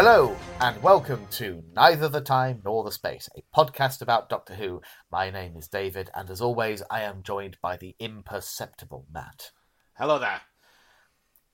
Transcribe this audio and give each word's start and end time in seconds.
Hello, 0.00 0.36
and 0.60 0.80
welcome 0.80 1.26
to 1.32 1.64
Neither 1.74 2.08
the 2.08 2.20
Time 2.20 2.62
Nor 2.64 2.84
the 2.84 2.92
Space, 2.92 3.28
a 3.36 3.42
podcast 3.52 4.00
about 4.00 4.28
Doctor 4.28 4.54
Who. 4.54 4.80
My 5.10 5.28
name 5.28 5.56
is 5.56 5.66
David, 5.66 6.08
and 6.14 6.30
as 6.30 6.40
always, 6.40 6.84
I 6.88 7.02
am 7.02 7.24
joined 7.24 7.56
by 7.60 7.76
the 7.76 7.96
imperceptible 7.98 9.06
Matt. 9.12 9.50
Hello 9.94 10.20
there. 10.20 10.42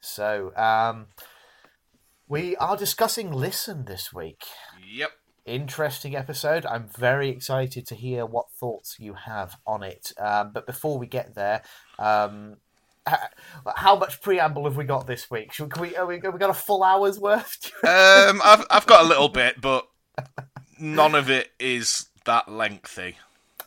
So, 0.00 0.54
um, 0.56 1.06
we 2.28 2.54
are 2.56 2.76
discussing 2.76 3.32
Listen 3.32 3.86
this 3.86 4.12
week. 4.12 4.42
Yep. 4.92 5.12
Interesting 5.46 6.14
episode. 6.14 6.66
I'm 6.66 6.90
very 6.98 7.30
excited 7.30 7.86
to 7.86 7.94
hear 7.94 8.26
what 8.26 8.50
thoughts 8.60 8.96
you 8.98 9.14
have 9.14 9.56
on 9.66 9.82
it. 9.82 10.12
Um, 10.18 10.50
but 10.52 10.66
before 10.66 10.98
we 10.98 11.06
get 11.06 11.34
there, 11.34 11.62
um, 11.98 12.56
how 13.76 13.96
much 13.96 14.20
preamble 14.20 14.64
have 14.64 14.76
we 14.76 14.84
got 14.84 15.06
this 15.06 15.30
week? 15.30 15.52
Should, 15.52 15.70
can 15.70 15.82
we, 15.82 15.88
we, 16.06 16.20
have 16.20 16.32
we 16.32 16.38
got 16.38 16.50
a 16.50 16.54
full 16.54 16.82
hour's 16.82 17.18
worth? 17.18 17.72
Um, 17.84 18.40
I've 18.42 18.64
I've 18.70 18.86
got 18.86 19.04
a 19.04 19.08
little 19.08 19.28
bit, 19.28 19.60
but 19.60 19.86
none 20.78 21.14
of 21.14 21.28
it 21.28 21.52
is 21.60 22.06
that 22.24 22.48
lengthy. 22.48 23.16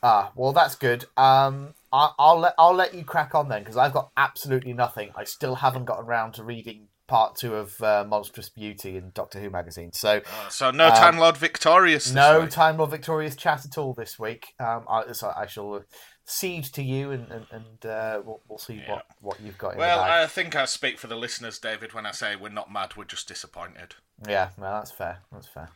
Ah, 0.02 0.32
well, 0.34 0.52
that's 0.52 0.74
good. 0.74 1.04
Um, 1.16 1.74
I, 1.92 2.10
I'll 2.18 2.38
let 2.38 2.54
I'll 2.58 2.74
let 2.74 2.94
you 2.94 3.04
crack 3.04 3.34
on 3.34 3.48
then 3.48 3.62
because 3.62 3.76
I've 3.76 3.92
got 3.92 4.10
absolutely 4.16 4.72
nothing. 4.72 5.10
I 5.16 5.24
still 5.24 5.56
haven't 5.56 5.84
gotten 5.84 6.06
around 6.06 6.32
to 6.34 6.44
reading 6.44 6.88
part 7.06 7.36
two 7.36 7.54
of 7.54 7.80
uh, 7.82 8.04
Monstrous 8.06 8.50
Beauty 8.50 8.96
in 8.96 9.10
Doctor 9.14 9.40
Who 9.40 9.50
magazine. 9.50 9.92
So 9.92 10.18
Uh, 10.18 10.48
so 10.50 10.70
no 10.70 10.90
Time 10.90 11.18
Lord 11.18 11.36
Victorious. 11.36 12.12
No 12.12 12.40
week. 12.40 12.50
Time 12.50 12.76
Lord 12.76 12.90
Victorious 12.90 13.34
chat 13.34 13.64
at 13.64 13.78
all 13.78 13.94
this 13.94 14.18
week. 14.18 14.48
Um, 14.60 14.84
I, 14.88 15.12
so 15.12 15.32
I 15.34 15.46
shall 15.46 15.84
cede 16.30 16.64
to 16.64 16.82
you, 16.82 17.10
and 17.10 17.30
and, 17.30 17.46
and 17.50 17.86
uh, 17.90 18.20
we'll, 18.24 18.40
we'll 18.48 18.58
see 18.58 18.74
Yeah. 18.74 18.92
what, 18.92 19.06
what 19.20 19.40
you've 19.40 19.58
got 19.58 19.72
in 19.72 19.78
Well. 19.78 20.00
I 20.00 20.26
think 20.26 20.54
I 20.54 20.64
speak 20.66 20.98
for 20.98 21.06
the 21.06 21.16
listeners, 21.16 21.58
David, 21.58 21.94
when 21.94 22.04
I 22.06 22.10
say 22.12 22.36
we're 22.36 22.50
not 22.50 22.70
mad, 22.72 22.96
we're 22.96 23.04
just 23.04 23.26
disappointed. 23.28 23.94
Yeah, 24.28 24.50
well, 24.58 24.74
that's 24.74 24.90
fair. 24.90 25.18
That's 25.32 25.46
fair. 25.48 25.70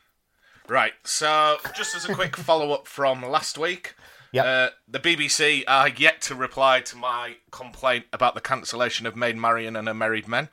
Right. 0.67 0.93
So, 1.03 1.57
just 1.75 1.95
as 1.95 2.07
a 2.07 2.13
quick 2.13 2.37
follow 2.49 2.71
up 2.71 2.87
from 2.87 3.21
last 3.23 3.57
week, 3.57 3.95
Yep. 4.31 4.45
uh, 4.45 4.69
the 4.87 4.99
BBC 4.99 5.63
are 5.67 5.89
yet 5.89 6.21
to 6.23 6.35
reply 6.35 6.81
to 6.81 6.95
my 6.97 7.35
complaint 7.51 8.05
about 8.13 8.33
the 8.33 8.41
cancellation 8.41 9.05
of 9.05 9.15
Maid 9.15 9.37
Marian 9.37 9.75
and 9.75 9.87
Her 9.87 9.93
Merry 9.93 10.23
Men. 10.27 10.49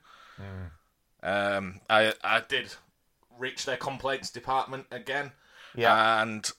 Um, 1.22 1.80
I 1.88 2.14
I 2.24 2.40
did 2.46 2.74
reach 3.38 3.64
their 3.66 3.76
complaints 3.76 4.30
department 4.30 4.86
again, 4.90 5.32
Yeah, 5.74 6.22
and 6.22 6.50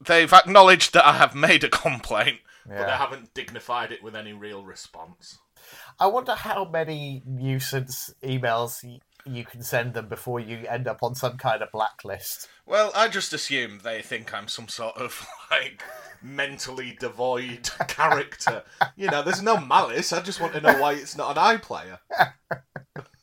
they've 0.00 0.32
acknowledged 0.32 0.92
that 0.94 1.06
I 1.06 1.12
have 1.14 1.34
made 1.34 1.64
a 1.64 1.68
complaint, 1.68 2.40
but 2.78 2.86
they 2.86 2.92
haven't 2.92 3.34
dignified 3.34 3.92
it 3.92 4.02
with 4.02 4.14
any 4.14 4.32
real 4.32 4.64
response. 4.64 5.38
I 5.98 6.06
wonder 6.06 6.34
how 6.34 6.64
many 6.64 7.22
nuisance 7.26 8.14
emails 8.22 8.82
you 9.26 9.44
can 9.44 9.62
send 9.62 9.94
them 9.94 10.08
before 10.08 10.40
you 10.40 10.66
end 10.68 10.88
up 10.88 11.02
on 11.02 11.14
some 11.14 11.36
kind 11.36 11.62
of 11.62 11.70
blacklist. 11.72 12.48
Well, 12.66 12.90
I 12.94 13.08
just 13.08 13.32
assume 13.32 13.80
they 13.82 14.02
think 14.02 14.32
I'm 14.32 14.48
some 14.48 14.68
sort 14.68 14.96
of 14.96 15.26
like 15.50 15.82
mentally 16.22 16.96
devoid 16.98 17.70
character. 17.88 18.62
You 18.96 19.10
know, 19.10 19.22
there's 19.22 19.42
no 19.42 19.58
malice. 19.58 20.12
I 20.12 20.22
just 20.22 20.40
want 20.40 20.54
to 20.54 20.60
know 20.60 20.80
why 20.80 20.94
it's 20.94 21.16
not 21.16 21.36
an 21.36 21.58
iPlayer. 21.58 21.98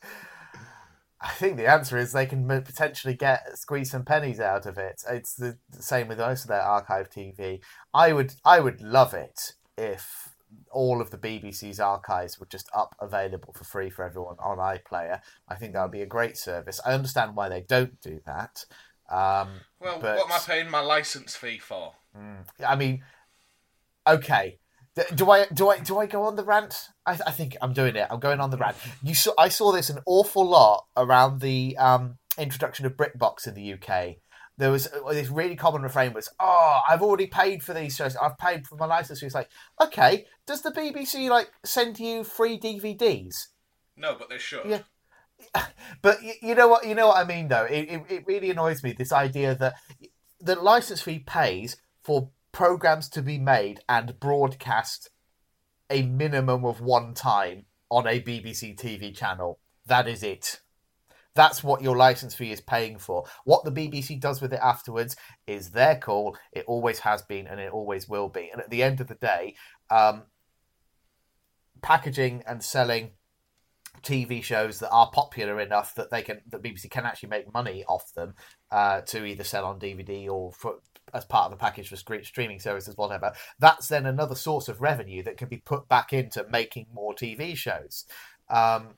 I 1.20 1.30
think 1.30 1.56
the 1.56 1.66
answer 1.68 1.96
is 1.96 2.12
they 2.12 2.26
can 2.26 2.46
potentially 2.46 3.14
get 3.14 3.58
squeeze 3.58 3.90
some 3.90 4.04
pennies 4.04 4.38
out 4.38 4.66
of 4.66 4.78
it. 4.78 5.02
It's 5.08 5.34
the, 5.34 5.58
the 5.70 5.82
same 5.82 6.06
with 6.08 6.18
most 6.18 6.42
of 6.44 6.48
their 6.48 6.62
archive 6.62 7.10
TV. 7.10 7.60
I 7.92 8.12
would 8.12 8.34
I 8.44 8.60
would 8.60 8.80
love 8.80 9.14
it 9.14 9.54
if 9.76 10.28
all 10.70 11.00
of 11.00 11.10
the 11.10 11.18
BBC's 11.18 11.80
archives 11.80 12.38
were 12.38 12.46
just 12.46 12.70
up 12.74 12.94
available 13.00 13.52
for 13.52 13.64
free 13.64 13.90
for 13.90 14.04
everyone 14.04 14.36
on 14.38 14.58
iPlayer. 14.58 15.20
I 15.48 15.56
think 15.56 15.72
that 15.72 15.82
would 15.82 15.90
be 15.92 16.02
a 16.02 16.06
great 16.06 16.36
service. 16.36 16.80
I 16.86 16.92
understand 16.92 17.34
why 17.36 17.48
they 17.48 17.62
don't 17.62 18.00
do 18.00 18.20
that. 18.24 18.64
Um, 19.10 19.60
Well, 19.80 19.98
But- 20.00 20.16
what 20.18 20.26
am 20.26 20.32
I 20.32 20.38
paying 20.38 20.70
my 20.70 20.80
license 20.80 21.34
fee 21.36 21.58
for? 21.58 21.94
I 22.66 22.76
mean, 22.76 23.04
okay. 24.06 24.58
Do 25.14 25.30
I 25.30 25.46
do 25.46 25.68
I 25.68 25.78
do 25.78 25.98
I 25.98 26.06
go 26.06 26.24
on 26.24 26.36
the 26.36 26.44
rant? 26.44 26.88
I, 27.06 27.18
I 27.26 27.30
think 27.30 27.56
I'm 27.60 27.72
doing 27.72 27.96
it. 27.96 28.06
I'm 28.10 28.20
going 28.20 28.40
on 28.40 28.50
the 28.50 28.56
rant. 28.56 28.76
You 29.02 29.14
saw 29.14 29.32
I 29.38 29.48
saw 29.48 29.72
this 29.72 29.90
an 29.90 29.98
awful 30.06 30.44
lot 30.44 30.86
around 30.96 31.40
the 31.40 31.76
um, 31.78 32.18
introduction 32.36 32.86
of 32.86 32.96
BritBox 32.96 33.46
in 33.46 33.54
the 33.54 33.74
UK. 33.74 34.16
There 34.56 34.72
was 34.72 34.88
uh, 34.88 35.12
this 35.12 35.30
really 35.30 35.54
common 35.54 35.82
refrain 35.82 36.12
was, 36.12 36.28
"Oh, 36.40 36.80
I've 36.88 37.02
already 37.02 37.26
paid 37.26 37.62
for 37.62 37.74
these 37.74 37.94
shows. 37.94 38.16
I've 38.16 38.38
paid 38.38 38.66
for 38.66 38.76
my 38.76 38.86
license." 38.86 39.22
It's 39.22 39.34
like, 39.34 39.50
okay, 39.80 40.26
does 40.46 40.62
the 40.62 40.72
BBC 40.72 41.28
like 41.30 41.50
send 41.64 42.00
you 42.00 42.24
free 42.24 42.58
DVDs? 42.58 43.34
No, 43.96 44.16
but 44.18 44.28
they 44.28 44.38
should. 44.38 44.66
Yeah. 44.66 44.82
But 46.02 46.22
you, 46.22 46.34
you 46.42 46.54
know 46.54 46.68
what 46.68 46.86
you 46.86 46.94
know 46.94 47.08
what 47.08 47.16
I 47.16 47.24
mean 47.24 47.48
though. 47.48 47.64
It, 47.64 47.88
it 47.88 48.02
it 48.08 48.24
really 48.26 48.50
annoys 48.50 48.82
me 48.82 48.92
this 48.92 49.12
idea 49.12 49.54
that 49.54 49.74
the 50.40 50.56
license 50.56 51.00
fee 51.00 51.20
pays 51.20 51.76
for 52.02 52.30
programs 52.52 53.08
to 53.10 53.22
be 53.22 53.38
made 53.38 53.80
and 53.88 54.18
broadcast 54.20 55.10
a 55.90 56.02
minimum 56.02 56.64
of 56.64 56.80
one 56.80 57.14
time 57.14 57.64
on 57.90 58.06
a 58.06 58.20
BBC 58.20 58.76
TV 58.76 59.16
channel. 59.16 59.58
That 59.86 60.08
is 60.08 60.22
it. 60.22 60.60
That's 61.34 61.62
what 61.62 61.82
your 61.82 61.96
license 61.96 62.34
fee 62.34 62.50
is 62.50 62.60
paying 62.60 62.98
for. 62.98 63.24
What 63.44 63.64
the 63.64 63.70
BBC 63.70 64.20
does 64.20 64.40
with 64.40 64.52
it 64.52 64.60
afterwards 64.62 65.14
is 65.46 65.70
their 65.70 65.96
call. 65.96 66.36
It 66.52 66.64
always 66.66 66.98
has 67.00 67.22
been 67.22 67.46
and 67.46 67.60
it 67.60 67.72
always 67.72 68.08
will 68.08 68.28
be. 68.28 68.50
And 68.50 68.60
at 68.60 68.70
the 68.70 68.82
end 68.82 69.00
of 69.00 69.06
the 69.06 69.14
day, 69.14 69.54
um, 69.90 70.24
packaging 71.80 72.42
and 72.46 72.62
selling 72.62 73.12
TV 74.02 74.42
shows 74.42 74.80
that 74.80 74.90
are 74.90 75.10
popular 75.12 75.60
enough 75.60 75.94
that 75.94 76.10
they 76.10 76.22
can 76.22 76.40
the 76.48 76.58
BBC 76.58 76.90
can 76.90 77.04
actually 77.04 77.30
make 77.30 77.52
money 77.52 77.84
off 77.88 78.12
them 78.14 78.34
uh, 78.70 79.00
to 79.02 79.24
either 79.24 79.44
sell 79.44 79.64
on 79.64 79.80
DVD 79.80 80.28
or 80.28 80.52
for, 80.52 80.76
as 81.14 81.24
part 81.24 81.46
of 81.46 81.52
a 81.52 81.56
package 81.56 81.88
for 81.88 81.96
streaming 81.96 82.60
services, 82.60 82.96
whatever. 82.96 83.32
That's 83.58 83.88
then 83.88 84.06
another 84.06 84.34
source 84.34 84.68
of 84.68 84.80
revenue 84.80 85.22
that 85.24 85.36
can 85.36 85.48
be 85.48 85.58
put 85.58 85.88
back 85.88 86.12
into 86.12 86.46
making 86.50 86.86
more 86.92 87.14
TV 87.14 87.56
shows. 87.56 88.04
Um, 88.48 88.94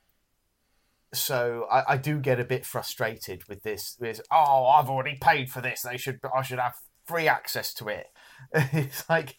so 1.12 1.66
I, 1.71 1.94
I 1.94 1.97
do 1.97 2.19
get 2.19 2.38
a 2.38 2.44
bit 2.44 2.65
frustrated 2.65 3.48
with 3.48 3.62
this. 3.62 3.97
With 3.98 4.21
oh, 4.31 4.66
I've 4.66 4.91
already 4.91 5.19
paid 5.21 5.50
for 5.50 5.60
this. 5.60 5.82
They 5.82 5.97
should 5.97 6.21
I 6.34 6.43
should 6.43 6.59
have 6.60 6.76
free 7.04 7.28
access 7.28 7.75
to 7.75 7.88
it. 7.88 8.06
it's 8.53 9.09
like 9.09 9.37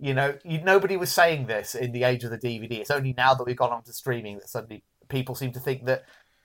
you 0.00 0.14
know, 0.14 0.34
you, 0.44 0.62
nobody 0.62 0.96
was 0.96 1.12
saying 1.12 1.46
this 1.46 1.74
in 1.74 1.92
the 1.92 2.04
age 2.04 2.24
of 2.24 2.30
the 2.30 2.38
DVD. 2.38 2.78
It's 2.78 2.90
only 2.90 3.12
now 3.12 3.34
that 3.34 3.44
we've 3.44 3.56
gone 3.56 3.72
on 3.72 3.82
to 3.84 3.92
streaming 3.92 4.38
that 4.38 4.48
suddenly 4.48 4.82
people 5.08 5.34
seem 5.34 5.52
to 5.52 5.60
think 5.60 5.84
that 5.84 6.04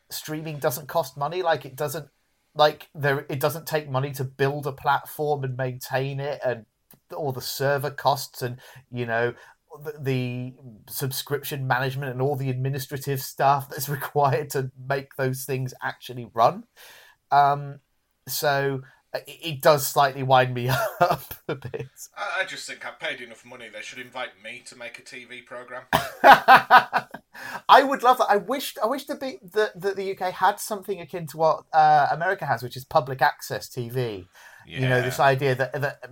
streaming 0.09 0.59
doesn't 0.59 0.90
cost 0.90 1.16
money. 1.16 1.42
Like 1.42 1.66
it 1.66 1.78
doesn't, 1.78 2.07
like 2.56 2.90
there, 2.96 3.26
it 3.30 3.40
doesn't 3.40 3.68
take 3.68 3.90
money 3.90 4.12
to 4.14 4.24
build 4.24 4.66
a 4.66 4.72
platform 4.72 5.44
and 5.44 5.58
maintain 5.58 6.20
it, 6.20 6.40
and 6.44 6.66
all 7.16 7.32
the 7.32 7.42
server 7.42 7.92
costs, 7.92 8.42
and 8.42 8.60
you 8.92 9.06
know, 9.06 9.34
the, 9.84 9.94
the 10.00 10.54
subscription 10.90 11.68
management 11.68 12.12
and 12.12 12.22
all 12.22 12.36
the 12.36 12.50
administrative 12.50 13.22
stuff 13.22 13.70
that's 13.70 13.90
required 13.90 14.50
to 14.52 14.72
make 14.88 15.16
those 15.16 15.46
things 15.46 15.74
actually 15.84 16.30
run. 16.34 16.64
Um, 17.32 17.80
so 18.28 18.82
it, 19.28 19.62
does 19.62 19.86
slightly 19.86 20.24
wind 20.24 20.53
me 20.53 20.70
up 21.00 21.34
a 21.48 21.56
bit. 21.56 21.88
I, 22.18 22.44
just 22.46 22.68
think 22.68 22.86
I've 22.86 23.00
paid 23.00 23.22
enough 23.22 23.46
money. 23.46 23.68
They 23.74 23.81
should 23.81 24.00
invite 24.00 24.42
me 24.44 24.64
to 24.66 24.78
make 24.78 25.00
a 25.00 25.02
TV 25.02 25.46
program. 25.46 25.84
I 27.69 27.84
would 27.84 28.04
love 28.04 28.18
that. 28.19 28.28
I 28.30 28.38
wish 28.38 28.75
I 28.81 28.88
wish 28.88 29.06
the 29.06 29.16
be 29.16 29.39
that 29.54 29.80
the, 29.80 29.94
the 29.94 30.12
UK 30.18 30.34
had 30.34 30.60
something 30.60 31.00
akin 31.01 31.28
to 31.28 31.38
what 31.38 31.63
uh, 31.74 32.07
America 32.12 32.45
has, 32.45 32.63
which 32.63 32.78
is 32.78 32.86
public 32.86 33.22
access 33.22 33.69
TV. 33.69 34.28
Yeah. 34.68 34.80
You 34.80 34.89
know, 34.89 35.01
this 35.01 35.19
idea 35.19 35.56
that 35.56 35.74
that 35.81 36.10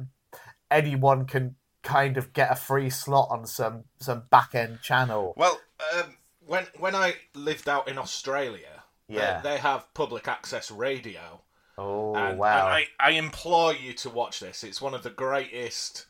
anyone 0.69 1.25
can 1.25 1.55
kind 1.83 2.17
of 2.17 2.33
get 2.33 2.51
a 2.51 2.55
free 2.55 2.89
slot 2.89 3.27
on 3.29 3.45
some 3.45 3.83
some 3.99 4.23
back 4.29 4.55
end 4.55 4.81
channel. 4.81 5.33
Well, 5.37 5.59
um, 5.95 6.15
when 6.45 6.65
when 6.79 6.95
I 6.95 7.15
lived 7.35 7.69
out 7.69 7.87
in 7.87 7.97
Australia, 7.97 8.83
they- 9.07 9.15
Yeah. 9.15 9.41
they, 9.41 9.57
have 9.57 9.93
public 9.93 10.27
access 10.27 10.71
radio. 10.71 11.41
Oh 11.77 12.15
And, 12.15 12.37
wow! 12.37 12.67
and 12.67 12.75
I, 12.75 12.87
I 12.99 13.11
implore 13.11 13.73
you 13.73 13.93
to 13.93 14.09
watch 14.09 14.39
this. 14.39 14.63
It's 14.63 14.81
one 14.81 14.93
of 14.93 15.03
the 15.03 15.09
greatest 15.09 16.05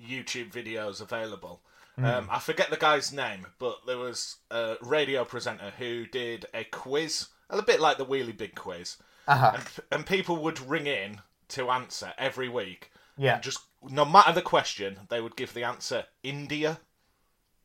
YouTube 0.00 0.52
videos 0.52 1.00
available. 1.00 1.60
Hmm. 1.96 2.04
Um, 2.04 2.28
I 2.30 2.38
forget 2.40 2.68
the 2.70 2.76
guy's 2.76 3.12
name, 3.12 3.46
but 3.58 3.86
there 3.86 3.98
was 3.98 4.36
a 4.50 4.76
radio 4.82 5.24
presenter 5.24 5.72
who 5.78 6.06
did 6.06 6.46
a 6.52 6.64
quiz, 6.64 7.28
a 7.48 7.62
bit 7.62 7.80
like 7.80 7.96
the 7.98 8.04
Wheelie 8.04 8.36
Big 8.36 8.54
quiz, 8.54 8.96
Uh-huh. 9.26 9.52
and, 9.54 9.64
and 9.90 10.06
people 10.06 10.36
would 10.42 10.60
ring 10.60 10.86
in 10.86 11.20
to 11.48 11.70
answer 11.70 12.12
every 12.18 12.48
week. 12.48 12.90
Yeah. 13.16 13.34
And 13.34 13.42
just 13.42 13.60
no 13.88 14.04
matter 14.04 14.32
the 14.32 14.42
question, 14.42 14.98
they 15.08 15.20
would 15.22 15.36
give 15.36 15.54
the 15.54 15.64
answer 15.64 16.04
India. 16.22 16.80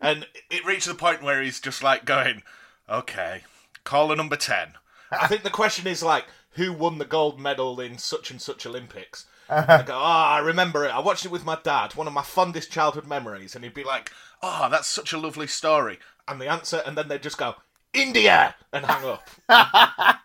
and 0.00 0.26
it 0.50 0.64
reached 0.66 0.86
the 0.86 0.94
point 0.94 1.22
where 1.22 1.42
he's 1.42 1.60
just 1.60 1.82
like 1.82 2.04
going, 2.04 2.42
"Okay, 2.88 3.42
caller 3.84 4.16
number 4.16 4.36
ten. 4.36 4.74
I 5.10 5.26
think 5.26 5.42
the 5.42 5.50
question 5.50 5.86
is 5.86 6.02
like, 6.02 6.26
who 6.52 6.72
won 6.72 6.98
the 6.98 7.04
gold 7.04 7.38
medal 7.40 7.80
in 7.80 7.98
such 7.98 8.30
and 8.30 8.40
such 8.40 8.66
Olympics? 8.66 9.26
I 9.50 9.82
go, 9.82 9.94
oh, 9.94 9.98
I 9.98 10.38
remember 10.40 10.84
it. 10.84 10.90
I 10.94 10.98
watched 11.00 11.24
it 11.24 11.30
with 11.30 11.44
my 11.44 11.58
dad, 11.62 11.94
one 11.94 12.06
of 12.06 12.12
my 12.12 12.22
fondest 12.22 12.70
childhood 12.70 13.06
memories. 13.06 13.54
And 13.54 13.64
he'd 13.64 13.72
be 13.74 13.84
like, 13.84 14.10
oh, 14.42 14.68
that's 14.70 14.88
such 14.88 15.12
a 15.12 15.18
lovely 15.18 15.46
story. 15.46 15.98
And 16.26 16.40
the 16.40 16.48
answer, 16.48 16.82
and 16.84 16.96
then 16.98 17.08
they'd 17.08 17.22
just 17.22 17.38
go, 17.38 17.54
India! 17.94 18.54
And 18.72 18.84
hang 18.84 19.04
up. 19.04 19.28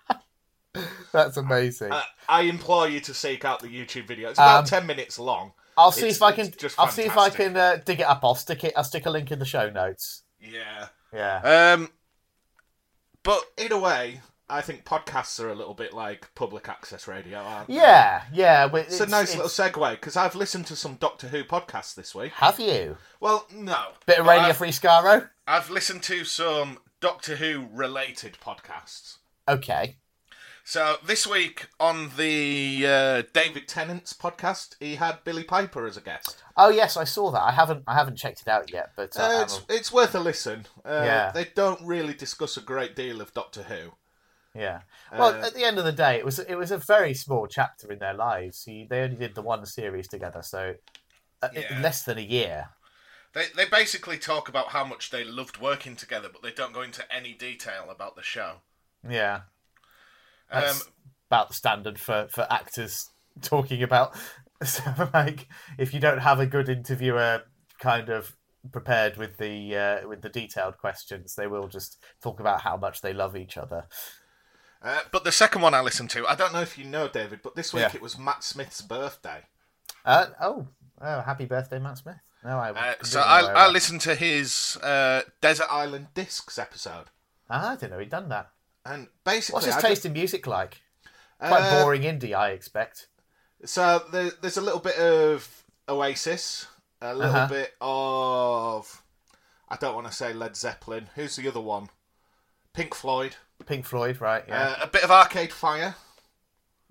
That's 1.14 1.38
amazing. 1.38 1.92
Uh, 1.92 2.02
I 2.28 2.42
implore 2.42 2.90
you 2.90 3.00
to 3.02 3.14
seek 3.14 3.46
out 3.46 3.60
the 3.62 3.68
YouTube 3.68 4.08
video. 4.08 4.30
It's 4.32 4.40
about 4.40 4.60
Um, 4.62 4.66
ten 4.66 4.86
minutes 4.88 5.20
long. 5.20 5.54
I'll 5.78 5.92
see 5.92 6.02
it's- 6.02 6.16
if 6.18 6.22
I 6.24 6.32
can. 6.32 6.52
just 6.58 6.80
I'll 6.80 6.88
see 6.88 7.04
if 7.04 7.18
I 7.18 7.30
can 7.30 7.56
uh, 7.56 7.78
dig 7.86 8.00
it 8.00 8.04
up. 8.08 8.22
I'll 8.24 8.36
stick 8.36 8.64
it. 8.64 8.74
I'll 8.76 8.84
stick 8.84 9.06
a 9.06 9.10
link 9.12 9.32
in 9.32 9.38
the 9.40 9.46
show 9.46 9.70
notes. 9.70 10.24
Yeah. 10.40 10.88
Yeah. 11.14 11.74
Um, 11.74 11.90
but 13.24 13.44
in 13.58 13.72
a 13.72 13.78
way, 13.80 14.22
I 14.50 14.62
think 14.62 14.84
podcasts 14.86 15.40
are 15.40 15.50
a 15.50 15.56
little 15.56 15.74
bit 15.74 15.94
like 15.94 16.34
public 16.36 16.68
access 16.70 17.08
radio. 17.08 17.40
Aren't 17.40 17.68
they? 17.70 17.76
Yeah. 17.76 18.24
Yeah. 18.34 18.68
but 18.68 18.86
It's, 18.88 19.00
a 19.00 19.08
nice 19.08 19.34
little 19.36 19.50
segue 19.50 19.92
because 19.92 20.16
I've 20.18 20.36
listened 20.36 20.68
to 20.68 20.76
some 20.76 20.96
Doctor 20.96 21.30
Who 21.30 21.44
podcasts 21.44 21.96
this 21.96 22.14
week. 22.14 22.34
Have 22.34 22.60
you 22.60 22.98
Well, 23.20 23.48
no. 23.54 23.94
bit 24.06 24.20
of 24.20 24.26
Radio 24.26 24.54
Free 24.54 24.70
Skaro? 24.70 25.30
I've 25.48 25.70
listened 25.70 26.04
to 26.04 26.24
some 26.26 26.80
Doctor 27.00 27.38
Who 27.38 27.68
related 27.72 28.38
podcasts. 28.44 29.18
Okay. 29.48 29.98
So 30.66 30.96
this 31.06 31.28
week 31.28 31.68
on 31.80 32.12
the 32.16 32.86
uh, 32.88 33.24
David 33.34 33.68
Tennant's 33.68 34.14
podcast, 34.14 34.76
he 34.80 34.96
had 34.96 35.22
Billie 35.26 35.44
Piper 35.44 35.86
as 35.86 35.98
a 35.98 36.02
guest. 36.02 36.42
Oh 36.56 36.70
yes, 36.70 36.96
I 36.96 37.04
saw 37.04 37.32
that. 37.32 37.42
I 37.42 37.52
haven't. 37.52 37.84
I 37.86 37.96
haven't 37.96 38.16
checked 38.18 38.42
it 38.42 38.48
out 38.48 38.72
yet, 38.72 38.92
but 38.96 39.18
uh, 39.20 39.24
Uh, 39.24 39.42
it's 39.42 39.62
it's 39.68 39.92
worth 39.92 40.16
a 40.16 40.20
listen. 40.22 40.66
Uh, 40.86 41.02
Yeah. 41.04 41.32
They 41.34 41.46
don't 41.54 41.82
really 41.86 42.14
discuss 42.14 42.56
a 42.56 42.62
great 42.62 42.96
deal 42.96 43.20
of 43.20 43.34
Doctor 43.34 43.64
Who. 43.64 43.92
Yeah. 44.56 44.82
Well, 45.12 45.34
Uh, 45.34 45.48
at 45.48 45.54
the 45.54 45.64
end 45.64 45.78
of 45.80 45.86
the 45.86 45.92
day, 45.92 46.16
it 46.18 46.26
was 46.26 46.40
it 46.40 46.56
was 46.56 46.72
a 46.72 46.78
very 46.78 47.14
small 47.14 47.48
chapter 47.48 47.92
in 47.92 48.00
their 48.00 48.14
lives. 48.14 48.64
He, 48.64 48.86
they 48.90 49.02
only 49.02 49.16
did 49.18 49.36
the 49.36 49.42
one 49.42 49.66
series 49.66 50.08
together, 50.08 50.42
so 50.42 50.76
uh, 51.42 51.50
Yeah. 51.54 51.80
less 51.82 52.04
than 52.04 52.18
a 52.18 52.22
year. 52.22 52.70
They 53.34 53.48
they 53.56 53.66
basically 53.66 54.18
talk 54.18 54.48
about 54.48 54.70
how 54.70 54.84
much 54.84 55.10
they 55.10 55.24
loved 55.24 55.60
working 55.60 55.96
together, 55.96 56.30
but 56.32 56.42
they 56.44 56.52
don't 56.52 56.74
go 56.74 56.82
into 56.82 57.12
any 57.12 57.34
detail 57.34 57.90
about 57.90 58.16
the 58.16 58.24
show. 58.24 58.62
Yeah. 59.08 59.42
Um, 60.52 60.80
about 61.30 61.48
the 61.50 61.56
standard 61.56 62.00
for, 62.00 62.28
for 62.30 62.46
actors 62.52 63.10
talking 63.42 63.84
about. 63.84 64.16
So, 64.64 64.82
like, 65.14 65.50
if 65.78 65.94
you 65.94 66.00
don't 66.00 66.20
have 66.20 66.40
a 66.40 66.46
good 66.46 66.70
interviewer 66.70 67.44
kind 67.80 68.08
of 68.08 68.34
prepared 68.72 69.18
with 69.18 69.36
the 69.36 69.76
uh, 69.76 70.08
with 70.08 70.22
the 70.22 70.30
detailed 70.30 70.78
questions, 70.78 71.36
they 71.36 71.48
will 71.48 71.68
just 71.68 71.98
talk 72.22 72.40
about 72.40 72.62
how 72.62 72.78
much 72.78 73.02
they 73.02 73.12
love 73.12 73.36
each 73.36 73.58
other. 73.58 73.88
Uh, 74.84 75.02
but 75.12 75.24
the 75.24 75.32
second 75.32 75.62
one 75.62 75.74
I 75.74 75.82
listened 75.82 76.10
to, 76.12 76.28
I 76.28 76.36
don't 76.36 76.54
know 76.54 76.62
if 76.62 76.78
you 76.78 76.84
know, 76.86 77.08
David, 77.08 77.40
but 77.44 77.56
this 77.56 77.74
week 77.74 77.82
Yeah. 77.84 77.92
it 77.96 78.02
was 78.02 78.18
Matt 78.18 78.44
Smith's 78.44 78.82
birthday. 78.82 79.44
Uh, 80.06 80.28
oh, 80.42 80.68
oh, 81.02 81.22
happy 81.22 81.46
birthday, 81.46 81.80
Matt 81.80 81.98
Smith! 82.00 82.18
No, 82.44 82.58
I 82.60 82.70
Uh, 82.72 82.74
completely 82.74 83.06
so 83.10 83.22
I, 83.22 83.40
aware 83.40 83.52
of 83.52 83.58
I 83.58 83.64
that. 83.68 83.74
listened 83.74 84.02
to 84.02 84.16
his 84.16 84.78
uh, 84.84 85.22
Desert 85.42 85.68
Island 85.72 86.08
Discs 86.14 86.58
episode, 86.60 87.06
Ah, 87.50 87.72
I 87.72 87.76
didn't 87.76 87.92
know 87.92 88.00
he'd 88.00 88.10
done 88.10 88.30
that. 88.30 88.50
and 88.86 89.08
basically, 89.24 89.54
What's 89.56 89.66
his 89.68 89.76
I 89.76 89.82
taste 89.82 90.06
in 90.06 90.14
music 90.14 90.46
like? 90.48 90.82
Quite 91.40 91.62
Uh, 91.62 91.82
boring 91.84 92.02
indie, 92.04 92.34
I 92.36 92.50
expect. 92.50 93.08
So 93.66 94.00
there, 94.12 94.32
there's 94.42 94.58
a 94.58 94.62
little 94.62 94.80
bit 94.82 94.98
of 94.98 95.64
Oasis, 95.88 96.68
a 97.02 97.14
little 97.14 97.34
Uh-huh. 97.36 97.48
bit 97.48 97.74
of 97.82 99.02
I 99.70 99.76
don't 99.78 99.96
want 99.96 100.08
to 100.08 100.14
say 100.14 100.34
Led 100.34 100.56
Zeppelin. 100.56 101.10
Who's 101.16 101.36
the 101.38 101.48
other 101.48 101.62
one? 101.62 101.90
Pink 102.74 102.94
Floyd. 102.94 103.38
Pink 103.66 103.86
Floyd, 103.86 104.20
right? 104.22 104.44
Yeah. 104.48 104.76
Uh, 104.80 104.84
a 104.84 104.88
bit 104.88 105.04
of 105.04 105.12
Arcade 105.12 105.52
Fire. 105.54 105.96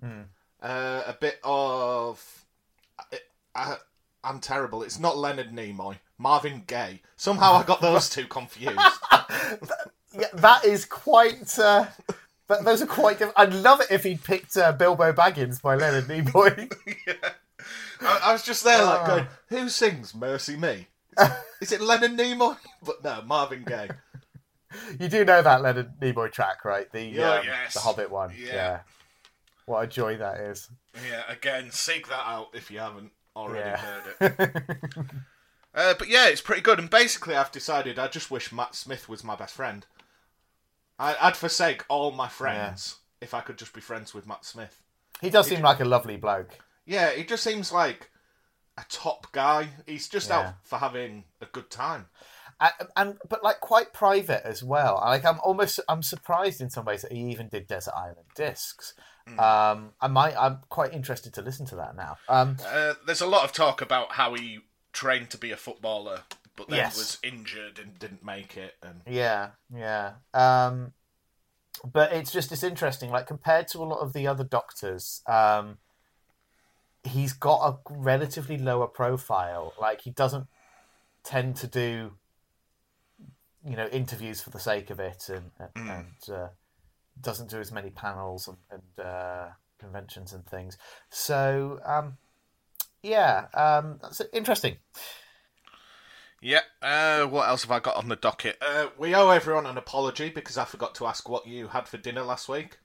Hmm. 0.01 0.21
Uh, 0.61 1.03
a 1.07 1.13
bit 1.13 1.39
of. 1.43 2.45
I, 3.55 3.75
I'm 4.23 4.39
terrible. 4.39 4.83
It's 4.83 4.99
not 4.99 5.17
Leonard 5.17 5.51
Nimoy. 5.51 5.97
Marvin 6.17 6.63
Gaye. 6.67 7.01
Somehow 7.17 7.53
I 7.53 7.63
got 7.63 7.81
those 7.81 8.09
two 8.09 8.25
confused. 8.27 8.79
Yeah, 10.15 10.27
that 10.35 10.63
is 10.63 10.85
quite. 10.85 11.57
Uh, 11.57 11.87
but 12.47 12.63
those 12.63 12.83
are 12.83 12.85
quite. 12.85 13.17
Diff- 13.17 13.33
I'd 13.35 13.51
love 13.51 13.81
it 13.81 13.87
if 13.89 14.03
he'd 14.03 14.23
picked 14.23 14.55
uh, 14.55 14.71
Bilbo 14.71 15.11
Baggins 15.11 15.59
by 15.59 15.73
Leonard 15.75 16.03
Nimoy. 16.03 16.71
I, 17.99 18.19
I 18.25 18.31
was 18.31 18.43
just 18.43 18.63
there, 18.63 18.83
like 18.83 18.99
Ah. 19.01 19.07
going, 19.07 19.27
"Who 19.47 19.69
sings 19.69 20.13
Mercy 20.13 20.55
Me?" 20.55 20.85
Is 21.61 21.71
it 21.71 21.81
Leonard 21.81 22.11
Nimoy? 22.11 22.57
But 22.85 23.03
no, 23.03 23.23
Marvin 23.25 23.63
Gaye. 23.63 23.89
You 24.99 25.07
do 25.09 25.23
know 25.25 25.41
that 25.41 25.61
Leonard 25.61 25.99
Nimoy 25.99 26.31
track, 26.31 26.65
right? 26.65 26.91
The 26.91 27.03
Yeah, 27.03 27.31
um, 27.35 27.45
yes. 27.45 27.73
the 27.73 27.79
Hobbit 27.81 28.09
one. 28.11 28.33
Yeah. 28.37 28.79
What 29.65 29.81
a 29.83 29.87
joy 29.87 30.17
that 30.17 30.39
is. 30.41 30.69
Yeah, 31.09 31.23
again, 31.29 31.71
seek 31.71 32.07
that 32.09 32.23
out 32.27 32.49
if 32.53 32.69
you 32.69 32.79
haven't 32.79 33.11
already 33.35 33.69
Yeah. 33.69 33.77
heard 33.77 34.35
it. 34.39 34.61
Uh, 35.75 35.95
but 35.97 36.07
yeah, 36.07 36.27
it's 36.27 36.39
pretty 36.41 36.61
good. 36.61 36.77
And 36.77 36.87
basically, 36.87 37.35
I've 37.35 37.51
decided 37.51 37.97
I 37.97 38.07
just 38.07 38.29
wish 38.29 38.51
Matt 38.51 38.75
Smith 38.75 39.09
was 39.09 39.23
my 39.23 39.35
best 39.35 39.55
friend. 39.55 39.87
I, 40.99 41.15
I'd 41.19 41.35
forsake 41.35 41.83
all 41.89 42.11
my 42.11 42.27
friends 42.29 42.97
if 43.21 43.33
I 43.33 43.41
could 43.41 43.57
just 43.57 43.73
be 43.73 43.81
friends 43.81 44.13
with 44.13 44.27
Matt 44.27 44.45
Smith. 44.45 44.83
he 45.19 45.31
does 45.31 45.47
seem 45.47 45.61
like 45.61 45.79
a 45.79 45.85
lovely 45.85 46.15
bloke. 46.15 46.59
Yeah, 46.85 47.09
he 47.13 47.23
just 47.23 47.43
seems 47.43 47.71
like 47.71 48.11
a 48.77 48.83
top 48.87 49.31
guy. 49.31 49.69
He's 49.87 50.07
just 50.07 50.29
Yeah. 50.29 50.39
out 50.39 50.53
for 50.63 50.77
having 50.77 51.23
a 51.41 51.47
good 51.47 51.71
time. 51.71 52.05
And, 52.79 52.89
and 52.95 53.17
but 53.27 53.43
like 53.43 53.59
quite 53.59 53.93
private 53.93 54.45
as 54.45 54.63
well. 54.63 55.01
Like 55.03 55.25
I'm 55.25 55.39
almost 55.43 55.79
I'm 55.89 56.03
surprised 56.03 56.61
in 56.61 56.69
some 56.69 56.85
ways 56.85 57.01
that 57.01 57.11
he 57.11 57.19
even 57.31 57.47
did 57.49 57.67
Desert 57.67 57.93
Island 57.95 58.27
discs. 58.35 58.93
Hmm. 59.27 59.39
Um, 59.39 59.89
I 60.01 60.07
might 60.07 60.35
I'm 60.37 60.59
quite 60.69 60.93
interested 60.93 61.33
to 61.35 61.41
listen 61.41 61.65
to 61.67 61.75
that 61.77 61.95
now. 61.95 62.17
Um, 62.29 62.57
Uh, 62.65 62.93
there's 63.05 63.21
a 63.21 63.27
lot 63.27 63.43
of 63.45 63.51
talk 63.53 63.81
about 63.81 64.13
how 64.13 64.33
he 64.33 64.59
trained 64.91 65.29
to 65.31 65.37
be 65.37 65.51
a 65.51 65.57
footballer, 65.57 66.21
but 66.55 66.67
then 66.69 66.77
Yes. 66.77 66.97
was 66.97 67.17
injured 67.23 67.79
and 67.79 67.97
didn't 67.97 68.23
make 68.23 68.57
it. 68.57 68.75
And 68.81 69.01
yeah, 69.07 69.51
yeah. 69.73 70.13
Um, 70.33 70.93
but 71.83 72.13
it's 72.13 72.31
just 72.31 72.51
it's 72.51 72.63
interesting. 72.63 73.09
Like 73.11 73.27
compared 73.27 73.67
to 73.69 73.79
a 73.79 73.85
lot 73.85 73.99
of 73.99 74.13
the 74.13 74.27
other 74.27 74.43
doctors, 74.43 75.21
um, 75.27 75.77
he's 77.03 77.33
got 77.33 77.67
a 77.67 77.77
relatively 77.93 78.57
lower 78.57 78.87
profile. 78.87 79.73
Like 79.79 80.01
he 80.01 80.11
doesn't 80.11 80.47
tend 81.23 81.55
to 81.57 81.67
do 81.67 82.13
you 83.65 83.75
know 83.75 83.87
interviews 83.87 84.41
for 84.41 84.49
the 84.49 84.59
sake 84.59 84.89
of 84.89 84.99
it 84.99 85.29
and 85.29 85.51
and, 85.59 85.73
Mm. 85.75 85.89
and 85.99 86.35
uh, 86.35 86.47
doesn't 87.21 87.49
do 87.49 87.59
as 87.59 87.71
many 87.71 87.89
panels 87.91 88.47
and, 88.47 88.57
and 88.71 89.05
uh, 89.05 89.49
conventions 89.79 90.33
and 90.33 90.45
things 90.45 90.77
so 91.09 91.79
um, 91.85 92.17
yeah 93.01 93.45
um, 93.53 93.99
that's 94.01 94.21
interesting 94.33 94.77
yeah, 96.45 96.59
uh, 96.81 97.25
what 97.25 97.47
else 97.47 97.61
have 97.63 97.71
I 97.71 97.79
got 97.79 97.95
on 97.95 98.09
the 98.09 98.17
docket? 98.17 98.57
Uh, 98.61 98.87
we 98.97 99.15
owe 99.15 99.29
everyone 99.29 99.65
an 99.65 99.77
apology 99.77 100.29
because 100.29 100.57
I 100.57 100.65
forgot 100.65 100.93
to 100.95 101.05
ask 101.07 101.29
what 101.29 101.47
you 101.47 101.69
had 101.69 101.87
for 101.87 101.95
dinner 101.95 102.21
last 102.21 102.49
week. 102.49 102.79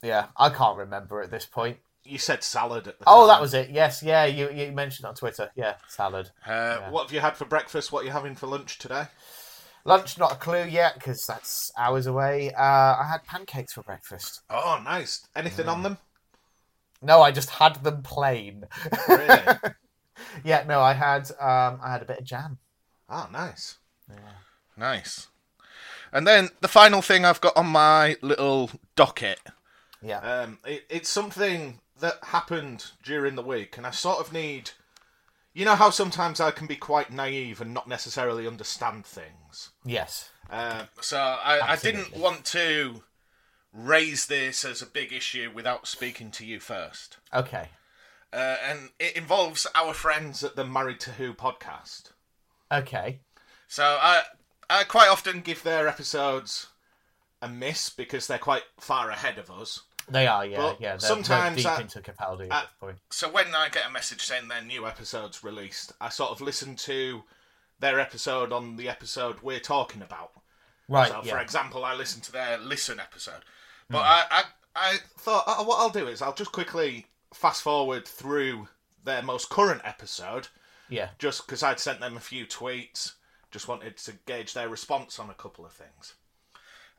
yeah 0.00 0.26
i 0.36 0.48
can't 0.48 0.78
remember 0.78 1.20
at 1.20 1.30
this 1.32 1.44
point 1.44 1.78
You 2.04 2.18
said 2.18 2.44
salad 2.44 2.86
at 2.86 2.98
the 3.00 3.04
oh 3.08 3.22
time. 3.22 3.28
that 3.28 3.40
was 3.40 3.52
it 3.52 3.70
yes 3.70 4.00
yeah 4.00 4.26
you, 4.26 4.48
you 4.52 4.70
mentioned 4.70 5.06
on 5.06 5.14
twitter 5.16 5.50
yeah 5.56 5.74
salad 5.88 6.30
Uh, 6.46 6.78
What 6.90 7.02
have 7.06 7.12
you 7.12 7.18
had 7.20 7.36
for 7.36 7.46
breakfast? 7.46 7.90
What 7.90 8.02
are 8.02 8.06
you 8.06 8.12
having 8.12 8.36
for 8.36 8.46
lunch 8.46 8.78
today? 8.78 9.06
Lunch 9.88 10.18
not 10.18 10.32
a 10.32 10.36
clue 10.36 10.64
yet 10.66 10.94
because 10.94 11.24
that's 11.26 11.70
hours 11.78 12.06
away 12.06 12.52
uh, 12.52 12.62
i 13.02 13.06
had 13.10 13.24
pancakes 13.24 13.72
for 13.72 13.82
breakfast 13.82 14.42
Oh, 14.50 14.80
nice. 14.84 15.26
Anything 15.34 15.68
on 15.68 15.82
them? 15.82 15.98
no 17.02 17.22
i 17.22 17.30
just 17.30 17.50
had 17.50 17.82
them 17.82 18.02
plain 18.02 18.64
Really? 19.08 19.40
yeah 20.44 20.64
no 20.66 20.80
i 20.80 20.92
had 20.92 21.30
um, 21.40 21.80
i 21.82 21.90
had 21.92 22.02
a 22.02 22.06
bit 22.06 22.18
of 22.18 22.24
jam 22.24 22.58
oh, 23.08 23.28
nice. 23.32 23.78
Yeah. 24.10 24.16
Nice. 24.76 25.28
And 26.12 26.26
then 26.26 26.50
the 26.60 26.68
final 26.68 27.02
thing 27.02 27.24
I've 27.24 27.40
got 27.40 27.56
on 27.56 27.66
my 27.66 28.16
little 28.22 28.70
docket. 28.96 29.40
yeah 30.02 30.18
Um, 30.20 30.58
it, 30.64 30.84
it's 30.88 31.08
something 31.08 31.80
that 32.00 32.14
happened 32.22 32.92
during 33.02 33.34
the 33.34 33.42
week, 33.42 33.76
and 33.76 33.86
I 33.86 33.90
sort 33.90 34.20
of 34.20 34.32
need. 34.32 34.70
You 35.58 35.64
know 35.64 35.74
how 35.74 35.90
sometimes 35.90 36.38
I 36.38 36.52
can 36.52 36.68
be 36.68 36.76
quite 36.76 37.12
naive 37.12 37.60
and 37.60 37.74
not 37.74 37.88
necessarily 37.88 38.46
understand 38.46 39.04
things. 39.04 39.70
yes 39.84 40.30
Uh, 40.48 40.84
so 41.00 41.18
I, 41.18 41.72
I 41.72 41.74
didn't 41.74 42.16
want 42.16 42.44
to 42.46 43.02
raise 43.72 44.26
this 44.26 44.64
as 44.64 44.80
a 44.82 44.86
big 44.86 45.12
issue 45.12 45.50
without 45.52 45.88
speaking 45.88 46.30
to 46.30 46.46
you 46.46 46.60
first. 46.60 47.16
okay 47.34 47.70
Uh, 48.32 48.54
and 48.64 48.90
it 49.00 49.16
involves 49.16 49.66
our 49.74 49.94
friends 49.94 50.44
at 50.44 50.54
the 50.54 50.64
Married 50.64 51.00
to 51.00 51.10
Who 51.10 51.34
podcast. 51.34 52.12
okay 52.70 53.18
So 53.66 53.82
I 54.00 54.22
I 54.70 54.84
quite 54.84 55.08
often 55.08 55.40
give 55.40 55.64
their 55.64 55.88
episodes 55.88 56.68
a 57.42 57.48
miss 57.48 57.90
because 57.90 58.28
they're 58.28 58.38
quite 58.38 58.62
far 58.78 59.10
ahead 59.10 59.38
of 59.38 59.50
us. 59.50 59.82
They 60.10 60.26
are, 60.26 60.44
yeah, 60.46 60.56
But 60.56 60.80
yeah. 60.80 60.90
They're, 60.92 61.00
sometimes 61.00 61.62
they're 61.62 61.72
deep 61.76 61.78
I- 61.78 61.82
into 61.82 62.00
Capaldi 62.00 62.46
at 62.46 62.52
I- 62.52 62.60
this 62.62 62.70
point. 62.80 62.98
So 63.10 63.28
when 63.30 63.54
I 63.54 63.68
get 63.68 63.86
a 63.86 63.90
message 63.90 64.22
saying 64.22 64.48
their 64.48 64.62
new 64.62 64.86
episode's 64.86 65.44
released, 65.44 65.92
I 66.00 66.08
sort 66.08 66.30
of 66.30 66.40
listen 66.40 66.76
to 66.76 67.22
their 67.80 68.00
episode 68.00 68.52
on 68.52 68.76
the 68.76 68.88
episode 68.88 69.40
we're 69.42 69.60
talking 69.60 70.02
about. 70.02 70.32
Right, 70.88 71.10
So, 71.10 71.20
yeah. 71.24 71.32
for 71.32 71.38
example, 71.40 71.84
I 71.84 71.94
listened 71.94 72.24
to 72.24 72.32
their 72.32 72.58
listen 72.58 72.98
episode. 72.98 73.42
But 73.90 73.98
I, 74.02 74.24
I, 74.30 74.42
I 74.74 74.96
thought 75.18 75.44
uh, 75.46 75.62
what 75.64 75.78
I'll 75.78 75.90
do 75.90 76.08
is 76.08 76.20
I'll 76.22 76.34
just 76.34 76.52
quickly 76.52 77.06
fast 77.32 77.62
forward 77.62 78.06
through 78.08 78.68
their 79.04 79.22
most 79.22 79.48
current 79.50 79.82
episode, 79.84 80.48
yeah. 80.88 81.08
just 81.18 81.46
because 81.46 81.62
I'd 81.62 81.78
sent 81.80 82.00
them 82.00 82.16
a 82.16 82.20
few 82.20 82.46
tweets. 82.46 83.12
Just 83.50 83.68
wanted 83.68 83.96
to 83.98 84.12
gauge 84.26 84.52
their 84.54 84.68
response 84.68 85.18
on 85.18 85.30
a 85.30 85.34
couple 85.34 85.64
of 85.64 85.72
things. 85.72 86.14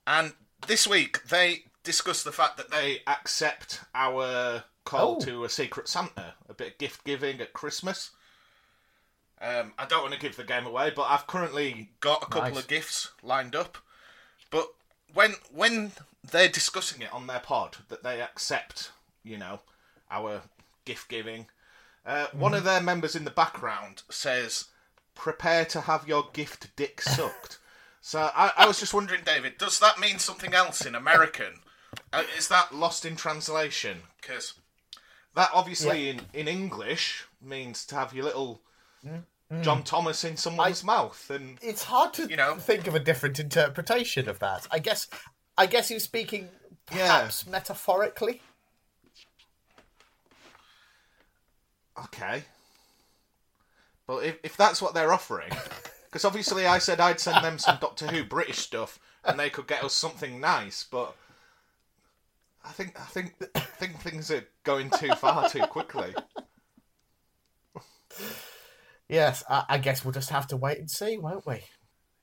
And 0.08 0.34
this 0.68 0.88
week 0.88 1.24
they 1.28 1.64
discuss 1.84 2.24
the 2.24 2.32
fact 2.32 2.58
that 2.58 2.72
they 2.72 3.02
accept 3.08 3.82
our 3.96 4.64
call 4.86 5.18
Oh. 5.22 5.26
to 5.26 5.44
a 5.44 5.50
secret 5.50 5.88
Santa, 5.88 6.34
a 6.48 6.54
bit 6.54 6.74
of 6.74 6.78
gift 6.78 7.04
giving 7.04 7.40
at 7.42 7.54
Christmas. 7.54 8.12
Um, 9.42 9.74
I 9.78 9.86
don't 9.86 10.02
want 10.02 10.14
to 10.14 10.20
give 10.20 10.36
the 10.36 10.44
game 10.44 10.66
away, 10.66 10.92
but 10.94 11.04
I've 11.04 11.28
currently 11.28 11.92
got 12.02 12.24
a 12.24 12.26
couple 12.26 12.50
Nice. 12.52 12.60
of 12.60 12.68
gifts 12.68 13.12
lined 13.24 13.56
up. 13.56 13.78
But 14.50 14.70
when 15.14 15.36
when 15.52 15.94
they're 16.24 16.50
discussing 16.50 17.02
it 17.02 17.14
on 17.14 17.28
their 17.28 17.40
pod, 17.40 17.78
that 17.88 18.04
they 18.04 18.22
accept, 18.22 18.92
you 19.24 19.38
know, 19.38 19.62
our 20.12 20.42
gift 20.84 21.08
giving, 21.08 21.48
uh, 22.06 22.28
one 22.34 22.54
of 22.54 22.66
their 22.66 22.82
members 22.82 23.16
in 23.16 23.24
the 23.24 23.32
background 23.32 24.04
says, 24.10 24.66
"Prepare 25.16 25.64
to 25.66 25.82
have 25.82 26.08
your 26.08 26.30
gift 26.34 26.76
dick 26.76 27.02
sucked." 27.02 27.60
so 28.02 28.32
I, 28.36 28.52
I 28.58 28.66
was 28.66 28.80
just 28.82 28.94
wondering, 28.94 29.24
David, 29.24 29.58
does 29.58 29.80
that 29.80 30.00
mean 30.00 30.20
something 30.20 30.54
else 30.54 30.86
in 30.86 30.96
American? 30.96 31.62
Uh, 32.14 32.24
is 32.38 32.48
that 32.48 32.74
lost 32.74 33.06
in 33.06 33.16
translation? 33.16 34.00
Because 34.22 34.54
that 35.36 35.50
obviously 35.54 36.10
in, 36.10 36.22
in 36.34 36.48
English 36.48 37.26
means 37.42 37.86
to 37.86 37.96
have 37.96 38.14
your 38.14 38.26
little 38.26 38.62
John 39.62 39.84
Thomas 39.84 40.24
in 40.24 40.38
someone's 40.38 40.84
mouth, 40.84 41.30
and 41.32 41.58
It's 41.62 41.84
hard 41.84 42.14
to 42.16 42.28
You 42.30 42.36
know. 42.38 42.56
think 42.56 42.86
of 42.88 42.94
a 42.96 43.00
different 43.00 43.40
interpretation 43.40 44.30
of 44.30 44.40
that. 44.40 44.68
I 44.72 44.80
guess. 44.80 45.08
I 45.58 45.66
guess 45.66 45.88
he 45.88 45.94
was 45.96 46.04
speaking 46.04 46.50
perhaps 46.86 47.46
metaphorically. 47.48 48.42
okay. 52.06 52.44
But 54.08 54.24
if 54.24 54.38
if 54.44 54.58
that's 54.58 54.82
what 54.82 54.94
they're 54.94 55.14
offering, 55.14 55.52
because 56.06 56.26
obviously 56.26 56.66
I 56.66 56.78
said 56.80 57.00
I'd 57.00 57.20
send 57.20 57.44
them 57.44 57.58
some 57.60 57.78
Doctor 57.80 58.08
Who 58.08 58.24
British 58.24 58.58
stuff, 58.60 59.00
and 59.24 59.40
they 59.40 59.50
could 59.50 59.68
get 59.68 59.84
us 59.84 59.94
something 59.94 60.40
nice, 60.40 60.84
but. 60.90 61.16
I 62.64 62.70
think 62.70 63.00
I 63.00 63.06
think 63.06 63.36
I 63.56 63.60
think 63.60 64.00
things 64.00 64.32
are 64.32 64.46
going 64.64 64.90
too 64.90 65.12
far 65.16 65.50
too 65.50 65.62
quickly. 65.62 66.14
Yes, 69.08 69.44
I, 69.50 69.66
I 69.70 69.78
guess 69.80 70.06
we'll 70.06 70.12
just 70.12 70.30
have 70.30 70.48
to 70.48 70.58
wait 70.58 70.78
and 70.78 70.90
see, 70.90 71.18
won't 71.18 71.48
we? 71.48 71.62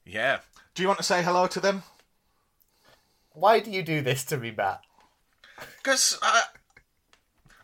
Yeah. 0.05 0.39
Do 0.75 0.83
you 0.83 0.89
want 0.89 0.99
to 0.99 1.05
say 1.05 1.23
hello 1.23 1.47
to 1.49 1.61
them? 1.61 1.83
Why 3.33 3.61
do 3.61 3.71
you 3.71 3.83
do 3.83 4.01
this 4.01 4.25
to 4.27 4.37
me, 4.37 4.53
Matt? 4.57 4.81
Because 5.79 6.19
I, 6.23 6.45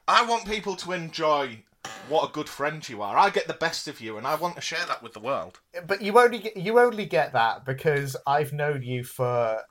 I 0.09 0.27
want 0.27 0.47
people 0.47 0.75
to 0.77 0.93
enjoy 0.93 1.63
what 2.09 2.29
a 2.29 2.33
good 2.33 2.49
friend 2.49 2.87
you 2.89 3.01
are. 3.01 3.17
I 3.17 3.31
get 3.31 3.47
the 3.47 3.55
best 3.55 3.87
of 3.87 4.01
you, 4.01 4.19
and 4.19 4.27
I 4.27 4.35
want 4.35 4.57
to 4.57 4.61
share 4.61 4.85
that 4.87 5.03
with 5.03 5.13
the 5.13 5.21
world. 5.21 5.61
But 5.87 6.03
you 6.03 6.19
only 6.19 6.41
get, 6.41 6.57
you 6.57 6.79
only 6.79 7.07
get 7.07 7.33
that 7.33 7.65
because 7.65 8.17
I've 8.27 8.53
known 8.53 8.83
you 8.83 9.05
for 9.05 9.63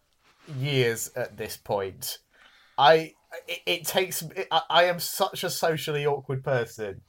years 0.58 1.12
at 1.15 1.38
this 1.38 1.58
point. 1.58 2.20
I 2.82 2.94
it, 3.48 3.60
it 3.66 3.86
takes 3.86 4.24
I, 4.52 4.62
I 4.70 4.84
am 4.86 5.00
such 5.00 5.44
a 5.44 5.50
socially 5.50 6.06
awkward 6.06 6.44
person. 6.44 7.02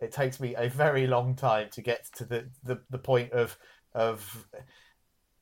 It 0.00 0.12
takes 0.12 0.40
me 0.40 0.54
a 0.56 0.68
very 0.68 1.06
long 1.06 1.36
time 1.36 1.68
to 1.72 1.82
get 1.82 2.04
to 2.16 2.24
the 2.24 2.48
the, 2.64 2.80
the 2.90 2.98
point 2.98 3.32
of 3.32 3.56
of 3.94 4.46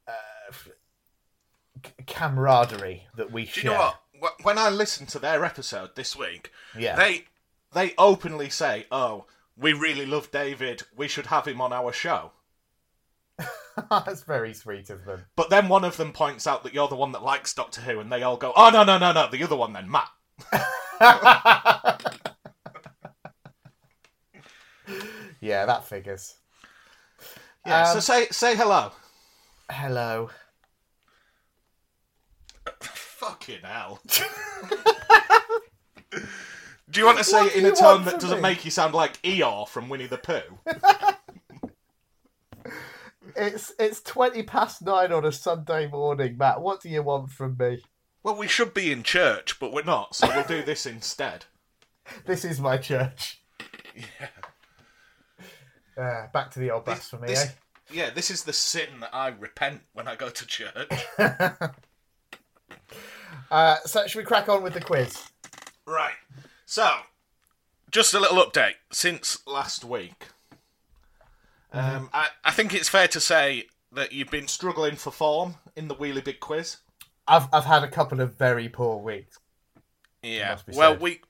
uh, 0.07 0.52
c- 1.85 1.92
camaraderie 2.07 3.07
that 3.16 3.30
we 3.33 3.45
Do 3.45 3.50
share. 3.50 3.62
you 3.73 3.76
know 3.78 3.92
what? 4.21 4.35
When 4.42 4.59
I 4.59 4.68
listened 4.68 5.09
to 5.11 5.18
their 5.18 5.45
episode 5.45 5.90
this 5.95 6.16
week, 6.16 6.50
Yeah. 6.76 6.97
they 6.97 7.25
they 7.73 7.95
openly 7.99 8.50
say, 8.50 8.87
"Oh, 8.90 9.26
we 9.57 9.73
really 9.73 10.07
love 10.07 10.30
David. 10.30 10.83
We 10.97 11.09
should 11.09 11.26
have 11.26 11.47
him 11.47 11.61
on 11.61 11.73
our 11.73 11.92
show." 11.92 12.33
That's 13.90 14.23
very 14.23 14.54
sweet 14.54 14.90
of 14.90 15.04
them. 15.04 15.25
But 15.37 15.50
then 15.50 15.68
one 15.68 15.85
of 15.85 15.97
them 15.97 16.12
points 16.12 16.47
out 16.47 16.62
that 16.64 16.75
you're 16.75 16.88
the 16.88 16.97
one 16.97 17.12
that 17.12 17.23
likes 17.23 17.54
Doctor 17.54 17.80
Who, 17.80 18.00
and 18.00 18.11
they 18.11 18.23
all 18.23 18.37
go, 18.37 18.52
"Oh 18.56 18.70
no, 18.70 18.85
no, 18.85 18.99
no, 18.99 19.12
no, 19.12 19.28
the 19.30 19.42
other 19.42 19.56
one 19.56 19.73
then, 19.73 19.90
Matt." 19.90 20.08
yeah, 25.40 25.66
that 25.66 25.85
figures. 25.85 26.35
Yeah. 27.66 27.85
so 27.85 27.97
Um, 27.97 28.00
say 28.00 28.26
say 28.30 28.56
hello. 28.56 28.92
Hello. 29.70 30.30
Fucking 32.80 33.61
hell. 33.62 34.00
Do 36.90 37.00
you 37.00 37.06
want 37.06 37.18
to 37.18 37.25
say 37.25 37.42
What 37.42 37.54
it 37.54 37.56
in 37.56 37.66
a 37.66 37.73
tone 37.73 38.02
want 38.02 38.04
that 38.06 38.20
doesn't 38.20 38.40
make 38.40 38.64
you 38.64 38.70
sound 38.70 38.94
like 38.94 39.20
Eeyore 39.23 39.68
from 39.68 39.90
Winnie 39.90 40.06
the 40.06 40.16
Pooh? 40.16 40.58
It's 43.37 43.73
it's 43.78 44.00
twenty 44.02 44.42
past 44.42 44.82
nine 44.82 45.12
on 45.12 45.25
a 45.25 45.32
Sunday 45.32 45.88
morning, 45.88 46.37
Matt. 46.38 46.61
What 46.61 46.80
do 46.80 46.88
you 46.88 47.02
want 47.02 47.30
from 47.30 47.56
me? 47.58 47.82
Well, 48.23 48.37
we 48.37 48.49
should 48.49 48.75
be 48.75 48.90
in 48.92 49.02
church, 49.02 49.58
but 49.61 49.73
we're 49.73 49.82
not, 49.85 50.14
so 50.14 50.28
we'll 50.28 50.44
do 50.44 50.62
this 50.66 50.87
instead. 50.87 51.44
This 52.26 52.44
is 52.44 52.58
my 52.61 52.76
church. 52.76 53.40
Yeah. 53.94 54.28
Uh, 56.02 56.26
back 56.32 56.50
to 56.52 56.58
the 56.58 56.70
old 56.70 56.85
blasphemy, 56.85 57.28
This- 57.28 57.44
eh? 57.47 57.49
yeah, 57.92 58.11
this 58.11 58.30
is 58.30 58.44
the 58.44 58.52
sin 58.52 59.00
that 59.00 59.14
I 59.14 59.28
repent 59.28 59.82
when 59.92 60.06
I 60.08 60.16
go 60.16 60.28
to 60.30 60.47
church. 60.47 60.90
Uh, 63.50 63.76
so 63.87 64.06
should 64.06 64.18
we 64.18 64.25
crack 64.25 64.47
on 64.50 64.62
with 64.62 64.75
the 64.75 64.80
quiz? 64.80 65.30
right. 65.87 66.12
So, 66.66 66.87
just 67.90 68.12
a 68.12 68.20
little 68.20 68.44
update 68.44 68.75
since 68.92 69.38
last 69.47 69.87
week. 69.87 70.26
Um, 71.72 72.08
I, 72.12 72.28
I 72.44 72.50
think 72.50 72.72
it's 72.75 72.88
fair 72.88 73.08
to 73.08 73.20
say 73.20 73.66
that 73.92 74.12
you've 74.12 74.30
been 74.30 74.48
struggling 74.48 74.96
for 74.96 75.10
form 75.10 75.56
in 75.76 75.88
the 75.88 75.94
Wheelie 75.94 76.25
Big 76.25 76.40
Quiz. 76.40 76.78
I've 77.26 77.48
I've 77.52 77.64
had 77.66 77.84
a 77.84 77.88
couple 77.88 78.20
of 78.20 78.37
very 78.38 78.68
poor 78.68 78.98
weeks. 79.02 79.38
Yeah. 80.22 80.58
Well, 80.72 80.92
said. 80.92 81.00
we 81.00 81.20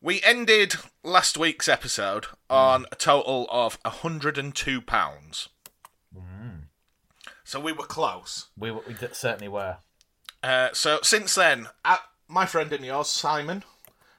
we 0.00 0.22
ended 0.22 0.74
last 1.04 1.36
week's 1.36 1.68
episode 1.68 2.26
on 2.48 2.86
a 2.90 2.96
total 2.96 3.46
of 3.50 3.78
hundred 3.84 4.38
and 4.38 4.54
two 4.54 4.80
pounds. 4.80 5.48
So 7.44 7.60
we 7.60 7.70
were 7.72 7.84
close. 7.84 8.48
We, 8.58 8.72
we 8.72 8.82
certainly 9.12 9.46
were. 9.46 9.76
Uh, 10.42 10.70
so 10.72 10.98
since 11.04 11.36
then, 11.36 11.68
uh, 11.84 11.98
my 12.26 12.44
friend 12.44 12.72
and 12.72 12.84
yours, 12.84 13.06
Simon, 13.06 13.62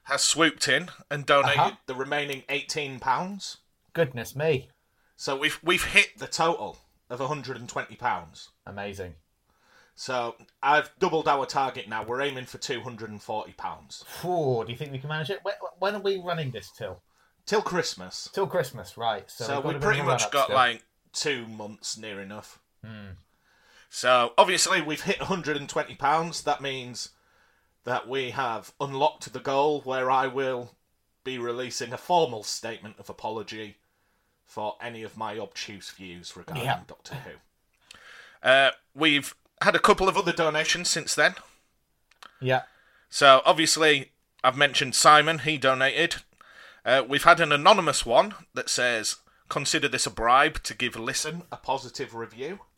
has 0.03 0.21
swooped 0.21 0.69
in 0.69 0.87
and 1.11 1.25
donated 1.25 1.59
Uh-huh. 1.59 1.75
the 1.87 1.95
remaining 1.95 2.43
eighteen 2.47 2.99
pounds. 3.01 3.57
Goodness 3.93 4.33
me, 4.33 4.69
So 5.17 5.35
we've 5.35 5.59
we've 5.63 5.83
hit 5.83 6.17
the 6.19 6.27
total 6.27 6.77
of 7.09 7.19
hundred 7.19 7.57
and 7.57 7.67
twenty 7.67 7.95
pounds. 7.95 8.49
amazing. 8.65 9.15
So 9.95 10.35
I've 10.61 10.91
doubled 10.99 11.27
our 11.27 11.47
target 11.47 11.89
now. 11.89 12.03
We're 12.03 12.21
aiming 12.21 12.45
for 12.45 12.59
two 12.59 12.81
hundred 12.81 13.09
and 13.09 13.21
forty 13.21 13.53
pounds 13.53 14.05
Phew, 14.21 14.63
do 14.63 14.71
you 14.71 14.77
think 14.77 14.91
we 14.91 14.99
can 14.99 15.09
manage 15.09 15.31
it? 15.31 15.39
When, 15.43 15.55
when 15.79 15.95
are 15.95 15.99
we 16.01 16.21
running 16.21 16.51
this 16.51 16.69
till? 16.71 17.01
till 17.47 17.61
Christmas. 17.63 18.29
Till 18.31 18.45
Christmas, 18.45 18.95
right? 18.97 19.29
So, 19.31 19.45
So, 19.45 19.53
we've 19.55 19.63
got 19.63 19.63
a 19.63 19.67
we 19.67 19.73
bit 19.73 19.81
pretty 19.81 19.99
a 20.01 20.03
much 20.03 20.19
run-up 20.21 20.31
got 20.33 20.43
still. 20.45 20.55
like 20.55 20.83
two 21.13 21.47
months 21.47 21.97
near 21.97 22.21
enough. 22.21 22.59
Hmm. 22.85 23.11
So 23.89 24.33
obviously 24.37 24.81
we've 24.81 25.01
hit 25.01 25.19
120 25.19 25.95
pounds. 25.95 26.43
That 26.43 26.61
means 26.61 27.09
that 27.85 28.07
we 28.07 28.31
have 28.31 28.73
unlocked 28.81 29.31
the 29.33 29.39
goal 29.39 29.81
where 29.81 30.11
I 30.11 30.27
will 30.27 30.75
be 31.23 31.39
releasing 31.39 31.91
a 31.93 31.97
formal 31.97 32.43
statement 32.43 32.95
of 32.99 33.09
apology 33.09 33.77
for 34.47 34.75
any 34.81 35.03
of 35.03 35.15
my 35.15 35.37
obtuse 35.37 35.91
views 35.91 36.35
regarding 36.35 36.63
Yeah. 36.65 36.79
Doctor 36.87 37.15
Who. 37.15 37.31
Uh, 38.41 38.71
we've 38.95 39.35
had 39.61 39.75
a 39.75 39.79
couple 39.79 40.07
of 40.07 40.17
other 40.17 40.31
donations 40.31 40.89
since 40.89 41.13
then. 41.13 41.35
Yeah. 42.39 42.63
So 43.09 43.41
obviously, 43.45 44.11
I've 44.43 44.57
mentioned 44.57 44.95
Simon. 44.95 45.39
He 45.39 45.57
donated. 45.57 46.15
Uh, 46.85 47.03
we've 47.07 47.23
had 47.25 47.39
an 47.39 47.51
anonymous 47.51 48.05
one 48.05 48.33
that 48.53 48.69
says, 48.69 49.17
"Consider 49.49 49.87
this 49.89 50.05
a 50.05 50.11
bribe 50.11 50.63
to 50.63 50.73
give 50.73 50.95
Listen 50.95 51.43
a 51.51 51.57
positive 51.57 52.15
review." 52.15 52.59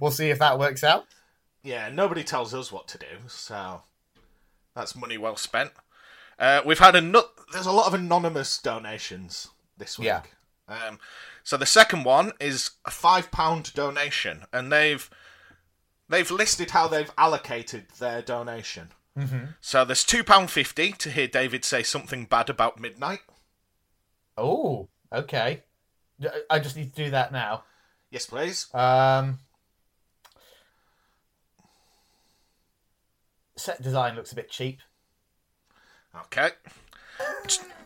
we'll 0.00 0.10
see 0.10 0.30
if 0.30 0.38
that 0.38 0.58
works 0.58 0.82
out. 0.82 1.06
Yeah, 1.62 1.88
nobody 1.90 2.24
tells 2.24 2.54
us 2.54 2.72
what 2.72 2.88
to 2.88 2.98
do, 2.98 3.06
so 3.28 3.82
that's 4.74 4.96
money 4.96 5.18
well 5.18 5.36
spent. 5.36 5.70
Uh, 6.38 6.62
we've 6.64 6.78
had 6.78 6.94
a 6.94 7.00
nut. 7.00 7.30
There's 7.52 7.66
a 7.66 7.72
lot 7.72 7.86
of 7.86 7.94
anonymous 7.94 8.58
donations 8.58 9.48
this 9.76 9.98
week. 9.98 10.06
Yeah. 10.06 10.22
Um, 10.68 10.98
so 11.42 11.56
the 11.56 11.66
second 11.66 12.04
one 12.04 12.32
is 12.38 12.70
a 12.84 12.90
five 12.90 13.30
pound 13.30 13.72
donation, 13.74 14.44
and 14.52 14.70
they've 14.70 15.08
they've 16.08 16.30
listed 16.30 16.70
how 16.70 16.88
they've 16.88 17.10
allocated 17.16 17.86
their 17.98 18.22
donation. 18.22 18.88
Mm-hmm. 19.18 19.44
So 19.60 19.84
there's 19.84 20.04
two 20.04 20.22
pound 20.22 20.50
fifty 20.50 20.92
to 20.92 21.10
hear 21.10 21.26
David 21.26 21.64
say 21.64 21.82
something 21.82 22.26
bad 22.26 22.50
about 22.50 22.78
midnight. 22.78 23.20
Oh, 24.36 24.88
okay. 25.12 25.62
I 26.50 26.58
just 26.58 26.76
need 26.76 26.94
to 26.94 27.04
do 27.04 27.10
that 27.10 27.32
now. 27.32 27.64
Yes, 28.10 28.26
please. 28.26 28.72
Um, 28.74 29.38
set 33.56 33.82
design 33.82 34.16
looks 34.16 34.32
a 34.32 34.36
bit 34.36 34.50
cheap. 34.50 34.80
Okay. 36.16 36.50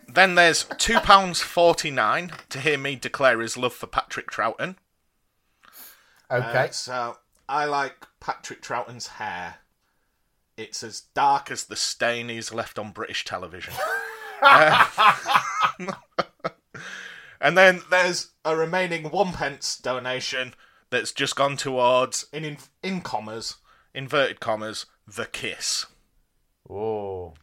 Then 0.09 0.35
there's 0.35 0.65
two 0.79 1.01
pounds 1.01 1.41
forty 1.41 1.91
nine 1.91 2.33
to 2.51 2.61
hear 2.61 2.79
me 2.79 2.97
declare 2.97 3.41
his 3.41 3.57
love 3.57 3.73
for 3.73 3.87
Patrick 3.87 4.31
Troughton. 4.31 4.77
Okay. 6.31 6.67
Uh, 6.67 6.71
so 6.71 7.19
I 7.49 7.65
like 7.65 8.07
Patrick 8.21 8.63
Troughton's 8.63 9.07
hair. 9.07 9.57
It's 10.57 10.83
as 10.83 11.03
dark 11.15 11.51
as 11.51 11.65
the 11.65 11.77
stain 11.77 12.29
he's 12.29 12.53
left 12.53 12.79
on 12.79 12.93
British 12.93 13.25
television. 13.25 13.75
Uh, 14.43 14.87
and 17.41 17.57
then 17.57 17.83
there's 17.91 18.33
a 18.45 18.57
remaining 18.57 19.11
one 19.11 19.33
pence 19.33 19.77
donation 19.77 20.55
that's 20.91 21.13
just 21.13 21.37
gone 21.37 21.57
towards, 21.57 22.27
in, 22.33 22.45
in, 22.45 22.59
in 22.83 23.01
commas, 23.01 23.57
inverted 23.95 24.41
commas, 24.41 24.87
the 25.07 25.27
kiss. 25.27 25.87
Oh. 26.69 27.35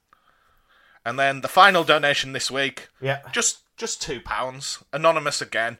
And 1.06 1.18
then 1.18 1.41
the 1.41 1.48
final 1.48 1.84
donation 1.84 2.34
this 2.34 2.51
week, 2.51 2.89
Yeah. 3.01 3.22
just 3.32 3.60
just 3.77 4.01
two 4.01 4.20
pounds, 4.20 4.84
anonymous 4.91 5.41
again. 5.41 5.77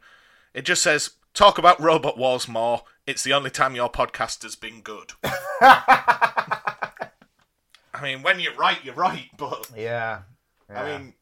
It 0.54 0.64
just 0.64 0.82
says, 0.82 1.12
"Talk 1.34 1.58
about 1.58 1.80
Robot 1.82 2.18
Wars 2.18 2.48
more. 2.48 2.84
It's 3.06 3.24
the 3.24 3.34
only 3.34 3.50
time 3.50 3.76
your 3.76 3.92
podcast 3.92 4.42
has 4.44 4.56
been 4.56 4.82
good." 4.82 5.12
I 7.94 8.02
mean, 8.02 8.22
when 8.22 8.40
you're 8.40 8.56
right, 8.56 8.84
you're 8.84 8.96
right. 8.96 9.30
But 9.38 9.70
Yeah. 9.76 10.22
I 10.74 10.84
mean, 10.86 11.14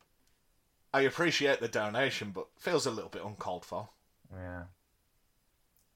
I 0.93 1.01
appreciate 1.01 1.59
the 1.59 1.67
donation, 1.69 2.31
but 2.31 2.47
feels 2.57 2.85
a 2.85 2.91
little 2.91 3.09
bit 3.09 3.23
uncalled 3.23 3.65
for. 3.65 3.89
yeah. 4.33 4.63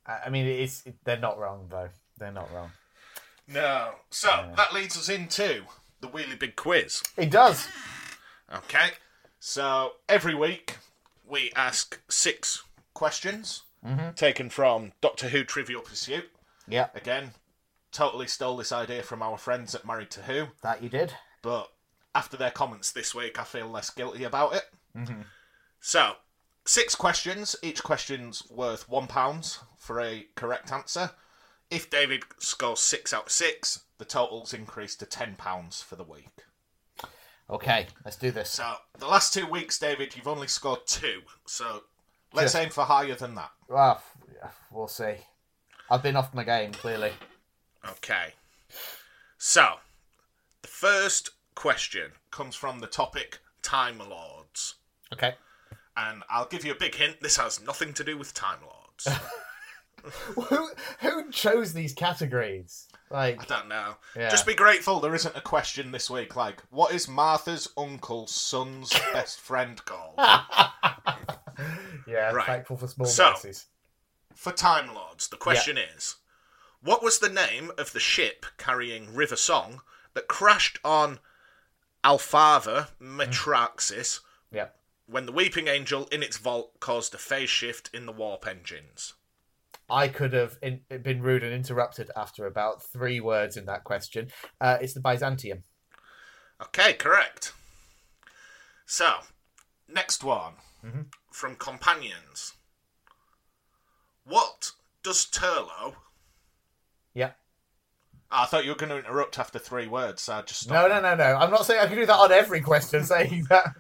I 0.06 0.20
I 0.26 0.30
mean, 0.30 0.48
it's 0.48 0.84
they're 1.04 1.18
not 1.18 1.38
wrong 1.38 1.68
though. 1.70 1.90
They're 2.18 2.32
not 2.32 2.52
wrong. 2.54 2.72
No. 3.48 3.96
So 4.10 4.52
that 4.56 4.74
leads 4.74 4.98
us 4.98 5.10
into 5.10 5.66
the 6.02 6.08
Wheelie 6.08 6.38
big 6.40 6.56
quiz. 6.56 7.02
It 7.18 7.30
does. 7.30 7.68
Okay. 8.54 8.92
So 9.40 9.94
every 10.10 10.36
week 10.36 10.78
we 11.26 11.52
ask 11.56 12.00
six 12.10 12.64
questions 12.94 13.64
mm-hmm. 13.86 14.12
taken 14.12 14.50
from 14.50 14.92
Doctor 15.02 15.30
Who 15.30 15.44
Trivial 15.44 15.82
Pursuit. 15.82 16.30
Yeah. 16.68 16.88
Again, 16.94 17.32
totally 17.92 18.28
stole 18.28 18.58
this 18.58 18.72
idea 18.72 19.04
from 19.04 19.22
our 19.22 19.38
friends 19.38 19.74
at 19.74 19.86
Married 19.86 20.12
to 20.12 20.22
Who, 20.24 20.48
That 20.62 20.84
you 20.84 20.90
did. 20.90 21.14
but 21.42 21.72
after 22.14 22.38
their 22.38 22.52
comments 22.52 22.92
this 22.92 23.16
week, 23.16 23.40
I 23.40 23.44
feel 23.44 23.68
less 23.68 23.90
guilty 23.90 24.24
about 24.24 24.56
it. 24.56 24.64
Mm-hmm. 24.98 25.22
So, 25.80 26.14
six 26.66 26.94
questions. 26.96 27.56
Each 27.64 27.82
question's 27.82 28.44
worth 28.50 28.90
one 28.90 29.08
pound 29.08 29.58
for 29.78 30.02
a 30.02 30.28
correct 30.36 30.72
answer. 30.72 31.12
If 31.70 31.90
David 31.90 32.24
scores 32.38 32.82
six 32.82 33.14
out 33.14 33.28
of 33.28 33.32
six, 33.32 33.84
the 34.02 34.06
total's 34.06 34.52
increased 34.52 35.00
to 35.00 35.06
ten 35.06 35.36
pounds 35.36 35.84
for 35.84 35.96
the 35.96 36.04
week. 36.04 36.40
Okay, 37.52 37.86
let's 38.04 38.18
do 38.18 38.32
this. 38.32 38.50
So, 38.50 38.74
the 38.98 39.06
last 39.06 39.32
two 39.32 39.46
weeks, 39.46 39.78
David, 39.78 40.16
you've 40.16 40.28
only 40.28 40.48
scored 40.48 40.88
two. 40.88 41.22
So, 41.46 41.84
let's 42.34 42.56
Yes. 42.56 42.64
aim 42.64 42.70
for 42.72 42.84
higher 42.84 43.14
than 43.14 43.36
that. 43.36 43.52
Ah, 43.70 44.02
well, 44.42 44.54
we'll 44.72 44.88
see. 44.88 45.28
I've 45.92 46.02
been 46.02 46.16
off 46.16 46.34
my 46.34 46.44
game 46.44 46.72
clearly. 46.74 47.14
Okay. 47.88 48.34
So, 49.38 49.82
the 50.64 50.68
first 50.68 51.30
question 51.54 52.14
comes 52.32 52.56
from 52.56 52.80
the 52.80 52.88
topic 52.88 53.38
Time 53.62 54.00
Lords. 54.00 54.78
Okay. 55.14 55.36
And 55.96 56.24
I'll 56.28 56.48
give 56.48 56.66
you 56.66 56.72
a 56.72 56.76
big 56.76 56.96
hint 56.96 57.22
this 57.22 57.38
has 57.38 57.62
nothing 57.62 57.94
to 57.94 58.04
do 58.04 58.18
with 58.18 58.34
Time 58.34 58.62
Lords. 58.66 59.08
who 60.36 60.70
who 61.00 61.32
chose 61.32 61.74
these 61.74 61.94
categories? 61.94 62.88
Like 63.10 63.42
I 63.42 63.46
don't 63.46 63.68
know. 63.68 63.96
Yeah. 64.16 64.30
Just 64.30 64.46
be 64.46 64.56
grateful 64.56 65.00
there 65.00 65.16
isn't 65.16 65.36
a 65.36 65.42
question 65.42 65.92
this 65.92 66.10
week 66.10 66.36
like, 66.36 66.62
what 66.70 66.94
is 66.94 67.08
Martha's 67.08 67.68
uncle's 67.78 68.32
son's 68.32 68.92
best 69.14 69.40
friend 69.40 69.84
called? 69.86 70.16
yeah, 72.08 72.32
Right. 72.32 72.46
thankful 72.46 72.78
for 72.78 72.88
small 72.88 73.08
So- 73.08 73.32
mercies. 73.32 73.66
For 74.34 74.52
Time 74.52 74.94
Lords, 74.96 75.28
the 75.28 75.38
question 75.38 75.78
is 75.78 76.16
what 76.82 77.04
was 77.04 77.20
the 77.20 77.30
name 77.30 77.72
of 77.78 77.94
the 77.94 78.00
ship 78.00 78.46
carrying 78.58 79.14
River 79.14 79.36
Song 79.36 79.82
that 80.16 80.28
crashed 80.28 80.80
on 80.84 81.20
Alfava 82.04 82.88
Metraxis 83.00 84.20
mm. 84.20 84.22
Yeah. 84.52 84.68
when 85.06 85.28
the 85.28 85.32
Weeping 85.32 85.68
Angel 85.68 86.08
in 86.12 86.24
its 86.24 86.38
vault 86.38 86.80
caused 86.80 87.14
a 87.14 87.20
phase 87.20 87.50
shift 87.52 87.90
in 87.94 88.06
the 88.08 88.12
warp 88.12 88.48
engines? 88.48 89.14
I 89.92 90.08
could 90.08 90.34
have 90.34 90.58
in, 90.62 90.82
been 91.04 91.22
rude 91.22 91.44
and 91.44 91.54
interrupted 91.54 92.10
after 92.16 92.46
about 92.46 92.82
three 92.82 93.20
words 93.20 93.58
in 93.58 93.66
that 93.66 93.84
question. 93.84 94.30
Uh, 94.60 94.78
it's 94.82 94.94
the 94.94 95.02
Byzantium. 95.02 95.64
Okay, 96.62 96.94
correct. 96.94 97.54
So, 98.86 99.16
next 99.88 100.24
one 100.24 100.54
from 101.32 101.56
Companions. 101.56 102.54
What 104.24 104.72
does 105.04 105.26
Turlough? 105.26 105.96
Yeah. 107.14 107.32
I 108.30 108.46
thought 108.46 108.64
you 108.64 108.72
were 108.72 108.78
going 108.78 108.90
to 108.92 109.00
interrupt 109.00 109.38
after 109.38 109.60
three 109.60 109.88
words, 109.88 110.22
so 110.22 110.34
I 110.34 110.42
just 110.44 110.70
No, 110.70 110.88
no, 110.88 111.02
no, 111.02 111.16
no. 111.16 111.36
I'm 111.36 111.52
not 111.52 111.66
saying 111.66 111.82
I 111.82 111.88
can 111.88 111.98
do 111.98 112.06
that 112.06 112.16
on 112.16 112.32
every 112.32 112.62
question. 112.62 113.04
Saying 113.12 113.48
that 113.50 113.74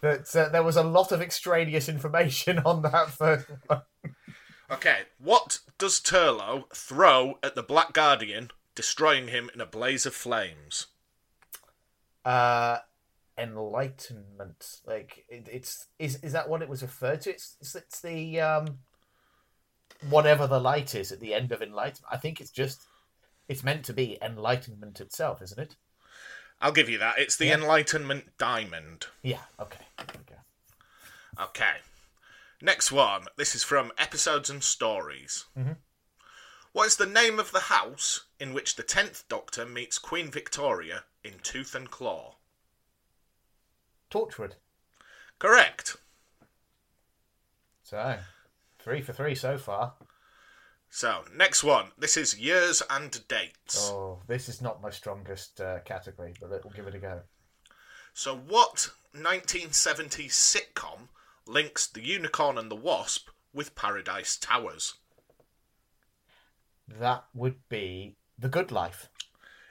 that 0.00 0.36
uh, 0.36 0.48
there 0.48 0.62
was 0.62 0.76
a 0.76 0.82
lot 0.82 1.12
of 1.12 1.20
extraneous 1.20 1.88
information 1.88 2.58
on 2.64 2.82
that 2.82 3.10
first 3.10 3.46
one. 3.66 3.82
Okay, 4.70 5.02
what 5.18 5.60
does 5.78 6.00
Turlough 6.00 6.70
throw 6.74 7.38
at 7.42 7.54
the 7.54 7.62
Black 7.62 7.92
Guardian, 7.94 8.50
destroying 8.74 9.28
him 9.28 9.50
in 9.54 9.60
a 9.60 9.66
blaze 9.66 10.04
of 10.04 10.14
flames? 10.14 10.88
Uh, 12.24 12.78
enlightenment. 13.38 14.80
Like 14.86 15.24
it, 15.28 15.48
it's 15.50 15.86
is 15.98 16.16
is 16.22 16.32
that 16.32 16.48
what 16.48 16.60
it 16.60 16.68
was 16.68 16.82
referred 16.82 17.22
to? 17.22 17.30
It's 17.30 17.56
it's, 17.60 17.74
it's 17.74 18.00
the 18.00 18.40
um 18.40 18.78
whatever 20.10 20.46
the 20.46 20.60
light 20.60 20.94
is 20.94 21.12
at 21.12 21.20
the 21.20 21.32
end 21.32 21.52
of 21.52 21.62
enlightenment. 21.62 22.12
I 22.12 22.18
think 22.18 22.40
it's 22.40 22.50
just 22.50 22.82
it's 23.48 23.64
meant 23.64 23.84
to 23.86 23.92
be 23.92 24.18
enlightenment 24.20 25.00
itself, 25.00 25.40
isn't 25.40 25.58
it? 25.58 25.76
I'll 26.60 26.72
give 26.72 26.88
you 26.88 26.98
that. 26.98 27.18
It's 27.18 27.36
the 27.36 27.46
Yeah. 27.46 27.54
Enlightenment 27.54 28.36
Diamond. 28.36 29.06
Yeah. 29.22 29.42
Okay. 29.60 29.84
Go. 30.26 30.34
Okay. 31.44 31.76
Next 32.60 32.90
one. 32.90 33.24
This 33.36 33.54
is 33.54 33.62
from 33.62 33.92
Episodes 33.98 34.50
and 34.50 34.62
Stories. 34.62 35.46
What 36.72 36.86
is 36.86 36.96
the 36.96 37.06
name 37.06 37.38
of 37.38 37.52
the 37.52 37.60
house 37.60 38.26
in 38.40 38.52
which 38.52 38.76
the 38.76 38.82
Tenth 38.82 39.24
Doctor 39.28 39.64
meets 39.64 39.98
Queen 39.98 40.30
Victoria 40.30 41.04
in 41.22 41.34
Tooth 41.42 41.74
and 41.74 41.90
Claw? 41.90 42.36
Torchwood. 44.10 44.54
Correct. 45.38 45.96
So 47.82 48.18
three 48.78 49.02
for 49.02 49.12
three 49.12 49.34
so 49.34 49.56
far. 49.56 49.94
So, 50.90 51.24
next 51.34 51.62
one. 51.62 51.92
This 51.98 52.16
is 52.16 52.38
years 52.38 52.82
and 52.88 53.20
dates. 53.28 53.90
Oh, 53.90 54.22
this 54.26 54.48
is 54.48 54.62
not 54.62 54.80
my 54.80 54.88
strongest 54.88 55.60
uh, 55.60 55.80
category, 55.80 56.32
but 56.40 56.48
we'll 56.48 56.72
give 56.74 56.86
it 56.86 56.94
a 56.94 56.98
go. 56.98 57.20
So, 58.14 58.34
what 58.34 58.88
1970s 59.14 60.30
sitcom 60.30 61.08
links 61.48 61.86
the 61.86 62.02
Unicorn 62.02 62.58
and 62.58 62.70
the 62.70 62.76
Wasp 62.76 63.28
with 63.52 63.74
Paradise 63.74 64.36
Towers? 64.36 64.94
That 66.86 67.24
would 67.34 67.56
be 67.68 68.16
The 68.38 68.48
Good 68.48 68.70
Life. 68.72 69.08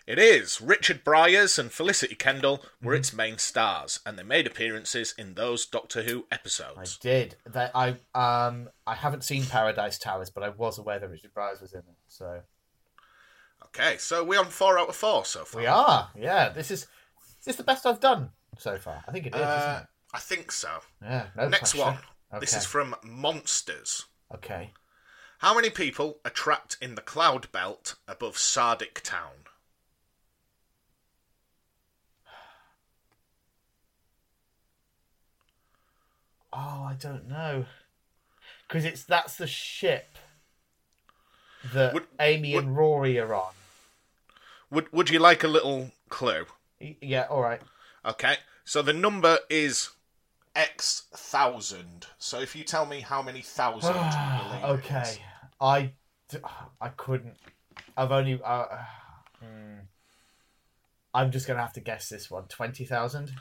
It 0.05 0.19
is. 0.19 0.61
Richard 0.61 1.03
Briers 1.03 1.59
and 1.59 1.69
Felicity 1.69 2.15
Kendal 2.15 2.63
were 2.81 2.95
its 2.95 3.11
main 3.11 3.37
stars, 3.37 3.99
and 4.05 4.17
they 4.17 4.23
made 4.23 4.47
appearances 4.47 5.13
in 5.17 5.33
those 5.33 5.65
Doctor 5.65 6.03
Who 6.03 6.25
episodes. 6.31 6.97
I 6.99 7.03
did. 7.03 7.35
That 7.45 7.71
I 7.75 7.97
um 8.15 8.69
I 8.85 8.95
haven't 8.95 9.25
seen 9.25 9.45
Paradise 9.45 9.97
Towers, 9.97 10.29
but 10.29 10.43
I 10.43 10.49
was 10.49 10.77
aware 10.77 10.97
that 10.99 11.09
Richard 11.09 11.33
Briers 11.33 11.59
was 11.61 11.73
in 11.73 11.79
it. 11.79 11.85
So 12.07 12.41
Okay, 13.65 13.97
so 13.97 14.23
we're 14.23 14.39
on 14.39 14.45
four 14.45 14.79
out 14.79 14.87
of 14.87 14.95
four 14.95 15.25
so 15.25 15.43
far. 15.43 15.61
we 15.61 15.67
are. 15.67 16.09
Yeah, 16.17 16.49
this 16.49 16.71
is 16.71 16.83
is 17.39 17.45
this 17.45 17.55
the 17.57 17.63
best 17.63 17.85
I've 17.85 17.99
done 17.99 18.29
so 18.57 18.77
far? 18.77 19.03
I 19.07 19.11
think 19.11 19.25
it 19.25 19.35
is. 19.35 19.41
Uh, 19.41 19.83
I 20.13 20.19
think 20.19 20.51
so. 20.51 20.69
Yeah. 21.01 21.27
No 21.35 21.47
Next 21.49 21.73
pressure. 21.73 21.97
one. 22.31 22.39
This 22.39 22.53
is 22.55 22.65
from 22.65 22.95
Monsters. 23.03 24.05
Okay. 24.33 24.71
How 25.39 25.53
many 25.55 25.69
people 25.69 26.17
are 26.25 26.31
trapped 26.31 26.77
in 26.81 26.95
the 26.95 27.01
cloud 27.01 27.51
belt 27.51 27.95
above 28.07 28.35
Sardicktown? 28.37 29.45
Oh, 36.53 36.87
I 36.89 36.95
don't 36.99 37.27
know. 37.27 37.65
Because 38.67 38.85
it's 38.85 39.03
that's 39.03 39.35
the 39.35 39.47
ship 39.47 40.17
that 41.73 41.93
Would- 41.93 42.07
Amy 42.19 42.55
and 42.55 42.75
Rory 42.75 43.19
are 43.19 43.33
on. 43.33 43.53
Would 44.69 44.91
Would 44.91 45.09
you 45.09 45.19
like 45.19 45.43
a 45.43 45.47
little 45.47 45.91
clue? 46.09 46.45
Yeah. 46.79 47.27
All 47.29 47.41
right. 47.41 47.61
Okay, 48.05 48.37
so 48.63 48.81
the 48.81 48.93
number 48.93 49.39
is 49.49 49.89
X 50.57 51.03
thousand. 51.13 52.07
So 52.17 52.39
if 52.39 52.55
you 52.55 52.63
tell 52.63 52.85
me 52.85 52.99
how 53.01 53.21
many 53.21 53.41
thousand, 53.41 53.95
you 53.95 54.01
believe 54.01 54.63
it 54.63 54.85
is. 54.85 54.85
okay. 54.85 55.21
I 55.61 55.91
I 56.81 56.89
couldn't. 56.89 57.35
I've 57.95 58.11
only. 58.11 58.39
Uh, 58.43 58.65
hmm. 59.39 59.79
I'm 61.13 61.31
just 61.31 61.47
gonna 61.47 61.61
have 61.61 61.73
to 61.73 61.79
guess 61.79 62.09
this 62.09 62.29
one. 62.31 62.45
Twenty 62.45 62.85
thousand. 62.85 63.31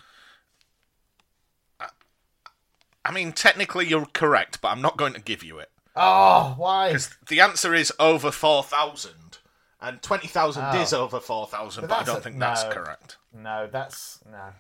I 3.05 3.13
mean, 3.13 3.33
technically 3.33 3.87
you're 3.87 4.07
correct, 4.07 4.61
but 4.61 4.69
I'm 4.69 4.83
not 4.83 4.97
going 4.97 5.13
to 5.13 5.21
give 5.21 5.45
you 5.45 5.59
it 5.61 5.71
Oh, 5.95 6.55
why? 6.57 6.89
because 6.89 7.11
the 7.29 7.41
answer 7.41 7.73
is 7.73 7.93
over 8.01 8.33
four 8.33 8.65
thousand, 8.65 9.39
And 9.81 10.03
20,000 10.03 10.65
Oh. 10.65 10.81
is 10.81 10.93
over 10.93 11.21
4,000, 11.21 11.83
But 11.83 11.89
but, 11.91 12.01
I 12.01 12.03
don't 12.03 12.17
a- 12.17 12.21
think 12.21 12.39
that's 12.41 12.65
correct. 12.65 13.19
No, 13.33 13.69
that's 13.71 14.19
no. 14.29 14.51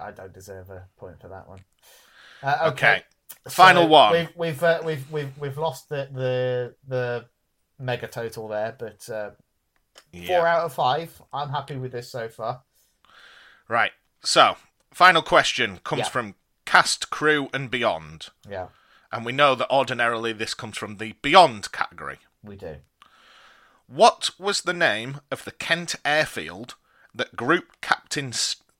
I 0.00 0.12
don't 0.12 0.32
deserve 0.32 0.70
a 0.70 0.86
point 0.96 1.20
for 1.20 1.26
that 1.28 1.48
one. 1.48 1.60
Uh, 2.42 2.70
Okay. 2.72 3.02
So 3.44 3.50
Final 3.50 3.86
one. 3.88 4.12
We've 4.12 4.28
we've, 4.36 4.62
uh, 4.62 4.80
we've 4.84 5.10
we've 5.10 5.38
we've 5.38 5.56
lost 5.58 5.88
the 5.88 6.08
the 6.12 6.74
the 6.88 7.26
mega 7.78 8.08
total 8.08 8.48
there, 8.48 8.74
but 8.76 9.08
uh, 9.08 9.30
Yeah. 10.12 10.26
four 10.38 10.46
out 10.48 10.64
of 10.64 10.72
five. 10.74 11.22
I'm 11.32 11.50
happy 11.50 11.76
with 11.76 11.92
this 11.92 12.10
so 12.10 12.28
far. 12.28 12.62
Right. 13.68 13.92
So, 14.24 14.56
final 14.92 15.22
question 15.22 15.78
comes 15.84 16.00
Yeah. 16.00 16.08
from 16.08 16.34
cast, 16.64 17.10
crew, 17.10 17.48
and 17.54 17.70
beyond. 17.70 18.28
Yeah, 18.48 18.68
And 19.12 19.24
we 19.24 19.30
know 19.32 19.54
that 19.54 19.70
ordinarily 19.70 20.32
this 20.32 20.52
comes 20.54 20.76
from 20.76 20.96
the 20.96 21.12
beyond 21.22 21.70
category. 21.70 22.18
we 22.42 22.56
do. 22.56 22.78
What 23.86 24.30
was 24.38 24.62
the 24.62 24.72
name 24.74 25.20
of 25.30 25.44
the 25.44 25.52
Kent 25.52 25.94
airfield 26.04 26.74
that 27.14 27.36
Group 27.36 27.80
Captain 27.80 28.32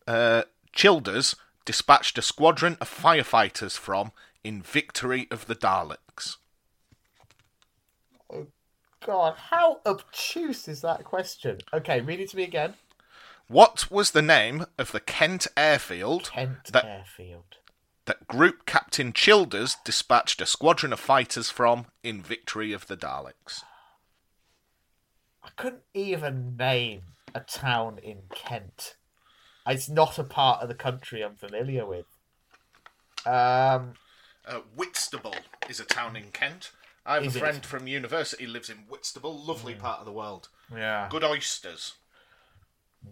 uh, 0.08 0.42
Childers 0.72 1.36
dispatched 1.66 2.16
a 2.16 2.22
squadron 2.22 2.78
of 2.80 2.88
firefighters 2.88 3.76
from 3.76 4.12
in 4.42 4.62
Victory 4.62 5.26
of 5.30 5.46
the 5.46 5.54
Daleks? 5.54 6.36
Oh, 8.32 8.46
God, 9.04 9.34
how 9.36 9.80
obtuse 9.84 10.66
is 10.68 10.80
that 10.80 11.04
question? 11.04 11.58
Okay, 11.74 12.00
read 12.00 12.20
it 12.20 12.30
to 12.30 12.36
me 12.38 12.44
again. 12.44 12.74
What 13.48 13.90
was 13.90 14.12
the 14.12 14.22
name 14.22 14.66
of 14.78 14.92
the 14.92 15.00
Kent 15.00 15.46
airfield 15.56 16.30
Kent 16.32 16.72
that, 16.72 16.84
Airfield. 16.84 17.58
that 18.06 18.26
Group 18.26 18.66
Captain 18.66 19.12
Childers 19.12 19.76
dispatched 19.84 20.40
a 20.40 20.46
squadron 20.46 20.92
of 20.92 20.98
fighters 20.98 21.50
from 21.50 21.86
in 22.02 22.22
Victory 22.22 22.72
of 22.72 22.86
the 22.86 22.96
Daleks? 22.96 23.62
I 25.44 25.50
couldn't 25.56 25.82
even 25.94 26.56
name 26.56 27.02
a 27.34 27.40
town 27.40 27.98
in 28.02 28.22
Kent. 28.34 28.96
It's 29.66 29.88
not 29.88 30.18
a 30.18 30.24
part 30.24 30.62
of 30.62 30.68
the 30.68 30.74
country 30.74 31.22
I'm 31.22 31.34
familiar 31.36 31.84
with. 31.86 32.06
Um, 33.24 33.94
Uh, 34.46 34.60
Whitstable 34.76 35.34
is 35.68 35.80
a 35.80 35.84
town 35.84 36.14
in 36.16 36.30
Kent. 36.30 36.70
I 37.04 37.14
have 37.14 37.24
Is 37.24 37.34
a 37.34 37.38
it? 37.38 37.40
friend 37.40 37.66
from 37.66 37.86
university 37.88 38.46
lives 38.46 38.70
in 38.70 38.78
Whitstable, 38.88 39.36
lovely 39.44 39.74
part 39.74 39.98
of 40.00 40.06
the 40.06 40.12
world. 40.12 40.48
yeah. 40.72 41.08
Good 41.10 41.24
oysters. 41.24 41.94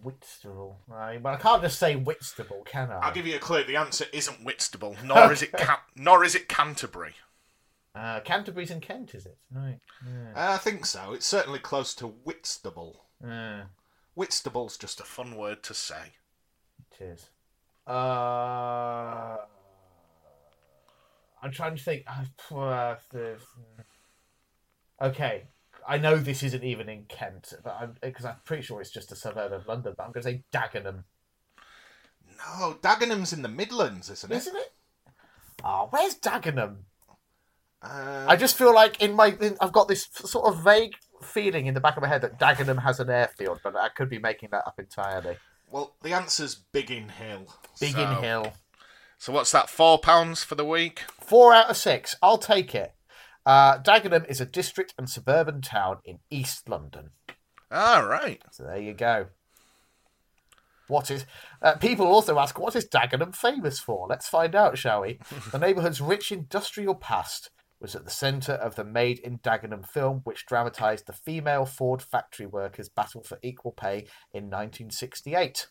Whitstable. 0.03 0.81
Right, 0.89 1.23
but 1.23 1.35
I 1.35 1.37
can't 1.37 1.63
just 1.63 1.79
say 1.79 1.95
Whitstable, 1.97 2.63
can 2.65 2.91
I? 2.91 2.99
I'll 2.99 3.13
give 3.15 3.27
you 3.27 3.37
a 3.37 3.41
clue. 3.41 3.65
The 3.65 3.77
answer 3.77 4.07
isn't 4.13 4.45
Whitstable, 4.45 4.97
nor 5.05 5.33
is 5.33 5.43
it 5.43 5.53
Ca- 5.57 5.83
nor 5.95 6.25
is 6.25 6.35
it 6.35 6.49
Canterbury. 6.49 7.15
Uh, 7.95 8.19
Canterbury's 8.21 8.73
in 8.73 8.81
Kent, 8.81 9.15
is 9.15 9.25
it? 9.27 9.39
Right. 9.53 9.79
Yeah. 10.05 10.33
Uh, 10.51 10.55
I 10.55 10.59
think 10.59 10.85
so. 10.87 11.13
It's 11.13 11.27
certainly 11.27 11.61
close 11.61 11.95
to 11.95 12.09
Whitstable. 12.09 13.05
Yeah, 13.25 13.65
Whitstable's 14.17 14.77
just 14.77 14.99
a 15.01 15.05
fun 15.05 15.37
word 15.37 15.63
to 15.65 15.75
say. 15.75 16.15
It 17.01 17.05
is. 17.05 17.29
Uh, 17.87 19.37
I'm 21.43 21.51
trying 21.53 21.77
to 21.77 21.83
think. 21.83 22.05
The- 23.11 23.37
Okay, 25.03 25.49
I 25.87 25.99
know 25.99 26.17
this 26.17 26.43
isn't 26.45 26.63
even 26.63 26.89
in 26.89 27.05
Kent, 27.07 27.53
but 27.65 27.77
I'm 27.79 27.97
because 28.01 28.25
I'm 28.25 28.37
pretty 28.45 28.63
sure 28.63 28.81
it's 28.81 28.91
just 28.93 29.11
a 29.13 29.17
suburb 29.17 29.53
of 29.53 29.67
London. 29.67 29.95
But 29.97 30.05
I'm 30.05 30.13
going 30.13 30.23
to 30.23 30.31
say 30.31 30.45
Dagenham, 30.53 31.03
No, 32.39 32.79
Dagenham's 32.81 33.33
in 33.33 33.43
the 33.43 33.49
Midlands, 33.49 34.09
isn't 34.09 34.31
it? 34.31 34.37
isn't 34.37 34.57
it? 34.57 34.73
Oh, 35.65 35.89
where's 35.91 36.15
Dagenham? 36.15 36.85
Uh, 37.83 38.25
I 38.29 38.37
just 38.37 38.57
feel 38.57 38.73
like 38.75 39.03
in 39.03 39.15
my 39.15 39.37
in, 39.41 39.57
I've 39.61 39.73
got 39.73 39.89
this 39.89 40.09
sort 40.13 40.47
of 40.47 40.63
vague 40.63 40.95
feeling 41.23 41.67
in 41.67 41.75
the 41.75 41.81
back 41.81 41.97
of 41.97 42.03
my 42.03 42.09
head 42.09 42.23
that 42.23 42.39
Dagenham 42.39 42.83
has 42.83 43.01
an 43.01 43.11
airfield, 43.11 43.61
but 43.63 43.77
I 43.77 43.89
could 43.89 44.09
be 44.09 44.19
making 44.19 44.51
that 44.53 44.67
up 44.67 44.79
entirely. 44.79 45.37
Well, 45.75 45.97
the 46.05 46.13
answer's 46.13 46.55
Biggin 46.55 47.09
Hill. 47.09 47.53
Biggin 47.81 48.15
So- 48.15 48.21
Hill. 48.21 48.53
So 49.19 49.33
what's 49.33 49.51
that? 49.51 49.69
Four 49.69 49.99
pounds 49.99 50.45
for 50.45 50.55
the 50.55 50.65
week. 50.65 51.01
Four 51.21 51.53
out 51.53 51.69
of 51.69 51.77
six. 51.77 52.15
I'll 52.23 52.39
take 52.39 52.77
it. 52.77 52.95
Uh, 53.45 53.79
Dagenham 53.79 54.25
is 54.29 54.41
a 54.41 54.47
district 54.47 54.95
and 54.97 55.11
suburban 55.11 55.63
town 55.63 55.99
in 56.05 56.21
East 56.31 56.69
London. 56.69 57.11
All 57.73 58.07
right. 58.07 58.41
So 58.53 58.63
there 58.63 58.79
you 58.79 58.95
go. 58.95 59.27
What 60.87 61.11
is? 61.11 61.27
Uh, 61.61 61.75
people 61.75 62.07
also 62.07 62.39
ask, 62.39 62.57
what 62.57 62.77
is 62.77 62.89
Dagenham 62.89 63.35
famous 63.35 63.81
for? 63.81 64.07
Let's 64.09 64.29
find 64.29 64.55
out, 64.55 64.79
shall 64.79 65.01
we? 65.01 65.19
the 65.51 65.59
neighbourhood's 65.59 66.01
rich 66.01 66.31
industrial 66.31 66.95
past 66.95 67.51
was 67.81 67.95
at 67.95 68.05
the 68.05 68.11
centre 68.11 68.53
of 68.53 68.77
the 68.77 68.85
Made 68.85 69.19
in 69.19 69.39
Dagenham 69.39 69.87
film, 69.87 70.21
which 70.25 70.47
dramatised 70.47 71.07
the 71.07 71.13
female 71.13 71.67
Ford 71.67 72.03
factory 72.03 72.47
workers' 72.47 72.89
battle 72.89 73.23
for 73.23 73.39
equal 73.43 73.73
pay 73.73 74.07
in 74.33 74.45
1968. 74.45 75.67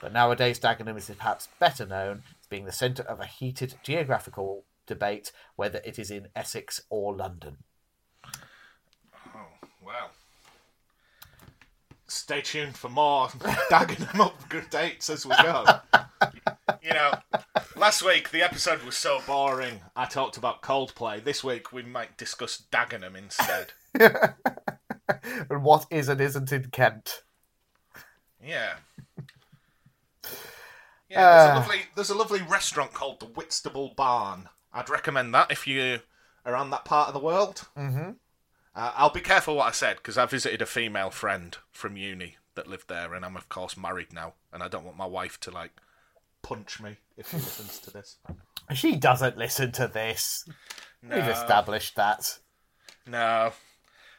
But 0.00 0.12
nowadays, 0.12 0.60
Dagenham 0.60 0.96
is 0.96 1.10
perhaps 1.16 1.48
better 1.58 1.86
known 1.86 2.22
as 2.40 2.46
being 2.46 2.66
the 2.66 2.72
centre 2.72 3.04
of 3.04 3.20
a 3.20 3.26
heated 3.26 3.76
geographical 3.82 4.64
debate 4.86 5.32
whether 5.56 5.80
it 5.84 5.98
is 5.98 6.10
in 6.10 6.28
Essex 6.36 6.82
or 6.90 7.14
London. 7.14 7.58
Oh, 9.34 9.46
wow. 9.82 10.10
Stay 12.06 12.40
tuned 12.42 12.76
for 12.76 12.88
more 12.88 13.28
Dagenham 13.70 14.70
dates 14.70 15.08
as 15.10 15.24
we 15.24 15.34
go. 15.42 15.64
you 16.82 16.90
know, 16.90 17.12
last 17.76 18.02
week 18.04 18.30
the 18.30 18.42
episode 18.42 18.82
was 18.82 18.96
so 18.96 19.20
boring. 19.26 19.80
I 19.96 20.04
talked 20.04 20.36
about 20.36 20.62
Coldplay. 20.62 21.24
This 21.24 21.42
week 21.42 21.72
we 21.72 21.82
might 21.82 22.16
discuss 22.18 22.62
Dagenham 22.70 23.16
instead. 23.16 23.72
and 25.50 25.64
what 25.64 25.86
is 25.90 26.08
and 26.08 26.20
isn't 26.20 26.52
in 26.52 26.64
Kent? 26.70 27.22
Yeah. 28.42 28.74
Yeah, 31.08 31.30
there's, 31.44 31.50
Ah. 31.50 31.54
a 31.54 31.58
lovely, 31.60 31.80
there's 31.94 32.10
a 32.10 32.14
lovely 32.14 32.42
restaurant 32.42 32.92
called 32.92 33.20
the 33.20 33.26
Whitstable 33.26 33.94
Barn. 33.96 34.48
I'd 34.72 34.90
recommend 34.90 35.32
that 35.34 35.50
if 35.50 35.66
you 35.66 36.00
are 36.44 36.52
around 36.52 36.70
that 36.70 36.84
part 36.84 37.08
of 37.08 37.14
the 37.14 37.20
world. 37.20 37.68
Mm-hmm. 37.78 38.10
Uh, 38.76 38.92
I'll 38.96 39.10
be 39.10 39.20
careful 39.20 39.56
what 39.56 39.68
I 39.68 39.72
said 39.72 39.96
because 39.98 40.18
I 40.18 40.26
visited 40.26 40.60
a 40.62 40.66
female 40.66 41.10
friend 41.10 41.56
from 41.70 41.96
uni 41.96 42.36
that 42.56 42.66
lived 42.66 42.88
there, 42.88 43.14
and 43.14 43.24
I'm 43.24 43.36
of 43.36 43.48
course 43.48 43.76
married 43.76 44.12
now, 44.12 44.34
and 44.52 44.62
I 44.62 44.68
don't 44.68 44.84
want 44.84 44.96
my 44.96 45.06
wife 45.06 45.38
to 45.40 45.50
like 45.50 45.72
punch 46.42 46.80
me 46.80 46.96
if 47.16 47.30
she 47.30 47.36
listens 47.36 47.78
to 47.80 47.90
this. 47.90 48.18
She 48.74 48.96
doesn't 48.96 49.36
listen 49.38 49.72
to 49.72 49.86
this. 49.88 50.48
No, 51.02 51.16
We've 51.16 51.28
established 51.28 51.96
that. 51.96 52.38
no. 53.06 53.52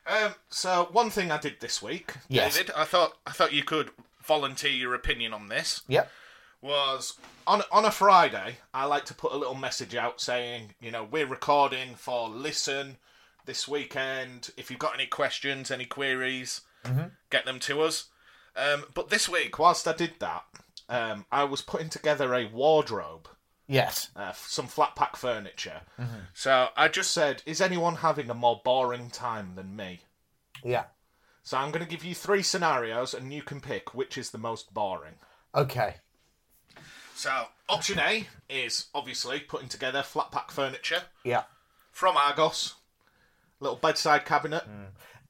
Um, 0.07 0.35
so 0.49 0.87
one 0.91 1.09
thing 1.09 1.31
I 1.31 1.39
did 1.39 1.55
this 1.61 1.81
week, 1.81 2.13
Yes. 2.29 2.55
David, 2.55 2.71
I 2.77 2.83
thought 2.85 3.17
I 3.25 3.31
thought 3.31 3.53
you 3.53 3.63
could 3.63 3.89
volunteer 4.23 4.69
your 4.71 4.93
opinion 4.93 5.33
on 5.33 5.47
this. 5.47 5.81
Yep. 5.87 6.11
was 6.61 7.17
on 7.47 7.63
on 7.71 7.85
a 7.85 7.91
Friday. 7.91 8.57
I 8.73 8.85
like 8.85 9.05
to 9.05 9.15
put 9.15 9.31
a 9.33 9.37
little 9.37 9.55
message 9.55 9.95
out 9.95 10.21
saying, 10.21 10.75
you 10.79 10.91
know, 10.91 11.03
we're 11.03 11.25
recording 11.25 11.95
for 11.95 12.29
listen 12.29 12.97
this 13.45 13.67
weekend. 13.67 14.49
If 14.57 14.69
you've 14.69 14.79
got 14.79 14.93
any 14.95 15.05
questions, 15.07 15.71
any 15.71 15.85
queries, 15.85 16.61
get 17.29 17.45
them 17.45 17.59
to 17.61 17.81
us. 17.81 18.05
Um, 18.55 18.85
but 18.93 19.09
this 19.09 19.27
week, 19.27 19.57
whilst 19.59 19.87
I 19.87 19.93
did 19.93 20.13
that, 20.19 20.43
um, 20.87 21.25
I 21.31 21.43
was 21.43 21.61
putting 21.61 21.89
together 21.89 22.33
a 22.33 22.45
wardrobe, 22.45 23.27
Yes. 23.67 24.09
uh, 24.15 24.31
some 24.33 24.67
flat 24.67 24.95
pack 24.95 25.15
furniture. 25.15 25.81
So 26.33 26.69
I 26.77 26.87
just 26.87 27.11
said, 27.11 27.41
is 27.45 27.59
anyone 27.61 27.95
having 27.95 28.29
a 28.29 28.33
more 28.35 28.61
boring 28.63 29.09
time 29.09 29.55
than 29.55 29.75
me? 29.75 30.01
Yeah. 30.63 30.85
So 31.43 31.57
I'm 31.57 31.71
going 31.71 31.83
to 31.85 31.89
give 31.89 32.03
you 32.03 32.15
three 32.15 32.41
scenarios, 32.43 33.13
and 33.13 33.31
you 33.33 33.41
can 33.43 33.61
pick 33.61 33.93
which 33.93 34.17
is 34.17 34.29
the 34.31 34.37
most 34.37 34.73
boring. 34.73 35.15
Okay. 35.53 35.95
So 37.15 37.47
option 37.69 37.99
A 37.99 38.27
is 38.49 38.87
obviously 38.93 39.39
putting 39.39 39.69
together 39.69 40.03
flat 40.03 40.31
pack 40.31 40.51
furniture 40.51 41.03
Yeah. 41.23 41.43
from 41.91 42.17
Argos, 42.17 42.75
little 43.59 43.77
bedside 43.77 44.25
cabinet. 44.25 44.63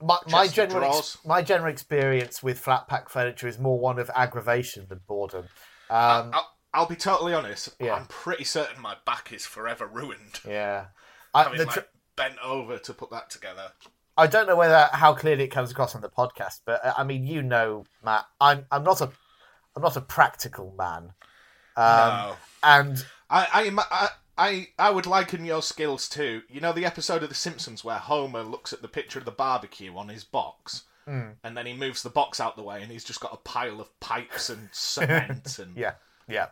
My, 0.02 0.18
my 0.30 0.48
general 0.48 0.98
ex- 0.98 1.18
my 1.26 1.42
general 1.42 1.72
experience 1.72 2.44
with 2.44 2.60
flat 2.60 2.88
pack 2.88 3.10
furniture 3.10 3.48
is 3.48 3.58
more 3.58 3.80
one 3.80 3.98
of 3.98 4.12
aggravation 4.14 4.86
than 4.90 5.00
boredom. 5.08 5.46
Um, 5.90 6.32
I'll, 6.34 6.50
I'll 6.74 6.86
be 6.88 6.96
totally 6.96 7.34
honest. 7.34 7.70
Yeah. 7.80 7.94
I'm 7.94 8.06
pretty 8.08 8.44
certain 8.44 8.82
my 8.82 8.96
back 9.06 9.32
is 9.32 9.46
forever 9.46 9.88
ruined. 9.88 10.42
yeah. 10.48 10.88
I, 11.34 11.44
Having 11.44 11.60
the 11.60 11.66
like 11.66 11.88
bent 12.16 12.36
over 12.44 12.78
to 12.78 12.94
put 12.94 13.12
that 13.12 13.30
together. 13.30 13.72
I 14.18 14.28
don't 14.28 14.48
know 14.48 14.56
whether 14.56 14.90
how 14.94 15.14
clearly 15.14 15.44
it 15.46 15.50
comes 15.50 15.72
across 15.72 15.96
on 15.96 16.02
the 16.02 16.10
podcast, 16.10 16.62
but 16.66 16.84
uh, 16.86 16.94
I 16.98 17.04
mean, 17.04 17.26
you 17.26 17.42
know, 17.42 17.86
Matt, 18.04 18.26
I'm 18.40 18.66
I'm 18.72 18.84
not 18.84 19.02
a 19.02 19.10
I'm 19.76 19.82
not 19.82 19.98
a 19.98 20.02
practical 20.02 20.74
man, 20.78 21.14
um, 21.76 22.10
no, 22.10 22.36
and 22.64 23.06
I, 23.30 23.70
I, 23.92 24.10
I, 24.38 24.68
I, 24.78 24.90
would 24.90 25.06
liken 25.06 25.46
your 25.46 25.62
skills 25.62 26.10
to 26.10 26.42
you 26.50 26.60
know 26.60 26.74
the 26.74 26.86
episode 26.86 27.24
of 27.24 27.30
The 27.30 27.36
Simpsons 27.36 27.84
where 27.84 27.98
Homer 27.98 28.44
looks 28.44 28.74
at 28.74 28.82
the 28.82 28.88
picture 28.88 29.20
of 29.20 29.26
the 29.26 29.32
barbecue 29.32 29.96
on 29.96 30.10
his 30.10 30.24
box. 30.24 30.84
Hmm. 31.06 31.30
And 31.44 31.56
then 31.56 31.68
he 31.68 31.74
moves 31.74 32.02
the 32.02 32.10
box 32.10 32.40
out 32.40 32.56
the 32.56 32.64
way, 32.64 32.82
and 32.82 32.92
he's 32.92 33.04
just 33.04 33.20
got 33.20 33.34
a 33.34 33.38
pile 33.38 33.80
of 33.80 34.00
pipes 34.00 34.50
and 34.50 34.70
cement 34.74 35.60
and 35.60 35.78
yeah, 35.78 35.94
yeah, 36.28 36.48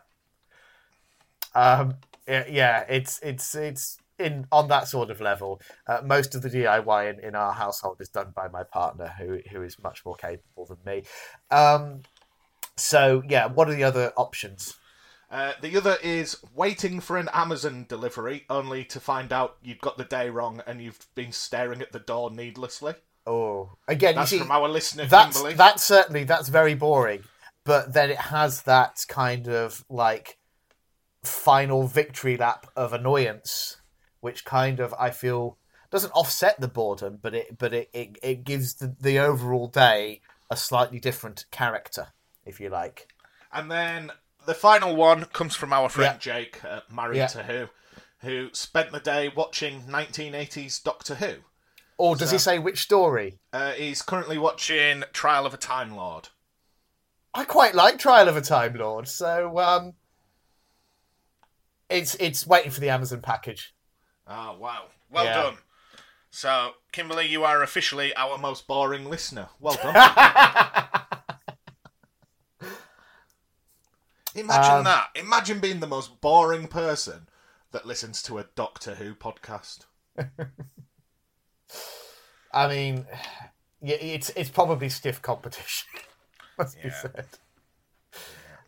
um, 1.54 1.94
yeah, 2.26 2.44
yeah, 2.48 2.84
it's 2.88 3.20
it's 3.22 3.54
it's 3.54 3.98
in 4.18 4.46
on 4.52 4.68
that 4.68 4.88
sort 4.88 5.10
of 5.10 5.20
level. 5.20 5.60
Uh, 5.86 6.00
most 6.04 6.34
of 6.34 6.42
the 6.42 6.50
DIY 6.50 7.14
in, 7.14 7.20
in 7.20 7.34
our 7.34 7.52
household 7.52 8.00
is 8.00 8.08
done 8.08 8.32
by 8.34 8.48
my 8.48 8.62
partner, 8.62 9.12
who 9.18 9.40
who 9.50 9.62
is 9.62 9.82
much 9.82 10.04
more 10.04 10.16
capable 10.16 10.66
than 10.66 10.78
me. 10.84 11.02
Um, 11.50 12.02
so 12.76 13.22
yeah, 13.28 13.46
what 13.46 13.68
are 13.68 13.74
the 13.74 13.84
other 13.84 14.12
options? 14.16 14.74
Uh, 15.30 15.52
the 15.60 15.76
other 15.76 15.96
is 16.02 16.36
waiting 16.54 17.00
for 17.00 17.16
an 17.16 17.28
Amazon 17.32 17.86
delivery, 17.88 18.44
only 18.48 18.84
to 18.84 19.00
find 19.00 19.32
out 19.32 19.56
you've 19.62 19.80
got 19.80 19.96
the 19.98 20.04
day 20.04 20.30
wrong 20.30 20.62
and 20.66 20.80
you've 20.80 21.06
been 21.14 21.32
staring 21.32 21.80
at 21.82 21.92
the 21.92 21.98
door 21.98 22.30
needlessly. 22.30 22.94
Oh, 23.26 23.70
again, 23.88 24.14
That's 24.16 24.30
you 24.32 24.38
see, 24.38 24.42
from 24.42 24.52
our 24.52 24.68
listener, 24.68 25.06
that's 25.06 25.36
Kimberly. 25.36 25.54
that's 25.54 25.82
certainly 25.82 26.24
that's 26.24 26.48
very 26.48 26.74
boring. 26.74 27.24
But 27.64 27.94
then 27.94 28.10
it 28.10 28.18
has 28.18 28.62
that 28.62 29.04
kind 29.08 29.48
of 29.48 29.84
like 29.88 30.36
final 31.24 31.86
victory 31.86 32.36
lap 32.36 32.66
of 32.76 32.92
annoyance, 32.92 33.78
which 34.20 34.44
kind 34.44 34.78
of 34.78 34.94
I 34.98 35.10
feel 35.10 35.56
doesn't 35.90 36.12
offset 36.12 36.60
the 36.60 36.68
boredom, 36.68 37.18
but 37.22 37.34
it 37.34 37.58
but 37.58 37.72
it 37.72 37.88
it, 37.94 38.18
it 38.22 38.44
gives 38.44 38.74
the, 38.74 38.94
the 39.00 39.18
overall 39.18 39.68
day 39.68 40.20
a 40.50 40.56
slightly 40.56 41.00
different 41.00 41.46
character, 41.50 42.08
if 42.44 42.60
you 42.60 42.68
like. 42.68 43.08
And 43.50 43.70
then 43.70 44.10
the 44.46 44.54
final 44.54 44.94
one 44.96 45.24
comes 45.26 45.54
from 45.56 45.72
our 45.72 45.88
friend 45.88 46.20
Jake, 46.20 46.64
uh, 46.64 46.80
married 46.90 47.18
Yeah. 47.18 47.26
to 47.28 47.42
who, 47.44 47.68
who 48.18 48.48
spent 48.52 48.92
the 48.92 49.00
day 49.00 49.28
watching 49.34 49.82
1980s 49.82 50.82
Doctor 50.82 51.16
Who. 51.16 51.34
Or 51.96 52.16
does 52.16 52.30
he 52.32 52.38
say 52.38 52.58
which 52.58 52.80
story? 52.82 53.38
Uh, 53.52 53.72
he's 53.72 54.02
currently 54.02 54.36
watching 54.38 55.04
Trial 55.12 55.46
of 55.46 55.54
a 55.54 55.56
Time 55.58 55.94
Lord. 55.94 56.28
I 57.32 57.44
quite 57.44 57.74
like 57.74 57.98
Trial 57.98 58.28
of 58.28 58.36
a 58.36 58.40
Time 58.40 58.74
Lord, 58.74 59.06
so 59.08 59.58
um, 59.60 59.94
it's 61.88 62.14
it's 62.16 62.46
waiting 62.46 62.70
for 62.70 62.80
the 62.80 62.90
Amazon 62.90 63.20
package. 63.20 63.74
Oh, 64.26 64.56
wow. 64.58 64.86
Well 65.10 65.24
Yeah. 65.24 65.34
done. 65.42 65.58
So, 66.30 66.72
Kimberly, 66.90 67.28
you 67.28 67.44
are 67.44 67.62
officially 67.62 68.14
our 68.16 68.38
most 68.38 68.66
boring 68.66 69.08
listener. 69.08 69.50
Well 69.60 69.78
done. 69.80 69.94
Imagine 74.34 74.72
Um, 74.78 74.84
that. 74.84 75.08
Imagine 75.14 75.60
being 75.60 75.80
the 75.80 75.86
most 75.86 76.20
boring 76.20 76.66
person 76.68 77.28
that 77.72 77.86
listens 77.86 78.22
to 78.22 78.38
a 78.38 78.44
Doctor 78.54 78.94
Who 78.96 79.14
podcast. 79.14 79.86
I 82.52 82.68
mean, 82.68 83.06
yeah, 83.82 83.96
it's 83.96 84.30
it's 84.30 84.50
probably 84.50 84.88
stiff 84.88 85.20
competition. 85.22 85.88
Must 86.58 86.76
be 86.80 86.88
Yeah. 86.88 86.94
said. 87.00 87.26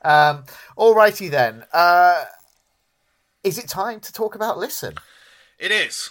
Um, 0.02 0.44
alrighty 0.76 1.30
then. 1.30 1.64
Uh, 1.72 2.24
is 3.42 3.58
it 3.58 3.68
time 3.68 4.00
to 4.00 4.12
talk 4.12 4.34
about 4.34 4.58
Listen? 4.58 4.94
It 5.58 5.70
is. 5.70 6.10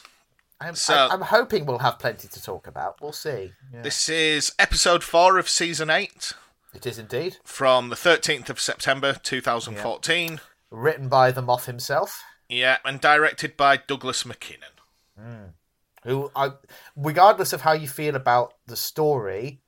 I'm, 0.59 0.75
So- 0.75 0.93
I'm, 0.95 1.11
I'm 1.11 1.21
hoping 1.21 1.65
we'll 1.65 1.79
have 1.79 1.99
plenty 1.99 2.27
to 2.29 2.41
talk 2.41 2.65
about. 2.67 3.01
We'll 3.01 3.11
see. 3.11 3.51
Yeah. 3.73 3.81
This 3.81 4.07
is 4.09 4.53
episode 4.57 5.03
four 5.03 5.37
of 5.37 5.49
season 5.49 5.89
eight 5.89 6.33
It 6.75 6.85
is 6.85 6.99
indeed 6.99 7.37
from 7.43 7.89
the 7.89 7.95
13th 7.95 8.49
of 8.49 8.59
September 8.59 9.13
2014. 9.23 10.39
written 10.69 11.07
by 11.07 11.31
the 11.31 11.41
Moth 11.41 11.65
himself, 11.67 12.21
Yeah, 12.49 12.77
and 12.83 12.99
directed 12.99 13.55
by 13.57 13.77
Douglas 13.77 14.25
Mackinnon. 14.25 14.69
Hmm. 15.17 15.43
who, 16.03 16.29
I, 16.35 16.51
regardless 16.95 17.51
of 17.53 17.61
how 17.61 17.71
you 17.71 17.87
feel 17.87 18.15
about 18.15 18.53
the 18.67 18.75
story, 18.75 19.61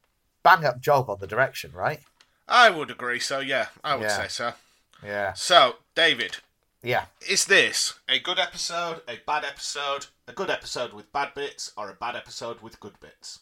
bang 0.43 0.65
up 0.65 0.79
job 0.81 1.09
on 1.09 1.17
the 1.19 1.25
direction, 1.27 1.71
right? 1.71 2.01
I 2.47 2.69
would 2.69 2.91
agree 2.91 3.19
so, 3.19 3.39
yeah, 3.39 3.67
I 3.83 3.95
would 3.95 4.03
Yeah. 4.03 4.17
say 4.17 4.27
so. 4.27 4.53
Yeah, 5.01 5.33
So, 5.33 5.77
David, 5.95 6.37
yeah. 6.83 7.05
is 7.27 7.45
this 7.45 7.93
a 8.07 8.19
good 8.19 8.37
episode, 8.39 9.01
a 9.07 9.17
bad 9.25 9.45
episode, 9.45 10.07
a 10.27 10.33
good 10.33 10.49
episode 10.51 10.93
with 10.93 11.11
bad 11.13 11.33
bits, 11.33 11.71
or 11.77 11.89
a 11.89 11.93
bad 11.95 12.15
episode 12.15 12.61
with 12.61 12.79
good 12.79 12.99
bits? 12.99 13.39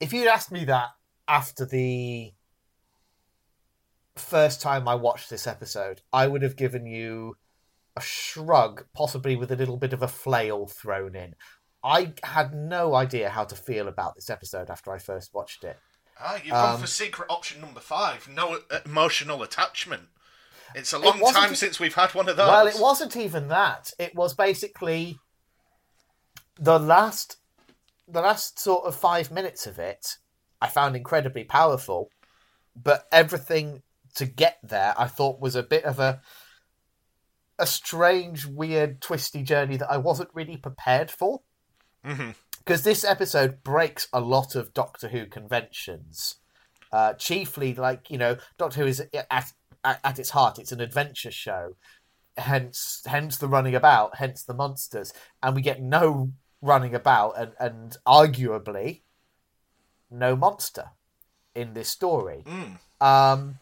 if 0.00 0.12
you'd 0.12 0.28
asked 0.28 0.52
me 0.52 0.64
that 0.64 0.90
after 1.28 1.64
the 1.66 2.32
first 4.16 4.60
time 4.60 4.88
I 4.88 4.94
watched 4.94 5.30
this 5.30 5.46
episode, 5.46 6.02
I 6.12 6.26
would 6.26 6.42
have 6.42 6.56
given 6.56 6.86
you 6.86 7.36
a 7.96 8.00
shrug, 8.00 8.86
possibly 8.94 9.36
with 9.36 9.52
a 9.52 9.56
little 9.56 9.76
bit 9.76 9.92
of 9.92 10.02
a 10.02 10.08
flail 10.08 10.66
thrown 10.66 11.14
in. 11.14 11.34
I 11.84 12.14
had 12.24 12.54
no 12.54 12.94
idea 12.94 13.30
how 13.30 13.44
to 13.44 13.54
feel 13.54 13.86
about 13.86 14.14
this 14.16 14.30
episode 14.30 14.70
after 14.70 14.92
I 14.92 14.98
first 14.98 15.32
watched 15.32 15.62
it. 15.62 15.78
Ah, 16.20 16.36
you've 16.36 16.50
gone 16.50 16.74
Um, 16.74 16.80
for 16.80 16.88
secret 16.88 17.26
option 17.30 17.60
number 17.60 17.78
five 17.78 18.26
no 18.28 18.58
uh, 18.70 18.80
emotional 18.84 19.42
attachment. 19.42 20.08
It's 20.74 20.92
a 20.92 20.98
long 20.98 21.20
wasn't 21.20 21.44
time 21.44 21.54
since 21.54 21.78
we've 21.78 21.94
had 21.94 22.14
one 22.14 22.28
of 22.28 22.36
those. 22.36 22.48
Well, 22.48 22.66
it 22.66 22.78
wasn't 22.78 23.16
even 23.16 23.48
that. 23.48 23.92
It 23.98 24.14
was 24.14 24.34
basically 24.34 25.18
the 26.58 26.78
last 26.78 27.36
the 28.06 28.20
last 28.20 28.58
sort 28.58 28.84
of 28.86 28.96
5 28.96 29.30
minutes 29.30 29.66
of 29.66 29.78
it 29.78 30.16
I 30.60 30.68
found 30.68 30.96
incredibly 30.96 31.44
powerful, 31.44 32.10
but 32.74 33.06
everything 33.12 33.82
to 34.14 34.26
get 34.26 34.58
there 34.62 34.94
I 34.98 35.06
thought 35.06 35.40
was 35.40 35.54
a 35.54 35.62
bit 35.62 35.84
of 35.84 35.98
a 36.00 36.20
a 37.58 37.66
strange, 37.66 38.46
weird, 38.46 39.00
twisty 39.00 39.42
journey 39.42 39.76
that 39.76 39.90
I 39.90 39.96
wasn't 39.96 40.30
really 40.32 40.56
prepared 40.56 41.10
for. 41.10 41.40
Because 42.58 42.84
this 42.84 43.04
episode 43.04 43.64
breaks 43.64 44.06
a 44.12 44.20
lot 44.20 44.54
of 44.54 44.72
Doctor 44.72 45.08
Who 45.08 45.26
conventions. 45.26 46.36
Uh, 46.92 47.14
chiefly, 47.14 47.74
like, 47.74 48.10
you 48.10 48.18
know, 48.18 48.36
Doctor 48.58 48.80
Who 48.80 48.86
is 48.86 49.00
at, 49.12 49.52
at, 49.84 50.00
at 50.04 50.18
its 50.18 50.30
heart, 50.30 50.58
it's 50.58 50.72
an 50.72 50.80
adventure 50.80 51.30
show. 51.30 51.76
Hence, 52.36 53.02
hence 53.06 53.36
the 53.36 53.48
running 53.48 53.74
about, 53.74 54.16
hence 54.16 54.44
the 54.44 54.54
monsters. 54.54 55.12
And 55.42 55.56
we 55.56 55.62
get 55.62 55.82
no 55.82 56.32
running 56.62 56.94
about 56.94 57.38
and, 57.38 57.52
and 57.58 57.96
arguably 58.06 59.02
no 60.10 60.36
monster 60.36 60.90
in 61.54 61.74
this 61.74 61.88
story. 61.88 62.44
Mm. 62.46 62.78
Um, 63.04 63.58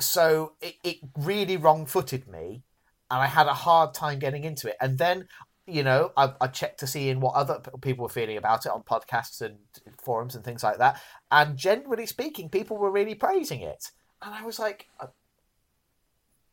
so 0.00 0.52
it, 0.60 0.76
it 0.84 0.96
really 1.18 1.56
wrong 1.56 1.86
footed 1.86 2.28
me, 2.28 2.62
and 3.10 3.20
I 3.20 3.26
had 3.26 3.46
a 3.46 3.54
hard 3.54 3.94
time 3.94 4.18
getting 4.18 4.44
into 4.44 4.68
it. 4.68 4.76
And 4.80 4.98
then, 4.98 5.28
you 5.66 5.82
know, 5.82 6.12
I, 6.16 6.32
I 6.40 6.46
checked 6.46 6.80
to 6.80 6.86
see 6.86 7.08
in 7.08 7.20
what 7.20 7.34
other 7.34 7.60
people 7.80 8.04
were 8.04 8.08
feeling 8.08 8.36
about 8.36 8.66
it 8.66 8.72
on 8.72 8.82
podcasts 8.82 9.40
and 9.40 9.58
forums 10.02 10.34
and 10.34 10.44
things 10.44 10.62
like 10.62 10.78
that. 10.78 11.00
And 11.30 11.56
generally 11.56 12.06
speaking, 12.06 12.48
people 12.48 12.76
were 12.76 12.90
really 12.90 13.14
praising 13.14 13.60
it. 13.60 13.90
And 14.22 14.34
I 14.34 14.44
was 14.44 14.58
like, 14.58 14.88
uh, 15.00 15.06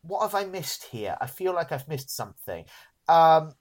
what 0.02 0.22
have 0.22 0.36
I 0.36 0.46
missed 0.46 0.86
here? 0.86 1.18
I 1.20 1.28
feel 1.28 1.54
like 1.54 1.72
I've 1.72 1.88
missed 1.88 2.10
something. 2.10 2.66
Um, 3.08 3.54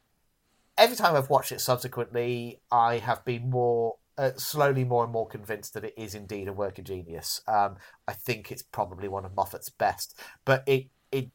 every 0.77 0.97
time 0.97 1.15
I've 1.15 1.31
watched 1.31 1.53
it 1.53 1.61
subsequently, 1.61 2.61
I 2.71 2.99
have 2.99 3.25
been 3.25 3.51
more 3.51 3.97
uh, 4.17 4.31
slowly 4.37 4.85
more 4.85 5.05
and 5.05 5.13
more 5.13 5.27
convinced 5.27 5.75
that 5.75 5.85
it 5.85 5.95
is 5.97 6.15
indeed 6.15 6.49
a 6.49 6.53
work 6.53 6.79
of 6.79 6.85
genius. 6.85 7.41
Um, 7.49 7.77
I 8.07 8.13
think 8.13 8.51
it's 8.53 8.63
probably 8.63 9.09
one 9.09 9.25
of 9.25 9.35
Moffat's 9.35 9.71
best, 9.71 10.19
but 10.45 10.63
it 10.67 10.87
it 11.13 11.31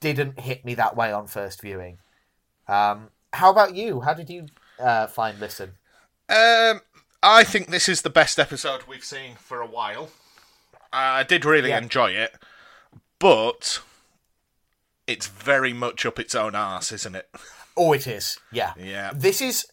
didn't 0.00 0.40
hit 0.40 0.64
me 0.64 0.74
that 0.74 0.96
way 0.96 1.12
on 1.12 1.26
first 1.26 1.60
viewing. 1.62 1.98
Um, 2.68 3.10
how 3.32 3.50
about 3.50 3.74
you? 3.74 4.00
How 4.02 4.14
did 4.14 4.28
you 4.30 4.46
uh, 4.78 5.06
find 5.06 5.38
Listen? 5.40 5.72
Um, 6.28 6.80
I 7.22 7.44
think 7.44 7.68
this 7.70 7.88
is 7.88 8.02
the 8.02 8.10
best 8.10 8.38
episode 8.38 8.82
we've 8.88 9.04
seen 9.04 9.34
for 9.36 9.60
a 9.60 9.66
while. 9.66 10.10
I 10.92 11.22
did 11.22 11.44
really 11.44 11.70
Yeah. 11.70 11.78
enjoy 11.78 12.10
it, 12.10 12.34
but 13.18 13.80
it's 15.06 15.26
very 15.26 15.72
much 15.72 16.04
up 16.04 16.18
its 16.18 16.34
own 16.34 16.54
arse, 16.54 16.92
isn't 16.92 17.14
it? 17.14 17.28
Oh, 17.76 17.92
it 17.92 18.06
is. 18.06 18.38
Yeah. 18.50 18.72
Yeah. 18.78 19.12
This 19.14 19.40
is 19.40 19.66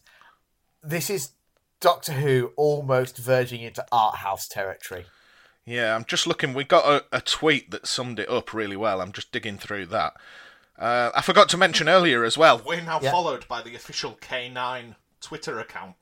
this 0.82 1.10
is 1.10 1.30
Doctor 1.80 2.12
Who 2.12 2.52
almost 2.56 3.16
verging 3.18 3.62
into 3.62 3.84
art 3.90 4.16
house 4.16 4.46
territory. 4.48 5.06
Yeah, 5.64 5.94
I'm 5.94 6.04
just 6.04 6.26
looking. 6.26 6.52
We 6.54 6.64
got 6.64 6.84
a, 7.12 7.16
a 7.16 7.20
tweet 7.20 7.70
that 7.70 7.86
summed 7.86 8.18
it 8.18 8.28
up 8.28 8.52
really 8.52 8.76
well. 8.76 9.00
I'm 9.00 9.12
just 9.12 9.30
digging 9.32 9.58
through 9.58 9.86
that. 9.86 10.14
Uh, 10.78 11.10
I 11.14 11.20
forgot 11.22 11.48
to 11.50 11.56
mention 11.56 11.88
earlier 11.88 12.24
as 12.24 12.36
well. 12.38 12.60
We're 12.64 12.80
now 12.80 13.00
Yeah. 13.02 13.10
followed 13.10 13.46
by 13.48 13.62
the 13.62 13.74
official 13.74 14.18
K9 14.20 14.96
Twitter 15.20 15.58
account. 15.60 15.96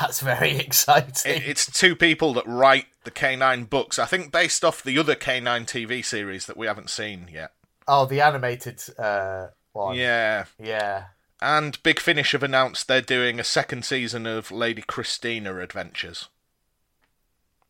That's 0.00 0.20
very 0.20 0.56
exciting. 0.58 1.32
It, 1.36 1.48
it's 1.48 1.70
two 1.70 1.96
people 1.96 2.34
that 2.34 2.46
write 2.46 2.86
the 3.04 3.10
K9 3.10 3.68
books. 3.70 3.98
I 3.98 4.04
think 4.06 4.30
based 4.30 4.64
off 4.64 4.82
the 4.82 4.98
other 4.98 5.14
K9 5.14 5.64
TV 5.66 6.04
series 6.04 6.46
that 6.46 6.56
we 6.56 6.66
haven't 6.66 6.90
seen 6.90 7.28
yet. 7.32 7.52
oh, 7.86 8.04
the 8.04 8.20
animated 8.20 8.82
uh, 8.98 9.46
one. 9.72 9.96
Yeah. 9.96 10.44
Yeah. 10.62 11.04
And 11.40 11.80
Big 11.82 12.00
Finish 12.00 12.32
have 12.32 12.42
announced 12.42 12.88
they're 12.88 13.00
doing 13.00 13.38
a 13.38 13.44
second 13.44 13.84
season 13.84 14.26
of 14.26 14.50
Lady 14.50 14.82
Christina 14.82 15.58
Adventures. 15.58 16.28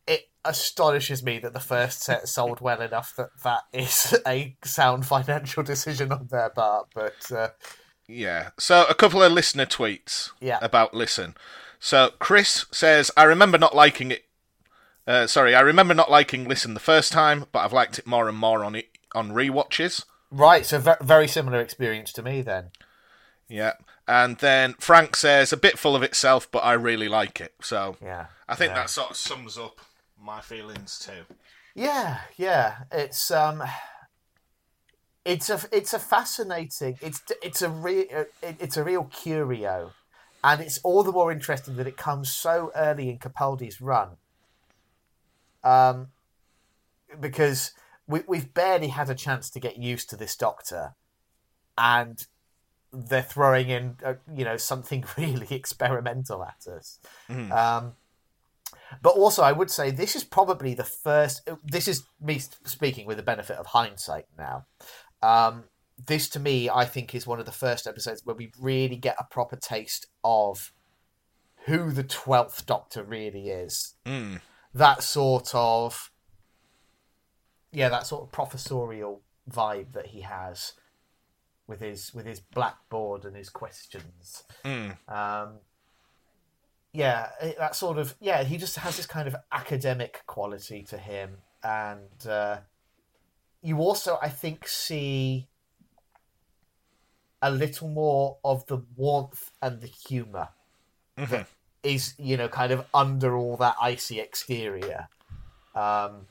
It 0.07 0.29
astonishes 0.43 1.21
me 1.21 1.37
that 1.39 1.53
the 1.53 1.59
first 1.59 2.01
set 2.01 2.27
sold 2.27 2.61
well 2.61 2.81
enough 2.81 3.15
that 3.17 3.29
that 3.43 3.63
is 3.71 4.17
a 4.25 4.55
sound 4.63 5.05
financial 5.05 5.61
decision 5.61 6.11
on 6.11 6.27
their 6.31 6.49
part. 6.49 6.87
But 6.95 7.31
uh, 7.31 7.49
Yeah. 8.07 8.49
So 8.57 8.85
a 8.89 8.95
couple 8.95 9.21
of 9.21 9.31
listener 9.31 9.67
tweets 9.67 10.31
Yeah. 10.39 10.57
about 10.63 10.95
Listen. 10.95 11.35
So 11.79 12.11
Chris 12.19 12.65
says, 12.71 13.11
I 13.15 13.23
remember 13.23 13.57
not 13.59 13.75
liking 13.75 14.11
it. 14.11 14.25
Uh, 15.07 15.27
sorry, 15.27 15.53
I 15.55 15.61
remember 15.61 15.93
not 15.93 16.11
liking 16.11 16.47
Listen 16.47 16.73
the 16.73 16.79
first 16.79 17.11
time, 17.11 17.45
but 17.51 17.59
I've 17.59 17.73
liked 17.73 17.99
it 17.99 18.05
more 18.07 18.27
and 18.27 18.37
more 18.37 18.63
on 18.63 18.75
it 18.75 18.89
on 19.15 19.31
rewatches. 19.31 20.05
right, 20.31 20.65
so 20.65 20.77
ve- 20.79 20.91
very 21.01 21.27
similar 21.27 21.59
experience 21.61 22.11
to 22.13 22.21
me 22.23 22.41
then. 22.41 22.69
Yeah. 23.49 23.73
And 24.07 24.37
then 24.37 24.75
Frank 24.79 25.15
says, 25.15 25.51
a 25.51 25.57
bit 25.57 25.77
full 25.77 25.95
of 25.95 26.03
itself, 26.03 26.49
but 26.49 26.59
I 26.59 26.73
really 26.73 27.09
like 27.09 27.41
it. 27.41 27.53
So 27.61 27.97
Yeah. 28.01 28.27
I 28.47 28.55
think 28.55 28.69
yeah. 28.71 28.75
that 28.75 28.89
sort 28.89 29.11
of 29.11 29.17
sums 29.17 29.57
up 29.57 29.79
my 30.21 30.41
feelings 30.41 30.99
too. 30.99 31.35
Yeah, 31.75 32.19
yeah. 32.37 32.77
It's 32.91 33.31
um, 33.31 33.63
it's 35.25 35.49
a 35.49 35.61
it's 35.71 35.93
a 35.93 35.99
fascinating. 35.99 36.97
It's 37.01 37.21
it's 37.43 37.61
a 37.61 37.69
real 37.69 38.25
it's 38.41 38.77
a 38.77 38.83
real 38.83 39.05
curio, 39.05 39.91
and 40.43 40.61
it's 40.61 40.79
all 40.79 41.03
the 41.03 41.11
more 41.11 41.31
interesting 41.31 41.75
that 41.75 41.87
it 41.87 41.97
comes 41.97 42.31
so 42.31 42.71
early 42.75 43.09
in 43.09 43.19
Capaldi's 43.19 43.79
run. 43.79 44.17
Um, 45.63 46.07
because 47.19 47.71
we 48.07 48.21
we've 48.27 48.53
barely 48.53 48.87
had 48.87 49.09
a 49.09 49.15
chance 49.15 49.49
to 49.51 49.59
get 49.59 49.77
used 49.77 50.09
to 50.09 50.17
this 50.17 50.35
Doctor, 50.35 50.95
and 51.77 52.25
they're 52.91 53.21
throwing 53.21 53.69
in 53.69 53.97
uh, 54.03 54.15
you 54.33 54.45
know 54.45 54.57
something 54.57 55.03
really 55.17 55.47
experimental 55.51 56.43
at 56.43 56.67
us. 56.71 56.99
Mhm. 57.29 57.51
Um, 57.51 57.93
but 59.01 59.15
also, 59.15 59.43
I 59.43 59.51
would 59.51 59.69
say 59.69 59.91
this 59.91 60.15
is 60.15 60.23
probably 60.23 60.73
the 60.73 60.83
first. 60.83 61.47
This 61.63 61.87
is 61.87 62.03
me 62.19 62.39
speaking 62.39 63.05
with 63.05 63.17
the 63.17 63.23
benefit 63.23 63.57
of 63.57 63.67
hindsight 63.67 64.25
now. 64.37 64.65
Um, 65.21 65.65
this, 66.07 66.29
to 66.29 66.39
me, 66.39 66.69
I 66.69 66.85
think 66.85 67.13
is 67.13 67.27
one 67.27 67.39
of 67.39 67.45
the 67.45 67.51
first 67.51 67.87
episodes 67.87 68.25
where 68.25 68.35
we 68.35 68.51
really 68.59 68.95
get 68.95 69.15
a 69.19 69.25
proper 69.25 69.55
taste 69.55 70.07
of 70.23 70.71
who 71.65 71.91
the 71.91 72.03
Twelfth 72.03 72.65
Doctor 72.65 73.03
really 73.03 73.49
is. 73.49 73.95
Mm. 74.05 74.41
That 74.73 75.03
sort 75.03 75.53
of, 75.53 76.11
yeah, 77.71 77.89
that 77.89 78.07
sort 78.07 78.23
of 78.23 78.31
professorial 78.31 79.21
vibe 79.49 79.93
that 79.93 80.07
he 80.07 80.21
has 80.21 80.73
with 81.69 81.79
his 81.79 82.13
with 82.13 82.25
his 82.25 82.39
blackboard 82.39 83.23
and 83.23 83.35
his 83.35 83.49
questions. 83.49 84.43
Mm. 84.65 84.97
Um, 85.07 85.59
yeah, 86.91 87.29
that 87.59 87.75
sort 87.75 87.97
of 87.99 88.15
yeah. 88.19 88.43
He 88.43 88.57
just 88.57 88.75
has 88.77 88.97
this 88.97 89.05
kind 89.05 89.27
of 89.27 89.35
academic 89.51 90.23
quality 90.25 90.81
to 90.89 90.97
him, 90.97 91.37
and 91.63 92.27
uh, 92.27 92.57
you 93.61 93.77
also, 93.77 94.17
I 94.21 94.29
think, 94.29 94.67
see 94.67 95.47
a 97.41 97.51
little 97.51 97.87
more 97.87 98.37
of 98.43 98.65
the 98.65 98.77
warmth 98.97 99.51
and 99.61 99.79
the 99.79 99.87
humor 99.87 100.49
Mhm. 101.17 101.45
is 101.83 102.15
you 102.17 102.35
know 102.35 102.49
kind 102.49 102.71
of 102.73 102.85
under 102.93 103.37
all 103.37 103.55
that 103.57 103.75
icy 103.79 104.19
exterior, 104.19 105.07
um, 105.75 106.27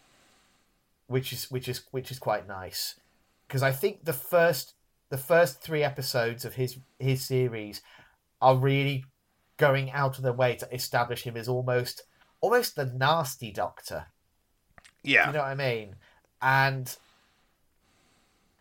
which 1.07 1.33
is 1.33 1.51
which 1.51 1.68
is 1.68 1.83
which 1.92 2.11
is 2.11 2.18
quite 2.18 2.46
nice 2.48 2.96
because 3.46 3.62
I 3.62 3.72
think 3.72 4.05
the 4.05 4.12
first 4.12 4.74
the 5.11 5.18
first 5.18 5.61
three 5.61 5.83
episodes 5.83 6.44
of 6.44 6.55
his 6.55 6.79
his 6.99 7.25
series 7.25 7.83
are 8.40 8.57
really 8.57 9.05
going 9.57 9.90
out 9.90 10.16
of 10.16 10.23
their 10.23 10.33
way 10.33 10.55
to 10.57 10.75
establish 10.75 11.23
him 11.25 11.37
as 11.37 11.49
almost 11.49 12.03
almost 12.40 12.77
the 12.77 12.87
nasty 12.87 13.51
doctor. 13.51 14.07
Yeah. 15.03 15.27
You 15.27 15.33
know 15.35 15.40
what 15.40 15.49
I 15.49 15.55
mean? 15.55 15.97
And 16.40 16.97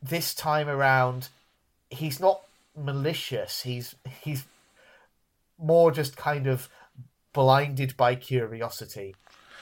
this 0.02 0.34
time 0.34 0.68
around, 0.68 1.30
he's 1.90 2.20
not 2.20 2.42
malicious. 2.76 3.62
He's 3.62 3.96
he's 4.22 4.46
more 5.60 5.92
just 5.92 6.16
kind 6.16 6.48
of 6.48 6.70
blinded 7.34 7.96
by 7.98 8.16
curiosity, 8.16 9.16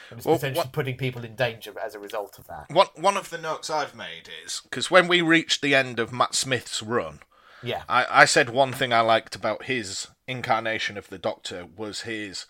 and 0.10 0.20
is 0.20 0.26
Well, 0.26 0.36
potentially 0.36 0.63
what- 0.65 0.72
putting 0.74 0.98
people 0.98 1.24
in 1.26 1.36
danger 1.36 1.74
as 1.80 1.96
a 1.96 2.00
result 2.00 2.38
of 2.39 2.48
that. 2.48 2.70
One 2.70 2.88
one 2.96 3.18
of 3.18 3.30
the 3.30 3.38
notes 3.38 3.70
I've 3.70 3.96
made 3.96 4.30
is 4.46 4.62
because 4.63 4.89
when 4.91 5.08
we 5.08 5.22
reached 5.22 5.62
the 5.62 5.76
end 5.76 6.00
of 6.00 6.12
Matt 6.13 6.36
Smith's 6.36 6.82
run, 6.82 7.20
Yeah, 7.63 7.84
I, 7.89 8.06
I 8.22 8.26
said 8.26 8.50
one 8.50 8.74
thing 8.74 8.94
I 8.94 9.02
liked 9.02 9.36
about 9.36 9.65
his 9.65 10.08
incarnation 10.28 10.98
of 10.98 11.10
the 11.10 11.18
Doctor 11.18 11.65
was 11.65 12.02
his 12.02 12.46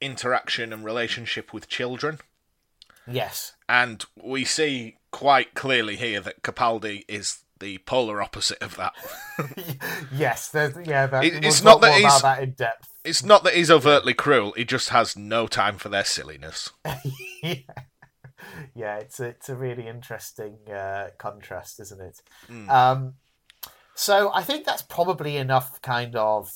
interaction 0.00 0.72
and 0.72 0.84
relationship 0.84 1.52
with 1.52 1.68
children. 1.68 2.20
yes, 3.06 3.54
And 3.68 4.04
we 4.16 4.44
see 4.44 4.96
quite 5.10 5.54
clearly 5.54 5.96
here 5.96 6.20
that 6.20 6.42
Capaldi 6.42 7.04
is 7.08 7.44
the 7.60 7.78
polar 7.78 8.20
opposite 8.22 8.62
of 8.62 8.76
that. 8.76 8.92
yes. 10.12 10.48
There's, 10.48 10.74
yeah, 10.86 11.06
that, 11.06 11.24
It- 11.24 11.44
it's 11.44 11.62
not 11.62 11.80
that 11.80 11.88
more 11.90 11.98
he's- 11.98 12.20
about 12.20 12.36
that 12.36 12.42
in 12.42 12.50
depth. 12.52 12.88
it's 13.04 13.24
not 13.24 13.44
that 13.44 13.54
he's 13.54 13.70
overtly 13.70 14.14
cruel, 14.14 14.52
he 14.52 14.64
just 14.64 14.88
has 14.90 15.16
no 15.16 15.46
time 15.46 15.76
for 15.78 15.88
their 15.88 16.04
silliness. 16.04 16.70
yeah. 17.42 17.54
yeah, 18.74 18.96
it's 18.98 19.20
a, 19.20 19.24
it's 19.26 19.48
a 19.48 19.54
really 19.56 19.86
interesting 19.86 20.56
uh, 20.72 21.08
contrast, 21.18 21.80
isn't 21.80 22.00
it? 22.00 22.20
Mm. 22.48 22.68
Um, 22.68 23.14
so 23.94 24.30
I 24.32 24.42
think 24.42 24.64
that's 24.64 24.82
probably 24.82 25.36
enough 25.36 25.80
kind 25.82 26.14
of 26.16 26.50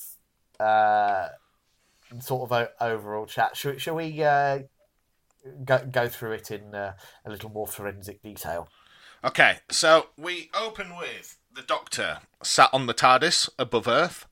uh, 0.61 1.29
sort 2.21 2.51
of 2.51 2.53
o- 2.53 2.85
overall 2.87 3.27
chat. 3.27 3.57
Should, 3.57 3.81
shall 3.81 3.97
we 3.97 4.23
uh, 4.23 4.61
go, 5.65 5.85
go 5.91 6.09
through 6.09 6.33
it 6.33 6.51
in 6.53 6.75
uh, 6.75 6.93
a 7.25 7.31
little 7.31 7.51
more 7.51 7.67
forensic 7.67 8.23
detail? 8.23 8.69
Okay, 9.24 9.58
so 9.70 10.08
we 10.16 10.50
open 10.58 10.96
with 10.96 11.38
the 11.54 11.62
Doctor 11.62 12.18
sat 12.42 12.70
on 12.72 12.87
the 12.87 12.94
TARDIS 12.94 13.48
above 13.58 13.87
Earth. 13.87 14.26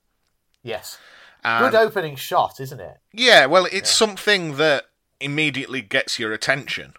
Yes. 0.63 0.99
And 1.45 1.71
Good 1.71 1.79
opening 1.79 2.17
shot, 2.17 2.59
isn't 2.61 2.81
it? 2.81 2.99
Yeah, 3.13 3.47
well, 3.47 3.67
it's 3.71 3.91
something 3.91 4.57
that 4.57 4.87
immediately 5.21 5.81
gets 5.81 6.19
your 6.19 6.33
attention. 6.33 6.95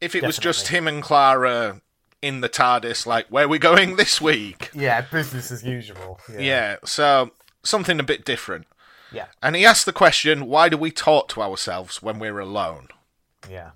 If 0.00 0.14
it 0.14 0.22
was 0.24 0.38
just 0.38 0.68
him 0.68 0.86
and 0.86 1.02
Clara 1.02 1.82
in 2.22 2.40
the 2.40 2.48
TARDIS, 2.48 3.06
like, 3.06 3.26
where 3.26 3.48
we 3.48 3.58
going 3.58 3.96
this 3.96 4.20
week? 4.20 4.70
Yeah, 4.72 5.00
business 5.02 5.50
as 5.50 5.64
usual. 5.64 6.20
Yeah. 6.38 6.76
so 6.84 7.32
something 7.62 7.98
a 7.98 8.04
bit 8.04 8.24
different. 8.24 8.66
Yeah. 9.12 9.26
And 9.42 9.56
he 9.56 9.66
asked 9.66 9.84
the 9.84 9.92
question, 9.92 10.46
why 10.46 10.68
do 10.68 10.76
we 10.76 10.90
talk 10.90 11.28
to 11.30 11.42
ourselves 11.42 12.00
when 12.00 12.18
we're 12.18 12.38
alone? 12.38 12.88
Yeah. 13.50 13.70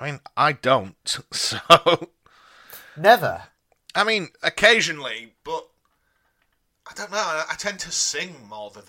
I 0.00 0.06
mean, 0.06 0.20
I 0.36 0.52
don't. 0.52 1.18
So, 1.32 1.58
Never. 2.98 3.42
I 3.94 4.04
mean, 4.04 4.28
occasionally, 4.42 5.32
but 5.44 5.66
I 6.86 6.94
don't 6.94 7.10
know. 7.10 7.16
I, 7.18 7.44
I 7.50 7.54
tend 7.56 7.78
to 7.80 7.92
sing 7.92 8.34
more 8.48 8.70
than 8.70 8.84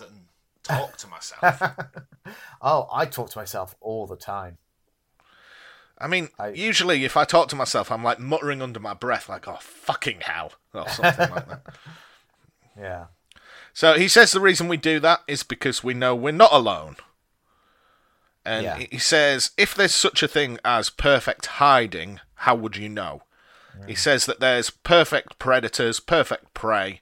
talk 0.62 0.96
to 0.98 1.06
myself. 1.08 1.62
Oh, 2.62 2.86
I 2.92 3.06
talk 3.06 3.30
to 3.30 3.38
myself 3.38 3.74
all 3.80 4.06
the 4.06 4.16
time. 4.16 4.58
I 5.98 6.06
mean, 6.06 6.28
I- 6.38 6.48
usually 6.48 7.04
if 7.04 7.16
I 7.16 7.24
talk 7.24 7.48
to 7.48 7.56
myself, 7.56 7.90
I'm 7.90 8.04
like 8.04 8.18
muttering 8.20 8.60
under 8.62 8.78
my 8.78 8.92
breath, 8.94 9.28
like, 9.28 9.48
oh, 9.48 9.56
fucking 9.60 10.18
hell, 10.20 10.52
or 10.74 10.86
something 10.88 11.30
like 11.30 11.48
that. 11.48 11.62
Yeah. 12.78 13.06
So 13.72 13.94
he 13.98 14.08
says 14.08 14.32
the 14.32 14.40
reason 14.40 14.68
we 14.68 14.76
do 14.76 15.00
that 15.00 15.20
is 15.26 15.42
because 15.42 15.82
we 15.82 15.92
know 15.94 16.14
we're 16.14 16.32
not 16.32 16.52
alone. 16.52 16.96
And 18.44 18.64
Yeah. 18.64 18.78
he 18.90 18.98
says, 18.98 19.50
if 19.56 19.74
there's 19.74 19.94
such 19.94 20.22
a 20.22 20.28
thing 20.28 20.58
as 20.64 20.88
perfect 20.88 21.46
hiding, 21.46 22.20
how 22.36 22.54
would 22.54 22.76
you 22.76 22.88
know? 22.88 23.22
He 23.86 23.94
says 23.94 24.26
that 24.26 24.40
there's 24.40 24.70
perfect 24.70 25.38
predators, 25.38 26.00
perfect 26.00 26.54
prey, 26.54 27.00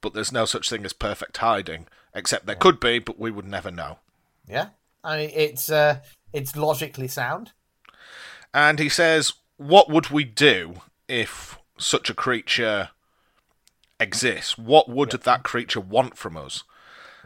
but 0.00 0.14
there's 0.14 0.32
no 0.32 0.44
such 0.44 0.68
thing 0.68 0.84
as 0.84 0.92
perfect 0.92 1.36
hiding. 1.38 1.86
Except 2.14 2.46
there 2.46 2.54
could 2.56 2.80
be, 2.80 2.98
but 2.98 3.18
we 3.18 3.30
would 3.30 3.46
never 3.46 3.70
know. 3.70 3.98
Yeah. 4.48 4.68
I 5.04 5.18
mean, 5.18 5.30
it's 5.34 5.70
uh, 5.70 6.00
it's 6.32 6.56
logically 6.56 7.08
sound. 7.08 7.52
And 8.54 8.78
he 8.78 8.88
says, 8.88 9.34
what 9.56 9.90
would 9.90 10.10
we 10.10 10.24
do 10.24 10.80
if 11.08 11.58
such 11.78 12.08
a 12.08 12.14
creature 12.14 12.90
exists? 14.00 14.56
What 14.56 14.88
would 14.88 15.10
that 15.10 15.42
creature 15.42 15.80
want 15.80 16.16
from 16.16 16.36
us? 16.36 16.64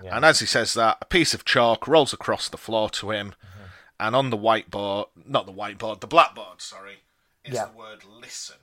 Yeah. 0.02 0.16
And 0.16 0.24
as 0.24 0.40
he 0.40 0.46
says 0.46 0.74
that, 0.74 0.98
a 1.00 1.04
piece 1.04 1.34
of 1.34 1.44
chalk 1.44 1.86
rolls 1.86 2.12
across 2.12 2.48
the 2.48 2.56
floor 2.56 2.90
to 2.90 3.10
him, 3.10 3.34
and 3.98 4.16
on 4.16 4.30
the 4.30 4.38
whiteboard, 4.38 5.06
not 5.26 5.46
the 5.46 5.52
whiteboard, 5.52 6.00
the 6.00 6.06
blackboard, 6.06 6.60
sorry, 6.60 7.02
is 7.44 7.54
Yeah. 7.54 7.66
the 7.66 7.72
word 7.76 8.04
listen. 8.04 8.56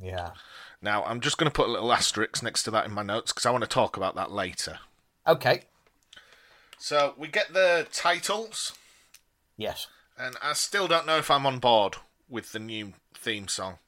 Yeah. 0.00 0.30
Now, 0.80 1.04
I'm 1.04 1.20
just 1.20 1.36
going 1.36 1.50
to 1.50 1.54
put 1.54 1.68
a 1.68 1.72
little 1.72 1.92
asterisk 1.92 2.42
next 2.42 2.62
to 2.64 2.70
that 2.72 2.86
in 2.86 2.92
my 2.92 3.02
notes 3.02 3.32
because 3.32 3.44
I 3.46 3.50
want 3.50 3.64
to 3.64 3.68
talk 3.70 3.96
about 3.96 4.14
that 4.14 4.30
later. 4.30 4.78
Okay. 5.26 5.62
So, 6.78 7.14
we 7.18 7.28
get 7.28 7.52
the 7.52 7.86
titles, 7.92 8.72
Yes. 9.58 9.86
and 10.18 10.36
I 10.42 10.54
still 10.54 10.88
don't 10.88 11.04
know 11.06 11.18
if 11.18 11.30
I'm 11.30 11.44
on 11.44 11.58
board 11.58 11.96
with 12.30 12.52
the 12.52 12.58
new 12.58 12.94
theme 13.14 13.48
song. 13.48 13.78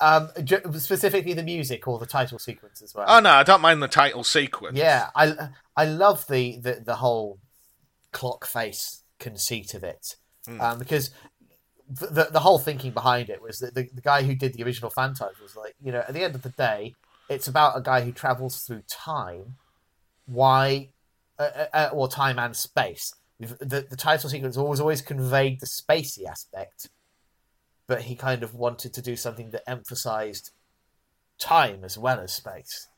Um, 0.00 0.30
specifically 0.78 1.34
the 1.34 1.42
music 1.42 1.86
or 1.86 1.98
the 1.98 2.06
title 2.06 2.38
sequence 2.38 2.80
as 2.80 2.94
well. 2.94 3.04
Oh, 3.06 3.20
no, 3.20 3.30
I 3.30 3.42
don't 3.42 3.60
mind 3.60 3.82
the 3.82 3.86
title 3.88 4.24
sequence. 4.24 4.78
yeah, 4.78 5.10
I 5.14 5.50
I 5.76 5.84
love 5.84 6.26
the 6.26 6.56
the, 6.56 6.80
the 6.82 6.96
whole 6.96 7.38
clock 8.10 8.46
face 8.46 9.02
conceit 9.18 9.74
of 9.74 9.84
it 9.84 10.16
um, 10.58 10.78
because 10.78 11.10
the, 11.90 12.28
the 12.30 12.40
whole 12.40 12.58
thinking 12.58 12.92
behind 12.92 13.28
it 13.28 13.42
was 13.42 13.58
that 13.58 13.74
the, 13.74 13.88
the 13.94 14.00
guy 14.00 14.22
who 14.22 14.34
did 14.34 14.54
the 14.54 14.62
original 14.62 14.90
fan 14.90 15.14
was 15.42 15.56
like 15.56 15.74
you 15.82 15.92
know 15.92 16.04
at 16.06 16.14
the 16.14 16.22
end 16.22 16.34
of 16.34 16.42
the 16.42 16.50
day 16.50 16.94
it's 17.28 17.48
about 17.48 17.76
a 17.76 17.80
guy 17.80 18.00
who 18.00 18.12
travels 18.12 18.62
through 18.62 18.82
time 18.88 19.56
why 20.26 20.88
uh, 21.38 21.50
uh, 21.54 21.66
uh, 21.74 21.90
or 21.92 22.08
time 22.08 22.38
and 22.38 22.56
space 22.56 23.14
the, 23.38 23.86
the 23.88 23.96
title 23.96 24.30
sequence 24.30 24.56
always 24.56 24.80
always 24.80 25.02
conveyed 25.02 25.60
the 25.60 25.66
spacey 25.66 26.26
aspect 26.26 26.88
but 27.86 28.02
he 28.02 28.14
kind 28.14 28.42
of 28.42 28.54
wanted 28.54 28.94
to 28.94 29.02
do 29.02 29.16
something 29.16 29.50
that 29.50 29.68
emphasized 29.68 30.50
time 31.38 31.82
as 31.82 31.98
well 31.98 32.20
as 32.20 32.32
space 32.32 32.88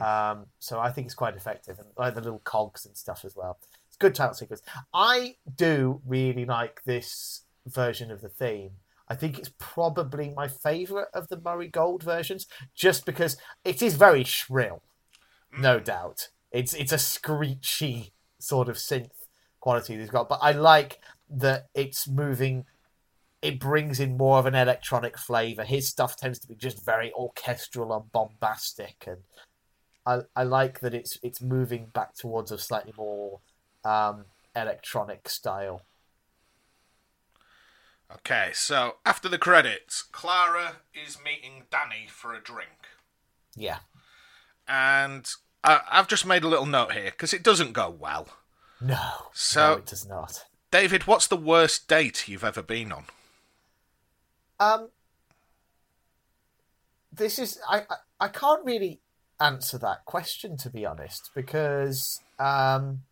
Um, 0.00 0.46
so 0.58 0.80
I 0.80 0.90
think 0.90 1.06
it's 1.06 1.14
quite 1.14 1.36
effective, 1.36 1.78
and 1.78 1.88
like 1.96 2.14
the 2.14 2.20
little 2.20 2.40
cogs 2.40 2.86
and 2.86 2.96
stuff 2.96 3.24
as 3.24 3.36
well. 3.36 3.58
It's 3.88 3.96
good 3.96 4.14
title 4.14 4.34
sequence. 4.34 4.62
I 4.92 5.36
do 5.54 6.00
really 6.06 6.44
like 6.44 6.82
this 6.84 7.42
version 7.66 8.10
of 8.10 8.20
the 8.20 8.28
theme. 8.28 8.72
I 9.08 9.14
think 9.14 9.38
it's 9.38 9.52
probably 9.58 10.30
my 10.30 10.48
favourite 10.48 11.08
of 11.14 11.28
the 11.28 11.40
Murray 11.40 11.68
Gold 11.68 12.02
versions, 12.02 12.46
just 12.74 13.06
because 13.06 13.36
it 13.64 13.80
is 13.80 13.94
very 13.94 14.24
shrill, 14.24 14.82
no 15.56 15.78
doubt. 15.78 16.28
It's 16.50 16.74
it's 16.74 16.92
a 16.92 16.98
screechy 16.98 18.12
sort 18.38 18.68
of 18.68 18.76
synth 18.76 19.10
quality 19.60 19.96
they've 19.96 20.10
got, 20.10 20.28
but 20.28 20.40
I 20.42 20.52
like 20.52 21.00
that 21.30 21.66
it's 21.74 22.08
moving. 22.08 22.64
It 23.42 23.60
brings 23.60 24.00
in 24.00 24.16
more 24.16 24.38
of 24.38 24.46
an 24.46 24.54
electronic 24.54 25.18
flavour. 25.18 25.62
His 25.62 25.88
stuff 25.88 26.16
tends 26.16 26.38
to 26.40 26.48
be 26.48 26.56
just 26.56 26.84
very 26.84 27.12
orchestral 27.12 27.94
and 27.94 28.10
bombastic, 28.10 29.04
and 29.06 29.18
I, 30.04 30.20
I 30.34 30.42
like 30.42 30.80
that 30.80 30.94
it's 30.94 31.18
it's 31.22 31.40
moving 31.40 31.86
back 31.86 32.14
towards 32.14 32.50
a 32.50 32.58
slightly 32.58 32.94
more 32.96 33.40
um, 33.84 34.24
electronic 34.56 35.28
style. 35.28 35.82
Okay, 38.12 38.50
so 38.54 38.96
after 39.04 39.28
the 39.28 39.38
credits, 39.38 40.02
Clara 40.02 40.76
is 40.94 41.18
meeting 41.24 41.64
Danny 41.70 42.06
for 42.08 42.34
a 42.34 42.40
drink. 42.40 42.70
Yeah. 43.56 43.78
And 44.68 45.28
I, 45.64 45.80
I've 45.90 46.08
just 46.08 46.24
made 46.26 46.44
a 46.44 46.48
little 46.48 46.66
note 46.66 46.92
here 46.92 47.10
because 47.10 47.32
it 47.32 47.42
doesn't 47.42 47.72
go 47.72 47.90
well. 47.90 48.28
No. 48.80 49.10
So- 49.32 49.72
no, 49.72 49.78
it 49.78 49.86
does 49.86 50.06
not. 50.06 50.44
David, 50.70 51.06
what's 51.06 51.26
the 51.26 51.36
worst 51.36 51.88
date 51.88 52.28
you've 52.28 52.44
ever 52.44 52.62
been 52.62 52.92
on? 52.92 53.04
Um, 54.58 54.90
this 57.12 57.38
is 57.38 57.58
I, 57.68 57.78
I 57.80 57.96
I 58.20 58.28
can't 58.28 58.64
really 58.64 59.00
answer 59.40 59.78
that 59.78 60.04
question 60.06 60.56
to 60.56 60.70
be 60.70 60.84
honest 60.86 61.30
because 61.34 62.20
um, 62.38 63.02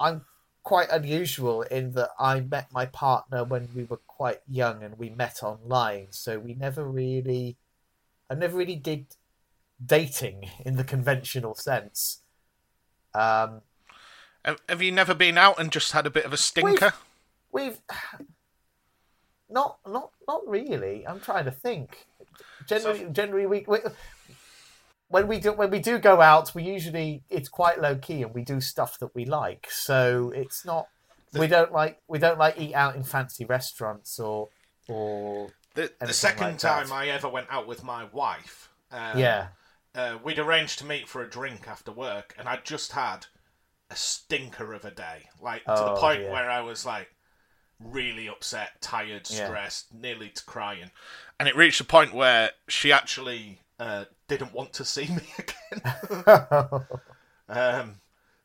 I'm 0.00 0.24
quite 0.68 0.90
unusual 0.90 1.62
in 1.62 1.92
that 1.92 2.10
I 2.18 2.40
met 2.40 2.70
my 2.70 2.84
partner 2.84 3.42
when 3.42 3.70
we 3.74 3.84
were 3.84 4.02
quite 4.06 4.40
young 4.46 4.82
and 4.82 4.98
we 4.98 5.08
met 5.08 5.42
online, 5.42 6.08
so 6.10 6.38
we 6.38 6.52
never 6.52 6.84
really, 6.84 7.56
I 8.28 8.34
never 8.34 8.54
really 8.54 8.76
did 8.76 9.06
dating 9.82 10.50
in 10.66 10.76
the 10.76 10.84
conventional 10.84 11.54
sense. 11.54 12.20
Um, 13.14 13.62
Have, 14.68 14.82
you 14.82 14.92
never 14.92 15.14
been 15.14 15.38
out 15.38 15.58
and 15.58 15.72
just 15.72 15.92
had 15.92 16.04
a 16.04 16.10
bit 16.10 16.26
of 16.26 16.34
a 16.34 16.36
stinker? 16.36 16.92
we've 17.50 17.80
not 19.48 19.78
not 19.86 20.10
not 20.28 20.46
really. 20.46 21.06
I'm 21.06 21.20
trying 21.20 21.46
to 21.46 21.50
think. 21.50 22.06
Generally, 22.66 23.06
generally 23.12 23.46
we, 23.46 23.64
we 23.66 23.78
when 25.08 25.26
we 25.26 25.38
do 25.40 25.52
when 25.52 25.70
we 25.70 25.78
do 25.80 25.98
go 25.98 26.20
out, 26.20 26.54
we 26.54 26.62
usually 26.62 27.22
it's 27.30 27.48
quite 27.48 27.80
low 27.80 27.96
key 27.96 28.22
and 28.22 28.34
we 28.34 28.42
do 28.42 28.60
stuff 28.60 28.98
that 29.00 29.14
we 29.14 29.24
like. 29.24 29.66
So 29.70 30.32
it's 30.34 30.64
not 30.64 30.88
we 31.34 31.46
don't 31.46 31.72
like 31.72 31.98
we 32.08 32.18
don't 32.18 32.38
like 32.38 32.58
eat 32.60 32.74
out 32.74 32.96
in 32.96 33.02
fancy 33.04 33.44
restaurants 33.44 34.18
or 34.18 34.48
or 34.88 35.48
The, 35.74 35.92
the 36.00 36.12
second 36.12 36.40
like 36.46 36.58
time 36.58 36.92
I 36.92 37.08
ever 37.08 37.28
went 37.28 37.46
out 37.50 37.66
with 37.66 37.82
my 37.84 38.04
wife, 38.04 38.68
um, 38.90 39.18
yeah 39.18 39.48
uh, 39.94 40.18
we'd 40.22 40.38
arranged 40.38 40.78
to 40.80 40.86
meet 40.86 41.08
for 41.08 41.22
a 41.22 41.28
drink 41.30 41.66
after 41.68 41.92
work, 41.92 42.34
and 42.38 42.48
I'd 42.48 42.64
just 42.64 42.92
had 42.92 43.26
a 43.90 43.96
stinker 43.96 44.72
of 44.74 44.84
a 44.84 44.90
day, 44.90 45.28
like 45.40 45.64
to 45.64 45.70
the 45.84 45.90
Oh, 45.90 46.00
point 46.00 46.20
dear. 46.20 46.32
where 46.32 46.50
I 46.50 46.60
was 46.60 46.84
like 46.86 47.14
really 47.80 48.28
upset, 48.28 48.80
tired, 48.80 49.26
Yeah. 49.30 49.44
stressed, 49.46 49.94
nearly 49.94 50.30
to 50.30 50.44
crying, 50.44 50.90
and 51.38 51.48
it 51.48 51.56
reached 51.56 51.80
a 51.80 51.84
point 51.84 52.12
where 52.12 52.52
she 52.68 52.92
actually 52.92 53.60
uh, 53.78 54.04
didn't 54.28 54.52
want 54.52 54.72
to 54.74 54.84
see 54.84 55.08
me 55.08 55.22
again. 55.38 56.82
um, 57.48 57.94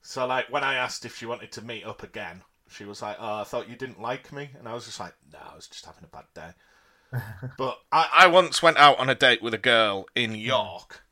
so, 0.01 0.25
like, 0.25 0.51
when 0.51 0.63
I 0.63 0.75
asked 0.75 1.05
if 1.05 1.17
she 1.17 1.25
wanted 1.25 1.51
to 1.53 1.61
meet 1.63 1.85
up 1.85 2.03
again, 2.03 2.41
she 2.67 2.85
was 2.85 3.01
like, 3.01 3.17
"Oh, 3.19 3.41
I 3.41 3.43
thought 3.43 3.69
you 3.69 3.75
didn't 3.75 4.01
like 4.01 4.31
me," 4.33 4.49
and 4.57 4.67
I 4.67 4.73
was 4.73 4.85
just 4.85 4.99
like, 4.99 5.13
"No, 5.31 5.39
I 5.51 5.55
was 5.55 5.67
just 5.67 5.85
having 5.85 6.03
a 6.03 6.07
bad 6.07 6.25
day." 6.33 7.19
but 7.57 7.79
I, 7.91 8.09
I 8.11 8.27
once 8.27 8.63
went 8.63 8.77
out 8.77 8.99
on 8.99 9.09
a 9.09 9.15
date 9.15 9.43
with 9.43 9.53
a 9.53 9.59
girl 9.59 10.07
in 10.15 10.33
York 10.35 11.03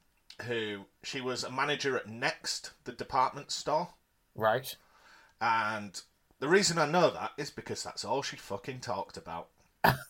who 0.44 0.86
she 1.04 1.22
was 1.22 1.44
a 1.44 1.52
manager 1.52 1.96
at 1.96 2.08
Next, 2.08 2.72
the 2.86 2.92
department 2.92 3.52
store, 3.52 3.90
right 4.36 4.76
and 5.40 6.02
the 6.40 6.48
reason 6.48 6.78
I 6.78 6.90
know 6.90 7.10
that 7.10 7.32
is 7.38 7.52
because 7.52 7.84
that's 7.84 8.06
all 8.06 8.22
she 8.22 8.38
fucking 8.38 8.80
talked 8.80 9.18
about. 9.18 9.50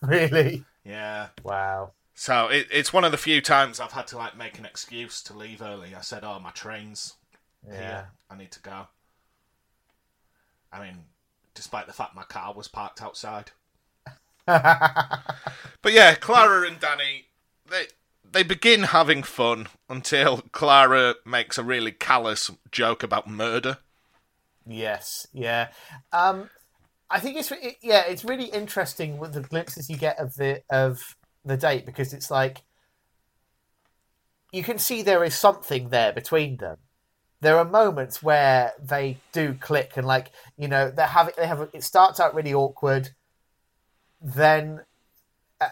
really 0.01 0.63
Yeah. 0.83 1.27
wow 1.43 1.91
So 2.13 2.47
it, 2.47 2.67
it's 2.71 2.93
one 2.93 3.03
of 3.03 3.11
the 3.11 3.17
few 3.17 3.41
times 3.41 3.79
I've 3.79 3.93
had 3.93 4.07
to 4.07 4.17
like 4.17 4.37
make 4.37 4.59
an 4.59 4.65
excuse 4.65 5.21
to 5.23 5.33
leave 5.33 5.61
early. 5.61 5.95
I 5.95 6.01
said, 6.01 6.23
"Oh, 6.23 6.39
my 6.39 6.51
train's 6.51 7.15
yeah 7.67 7.77
here. 7.77 8.07
I 8.29 8.37
need 8.37 8.51
to 8.51 8.61
go." 8.61 8.87
I 10.71 10.83
mean, 10.83 11.05
despite 11.53 11.87
the 11.87 11.93
fact 11.93 12.15
my 12.15 12.23
car 12.23 12.53
was 12.53 12.67
parked 12.67 13.01
outside. 13.01 13.51
But 15.81 15.93
yeah, 15.93 16.15
Clara 16.15 16.67
and 16.67 16.79
Danny, 16.79 17.25
they 17.69 17.87
they 18.29 18.43
begin 18.43 18.83
having 18.83 19.23
fun 19.23 19.67
until 19.89 20.43
Clara 20.51 21.15
makes 21.25 21.57
a 21.57 21.63
really 21.63 21.91
callous 21.91 22.51
joke 22.71 23.03
about 23.03 23.29
murder. 23.29 23.77
Yes, 24.65 25.27
yeah. 25.33 25.69
Um, 26.13 26.49
I 27.09 27.19
think 27.19 27.37
it's 27.37 27.51
it, 27.51 27.77
yeah, 27.81 28.03
it's 28.07 28.23
really 28.23 28.45
interesting 28.45 29.17
with 29.17 29.33
the 29.33 29.41
glimpses 29.41 29.89
you 29.89 29.97
get 29.97 30.19
of 30.19 30.35
the 30.35 30.61
of 30.69 31.15
the 31.45 31.57
date 31.57 31.85
because 31.85 32.13
it's 32.13 32.29
like 32.31 32.61
you 34.51 34.63
can 34.63 34.77
see 34.77 35.01
there 35.01 35.23
is 35.23 35.35
something 35.35 35.89
there 35.89 36.11
between 36.11 36.57
them. 36.57 36.77
There 37.39 37.57
are 37.57 37.65
moments 37.65 38.21
where 38.21 38.73
they 38.79 39.17
do 39.31 39.55
click 39.55 39.93
and 39.95 40.05
like 40.05 40.31
you 40.57 40.67
know 40.67 40.91
they 40.91 41.03
have 41.03 41.31
they 41.35 41.47
have 41.47 41.69
it 41.73 41.83
starts 41.83 42.19
out 42.19 42.35
really 42.35 42.53
awkward, 42.53 43.09
then 44.21 44.81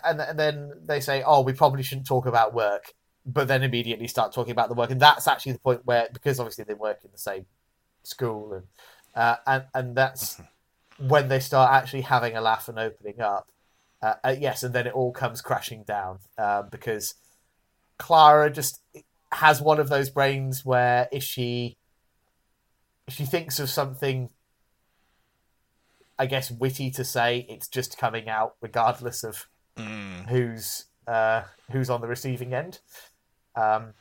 and, 0.03 0.21
and 0.21 0.39
then 0.39 0.71
they 0.85 0.99
say 0.99 1.23
oh 1.25 1.41
we 1.41 1.53
probably 1.53 1.83
shouldn't 1.83 2.07
talk 2.07 2.25
about 2.25 2.53
work, 2.53 2.93
but 3.25 3.47
then 3.47 3.61
immediately 3.61 4.07
start 4.07 4.33
talking 4.33 4.51
about 4.51 4.69
the 4.69 4.75
work 4.75 4.89
and 4.89 4.99
that's 4.99 5.27
actually 5.27 5.51
the 5.51 5.59
point 5.59 5.85
where 5.85 6.07
because 6.11 6.39
obviously 6.39 6.63
they 6.63 6.73
work 6.73 6.99
in 7.03 7.11
the 7.11 7.17
same 7.19 7.45
school 8.03 8.53
and 8.53 8.63
uh, 9.15 9.35
and 9.45 9.63
and 9.73 9.95
that's 9.95 10.41
when 10.97 11.27
they 11.27 11.39
start 11.39 11.71
actually 11.71 12.01
having 12.01 12.35
a 12.35 12.41
laugh 12.41 12.67
and 12.67 12.79
opening 12.79 13.21
up. 13.21 13.51
Uh, 14.01 14.13
uh, 14.23 14.35
yes, 14.37 14.63
and 14.63 14.73
then 14.73 14.87
it 14.87 14.93
all 14.93 15.11
comes 15.11 15.41
crashing 15.41 15.83
down 15.83 16.19
uh, 16.37 16.63
because 16.63 17.15
Clara 17.97 18.49
just 18.49 18.81
has 19.31 19.61
one 19.61 19.79
of 19.79 19.89
those 19.89 20.09
brains 20.09 20.65
where 20.65 21.07
if 21.11 21.23
she 21.23 21.77
if 23.07 23.13
she 23.15 23.25
thinks 23.25 23.59
of 23.59 23.69
something, 23.69 24.29
I 26.17 26.25
guess 26.27 26.49
witty 26.51 26.91
to 26.91 27.03
say, 27.03 27.45
it's 27.49 27.67
just 27.67 27.97
coming 27.97 28.29
out 28.29 28.55
regardless 28.61 29.23
of 29.23 29.47
who's 30.29 30.85
uh, 31.07 31.43
who's 31.71 31.89
on 31.89 32.01
the 32.01 32.07
receiving 32.07 32.53
end. 32.53 32.79
Um, 33.55 33.93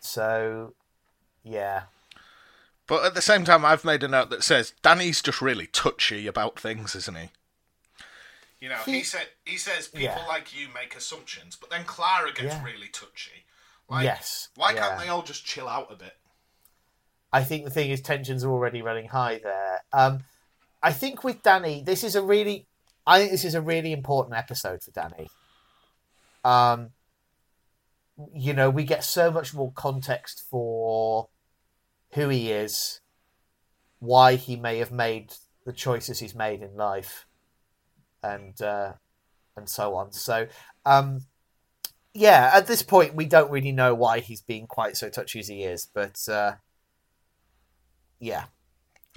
so, 0.00 0.74
yeah, 1.42 1.82
But 2.86 3.04
at 3.04 3.14
the 3.14 3.22
same 3.22 3.44
time, 3.44 3.64
I've 3.64 3.84
made 3.84 4.02
a 4.02 4.08
note 4.08 4.30
that 4.30 4.44
says 4.44 4.72
Danny's 4.82 5.20
just 5.20 5.42
really 5.42 5.66
touchy 5.66 6.26
about 6.26 6.58
things, 6.58 6.94
isn't 6.94 7.16
he? 7.16 7.30
You 8.60 8.70
know, 8.70 8.76
he, 8.78 8.98
He- 8.98 9.02
said 9.04 9.28
he 9.44 9.58
says 9.58 9.88
people 9.88 10.02
Yeah. 10.04 10.26
like 10.26 10.56
you 10.58 10.68
make 10.72 10.96
assumptions, 10.96 11.56
but 11.56 11.68
then 11.70 11.84
Clara 11.84 12.32
gets 12.32 12.54
Yeah. 12.54 12.64
really 12.64 12.88
touchy. 12.88 13.44
Like, 13.88 14.04
Yes, 14.04 14.48
Why 14.56 14.72
yeah. 14.72 14.80
can't 14.88 15.00
they 15.00 15.08
all 15.08 15.22
just 15.22 15.44
chill 15.44 15.68
out 15.68 15.92
a 15.92 15.96
bit? 15.96 16.16
I 17.32 17.44
think 17.44 17.64
the 17.64 17.70
thing 17.70 17.90
is 17.90 18.00
tensions 18.00 18.44
are 18.44 18.50
already 18.50 18.80
running 18.82 19.08
high 19.08 19.38
there. 19.38 19.84
Um, 19.92 20.24
I 20.82 20.92
think 20.92 21.22
with 21.22 21.42
Danny, 21.42 21.82
this 21.82 22.02
is 22.02 22.14
a 22.16 22.22
really, 22.22 22.66
I 23.06 23.18
think 23.18 23.30
this 23.30 23.44
is 23.44 23.54
a 23.54 23.60
really 23.60 23.92
important 23.92 24.36
episode 24.36 24.82
for 24.82 24.90
Danny. 24.90 25.28
Um, 26.44 26.92
you 28.32 28.52
know, 28.54 28.70
we 28.70 28.84
get 28.84 29.04
so 29.04 29.30
much 29.30 29.52
more 29.52 29.72
context 29.72 30.42
for 30.48 31.28
who 32.12 32.28
he 32.30 32.50
is, 32.52 33.00
why 33.98 34.36
he 34.36 34.56
may 34.56 34.78
have 34.78 34.92
made 34.92 35.34
the 35.64 35.72
choices 35.72 36.20
he's 36.20 36.34
made 36.34 36.62
in 36.62 36.74
life, 36.76 37.26
and 38.34 38.60
uh, 38.62 38.92
and 39.56 39.68
so 39.68 39.94
on. 39.94 40.12
So, 40.12 40.46
um, 40.84 41.22
yeah, 42.14 42.50
at 42.54 42.66
this 42.66 42.82
point, 42.82 43.14
we 43.14 43.26
don't 43.26 43.50
really 43.50 43.72
know 43.72 43.94
why 43.94 44.20
he's 44.20 44.40
being 44.42 44.66
quite 44.66 44.96
so 44.96 45.08
touchy 45.08 45.38
as 45.40 45.48
he 45.48 45.62
is, 45.64 45.86
but. 45.92 46.18
Uh, 46.28 46.52
yeah, 48.18 48.44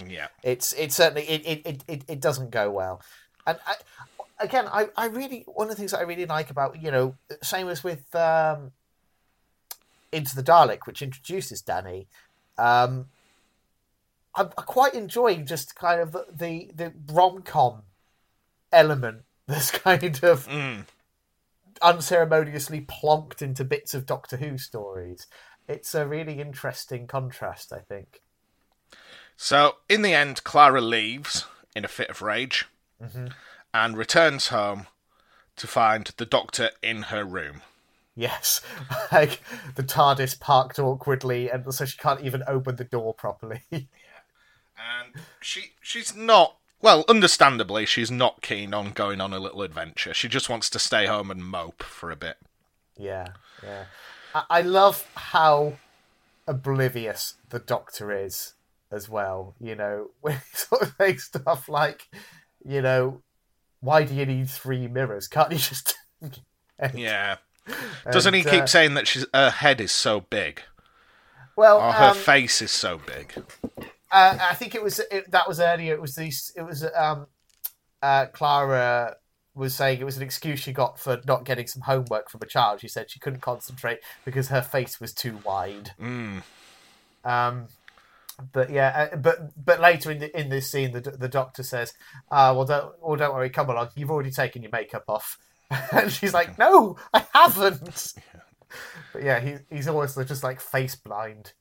Yeah. 0.06 0.28
it's 0.42 0.74
it's 0.74 0.94
certainly 0.94 1.22
it 1.22 1.42
it, 1.46 1.66
it, 1.66 1.84
it, 1.88 2.04
it 2.06 2.20
doesn't 2.20 2.50
go 2.50 2.70
well, 2.70 3.00
and 3.46 3.58
I, 3.66 3.74
again, 4.38 4.66
I, 4.70 4.88
I 4.94 5.06
really 5.06 5.44
one 5.46 5.68
of 5.68 5.70
the 5.70 5.80
things 5.80 5.92
that 5.92 6.00
I 6.00 6.02
really 6.02 6.26
like 6.26 6.50
about 6.50 6.82
you 6.82 6.90
know 6.90 7.14
same 7.42 7.68
as 7.68 7.82
with 7.82 8.14
um, 8.14 8.72
Into 10.12 10.36
the 10.36 10.42
Dalek, 10.42 10.80
which 10.84 11.00
introduces 11.00 11.62
Danny. 11.62 12.08
Um, 12.58 13.06
I, 14.34 14.42
I 14.42 14.62
quite 14.66 14.92
enjoy 14.92 15.36
just 15.38 15.74
kind 15.74 15.98
of 16.00 16.12
the 16.30 16.70
the 16.74 16.92
rom 17.10 17.40
com 17.40 17.84
element 18.72 19.22
that's 19.46 19.70
kind 19.86 20.22
of 20.22 20.46
Mm. 20.46 20.86
unceremoniously 21.82 22.80
plonked 22.82 23.42
into 23.42 23.64
bits 23.64 23.94
of 23.94 24.06
Doctor 24.06 24.36
Who 24.36 24.58
stories. 24.58 25.26
it's 25.68 25.94
a 25.94 26.06
really 26.06 26.40
interesting 26.40 27.06
contrast, 27.06 27.72
I 27.72 27.78
think. 27.80 28.22
So, 29.36 29.76
in 29.88 30.02
the 30.02 30.12
end, 30.14 30.42
Clara 30.44 30.80
leaves 30.80 31.46
in 31.76 31.84
a 31.84 31.88
fit 31.88 32.10
of 32.10 32.20
rage 32.22 32.66
and 33.72 33.96
returns 33.96 34.48
home 34.48 34.86
to 35.56 35.66
find 35.66 36.10
the 36.16 36.26
doctor 36.26 36.70
in 36.82 37.02
her 37.04 37.24
room. 37.24 37.62
Yes, 38.16 38.60
like 39.12 39.40
the 39.76 39.82
TARDIS 39.82 40.38
parked 40.40 40.78
awkwardly, 40.78 41.48
and 41.48 41.72
so 41.72 41.84
she 41.84 41.96
can't 41.96 42.20
even 42.22 42.42
open 42.46 42.76
the 42.76 42.84
door 42.84 43.14
properly. 43.14 43.62
And 44.76 45.22
she 45.42 45.72
she's 45.82 46.16
not 46.16 46.56
well, 46.82 47.04
understandably, 47.08 47.86
she's 47.86 48.10
not 48.10 48.42
keen 48.42 48.72
on 48.74 48.90
going 48.92 49.20
on 49.20 49.32
a 49.32 49.38
little 49.38 49.62
adventure. 49.62 50.14
She 50.14 50.28
just 50.28 50.48
wants 50.48 50.70
to 50.70 50.78
stay 50.78 51.06
home 51.06 51.30
and 51.30 51.44
mope 51.44 51.82
for 51.82 52.10
a 52.10 52.16
bit. 52.16 52.36
yeah, 52.96 53.28
yeah. 53.62 53.84
I, 54.34 54.44
I 54.50 54.60
love 54.62 55.06
how 55.14 55.74
oblivious 56.46 57.34
the 57.48 57.58
Doctor 57.58 58.12
is 58.12 58.54
as 58.90 59.08
well. 59.08 59.54
You 59.60 59.74
know, 59.74 60.10
when 60.20 60.34
he 60.34 60.40
sort 60.56 60.82
of 60.82 60.94
saying 60.98 61.18
stuff 61.18 61.68
like, 61.68 62.08
you 62.64 62.82
know, 62.82 63.22
why 63.80 64.04
do 64.04 64.14
you 64.14 64.26
need 64.26 64.48
three 64.48 64.86
mirrors? 64.88 65.28
Can't 65.28 65.52
you 65.52 65.58
just? 65.58 65.96
Yeah. 66.94 67.36
Doesn't 68.10 68.32
he 68.32 68.42
keep 68.42 68.62
uh, 68.62 68.66
saying 68.66 68.94
that 68.94 69.06
she's, 69.06 69.26
her 69.34 69.50
head 69.50 69.82
is 69.82 69.92
so 69.92 70.20
big 70.20 70.62
Well, 71.56 71.78
or 71.78 71.92
her 71.92 72.10
um, 72.10 72.16
face 72.16 72.62
is 72.62 72.70
so 72.70 72.98
big? 73.06 73.34
Uh, 74.12 74.38
I 74.40 74.54
think 74.54 74.74
it 74.74 74.82
was 74.82 75.00
it, 75.10 75.30
that 75.30 75.46
was 75.48 75.60
earlier. 75.60 75.94
It 75.94 76.00
was 76.00 76.14
these. 76.14 76.52
It 76.56 76.62
was 76.62 76.84
um, 76.96 77.26
uh, 78.02 78.26
Clara 78.26 79.16
was 79.54 79.74
saying 79.74 80.00
it 80.00 80.04
was 80.04 80.16
an 80.16 80.22
excuse 80.22 80.60
she 80.60 80.72
got 80.72 80.98
for 80.98 81.20
not 81.26 81.44
getting 81.44 81.66
some 81.66 81.82
homework 81.82 82.30
from 82.30 82.40
a 82.42 82.46
child. 82.46 82.80
She 82.80 82.88
said 82.88 83.10
she 83.10 83.20
couldn't 83.20 83.40
concentrate 83.40 83.98
because 84.24 84.48
her 84.48 84.62
face 84.62 85.00
was 85.00 85.12
too 85.12 85.38
wide. 85.44 85.92
Mm. 86.00 86.42
Um, 87.24 87.66
but 88.52 88.70
yeah, 88.70 89.08
uh, 89.12 89.16
but 89.16 89.52
but 89.62 89.80
later 89.80 90.10
in 90.10 90.18
the 90.18 90.38
in 90.38 90.48
this 90.48 90.70
scene, 90.70 90.92
the 90.92 91.00
the 91.00 91.28
doctor 91.28 91.62
says, 91.62 91.92
uh, 92.30 92.52
"Well, 92.56 92.64
don't 92.64 92.94
well, 93.00 93.16
don't 93.16 93.34
worry, 93.34 93.50
come 93.50 93.70
along. 93.70 93.90
You've 93.96 94.10
already 94.10 94.30
taken 94.30 94.62
your 94.62 94.72
makeup 94.72 95.04
off." 95.08 95.38
and 95.92 96.10
she's 96.10 96.34
like, 96.34 96.58
"No, 96.58 96.96
I 97.12 97.24
haven't." 97.32 98.14
But 99.12 99.24
yeah, 99.24 99.40
he, 99.40 99.56
he's 99.68 99.88
always 99.88 100.14
just 100.14 100.44
like 100.44 100.60
face 100.60 100.94
blind. 100.94 101.54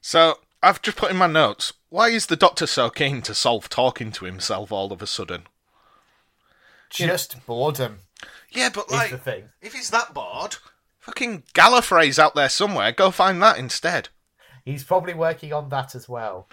So 0.00 0.38
I've 0.64 0.82
just 0.82 0.96
put 0.96 1.10
in 1.10 1.16
my 1.16 1.26
notes. 1.26 1.74
Why 1.90 2.08
is 2.08 2.26
the 2.26 2.36
doctor 2.36 2.66
so 2.66 2.88
keen 2.88 3.20
to 3.22 3.34
solve 3.34 3.68
talking 3.68 4.10
to 4.12 4.24
himself 4.24 4.72
all 4.72 4.92
of 4.92 5.02
a 5.02 5.06
sudden? 5.06 5.42
Just 6.90 7.44
boredom 7.46 7.98
Yeah, 8.50 8.70
but 8.72 8.90
like, 8.90 9.10
the 9.10 9.18
thing. 9.18 9.50
if 9.60 9.74
he's 9.74 9.90
that 9.90 10.14
bored, 10.14 10.56
fucking 11.00 11.42
Gallifrey's 11.52 12.18
out 12.18 12.34
there 12.34 12.48
somewhere. 12.48 12.92
Go 12.92 13.10
find 13.10 13.42
that 13.42 13.58
instead. 13.58 14.08
He's 14.64 14.84
probably 14.84 15.12
working 15.12 15.52
on 15.52 15.68
that 15.68 15.94
as 15.94 16.08
well. 16.08 16.48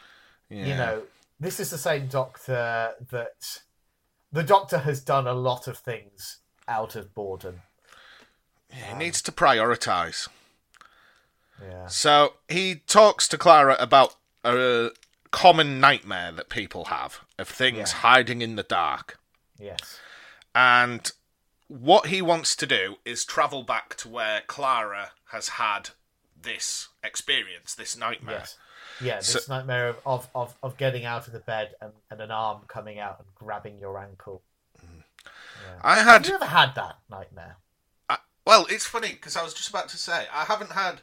Yeah. 0.49 0.65
You 0.65 0.75
know, 0.75 1.03
this 1.39 1.59
is 1.59 1.69
the 1.69 1.77
same 1.77 2.07
doctor 2.07 2.91
that 3.11 3.61
the 4.31 4.43
doctor 4.43 4.79
has 4.79 5.01
done 5.01 5.27
a 5.27 5.33
lot 5.33 5.67
of 5.67 5.77
things 5.77 6.39
out 6.67 6.95
of 6.95 7.13
boredom. 7.13 7.61
he 8.69 8.91
um, 8.91 8.97
needs 8.97 9.21
to 9.21 9.31
prioritise. 9.31 10.27
Yeah. 11.61 11.87
So 11.87 12.33
he 12.49 12.75
talks 12.75 13.27
to 13.29 13.37
Clara 13.37 13.75
about 13.79 14.15
a 14.43 14.89
common 15.31 15.79
nightmare 15.79 16.31
that 16.33 16.49
people 16.49 16.85
have 16.85 17.19
of 17.37 17.47
things 17.47 17.77
Yeah. 17.91 17.97
hiding 17.99 18.41
in 18.41 18.55
the 18.55 18.63
dark. 18.63 19.19
Yes. 19.59 19.99
And 20.55 21.11
what 21.67 22.07
he 22.07 22.21
wants 22.21 22.55
to 22.57 22.65
do 22.67 22.97
is 23.05 23.23
travel 23.23 23.63
back 23.63 23.95
to 23.97 24.09
where 24.09 24.41
Clara 24.47 25.11
has 25.31 25.49
had 25.49 25.91
this 26.35 26.89
experience, 27.03 27.75
this 27.75 27.95
nightmare. 27.95 28.39
Yes. 28.39 28.57
Yeah, 28.99 29.15
this 29.17 29.45
So- 29.45 29.53
nightmare 29.55 29.87
of, 29.89 29.97
of, 30.05 30.27
of, 30.35 30.55
of 30.61 30.77
getting 30.77 31.05
out 31.05 31.27
of 31.27 31.33
the 31.33 31.39
bed 31.39 31.75
and, 31.81 31.93
and 32.09 32.19
an 32.21 32.31
arm 32.31 32.61
coming 32.67 32.99
out 32.99 33.19
and 33.19 33.27
grabbing 33.35 33.77
your 33.79 33.97
ankle. 33.97 34.41
Mm. 34.83 35.03
I 35.81 35.95
Have 35.95 36.05
had 36.05 36.27
you 36.27 36.35
ever 36.35 36.45
had 36.45 36.75
that 36.75 36.97
nightmare? 37.09 37.57
I, 38.09 38.17
well, 38.45 38.65
it's 38.69 38.85
funny 38.85 39.11
because 39.13 39.37
I 39.37 39.43
was 39.43 39.53
just 39.53 39.69
about 39.69 39.87
to 39.89 39.97
say 39.97 40.25
I 40.33 40.43
haven't 40.45 40.71
had. 40.71 41.01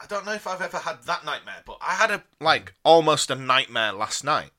I 0.00 0.06
don't 0.06 0.26
know 0.26 0.32
if 0.32 0.46
I've 0.46 0.60
ever 0.60 0.78
had 0.78 1.02
that 1.04 1.24
nightmare, 1.24 1.62
but 1.66 1.78
I 1.80 1.94
had 1.94 2.10
a 2.10 2.24
like 2.40 2.74
almost 2.84 3.30
a 3.30 3.34
nightmare 3.34 3.92
last 3.92 4.24
night. 4.24 4.50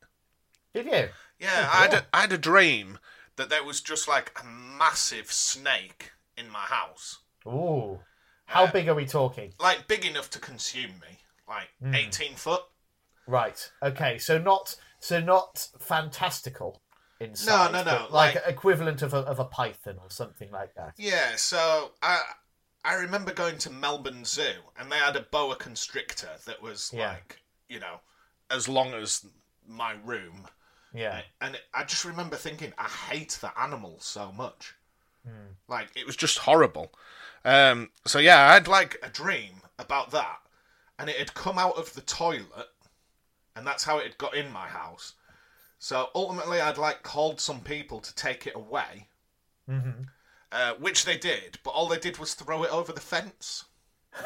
Did 0.73 0.85
you? 0.87 1.09
Yeah, 1.39 1.69
I 1.71 1.77
had 1.83 1.93
a, 1.93 2.05
I 2.13 2.21
had 2.21 2.31
a 2.31 2.37
dream 2.37 2.99
that 3.35 3.49
there 3.49 3.63
was 3.63 3.81
just 3.81 4.07
like 4.07 4.31
a 4.41 4.45
massive 4.45 5.31
snake 5.31 6.11
in 6.37 6.49
my 6.49 6.59
house, 6.61 7.19
Ooh. 7.47 7.99
How 8.45 8.65
Uh, 8.65 8.71
big 8.71 8.87
are 8.87 8.95
we 8.95 9.05
talking? 9.05 9.53
like 9.59 9.87
big 9.87 10.05
enough 10.05 10.29
to 10.31 10.39
consume 10.39 10.99
me, 10.99 11.19
like 11.47 11.69
Hmm. 11.79 11.93
eighteen 11.95 12.35
foot. 12.35 12.63
Right. 13.27 13.71
Okay. 13.83 14.17
So 14.19 14.37
not 14.37 14.75
so 14.99 15.19
not 15.19 15.67
fantastical 15.79 16.81
in 17.19 17.35
size. 17.35 17.71
no, 17.71 17.83
no, 17.83 17.83
but 17.83 18.11
Like, 18.13 18.35
like- 18.35 18.43
equivalent 18.47 19.01
of 19.01 19.13
a 19.13 19.17
of 19.19 19.39
a 19.39 19.45
python 19.45 19.97
or 20.01 20.09
something 20.09 20.51
like 20.51 20.73
that. 20.75 20.93
Yeah, 20.97 21.35
so 21.35 21.93
I 22.01 22.21
I 22.85 22.93
remember 22.95 23.33
going 23.33 23.57
to 23.59 23.69
Melbourne 23.69 24.23
Zoo 24.25 24.53
and 24.79 24.91
they 24.91 24.97
had 24.97 25.15
a 25.15 25.21
boa 25.21 25.55
constrictor 25.55 26.29
that 26.45 26.61
was 26.61 26.91
Yeah. 26.93 27.09
like 27.13 27.41
you 27.67 27.79
know 27.79 27.99
as 28.51 28.67
long 28.69 28.93
as 28.93 29.25
my 29.67 29.93
room. 30.05 30.47
Yeah. 30.93 31.21
and 31.41 31.59
I 31.73 31.83
just 31.83 32.05
remember 32.05 32.37
thinking, 32.37 32.71
I 32.77 32.83
hate 32.87 33.37
the 33.41 33.51
animal 33.59 33.97
so 33.99 34.31
much. 34.31 34.75
Hmm. 35.27 35.53
Like 35.67 35.89
it 35.95 36.05
was 36.05 36.15
just 36.15 36.37
horrible. 36.37 36.93
Um, 37.43 37.89
so 38.05 38.19
yeah, 38.19 38.49
I 38.49 38.53
had 38.53 38.67
like 38.67 38.97
a 39.03 39.09
dream 39.09 39.61
about 39.77 40.11
that, 40.11 40.37
and 40.97 41.09
it 41.09 41.17
had 41.17 41.33
come 41.33 41.57
out 41.59 41.75
of 41.77 41.93
the 41.93 42.01
toilet, 42.01 42.69
and 43.55 43.67
that's 43.67 43.83
how 43.83 43.97
it 43.97 44.03
had 44.03 44.17
got 44.17 44.35
in 44.35 44.51
my 44.53 44.67
house. 44.67 45.13
So 45.79 46.09
ultimately, 46.15 46.61
I'd 46.61 46.77
like 46.77 47.03
called 47.03 47.41
some 47.41 47.59
people 47.61 47.99
to 47.99 48.15
take 48.15 48.47
it 48.47 48.55
away, 48.55 49.07
hmm 49.67 50.03
uh, 50.55 50.73
which 50.79 51.05
they 51.05 51.17
did, 51.17 51.59
but 51.63 51.71
all 51.71 51.87
they 51.87 51.99
did 51.99 52.17
was 52.17 52.33
throw 52.33 52.63
it 52.63 52.71
over 52.71 52.91
the 52.91 53.01
fence. 53.01 53.65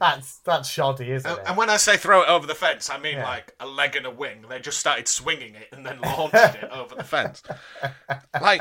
That's 0.00 0.38
that's 0.40 0.68
shoddy, 0.68 1.12
isn't 1.12 1.30
And, 1.30 1.38
it? 1.40 1.44
and 1.48 1.56
when 1.56 1.70
I 1.70 1.78
say 1.78 1.96
throw 1.96 2.20
it 2.22 2.28
over 2.28 2.46
the 2.46 2.54
fence, 2.54 2.90
I 2.90 2.98
mean 2.98 3.14
Yeah. 3.16 3.24
like 3.28 3.54
a 3.58 3.66
leg 3.66 3.96
and 3.96 4.04
a 4.04 4.10
wing. 4.10 4.44
They 4.48 4.58
just 4.58 4.78
started 4.78 5.08
swinging 5.08 5.54
it 5.54 5.68
and 5.72 5.86
then 5.86 6.00
launched 6.02 6.34
it 6.34 6.64
over 6.70 6.94
the 6.94 7.04
fence. 7.04 7.42
Like, 8.38 8.60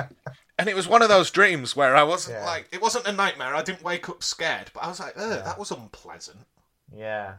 and 0.57 0.69
it 0.69 0.75
was 0.75 0.87
one 0.87 1.01
of 1.01 1.09
those 1.09 1.29
dreams 1.31 1.75
where 1.75 1.95
I 1.97 2.03
wasn't 2.03 2.37
Yeah. 2.37 2.45
like, 2.45 2.69
it 2.71 2.81
wasn't 2.81 3.07
a 3.07 3.11
nightmare. 3.11 3.53
I 3.55 3.61
didn't 3.61 3.83
wake 3.83 4.07
up 4.07 4.23
scared, 4.23 4.71
but 4.73 4.83
I 4.83 4.87
was 4.87 4.99
like, 5.01 5.13
ugh, 5.17 5.43
that 5.43 5.59
was 5.59 5.71
unpleasant. 5.71 6.45
Yeah. 6.95 7.33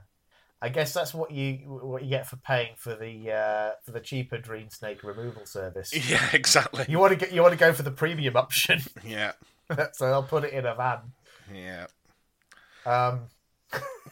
I 0.61 0.69
guess 0.71 0.93
that's 0.93 1.15
what 1.15 1.31
you 1.31 1.55
what 1.69 2.03
you 2.03 2.09
get 2.11 2.27
for 2.27 2.37
paying 2.37 2.71
for 2.77 2.97
the 2.97 3.31
uh, 3.33 3.71
for 3.85 3.93
the 3.93 4.01
cheaper 4.01 4.39
dream 4.39 4.71
snake 4.71 5.05
removal 5.05 5.47
service. 5.47 5.93
Yeah, 6.11 6.29
exactly. 6.33 6.85
You 6.89 6.99
want 6.99 7.13
to 7.13 7.17
get 7.17 7.33
you 7.33 7.43
want 7.43 7.53
to 7.53 7.59
go 7.59 7.73
for 7.73 7.83
the 7.83 7.91
premium 7.93 8.37
option, 8.37 8.81
Yeah, 9.05 9.33
so 9.93 10.07
they'll 10.09 10.23
put 10.25 10.45
it 10.45 10.53
in 10.53 10.67
a 10.67 10.75
van. 10.75 10.99
yeah. 11.55 11.87
Um, 12.87 13.29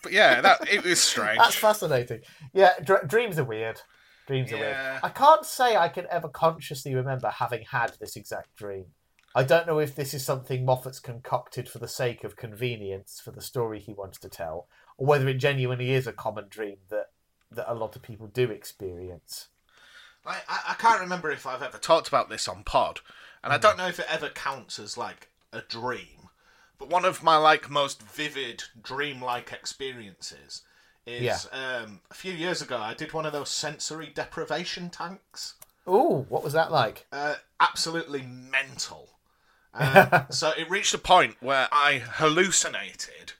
But 0.02 0.12
yeah, 0.12 0.40
that 0.40 0.72
it 0.72 0.84
was 0.84 1.00
strange. 1.00 1.38
That's 1.38 1.54
fascinating. 1.56 2.20
Yeah, 2.52 2.74
dr- 2.84 3.08
dreams 3.08 3.38
are 3.38 3.44
weird. 3.44 3.80
Dreams 4.26 4.52
are 4.52 4.58
weird. 4.58 4.76
I 5.02 5.08
can't 5.08 5.44
say 5.44 5.76
I 5.76 5.88
can 5.88 6.06
ever 6.10 6.28
consciously 6.28 6.94
remember 6.94 7.28
having 7.30 7.64
had 7.70 7.92
this 8.00 8.14
exact 8.16 8.54
dream. 8.56 8.86
I 9.34 9.42
don't 9.42 9.66
know 9.66 9.78
if 9.78 9.94
this 9.94 10.14
is 10.14 10.24
something 10.24 10.64
Moffat's 10.64 11.00
concocted 11.00 11.68
for 11.68 11.78
the 11.78 11.88
sake 11.88 12.24
of 12.24 12.36
convenience 12.36 13.20
for 13.22 13.30
the 13.32 13.40
story 13.42 13.80
he 13.80 13.92
wants 13.94 14.18
to 14.20 14.28
tell, 14.28 14.66
or 14.98 15.06
whether 15.06 15.28
it 15.28 15.34
genuinely 15.34 15.92
is 15.92 16.06
a 16.06 16.12
common 16.12 16.46
dream 16.48 16.76
that 16.90 17.10
that 17.50 17.70
a 17.70 17.74
lot 17.74 17.94
of 17.96 18.02
people 18.02 18.26
do 18.26 18.50
experience. 18.50 19.48
I, 20.24 20.40
I 20.70 20.74
can't 20.74 21.00
remember 21.00 21.30
if 21.30 21.46
I've 21.46 21.62
ever 21.62 21.78
talked 21.78 22.08
about 22.08 22.28
this 22.28 22.48
on 22.48 22.64
pod, 22.64 23.00
and. 23.44 23.52
I 23.52 23.58
don't 23.58 23.78
know 23.78 23.86
if 23.86 24.00
it 24.00 24.06
ever 24.10 24.28
counts 24.28 24.78
as 24.80 24.98
like 24.98 25.28
a 25.52 25.60
dream. 25.60 26.28
But 26.78 26.90
one 26.90 27.04
of 27.04 27.22
my 27.22 27.36
like 27.36 27.70
most 27.70 28.02
vivid 28.02 28.64
dream-like 28.82 29.52
experiences 29.52 30.62
is 31.06 31.22
Yeah. 31.22 31.38
um, 31.52 32.00
a 32.10 32.14
few 32.14 32.32
years 32.32 32.60
ago. 32.60 32.76
I 32.78 32.92
did 32.92 33.12
one 33.12 33.24
of 33.24 33.32
those 33.32 33.48
sensory 33.48 34.10
deprivation 34.14 34.90
tanks. 34.90 35.54
Ooh, 35.88 36.26
what 36.28 36.42
was 36.42 36.52
that 36.52 36.72
like? 36.72 37.06
Uh, 37.12 37.36
absolutely 37.60 38.22
mental. 38.22 39.10
Um, 39.78 40.24
so 40.30 40.52
it 40.56 40.70
reached 40.70 40.94
a 40.94 40.98
point 40.98 41.36
where 41.40 41.68
I 41.70 41.98
hallucinated. 42.02 43.34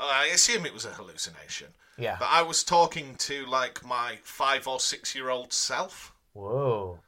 I 0.00 0.26
assume 0.26 0.64
it 0.66 0.72
was 0.74 0.84
a 0.84 0.90
hallucination, 0.90 1.68
Yeah. 1.98 2.16
but 2.18 2.28
I 2.30 2.42
was 2.42 2.64
talking 2.64 3.14
to 3.16 3.44
like 3.46 3.84
my 3.84 4.18
five 4.22 4.66
or 4.66 4.80
six 4.80 5.14
year 5.14 5.28
old 5.30 5.52
self. 5.52 6.14
Whoa. 6.32 7.00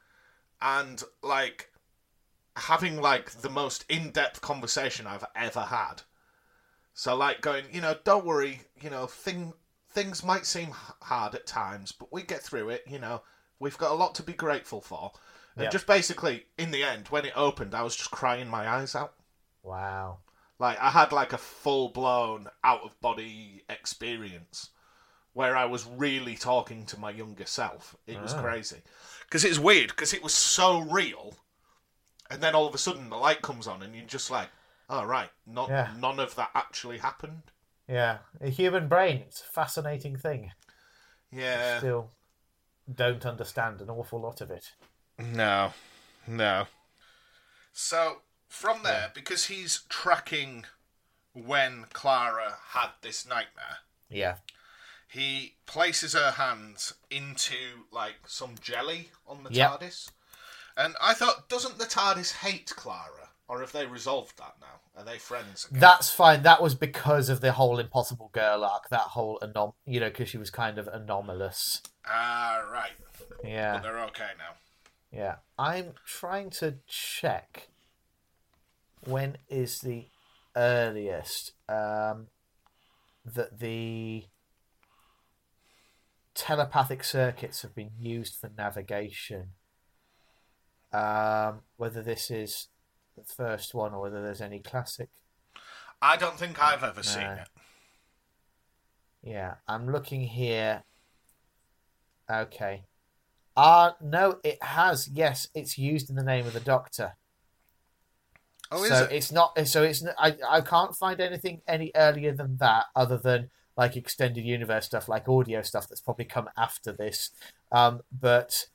and 0.60 1.02
like 1.22 1.70
having 2.56 3.00
like 3.00 3.30
the 3.30 3.48
most 3.50 3.84
in-depth 3.88 4.40
conversation 4.40 5.06
I've 5.06 5.24
ever 5.34 5.60
had. 5.62 6.02
So 6.94 7.16
like 7.16 7.40
going, 7.40 7.64
you 7.72 7.80
know, 7.80 7.96
don't 8.04 8.24
worry, 8.26 8.62
you 8.80 8.90
know, 8.90 9.06
thing 9.06 9.54
things 9.90 10.24
might 10.24 10.46
seem 10.46 10.70
hard 11.02 11.34
at 11.34 11.46
times, 11.46 11.92
but 11.92 12.12
we 12.12 12.22
get 12.22 12.42
through 12.42 12.70
it, 12.70 12.82
you 12.88 12.98
know. 12.98 13.22
We've 13.58 13.76
got 13.78 13.90
a 13.92 13.94
lot 13.94 14.14
to 14.16 14.22
be 14.22 14.32
grateful 14.32 14.80
for. 14.80 15.12
And 15.56 15.64
Yeah. 15.64 15.70
just 15.70 15.86
basically 15.86 16.46
in 16.58 16.70
the 16.70 16.82
end 16.82 17.08
when 17.08 17.24
it 17.24 17.32
opened, 17.36 17.74
I 17.74 17.82
was 17.82 17.94
just 17.96 18.10
crying 18.10 18.48
my 18.48 18.68
eyes 18.68 18.94
out. 18.94 19.14
Wow. 19.62 20.18
Like 20.62 20.78
I 20.80 20.90
had 20.90 21.10
like 21.10 21.32
a 21.32 21.38
full 21.38 21.88
blown 21.88 22.46
out 22.62 22.82
of 22.84 22.98
body 23.00 23.64
experience 23.68 24.70
where 25.32 25.56
I 25.56 25.64
was 25.64 25.84
really 25.86 26.36
talking 26.36 26.86
to 26.86 27.00
my 27.00 27.10
younger 27.10 27.46
self. 27.46 27.96
It 28.06 28.20
was 28.22 28.32
Ah. 28.32 28.40
crazy 28.42 28.80
because 29.22 29.44
it's 29.44 29.58
weird 29.58 29.88
because 29.88 30.12
it 30.14 30.22
was 30.22 30.32
so 30.32 30.78
real, 30.78 31.34
and 32.30 32.40
then 32.40 32.54
all 32.54 32.68
of 32.68 32.76
a 32.76 32.78
sudden 32.78 33.10
the 33.10 33.16
light 33.16 33.42
comes 33.42 33.66
on 33.66 33.82
and 33.82 33.92
you're 33.96 34.06
just 34.06 34.30
like, 34.30 34.50
"Oh 34.88 35.04
right, 35.04 35.30
not 35.44 35.68
Yeah. 35.68 35.92
none 35.96 36.20
of 36.20 36.36
that 36.36 36.52
actually 36.54 36.98
happened." 36.98 37.50
Yeah, 37.88 38.18
a 38.40 38.48
human 38.48 38.86
brain. 38.86 39.16
It's 39.26 39.40
a 39.40 39.44
fascinating 39.46 40.16
thing. 40.16 40.52
Yeah. 41.32 41.78
Still 41.78 42.12
don't 42.94 43.26
understand 43.26 43.80
an 43.80 43.90
awful 43.90 44.20
lot 44.20 44.40
of 44.40 44.52
it. 44.52 44.74
No, 45.18 45.72
no. 46.28 46.68
So 47.72 48.22
from 48.52 48.82
there, 48.82 49.10
because 49.14 49.46
he's 49.46 49.80
tracking 49.88 50.66
when 51.32 51.86
Clara 51.94 52.58
had 52.68 52.90
this 53.00 53.26
nightmare, 53.26 53.78
Yeah. 54.10 54.36
he 55.08 55.56
places 55.64 56.12
her 56.12 56.32
hands 56.32 56.92
into 57.10 57.86
like 57.90 58.16
some 58.28 58.56
jelly 58.60 59.10
on 59.26 59.42
the 59.42 59.50
Yep. 59.52 59.70
TARDIS. 59.80 60.10
And 60.76 60.94
I 61.00 61.14
thought, 61.14 61.48
doesn't 61.48 61.78
the 61.78 61.86
TARDIS 61.86 62.32
hate 62.36 62.74
Clara, 62.76 63.30
or 63.48 63.60
have 63.60 63.72
they 63.72 63.86
resolved 63.86 64.36
that 64.36 64.56
now? 64.60 64.80
Are 64.94 65.04
they 65.04 65.18
friends? 65.18 65.64
Again? 65.64 65.80
That's 65.80 66.10
fine. 66.10 66.42
That 66.42 66.60
was 66.60 66.74
because 66.74 67.30
of 67.30 67.40
the 67.40 67.52
whole 67.52 67.78
Impossible 67.78 68.28
Girl 68.34 68.62
arc. 68.64 68.90
That 68.90 69.00
whole 69.00 69.38
anom, 69.40 69.72
you 69.86 69.98
know, 69.98 70.10
because 70.10 70.28
she 70.28 70.36
was 70.36 70.50
kind 70.50 70.76
of 70.78 70.88
anomalous. 70.88 71.80
Ah, 72.06 72.62
right. 72.70 72.92
Yeah. 73.42 73.72
But 73.74 73.82
they're 73.82 74.04
okay 74.04 74.30
now. 74.36 74.56
Yeah, 75.10 75.36
I'm 75.58 75.94
trying 76.04 76.50
to 76.50 76.78
check 76.86 77.68
when 79.04 79.38
is 79.48 79.80
the 79.80 80.06
earliest 80.56 81.52
um, 81.68 82.28
that 83.24 83.58
the 83.58 84.24
telepathic 86.34 87.04
circuits 87.04 87.62
have 87.62 87.74
been 87.74 87.92
used 87.98 88.36
for 88.36 88.50
navigation. 88.56 89.50
Um, 90.92 91.60
whether 91.76 92.02
this 92.02 92.30
is 92.30 92.68
the 93.16 93.24
first 93.24 93.74
one 93.74 93.94
or 93.94 94.02
whether 94.02 94.22
there's 94.22 94.42
any 94.42 94.58
classic. 94.58 95.08
I 96.00 96.16
don't 96.16 96.38
think 96.38 96.62
I've 96.62 96.82
ever 96.82 97.02
seen 97.02 97.22
it. 97.22 97.48
Yeah, 99.22 99.54
I'm 99.68 99.90
looking 99.90 100.22
here. 100.22 100.82
Okay. 102.30 102.84
Ah, 103.56 103.94
no, 104.00 104.38
it 104.42 104.62
has. 104.62 105.08
Yes, 105.12 105.48
it's 105.54 105.78
used 105.78 106.10
in 106.10 106.16
the 106.16 106.24
name 106.24 106.46
of 106.46 106.52
the 106.52 106.60
Doctor. 106.60 107.16
Oh, 108.72 108.84
so 108.84 109.04
it? 109.04 109.12
it's 109.12 109.30
not. 109.30 109.66
So 109.66 109.82
it's. 109.82 110.04
I, 110.18 110.36
I 110.48 110.60
can't 110.60 110.96
find 110.96 111.20
anything 111.20 111.62
any 111.68 111.92
earlier 111.94 112.32
than 112.32 112.56
that, 112.58 112.86
other 112.96 113.18
than 113.18 113.50
like 113.76 113.96
extended 113.96 114.44
universe 114.44 114.86
stuff, 114.86 115.08
like 115.08 115.28
audio 115.28 115.62
stuff 115.62 115.88
that's 115.88 116.00
probably 116.00 116.24
come 116.24 116.48
after 116.56 116.92
this. 116.92 117.30
Um, 117.70 118.00
but 118.12 118.66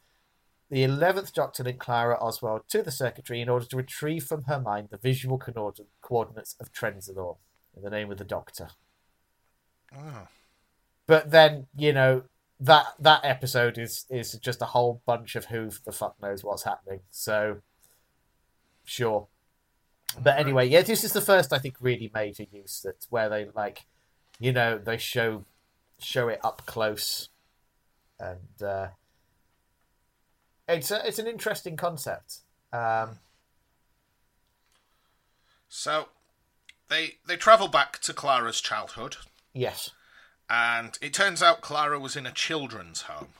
the 0.69 0.83
eleventh 0.83 1.33
Doctor 1.33 1.63
linked 1.63 1.79
Clara 1.79 2.17
Oswald 2.19 2.63
to 2.69 2.81
the 2.81 2.91
circuitry 2.91 3.41
in 3.41 3.49
order 3.49 3.65
to 3.65 3.77
retrieve 3.77 4.25
from 4.25 4.43
her 4.43 4.59
mind 4.59 4.89
the 4.91 4.97
visual 4.97 5.37
coord- 5.37 5.85
coordinates 6.01 6.55
of 6.59 6.71
Trenzalore 6.71 7.37
in 7.75 7.83
the 7.83 7.89
name 7.89 8.11
of 8.11 8.17
the 8.17 8.23
Doctor. 8.23 8.69
Oh. 9.95 10.27
But 11.05 11.31
then 11.31 11.67
you 11.75 11.93
know 11.93 12.23
that 12.59 12.87
that 12.99 13.21
episode 13.23 13.77
is 13.77 14.05
is 14.09 14.33
just 14.33 14.61
a 14.61 14.65
whole 14.65 15.01
bunch 15.05 15.35
of 15.35 15.45
who 15.45 15.69
the 15.85 15.91
fuck 15.91 16.15
knows 16.21 16.43
what's 16.43 16.63
happening. 16.63 17.01
So 17.11 17.61
sure. 18.83 19.27
But 20.21 20.39
anyway, 20.39 20.67
yeah, 20.67 20.81
this 20.81 21.03
is 21.03 21.13
the 21.13 21.21
first 21.21 21.53
I 21.53 21.59
think 21.59 21.75
really 21.79 22.09
major 22.13 22.45
use 22.51 22.81
that 22.81 23.05
where 23.09 23.29
they 23.29 23.47
like, 23.55 23.85
you 24.39 24.51
know, 24.51 24.77
they 24.77 24.97
show 24.97 25.45
show 25.99 26.27
it 26.27 26.39
up 26.43 26.63
close, 26.65 27.29
and 28.19 28.61
uh, 28.63 28.87
it's 30.67 30.91
a, 30.91 31.05
it's 31.07 31.19
an 31.19 31.27
interesting 31.27 31.75
concept. 31.77 32.39
Um, 32.73 33.19
So 35.69 36.09
they 36.89 37.17
they 37.27 37.37
travel 37.37 37.67
back 37.67 37.99
to 37.99 38.13
Clara's 38.13 38.61
childhood, 38.61 39.17
yes, 39.53 39.91
and 40.49 40.97
it 41.01 41.13
turns 41.13 41.43
out 41.43 41.61
Clara 41.61 41.99
was 41.99 42.15
in 42.15 42.25
a 42.25 42.31
children's 42.31 43.03
home 43.03 43.33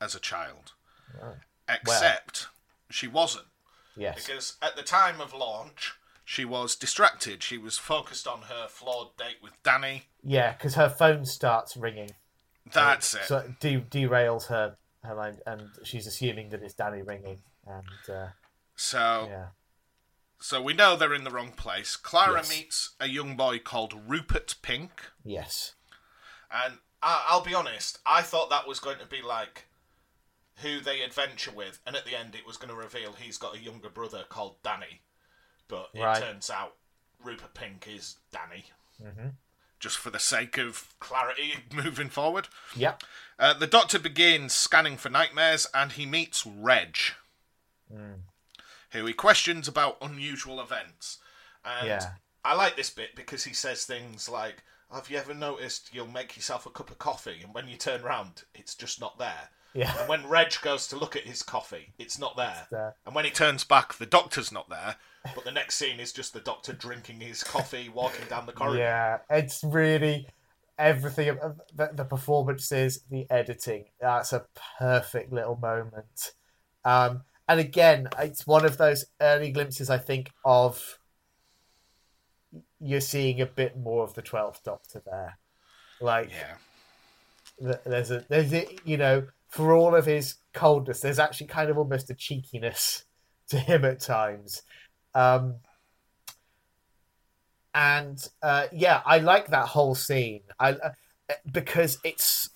as 0.00 0.14
a 0.14 0.20
child. 0.20 0.72
Except 1.68 2.46
she 2.90 3.06
wasn't. 3.08 3.46
yes, 3.96 4.24
Because 4.26 4.56
at 4.62 4.76
the 4.76 4.82
time 4.82 5.20
of 5.20 5.34
launch, 5.34 5.94
she 6.30 6.44
was 6.44 6.76
distracted. 6.76 7.42
She 7.42 7.56
was 7.56 7.78
focused 7.78 8.26
on 8.28 8.42
her 8.42 8.66
flawed 8.68 9.16
date 9.16 9.38
with 9.42 9.54
Danny. 9.62 10.02
yeah, 10.22 10.52
because 10.52 10.74
her 10.74 10.90
phone 10.90 11.24
starts 11.24 11.74
ringing. 11.74 12.10
That's 12.70 13.14
it. 13.14 13.22
So 13.24 13.38
it 13.38 13.58
de- 13.60 13.80
derails 13.80 14.48
her 14.48 14.76
her 15.02 15.14
mind, 15.14 15.38
and 15.46 15.70
she's 15.84 16.06
assuming 16.06 16.50
that 16.50 16.62
it's 16.62 16.74
Danny 16.74 17.00
ringing, 17.00 17.38
and 17.66 18.14
uh, 18.14 18.26
So, 18.76 19.26
yeah, 19.30 19.46
so 20.38 20.60
we 20.60 20.74
know 20.74 20.96
they're 20.96 21.14
in 21.14 21.24
the 21.24 21.30
wrong 21.30 21.52
place. 21.52 21.96
Clara 21.96 22.40
Yes. 22.40 22.50
meets 22.50 22.90
a 23.00 23.08
young 23.08 23.34
boy 23.34 23.58
called 23.58 23.94
Rupert 24.06 24.56
Pink, 24.60 24.90
yes, 25.24 25.76
and 26.52 26.74
I, 27.02 27.24
I'll 27.26 27.40
be 27.44 27.54
honest, 27.54 28.00
I 28.04 28.20
thought 28.20 28.50
that 28.50 28.68
was 28.68 28.80
going 28.80 28.98
to 28.98 29.06
be 29.06 29.22
like 29.22 29.64
who 30.56 30.80
they 30.80 31.00
adventure 31.00 31.52
with, 31.52 31.78
and 31.86 31.96
at 31.96 32.04
the 32.04 32.18
end 32.18 32.34
it 32.34 32.46
was 32.46 32.58
going 32.58 32.68
to 32.68 32.74
reveal 32.78 33.12
he's 33.12 33.38
got 33.38 33.56
a 33.56 33.60
younger 33.60 33.88
brother 33.88 34.24
called 34.28 34.56
Danny, 34.62 35.00
but 35.68 35.90
it 35.94 36.00
Right. 36.02 36.20
turns 36.20 36.50
out 36.50 36.74
Rupert 37.22 37.54
Pink 37.54 37.86
is 37.86 38.16
Danny. 38.32 38.64
Mhm. 39.02 39.34
Just 39.80 39.98
for 39.98 40.10
the 40.10 40.18
sake 40.18 40.58
of 40.58 40.94
clarity 40.98 41.64
moving 41.72 42.10
forward. 42.10 42.48
yep, 42.74 43.02
Uh, 43.38 43.54
the 43.54 43.66
doctor 43.68 43.98
begins 44.00 44.52
scanning 44.54 44.96
for 44.96 45.08
nightmares 45.08 45.66
and 45.72 45.92
he 45.92 46.04
meets 46.06 46.44
Reg, 46.44 46.98
who 47.88 49.04
he 49.06 49.12
questions 49.12 49.68
about 49.68 49.98
unusual 50.00 50.60
events. 50.60 51.18
And 51.64 51.86
Yeah. 51.86 52.14
I 52.44 52.54
like 52.54 52.76
this 52.76 52.90
bit 52.90 53.14
because 53.14 53.44
he 53.44 53.52
says 53.54 53.84
things 53.84 54.28
like, 54.28 54.62
Have 54.90 55.10
you 55.10 55.18
ever 55.18 55.34
noticed 55.34 55.90
you'll 55.92 56.06
make 56.06 56.34
yourself 56.34 56.64
a 56.64 56.70
cup 56.70 56.90
of 56.90 56.98
coffee 56.98 57.42
and 57.42 57.52
when 57.52 57.68
you 57.68 57.76
turn 57.76 58.00
round, 58.02 58.44
it's 58.54 58.74
just 58.74 58.98
not 59.00 59.18
there? 59.18 59.50
yeah, 59.74 59.94
And 59.98 60.08
when 60.08 60.26
Reg 60.26 60.58
goes 60.62 60.86
to 60.88 60.96
look 60.96 61.14
at 61.14 61.24
his 61.24 61.42
coffee, 61.42 61.92
it's 61.98 62.18
not 62.18 62.36
there. 62.38 62.66
there. 62.70 62.96
And 63.04 63.14
when 63.14 63.26
he 63.26 63.30
turns 63.30 63.64
back, 63.64 63.92
the 63.94 64.06
doctor's 64.06 64.50
not 64.50 64.70
there. 64.70 64.96
But 65.34 65.44
the 65.44 65.52
next 65.52 65.76
scene 65.76 66.00
is 66.00 66.12
just 66.12 66.32
the 66.32 66.40
doctor 66.40 66.72
drinking 66.72 67.20
his 67.20 67.42
coffee, 67.42 67.88
walking 67.88 68.26
down 68.28 68.46
the 68.46 68.52
corridor. 68.52 68.78
yeah. 68.78 69.18
It's 69.30 69.62
really 69.64 70.28
everything. 70.78 71.38
The, 71.74 71.90
the 71.92 72.04
performances, 72.04 73.00
the 73.10 73.26
editing. 73.30 73.86
That's 74.00 74.32
a 74.32 74.46
perfect 74.78 75.32
little 75.32 75.56
moment. 75.56 76.32
Um, 76.84 77.22
and 77.48 77.60
again, 77.60 78.08
it's 78.18 78.46
one 78.46 78.64
of 78.64 78.76
those 78.78 79.06
early 79.20 79.50
glimpses 79.50 79.90
I 79.90 79.98
think 79.98 80.30
of. 80.44 80.98
You're 82.80 83.00
seeing 83.00 83.40
a 83.40 83.46
bit 83.46 83.76
more 83.76 84.04
of 84.04 84.14
the 84.14 84.22
Twelfth 84.22 84.62
Doctor 84.64 85.02
there, 85.04 85.38
like. 86.00 86.30
Yeah. 86.30 87.76
there's 87.84 88.12
a 88.12 88.24
there's 88.28 88.52
a, 88.52 88.68
you 88.84 88.96
know 88.96 89.26
for 89.48 89.72
all 89.72 89.96
of 89.96 90.06
his 90.06 90.36
coldness 90.52 91.00
there's 91.00 91.18
actually 91.18 91.48
kind 91.48 91.70
of 91.70 91.78
almost 91.78 92.08
a 92.10 92.14
cheekiness 92.14 93.04
to 93.48 93.58
him 93.58 93.84
at 93.84 93.98
times 93.98 94.62
um 95.18 95.54
and 97.74 98.28
uh 98.42 98.66
yeah 98.72 99.02
i 99.04 99.18
like 99.18 99.48
that 99.48 99.66
whole 99.68 99.94
scene 99.94 100.40
i 100.58 100.70
uh, 100.72 100.90
because 101.52 101.98
it's 102.04 102.48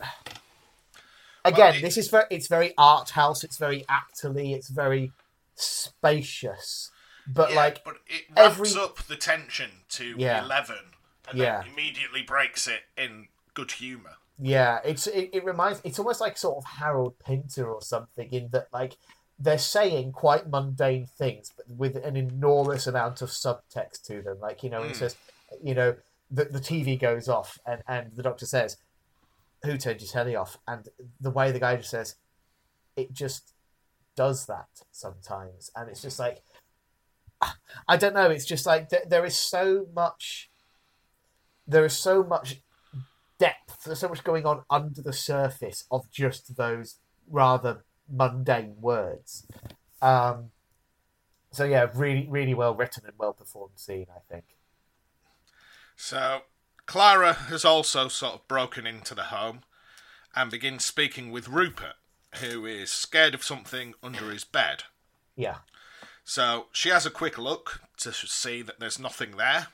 again 1.44 1.74
it- 1.76 1.82
this 1.82 1.96
is 1.98 2.08
very 2.08 2.24
it's 2.30 2.48
very 2.48 2.72
art 2.78 3.10
house 3.10 3.44
it's 3.44 3.58
very 3.58 3.84
actorly 3.90 4.54
it's 4.54 4.68
very 4.68 5.12
spacious 5.54 6.90
but 7.26 7.50
Yeah, 7.50 7.56
like 7.56 7.84
but 7.84 7.96
it 8.06 8.22
ramps 8.36 8.58
every- 8.74 8.80
up 8.82 8.96
the 9.04 9.16
tension 9.16 9.70
to 9.90 10.14
Yeah. 10.18 10.42
11 10.44 10.76
and 11.28 11.38
Yeah. 11.38 11.60
then 11.62 11.70
immediately 11.72 12.22
breaks 12.22 12.66
it 12.66 12.80
in 12.96 13.28
good 13.54 13.70
humour. 13.72 14.16
Yeah, 14.40 14.80
it's 14.84 15.06
it, 15.06 15.30
it 15.32 15.44
reminds 15.44 15.80
it's 15.84 16.00
almost 16.00 16.20
like 16.20 16.36
sort 16.36 16.56
of 16.56 16.64
Harold 16.64 17.16
Pinter 17.20 17.70
or 17.72 17.80
something 17.80 18.28
in 18.32 18.48
that 18.50 18.66
like 18.72 18.96
they're 19.42 19.58
saying 19.58 20.12
quite 20.12 20.48
mundane 20.48 21.06
things 21.18 21.50
but 21.56 21.66
with 21.68 21.96
an 21.96 22.16
enormous 22.16 22.86
amount 22.86 23.20
of 23.22 23.28
subtext 23.28 24.02
to 24.06 24.22
them. 24.22 24.38
Like, 24.40 24.62
you 24.62 24.70
know, 24.70 24.82
he 24.84 24.90
Mm. 24.90 24.96
says, 24.96 25.16
you 25.62 25.74
know, 25.74 25.96
the, 26.30 26.44
the 26.44 26.60
TV 26.60 26.98
goes 26.98 27.28
off 27.28 27.58
and, 27.66 27.82
and 27.88 28.14
the 28.14 28.22
doctor 28.22 28.46
says, 28.46 28.76
Who 29.64 29.76
turned 29.76 30.00
your 30.00 30.10
telly 30.10 30.36
off? 30.36 30.58
And 30.66 30.88
the 31.20 31.30
way 31.30 31.50
the 31.50 31.58
guy 31.60 31.76
just 31.76 31.90
says, 31.90 32.16
It 32.96 33.12
just 33.12 33.52
does 34.16 34.46
that 34.46 34.68
sometimes. 34.92 35.70
And 35.74 35.90
it's 35.90 36.02
just 36.02 36.18
like 36.18 36.42
I 37.88 37.96
don't 37.96 38.14
know, 38.14 38.30
it's 38.30 38.44
just 38.46 38.66
like 38.66 38.88
th- 38.90 39.08
there 39.08 39.24
is 39.24 39.36
so 39.36 39.86
much 39.92 40.50
there 41.66 41.84
is 41.84 41.96
so 41.96 42.22
much 42.22 42.62
depth. 43.38 43.84
There's 43.84 43.98
so 44.00 44.08
much 44.08 44.24
going 44.24 44.46
on 44.46 44.62
under 44.70 45.02
the 45.02 45.12
surface 45.12 45.84
of 45.90 46.10
just 46.10 46.56
those 46.56 46.98
rather 47.28 47.84
mundane 48.08 48.76
words. 48.80 49.46
Um, 50.00 50.50
so 51.50 51.64
yeah, 51.64 51.88
really, 51.94 52.26
really 52.28 52.54
well 52.54 52.74
written 52.74 53.04
and 53.06 53.14
well 53.18 53.32
performed 53.32 53.78
scene. 53.78 54.06
I 54.14 54.20
think. 54.32 54.44
So 55.96 56.42
Clara 56.86 57.32
has 57.34 57.64
also 57.64 58.08
sort 58.08 58.34
of 58.34 58.48
broken 58.48 58.86
into 58.86 59.14
the 59.14 59.24
home 59.24 59.60
and 60.34 60.50
begins 60.50 60.84
speaking 60.84 61.30
with 61.30 61.48
Rupert, 61.48 61.94
who 62.40 62.66
is 62.66 62.90
scared 62.90 63.34
of 63.34 63.44
something 63.44 63.94
under 64.02 64.30
his 64.30 64.44
bed. 64.44 64.84
Yeah. 65.36 65.58
So 66.24 66.66
she 66.72 66.88
has 66.88 67.04
a 67.04 67.10
quick 67.10 67.36
look 67.38 67.82
to 67.98 68.12
see 68.12 68.62
that 68.62 68.80
there's 68.80 68.98
nothing 68.98 69.36
there. 69.36 69.68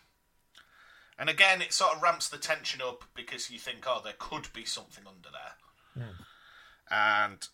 And 1.19 1.29
again, 1.29 1.61
it 1.61 1.73
sort 1.73 1.97
of 1.97 2.03
ramps 2.03 2.29
the 2.29 2.39
tension 2.39 2.81
up 2.81 3.05
because 3.15 3.51
you 3.51 3.59
think, 3.59 3.85
oh, 3.87 4.01
there 4.03 4.15
could 4.19 4.53
be 4.53 4.65
something 4.65 5.05
under 5.07 5.29
there. 5.31 6.05
And 6.91 7.49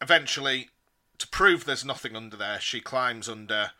eventually, 0.00 0.70
to 1.18 1.28
prove 1.28 1.64
there's 1.64 1.84
nothing 1.84 2.14
under 2.16 2.36
there, 2.36 2.60
she 2.60 2.80
climbs 2.80 3.28
under, 3.28 3.72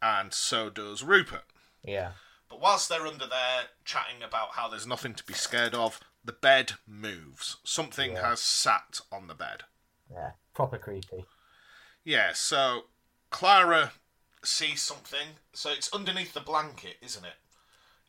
and 0.00 0.32
so 0.32 0.68
does 0.70 1.02
Rupert. 1.02 1.44
Yeah. 1.82 2.12
But 2.48 2.60
whilst 2.60 2.88
they're 2.88 3.06
under 3.06 3.26
there 3.26 3.62
chatting 3.84 4.22
about 4.22 4.52
how 4.52 4.68
there's 4.68 4.86
nothing 4.86 5.14
to 5.14 5.24
be 5.24 5.32
scared 5.34 5.74
of, 5.74 6.00
the 6.24 6.32
bed 6.32 6.72
moves. 6.86 7.56
Something 7.64 8.12
Yeah. 8.12 8.28
has 8.28 8.40
sat 8.40 9.00
on 9.10 9.26
the 9.26 9.34
bed. 9.34 9.64
Yeah. 10.10 10.32
Proper 10.54 10.78
creepy. 10.78 11.24
Yeah, 12.04 12.32
so 12.34 12.86
Clara 13.30 13.92
sees 14.44 14.82
something. 14.82 15.38
So 15.52 15.70
it's 15.70 15.92
underneath 15.92 16.34
the 16.34 16.40
blanket, 16.40 16.96
isn't 17.00 17.24
it? 17.24 17.36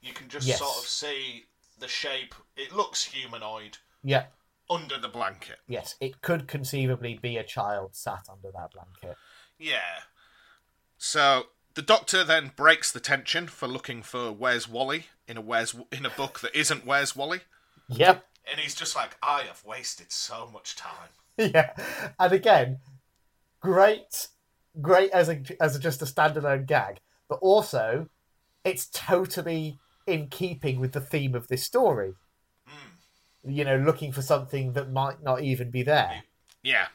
You 0.02 0.14
can 0.14 0.30
just 0.30 0.46
Yes. 0.48 0.60
sort 0.60 0.78
of 0.78 0.86
see 0.88 1.48
the 1.78 1.88
shape. 1.88 2.36
It 2.56 2.72
looks 2.74 3.04
humanoid 3.06 3.78
Yeah. 4.04 4.28
Under 4.70 4.98
the 4.98 5.08
blanket. 5.08 5.58
Yes. 5.68 5.96
It 6.00 6.22
could 6.22 6.48
conceivably 6.48 7.20
be 7.22 7.38
a 7.38 7.44
child 7.44 7.96
sat 7.96 8.24
under 8.32 8.50
that 8.52 8.72
blanket. 8.72 9.18
Yeah. 9.60 10.02
So 10.98 11.46
the 11.76 11.82
doctor 11.82 12.24
then 12.24 12.52
breaks 12.56 12.92
the 12.92 13.00
tension 13.00 13.48
for 13.48 13.68
looking 13.68 14.02
for 14.02 14.32
Where's 14.32 14.68
Wally 14.70 15.08
in 15.28 15.38
a 15.38 15.42
Where's 15.42 15.76
in 15.92 16.06
a 16.06 16.10
book 16.10 16.40
that 16.42 16.56
isn't 16.56 16.86
Where's 16.86 17.16
Wally, 17.16 17.42
Yep. 17.90 18.26
and 18.50 18.60
he's 18.60 18.76
just 18.76 18.96
like, 18.96 19.18
I 19.22 19.42
have 19.44 19.64
wasted 19.66 20.12
so 20.12 20.50
much 20.52 20.76
time. 20.76 21.10
yeah. 21.38 21.74
And 22.20 22.32
again, 22.32 22.80
great, 23.60 24.28
great 24.82 25.12
as 25.12 25.30
a 25.30 25.42
as 25.60 25.76
a, 25.76 25.80
just 25.80 26.02
a 26.02 26.06
standalone 26.06 26.66
gag, 26.66 27.00
but 27.28 27.40
also 27.42 28.08
it's 28.64 28.88
totally 28.94 29.80
in 30.08 30.28
keeping 30.28 30.80
with 30.80 30.92
the 30.94 31.02
theme 31.02 31.36
of 31.36 31.48
this 31.48 31.64
story. 31.64 32.14
You 33.46 33.66
know, 33.66 33.78
looking 33.78 34.12
for 34.12 34.22
something 34.22 34.74
that 34.74 34.92
might 34.92 35.22
not 35.22 35.42
even 35.42 35.70
be 35.70 35.84
there. 35.84 36.24
Yeah. 36.62 36.88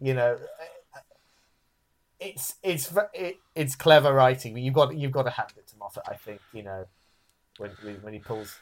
You 0.00 0.14
know, 0.14 0.38
it's 2.20 2.54
it's 2.62 2.92
it, 3.12 3.38
it's 3.54 3.76
clever 3.76 4.12
writing, 4.12 4.56
you've 4.56 4.74
got 4.74 4.96
you've 4.96 5.12
got 5.12 5.24
to 5.24 5.30
hand 5.30 5.52
it 5.56 5.66
to 5.68 5.76
Moffat. 5.78 6.04
I 6.08 6.14
think 6.14 6.40
you 6.52 6.62
know 6.62 6.86
when 7.58 7.70
when 8.02 8.12
he 8.12 8.18
pulls 8.18 8.58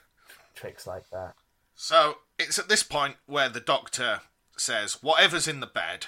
tricks 0.55 0.87
like 0.87 1.09
that. 1.11 1.35
So 1.74 2.18
it's 2.39 2.59
at 2.59 2.68
this 2.68 2.83
point 2.83 3.16
where 3.26 3.49
the 3.49 3.61
doctor 3.61 4.20
says, 4.57 5.03
whatever's 5.03 5.49
in 5.49 5.61
the 5.61 5.66
bed 5.66 6.07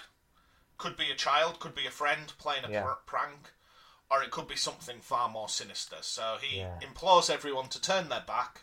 could 0.77 0.97
be 0.97 1.11
a 1.11 1.15
child, 1.15 1.61
could 1.61 1.75
be 1.75 1.87
a 1.87 1.91
friend 1.91 2.33
playing 2.39 2.65
a 2.65 2.71
Yeah. 2.71 2.83
pr- 2.83 2.93
prank, 3.07 3.53
or 4.11 4.23
it 4.23 4.31
could 4.31 4.47
be 4.49 4.57
something 4.57 5.01
far 5.01 5.29
more 5.29 5.49
sinister. 5.49 5.97
So 6.03 6.37
he 6.41 6.59
Yeah. 6.59 6.79
implores 6.83 7.31
everyone 7.31 7.69
to 7.71 7.81
turn 7.81 8.09
their 8.09 8.21
back, 8.21 8.63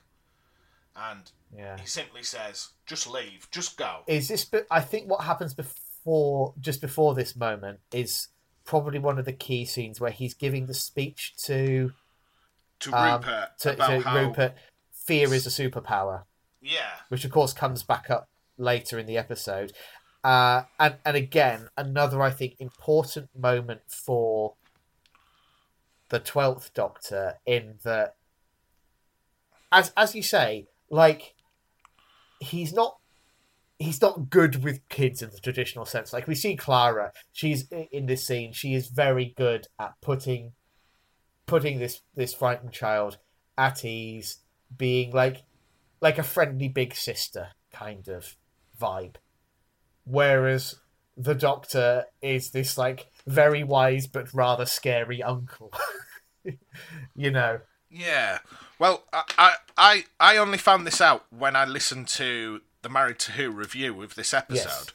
and 0.95 1.31
Yeah. 1.55 1.77
he 1.79 1.85
simply 1.87 2.23
says, 2.23 2.69
just 2.85 3.07
leave, 3.07 3.47
just 3.51 3.77
go. 3.77 4.03
is 4.07 4.27
this 4.27 4.45
be- 4.45 4.61
i 4.69 4.81
think 4.81 5.09
what 5.09 5.23
happens 5.23 5.53
before 5.53 6.53
just 6.59 6.81
before 6.81 7.13
this 7.15 7.35
moment 7.35 7.79
is 7.93 8.27
probably 8.65 8.99
one 8.99 9.17
of 9.19 9.25
the 9.25 9.33
key 9.33 9.65
scenes 9.65 9.99
where 9.99 10.11
he's 10.11 10.33
giving 10.33 10.65
the 10.67 10.73
speech 10.73 11.33
to 11.45 11.91
To 12.81 12.93
um, 12.93 13.21
Rupert 13.21 13.49
to, 13.59 13.73
about 13.73 13.87
to 13.89 13.99
how, 14.01 14.17
rupert 14.17 14.53
fear 14.91 15.33
is 15.33 15.45
a 15.47 15.49
superpower 15.49 16.23
yeah, 16.61 16.91
which 17.09 17.25
of 17.25 17.31
course 17.31 17.53
comes 17.53 17.81
back 17.83 18.09
up 18.09 18.29
later 18.57 18.99
in 18.99 19.07
the 19.07 19.17
episode 19.17 19.73
uh, 20.23 20.63
and 20.79 20.95
and 21.03 21.17
again 21.17 21.69
another 21.77 22.21
i 22.21 22.29
think 22.29 22.55
important 22.59 23.29
moment 23.35 23.81
for 23.87 24.53
the 26.09 26.19
12th 26.19 26.71
doctor 26.73 27.35
in 27.45 27.75
that 27.83 28.15
as 29.71 29.91
as 29.97 30.13
you 30.13 30.21
say 30.21 30.67
like 30.91 31.33
he's 32.39 32.73
not 32.73 32.97
he's 33.79 34.01
not 34.01 34.29
good 34.29 34.63
with 34.63 34.87
kids 34.89 35.23
in 35.23 35.31
the 35.31 35.39
traditional 35.39 35.85
sense. 35.85 36.13
Like 36.13 36.27
we 36.27 36.35
see 36.35 36.55
clara 36.55 37.13
she's 37.31 37.67
in 37.91 38.05
this 38.05 38.27
scene 38.27 38.53
she 38.53 38.75
is 38.75 38.87
very 38.87 39.33
good 39.35 39.67
at 39.79 39.93
putting 40.01 40.51
putting 41.47 41.79
this 41.79 42.01
this 42.15 42.33
frightened 42.33 42.73
child 42.73 43.17
at 43.57 43.83
ease 43.83 44.37
being 44.77 45.11
like 45.11 45.43
like 46.01 46.17
a 46.17 46.23
friendly 46.23 46.67
big 46.67 46.93
sister 46.93 47.49
kind 47.71 48.07
of 48.07 48.35
vibe. 48.79 49.15
Whereas 50.03 50.75
the 51.15 51.35
doctor 51.35 52.05
is 52.21 52.51
this 52.51 52.77
like 52.77 53.07
very 53.25 53.63
wise 53.63 54.07
but 54.07 54.33
rather 54.33 54.65
scary 54.65 55.23
uncle 55.23 55.71
you 57.15 57.31
know? 57.31 57.59
Yeah. 57.89 58.39
Well, 58.81 59.03
I, 59.13 59.57
I 59.77 60.05
I 60.19 60.37
only 60.37 60.57
found 60.57 60.87
this 60.87 60.99
out 61.01 61.27
when 61.29 61.55
I 61.55 61.65
listened 61.65 62.07
to 62.07 62.61
the 62.81 62.89
Married 62.89 63.19
to 63.19 63.33
Who 63.33 63.51
review 63.51 64.01
of 64.01 64.15
this 64.15 64.33
episode. 64.33 64.65
Yes. 64.65 64.87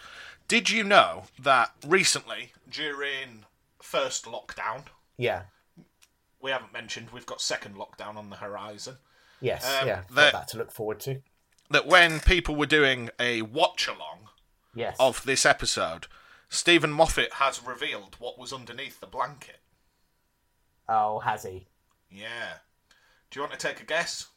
Did 0.49 0.71
you 0.71 0.83
know 0.83 1.27
that 1.39 1.71
recently, 1.87 2.51
during 2.69 3.45
first 3.81 4.25
lockdown, 4.25 4.87
yeah 5.17 5.43
we 6.41 6.51
haven't 6.51 6.73
mentioned 6.73 7.11
we've 7.13 7.27
got 7.27 7.41
second 7.41 7.77
lockdown 7.77 8.17
on 8.17 8.29
the 8.29 8.37
horizon, 8.37 8.97
yes 9.41 9.65
Um, 9.65 9.87
yeah 9.87 10.03
got 10.13 10.33
that 10.33 10.49
to 10.49 10.59
look 10.59 10.73
forward 10.73 10.99
to 11.01 11.23
that 11.71 11.87
when 11.87 12.19
people 12.19 12.57
were 12.57 12.67
doing 12.67 13.11
a 13.21 13.43
watch 13.43 13.87
along 13.87 14.31
yes 14.75 14.97
of 14.99 15.23
this 15.25 15.47
episode, 15.47 16.09
Steven 16.49 16.91
Moffat 16.91 17.35
has 17.35 17.63
revealed 17.63 18.17
what 18.19 18.37
was 18.37 18.53
underneath 18.53 18.99
the 18.99 19.07
blanket. 19.07 19.61
oh 20.89 21.21
has 21.21 21.45
he 21.45 21.69
Yeah. 22.11 22.55
Do 23.37 23.43
you 23.43 23.49
want 23.49 23.61
to 23.61 23.69
take 23.69 23.83
a 23.83 23.85
guess? 23.85 24.29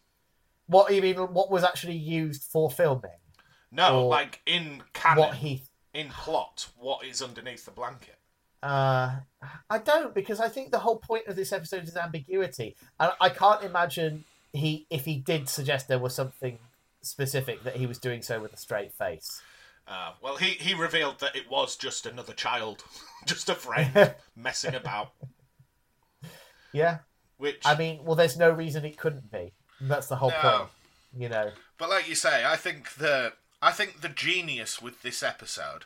what 0.67 0.93
you 0.93 1.01
mean 1.01 1.15
what 1.15 1.49
was 1.49 1.63
actually 1.63 1.95
used 1.95 2.43
for 2.43 2.69
filming 2.69 3.09
No, 3.71 4.01
Or 4.01 4.09
like 4.09 4.41
in 4.45 4.83
canon, 4.91 5.19
what 5.19 5.35
he 5.35 5.63
in 5.93 6.09
plot, 6.09 6.67
what 6.77 7.05
is 7.05 7.21
underneath 7.21 7.63
the 7.63 7.71
blanket? 7.71 8.17
Uh, 8.61 9.21
I 9.69 9.77
don't 9.77 10.13
because 10.13 10.41
I 10.41 10.49
think 10.49 10.71
the 10.71 10.79
whole 10.79 10.97
point 10.97 11.27
of 11.27 11.37
this 11.37 11.53
episode 11.53 11.87
is 11.87 11.95
ambiguity, 11.95 12.75
and 12.99 13.13
I 13.21 13.29
can't 13.29 13.63
imagine 13.63 14.25
he 14.51 14.85
if 14.89 15.05
he 15.05 15.15
did 15.15 15.47
suggest 15.47 15.87
there 15.87 15.97
was 15.97 16.13
something 16.13 16.59
specific 17.01 17.63
that 17.63 17.77
he 17.77 17.85
was 17.85 17.99
doing 17.99 18.21
so 18.21 18.41
with 18.41 18.51
a 18.51 18.57
straight 18.57 18.91
face. 18.91 19.41
Uh, 19.87 20.11
well, 20.21 20.35
he, 20.35 20.49
he 20.49 20.73
revealed 20.73 21.21
that 21.21 21.37
it 21.37 21.49
was 21.49 21.77
just 21.77 22.05
another 22.05 22.33
child, 22.33 22.83
just 23.25 23.47
a 23.47 23.55
friend 23.55 24.13
messing 24.35 24.75
about. 24.75 25.13
Yeah, 26.73 26.97
Which, 27.39 27.61
I 27.65 27.75
mean, 27.75 28.03
well, 28.03 28.15
there's 28.15 28.37
no 28.37 28.51
reason 28.51 28.85
it 28.85 28.97
couldn't 28.97 29.31
be. 29.31 29.53
That's 29.81 30.05
the 30.07 30.17
whole 30.17 30.29
No. 30.29 30.37
point, 30.41 30.69
you 31.17 31.29
know. 31.29 31.51
but 31.77 31.89
like 31.89 32.07
you 32.07 32.13
say, 32.13 32.45
I 32.45 32.55
think 32.57 32.93
the 32.95 33.33
I 33.61 33.71
think 33.71 34.01
the 34.01 34.09
genius 34.09 34.81
with 34.81 35.01
this 35.01 35.23
episode 35.23 35.85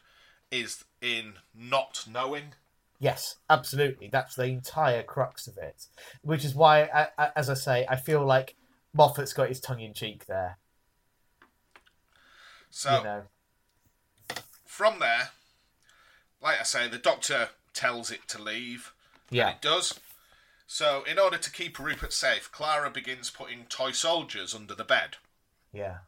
is 0.51 0.83
in 1.01 1.35
not 1.55 2.05
knowing. 2.09 2.55
Yes, 2.99 3.35
absolutely. 3.49 4.07
That's 4.11 4.35
the 4.35 4.45
entire 4.45 5.03
crux 5.03 5.47
of 5.47 5.57
it, 5.57 5.85
which 6.23 6.43
is 6.45 6.53
why, 6.55 6.83
I, 6.85 7.07
I, 7.17 7.29
as 7.35 7.49
I 7.49 7.53
say, 7.55 7.85
I 7.89 7.95
feel 7.97 8.25
like 8.25 8.55
Moffat's 8.93 9.33
got 9.33 9.49
his 9.49 9.59
tongue 9.59 9.79
in 9.81 9.93
cheek 9.93 10.25
there. 10.25 10.57
So 12.69 12.97
You 12.97 13.03
know, 13.03 13.21
from 14.65 14.99
there, 14.99 15.29
like 16.41 16.59
I 16.59 16.63
say, 16.63 16.87
the 16.87 16.97
doctor 16.97 17.49
tells 17.73 18.09
it 18.11 18.27
to 18.29 18.41
leave. 18.41 18.93
yeah, 19.29 19.51
It 19.51 19.61
does. 19.61 19.99
So, 20.73 21.03
in 21.03 21.19
order 21.19 21.37
to 21.37 21.51
keep 21.51 21.77
Rupert 21.77 22.11
safe, 22.11 22.51
Clara 22.51 22.89
begins 22.89 23.29
putting 23.29 23.65
toy 23.65 23.91
soldiers 23.91 24.55
under 24.55 24.73
the 24.73 24.83
bed. 24.83 25.17
yeah, 25.71 25.99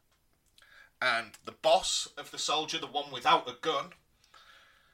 And 1.00 1.34
the 1.46 1.52
boss 1.52 2.08
of 2.18 2.32
the 2.32 2.40
soldier, 2.40 2.80
the 2.80 2.88
one 2.88 3.12
without 3.12 3.48
a 3.48 3.54
gun, 3.54 3.94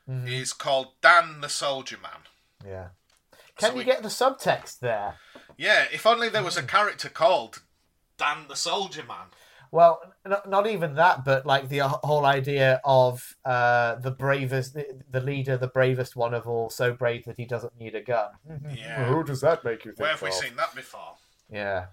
Mhm. 0.10 0.28
is 0.30 0.52
called 0.52 1.00
Dan 1.00 1.40
the 1.40 1.48
Soldier 1.48 1.98
Man. 2.00 2.28
yeah. 2.66 2.90
Can 3.56 3.70
So 3.70 3.72
you 3.72 3.78
we- 3.78 3.84
get 3.86 4.04
the 4.04 4.10
subtext 4.10 4.80
there? 4.80 5.20
Yeah, 5.56 5.84
if 5.90 6.06
only 6.06 6.28
there 6.28 6.44
was 6.44 6.58
a 6.58 6.64
character 6.64 7.08
called 7.10 7.62
Dan 8.18 8.50
the 8.50 8.58
Soldier 8.58 9.04
Man. 9.04 9.32
Well, 9.72 10.02
not, 10.26 10.50
not 10.50 10.68
even 10.68 10.96
that, 10.96 11.24
but 11.24 11.46
like 11.46 11.70
the 11.70 11.80
whole 11.80 12.26
idea 12.26 12.82
of 12.84 13.36
uh, 13.46 13.96
the 13.96 14.12
bravest, 14.12 14.74
the, 14.74 14.86
the 15.10 15.22
leader, 15.22 15.56
the 15.56 15.68
bravest 15.68 16.16
one 16.18 16.34
of 16.34 16.46
all, 16.46 16.70
so 16.70 16.94
brave 16.94 17.24
that 17.26 17.38
he 17.38 17.46
doesn't 17.46 17.80
need 17.80 17.96
a 17.96 18.02
gun. 18.02 18.32
Yeah. 18.76 19.06
Who 19.06 19.24
does 19.24 19.40
that 19.42 19.64
make 19.64 19.86
you 19.86 19.92
think 19.92 20.02
Where 20.02 20.10
have 20.12 20.22
we 20.22 20.32
seen 20.32 20.58
that 20.58 20.76
before? 20.76 21.16
Yeah. 21.50 21.86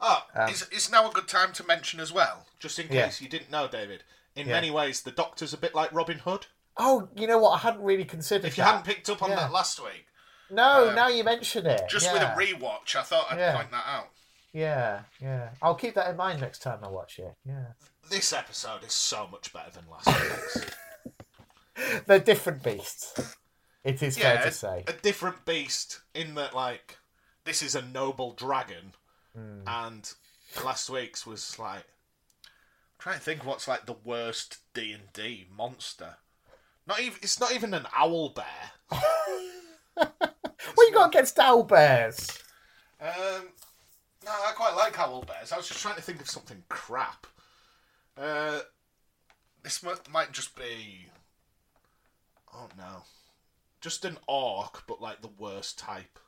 Oh, 0.00 0.22
Um, 0.36 0.48
is, 0.48 0.68
is 0.70 0.90
now 0.92 1.08
a 1.10 1.12
good 1.12 1.26
time 1.26 1.52
to 1.54 1.64
mention 1.66 1.98
as 1.98 2.12
well, 2.12 2.46
just 2.60 2.78
in 2.78 2.86
Yeah. 2.88 3.06
case 3.06 3.20
you 3.20 3.28
didn't 3.28 3.50
know, 3.50 3.66
David. 3.66 4.04
In 4.36 4.46
Yeah. 4.46 4.52
many 4.54 4.70
ways, 4.70 5.02
the 5.02 5.10
Doctor's 5.12 5.52
a 5.52 5.58
bit 5.58 5.74
like 5.74 5.92
Robin 5.92 6.18
Hood. 6.20 6.46
Oh, 6.76 7.08
you 7.16 7.26
know 7.26 7.38
what? 7.38 7.50
I 7.50 7.58
hadn't 7.58 7.82
really 7.82 8.04
considered. 8.04 8.46
If 8.46 8.56
you 8.58 8.62
that. 8.64 8.70
hadn't 8.70 8.86
picked 8.86 9.08
up 9.10 9.22
on 9.22 9.30
Yeah. 9.30 9.36
that 9.36 9.52
last 9.52 9.82
week, 9.82 10.06
No, 10.50 10.88
um, 10.90 10.94
now 10.94 11.08
you 11.08 11.24
mention 11.24 11.66
it. 11.66 11.82
just 11.88 12.06
yeah. 12.06 12.12
with 12.12 12.22
a 12.22 12.26
rewatch, 12.26 12.94
I 12.94 13.02
thought 13.02 13.26
I'd 13.32 13.38
Yeah. 13.38 13.56
point 13.56 13.70
that 13.72 13.84
out. 13.86 14.08
Yeah, 14.54 15.00
yeah. 15.20 15.48
I'll 15.60 15.74
keep 15.74 15.94
that 15.96 16.08
in 16.08 16.16
mind 16.16 16.40
next 16.40 16.60
time 16.60 16.78
I 16.82 16.88
watch 16.88 17.18
it. 17.18 17.34
Yeah. 17.44 17.66
This 18.08 18.32
episode 18.32 18.84
is 18.84 18.92
so 18.92 19.26
much 19.30 19.52
better 19.52 19.70
than 19.72 19.84
last 19.90 20.06
week's. 20.06 20.70
They're 22.06 22.20
different 22.20 22.62
beasts. 22.62 23.34
It 23.82 24.02
is 24.02 24.16
fair 24.16 24.40
to 24.42 24.52
say. 24.52 24.84
a 24.86 24.92
different 24.92 25.44
beast 25.44 26.00
in 26.14 26.36
that 26.36 26.54
like 26.54 26.98
this 27.44 27.62
is 27.62 27.74
a 27.74 27.82
noble 27.82 28.32
dragon, 28.32 28.92
Hmm. 29.36 29.62
and 29.66 30.12
last 30.64 30.88
week's 30.88 31.26
was 31.26 31.58
like. 31.58 31.84
I'm 32.46 33.00
trying 33.00 33.16
to 33.18 33.22
think 33.24 33.44
what's 33.44 33.66
like 33.68 33.84
the 33.86 33.96
worst 34.04 34.58
D 34.72 34.92
and 34.92 35.12
D 35.12 35.46
monster. 35.54 36.14
Not 36.86 37.00
even. 37.00 37.18
It's 37.22 37.40
not 37.40 37.52
even 37.52 37.74
an 37.74 37.86
owl 37.94 38.28
bear. 38.30 39.00
What 40.76 40.88
you 40.88 40.92
got 40.94 41.08
against 41.14 41.38
owl 41.38 41.62
bears? 41.64 42.38
Um, 43.00 43.48
no, 44.24 44.30
I 44.30 44.52
quite 44.54 44.74
like 44.76 44.98
owl 44.98 45.22
bears. 45.22 45.52
I 45.52 45.56
was 45.56 45.68
just 45.68 45.80
trying 45.80 45.96
to 45.96 46.02
think 46.02 46.20
of 46.20 46.28
something 46.30 46.62
crap. 46.68 47.26
Uh, 48.16 48.60
this 49.62 49.82
mu- 49.82 49.94
might 50.10 50.32
just 50.32 50.56
be. 50.56 51.06
Oh 52.54 52.68
no, 52.78 53.02
just 53.80 54.04
an 54.04 54.18
orc, 54.28 54.84
but 54.86 55.00
like 55.00 55.20
the 55.22 55.30
worst 55.38 55.78
type. 55.78 56.18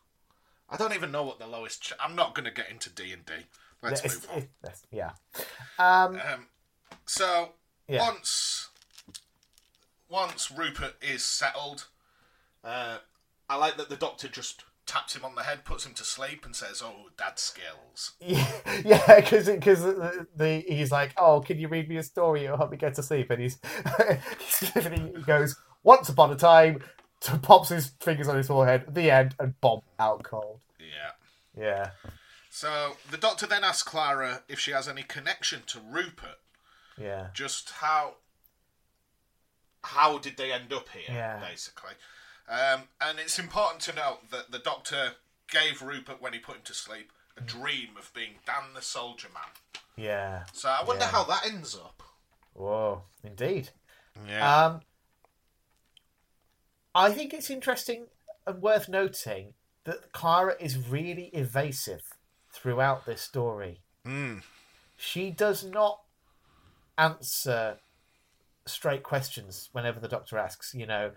I 0.69 0.77
don't 0.77 0.95
even 0.95 1.13
know 1.13 1.23
what 1.23 1.39
the 1.39 1.47
lowest. 1.47 1.83
Ch- 1.83 1.93
I'm 2.01 2.17
not 2.17 2.35
going 2.35 2.45
to 2.47 2.51
get 2.51 2.71
into 2.71 2.91
D 2.91 3.13
and 3.13 3.25
D. 3.25 3.33
Let's 3.83 4.01
It's- 4.05 4.27
move 4.35 4.49
on. 4.65 4.73
yeah. 4.91 5.13
Um, 5.79 6.21
Um, 6.21 6.47
so 7.07 7.53
Yeah. 7.87 8.01
once 8.01 8.69
once 10.09 10.51
Rupert 10.51 10.97
is 11.01 11.25
settled, 11.25 11.87
uh, 12.65 12.99
I 13.49 13.57
like 13.57 13.77
that 13.77 13.89
the 13.89 13.97
doctor 13.97 14.29
just 14.29 14.65
taps 14.87 15.14
him 15.16 15.24
on 15.24 15.34
the 15.34 15.43
head, 15.43 15.64
puts 15.64 15.84
him 15.84 15.95
to 15.95 16.05
sleep, 16.05 16.45
and 16.47 16.55
says, 16.57 16.82
"Oh, 16.84 17.09
dad 17.18 17.39
skills." 17.39 18.12
Yeah, 18.20 18.47
yeah, 18.84 19.20
because 19.20 19.47
because 19.49 19.82
the, 19.82 20.26
the 20.37 20.61
he's 20.68 20.93
like, 20.93 21.12
oh, 21.16 21.41
can 21.41 21.59
you 21.59 21.68
read 21.68 21.89
me 21.89 21.97
a 21.97 22.03
story? 22.03 22.45
It'll 22.45 22.57
help 22.57 22.70
me 22.70 22.76
get 22.76 22.95
to 22.95 23.03
sleep. 23.03 23.30
And 23.30 23.43
he's, 23.43 23.59
he's 24.39 24.59
he 24.87 25.22
goes, 25.26 25.57
once 25.82 26.09
upon 26.09 26.30
a 26.32 26.37
time, 26.37 26.82
to 27.20 27.37
pops 27.39 27.68
his 27.70 27.93
fingers 28.01 28.28
on 28.28 28.37
his 28.37 28.47
forehead. 28.47 28.84
The 28.95 29.11
end, 29.11 29.34
and 29.41 29.61
bomb 29.61 29.82
out 29.99 30.22
cold. 30.22 30.61
Yeah. 30.78 31.12
Yeah, 31.59 31.91
So 32.51 32.97
the 33.11 33.16
doctor 33.16 33.47
then 33.47 33.64
asks 33.64 33.82
Clara 33.89 34.43
if 34.47 34.59
she 34.61 34.72
has 34.72 34.87
any 34.89 35.03
connection 35.03 35.62
to 35.68 35.80
Rupert. 35.80 36.37
yeah, 37.01 37.28
Just 37.32 37.70
how 37.70 38.16
how 39.82 40.18
did 40.18 40.37
they 40.37 40.53
end 40.53 40.72
up 40.72 40.89
here, 40.91 41.05
Yeah. 41.09 41.41
basically. 41.41 41.93
Um, 42.49 42.83
and 43.01 43.19
it's 43.19 43.39
important 43.39 43.81
to 43.83 43.95
note 43.95 44.31
that 44.31 44.51
the 44.53 44.59
doctor 44.59 45.13
gave 45.51 45.83
Rupert, 45.83 46.21
when 46.23 46.33
he 46.33 46.39
put 46.39 46.57
him 46.57 46.63
to 46.65 46.75
sleep, 46.75 47.11
a 47.37 47.41
dream 47.41 47.91
of 47.99 48.13
being 48.15 48.35
Dan 48.47 48.73
the 48.75 48.83
Soldier 48.83 49.29
Man. 49.35 49.43
yeah. 49.97 50.45
So 50.53 50.69
I 50.69 50.83
wonder 50.85 51.05
Yeah. 51.05 51.11
how 51.11 51.25
that 51.25 51.47
ends 51.47 51.75
up. 51.75 52.03
Whoa, 52.55 53.03
indeed. 53.25 53.71
Yeah. 54.27 54.65
Um, 54.67 54.81
I 56.95 57.11
think 57.13 57.35
it's 57.35 57.51
interesting 57.51 58.07
and 58.47 58.63
worth 58.63 58.89
noting 58.89 59.55
that 59.85 60.13
Clara 60.13 60.57
is 60.59 60.79
really 60.89 61.27
evasive 61.35 62.03
throughout 62.53 63.05
this 63.07 63.21
story. 63.21 63.83
Hmm. 64.05 64.39
She 64.97 65.31
does 65.31 65.63
not 65.65 66.01
answer 66.97 67.79
straight 68.67 69.03
questions 69.03 69.69
whenever 69.73 70.01
the 70.01 70.09
doctor 70.09 70.39
asks. 70.39 70.75
You 70.75 70.87
know, 70.87 71.13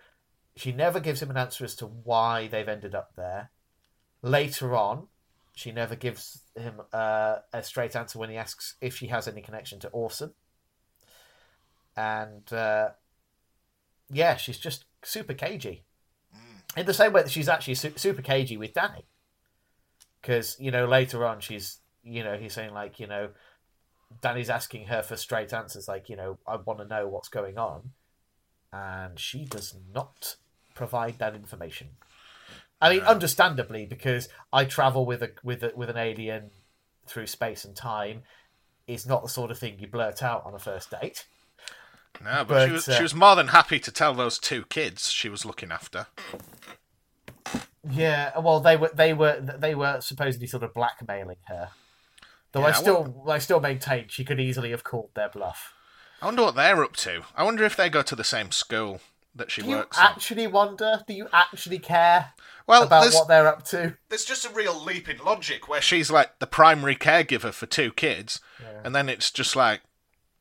she 0.60 0.74
never 0.74 0.99
gives 0.99 1.22
him 1.22 1.30
an 1.30 1.38
answer 1.38 1.64
as 1.64 1.74
to 1.76 1.86
why 1.86 2.47
they've 2.47 2.68
ended 2.68 2.93
up 2.93 3.16
there. 3.16 3.49
Later 4.22 4.76
on, 4.76 5.07
she 5.53 5.72
never 5.72 5.95
gives 5.95 6.41
him 6.53 6.82
uh, 6.91 7.38
a 7.53 7.64
straight 7.64 7.95
answer 7.95 8.20
when 8.20 8.30
he 8.30 8.36
asks 8.36 8.76
if 8.82 8.97
she 8.97 9.07
has 9.07 9.26
any 9.26 9.41
connection 9.41 9.80
to 9.80 9.88
Orson. 9.89 10.34
And 11.95 12.51
uh, 12.51 12.89
yeah, 14.12 14.36
she's 14.36 14.57
just 14.57 14.84
super 15.01 15.34
cagey. 15.34 15.84
In 16.76 16.86
the 16.86 16.93
same 16.93 17.14
way 17.14 17.22
that 17.22 17.32
she's 17.32 17.49
actually 17.49 17.76
su- 17.76 17.93
super 17.95 18.22
cagey 18.22 18.57
with 18.57 18.74
Danny. 18.74 19.05
Because, 20.22 20.57
you 20.60 20.72
know, 20.72 20.86
later 20.86 21.26
on, 21.26 21.39
she's, 21.39 21.80
you 22.03 22.24
know, 22.24 22.38
he's 22.38 22.53
saying, 22.53 22.74
like, 22.74 22.99
you 22.99 23.07
know, 23.07 23.30
Danny's 24.22 24.49
asking 24.49 24.88
her 24.88 25.01
for 25.01 25.16
straight 25.16 25.53
answers, 25.53 25.88
like, 25.88 26.10
you 26.10 26.18
know, 26.18 26.38
I 26.45 26.57
want 26.57 26.80
to 26.80 26.86
know 26.86 27.07
what's 27.07 27.30
going 27.30 27.57
on. 27.57 27.91
And 28.72 29.18
she 29.18 29.45
does 29.45 29.76
not 29.93 30.36
provide 30.80 31.20
that 31.20 31.36
information. 31.36 31.90
I 32.82 32.90
mean, 32.92 33.02
understandably, 33.02 33.86
because 33.86 34.30
I 34.54 34.64
travel 34.64 35.06
with 35.06 35.22
a 35.22 35.32
with 35.44 35.64
a, 35.64 35.74
with 35.76 35.90
an 35.90 35.98
alien 35.98 36.52
through 37.06 37.28
space 37.28 37.66
and 37.66 37.76
time, 37.76 38.24
is 38.88 39.06
not 39.06 39.22
the 39.22 39.30
sort 39.30 39.52
of 39.52 39.60
thing 39.60 39.78
you 39.80 39.88
blurt 39.88 40.24
out 40.24 40.46
on 40.46 40.56
a 40.56 40.60
first 40.60 40.90
date. 40.90 41.26
No, 42.24 42.46
but, 42.46 42.48
but, 42.48 42.66
she 42.66 42.72
was 42.72 42.90
uh, 42.90 42.96
she 42.96 43.04
was 43.04 43.14
more 43.14 43.36
than 43.36 43.50
happy 43.50 43.80
to 43.80 43.92
tell 43.92 44.14
those 44.14 44.40
two 44.40 44.64
kids 44.66 45.12
she 45.12 45.28
was 45.28 45.46
looking 45.46 45.72
after. 45.72 46.08
Yeah, 47.90 48.38
well, 48.40 48.62
they 48.62 48.78
were 48.78 48.92
they 48.94 49.14
were 49.14 49.42
they 49.42 49.76
were 49.76 50.00
supposedly 50.00 50.48
sort 50.48 50.64
of 50.64 50.74
blackmailing 50.74 51.44
her. 51.48 51.70
Though 52.54 52.64
I 52.64 52.70
Yeah, 52.70 52.74
still 52.74 53.26
I 53.28 53.40
still 53.40 53.60
maintain 53.60 54.06
she 54.08 54.24
could 54.24 54.40
easily 54.40 54.72
have 54.72 54.86
called 54.86 55.10
their 55.16 55.30
bluff. 55.30 55.74
I 56.22 56.26
wonder 56.26 56.44
what 56.44 56.56
they're 56.56 56.84
up 56.84 56.96
to. 56.98 57.24
I 57.36 57.44
wonder 57.44 57.66
if 57.66 57.76
they 57.76 57.90
go 57.90 58.02
to 58.02 58.16
the 58.16 58.24
same 58.24 58.52
school 58.52 59.02
that 59.36 59.52
she 59.52 59.62
Do 59.62 59.70
you 59.70 59.76
works 59.78 59.98
at. 59.98 60.12
actually 60.12 60.48
wonder? 60.48 61.02
Do 61.08 61.14
you 61.14 61.28
actually 61.32 61.80
care 61.80 62.34
Well, 62.68 62.84
about 62.84 63.14
what 63.14 63.28
they're 63.28 63.48
up 63.48 63.64
to? 63.68 63.98
there's 64.10 64.26
just 64.26 64.46
a 64.46 64.50
real 64.50 64.78
leap 64.84 65.08
in 65.08 65.18
logic 65.20 65.68
where 65.68 65.82
she's 65.82 66.10
like 66.12 66.40
the 66.40 66.48
primary 66.48 66.96
caregiver 66.96 67.54
for 67.54 67.66
two 67.66 67.92
kids, 67.94 68.40
Yeah. 68.62 68.82
and 68.84 68.96
then 68.96 69.08
it's 69.10 69.32
just 69.32 69.56
like 69.56 69.82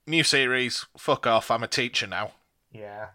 new 0.06 0.24
series. 0.24 0.86
Fuck 0.96 1.26
off! 1.26 1.50
I'm 1.50 1.62
a 1.62 1.68
teacher 1.68 2.06
now. 2.06 2.32
Yeah. 2.72 3.08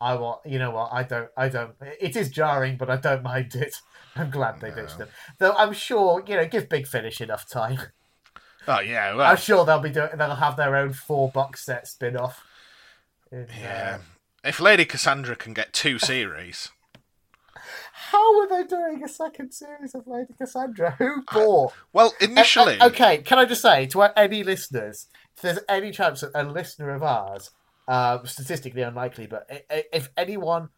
I 0.00 0.14
want. 0.16 0.40
You 0.44 0.58
know 0.58 0.72
what? 0.72 0.90
I 0.92 1.04
don't. 1.04 1.28
I 1.36 1.48
don't. 1.48 1.74
It 2.00 2.16
is 2.16 2.28
jarring, 2.30 2.76
but 2.76 2.90
I 2.90 2.96
don't 2.96 3.22
mind 3.22 3.54
it. 3.54 3.74
I'm 4.16 4.30
glad 4.30 4.60
they 4.60 4.70
ditched 4.72 4.98
them. 4.98 5.08
Though 5.38 5.52
I'm 5.52 5.72
sure 5.72 6.22
you 6.26 6.36
know, 6.36 6.44
give 6.46 6.68
Big 6.68 6.86
Finish 6.86 7.20
enough 7.20 7.48
time. 7.48 7.78
Oh 8.68 8.78
yeah, 8.78 9.16
I'm 9.18 9.38
sure 9.38 9.64
they'll 9.64 9.80
be 9.80 9.90
doing. 9.90 10.10
They'll 10.16 10.36
have 10.36 10.56
their 10.56 10.76
own 10.76 10.92
four 10.92 11.28
box 11.32 11.64
set 11.66 11.88
spin 11.88 12.16
off. 12.16 12.44
yeah. 13.32 13.98
Uh, 13.98 14.02
If 14.44 14.58
Lady 14.60 14.84
Cassandra 14.84 15.36
can 15.36 15.54
get 15.54 15.72
two 15.72 15.98
series, 15.98 16.70
How 18.10 18.40
are 18.40 18.48
they 18.48 18.64
doing 18.66 19.02
a 19.04 19.08
second 19.08 19.52
series 19.52 19.94
of 19.94 20.06
Lady 20.06 20.32
Cassandra? 20.36 20.92
Who 20.98 21.22
bought? 21.32 21.72
well, 21.92 22.12
initially, 22.20 22.78
Uh, 22.80 22.86
uh, 22.86 22.88
okay, 22.88 23.18
can 23.18 23.38
I 23.38 23.44
just 23.44 23.62
say 23.62 23.86
to 23.86 24.02
any 24.18 24.42
listeners, 24.42 25.06
if 25.36 25.42
there's 25.42 25.60
any 25.68 25.92
chance 25.92 26.22
that 26.22 26.32
a 26.34 26.42
listener 26.42 26.90
of 26.90 27.02
ours, 27.04 27.50
um, 27.86 28.26
statistically 28.26 28.82
unlikely, 28.82 29.26
but 29.26 29.48
if 29.70 30.10
anyone 30.16 30.70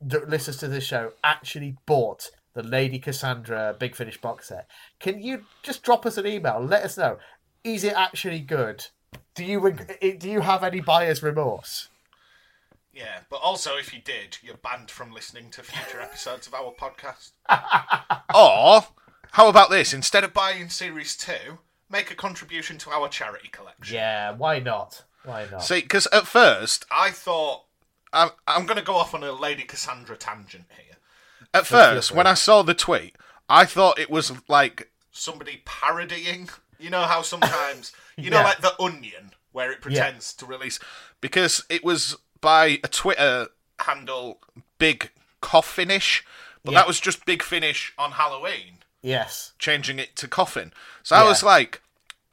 that 0.00 0.28
listens 0.28 0.58
to 0.58 0.68
this 0.68 0.84
show 0.84 1.12
actually 1.24 1.76
bought 1.86 2.30
the 2.54 2.62
Lady 2.62 2.98
Cassandra 3.00 3.74
Big 3.78 3.96
Finish 3.96 4.20
box 4.20 4.48
set, 4.48 4.68
can 5.00 5.20
you 5.20 5.44
just 5.62 5.82
drop 5.82 6.06
us 6.06 6.16
an 6.16 6.26
email? 6.26 6.60
Let 6.60 6.84
us 6.84 6.96
know. 6.96 7.18
Is 7.64 7.82
it 7.84 7.94
actually 7.94 8.40
good? 8.40 8.86
Do 9.34 9.44
you 9.44 9.76
do 10.18 10.30
you 10.30 10.40
have 10.42 10.62
any 10.62 10.80
buyer's 10.80 11.22
remorse? 11.22 11.88
Yeah. 12.92 13.20
But 13.30 13.36
also, 13.36 13.76
if 13.76 13.92
you 13.94 14.00
did, 14.00 14.38
you're 14.42 14.56
banned 14.56 14.90
from 14.90 15.12
listening 15.12 15.50
to 15.50 15.62
future 15.62 16.00
episodes 16.00 16.46
of 16.46 16.54
our 16.54 16.72
podcast. 16.72 17.32
or 18.34 18.84
how 19.32 19.48
about 19.48 19.70
this? 19.70 19.92
Instead 19.92 20.24
of 20.24 20.32
buying 20.32 20.68
series 20.68 21.16
two, 21.16 21.58
make 21.88 22.10
a 22.10 22.14
contribution 22.14 22.78
to 22.78 22.90
our 22.90 23.08
charity 23.08 23.48
collection. 23.48 23.94
Yeah, 23.96 24.32
why 24.32 24.58
not? 24.58 25.04
Why 25.24 25.46
not? 25.50 25.62
See, 25.62 25.80
because 25.80 26.06
at 26.12 26.26
first 26.26 26.84
I 26.90 27.10
thought 27.10 27.64
I'm, 28.12 28.30
I'm 28.46 28.66
going 28.66 28.78
to 28.78 28.84
go 28.84 28.96
off 28.96 29.14
on 29.14 29.22
a 29.22 29.32
Lady 29.32 29.62
Cassandra 29.62 30.16
tangent 30.16 30.64
here. 30.70 30.96
At 31.52 31.66
first, 31.66 32.12
when 32.12 32.26
I 32.26 32.34
saw 32.34 32.62
the 32.62 32.74
tweet, 32.74 33.16
I 33.48 33.64
thought 33.64 33.98
it 33.98 34.10
was 34.10 34.32
like 34.48 34.90
somebody 35.10 35.62
parodying. 35.64 36.48
You 36.78 36.90
know 36.90 37.02
how 37.02 37.22
sometimes 37.22 37.92
you 38.16 38.30
know, 38.30 38.38
Yeah. 38.38 38.44
like 38.44 38.60
the 38.60 38.80
Onion, 38.80 39.32
where 39.52 39.72
it 39.72 39.80
pretends 39.80 40.32
to 40.34 40.46
release 40.46 40.78
because 41.20 41.64
it 41.68 41.84
was 41.84 42.16
by 42.40 42.80
a 42.84 42.88
Twitter 42.88 43.48
handle, 43.80 44.40
Big 44.78 45.10
Coffinish, 45.40 46.24
but 46.64 46.72
Yeah. 46.72 46.80
that 46.80 46.86
was 46.86 47.00
just 47.00 47.24
Big 47.24 47.42
Finish 47.42 47.92
on 47.98 48.12
Halloween 48.12 48.78
yes. 49.02 49.52
changing 49.58 49.98
it 49.98 50.16
to 50.16 50.28
coffin. 50.28 50.72
So 51.02 51.16
I 51.16 51.24
was 51.24 51.42
like, 51.42 51.82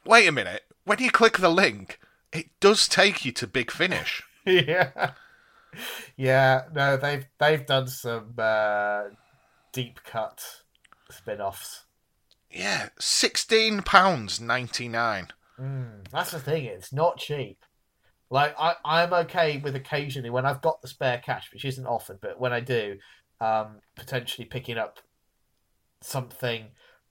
wait 0.04 0.26
a 0.26 0.32
minute. 0.32 0.64
When 0.84 0.98
you 0.98 1.10
click 1.10 1.38
the 1.38 1.48
link, 1.50 1.98
it 2.32 2.46
does 2.60 2.88
take 2.88 3.24
you 3.24 3.32
to 3.32 3.46
Big 3.46 3.70
Finish. 3.70 4.22
yeah, 4.46 5.10
yeah. 6.16 6.62
No, 6.72 6.96
they've 6.96 7.26
they've 7.38 7.64
done 7.66 7.88
some 7.88 8.34
uh, 8.38 9.04
deep 9.72 10.00
cut 10.04 10.42
spin-offs. 11.10 11.84
Yeah, 12.50 12.88
sixteen 12.98 13.82
pounds 13.82 14.40
ninety 14.40 14.88
nine. 14.88 15.28
Mm, 15.60 16.08
that's 16.10 16.30
the 16.30 16.38
thing; 16.38 16.64
it's 16.64 16.92
not 16.92 17.18
cheap. 17.18 17.62
Like 18.30 18.54
I, 18.58 18.74
I'm 18.84 19.12
okay 19.24 19.56
with 19.58 19.74
occasionally 19.74 20.30
when 20.30 20.44
I've 20.44 20.60
got 20.60 20.82
the 20.82 20.88
spare 20.88 21.18
cash, 21.18 21.50
which 21.52 21.64
isn't 21.64 21.86
often, 21.86 22.18
but 22.20 22.38
when 22.38 22.52
I 22.52 22.60
do, 22.60 22.98
um, 23.40 23.80
potentially 23.96 24.44
picking 24.44 24.76
up 24.76 24.98
something 26.00 26.66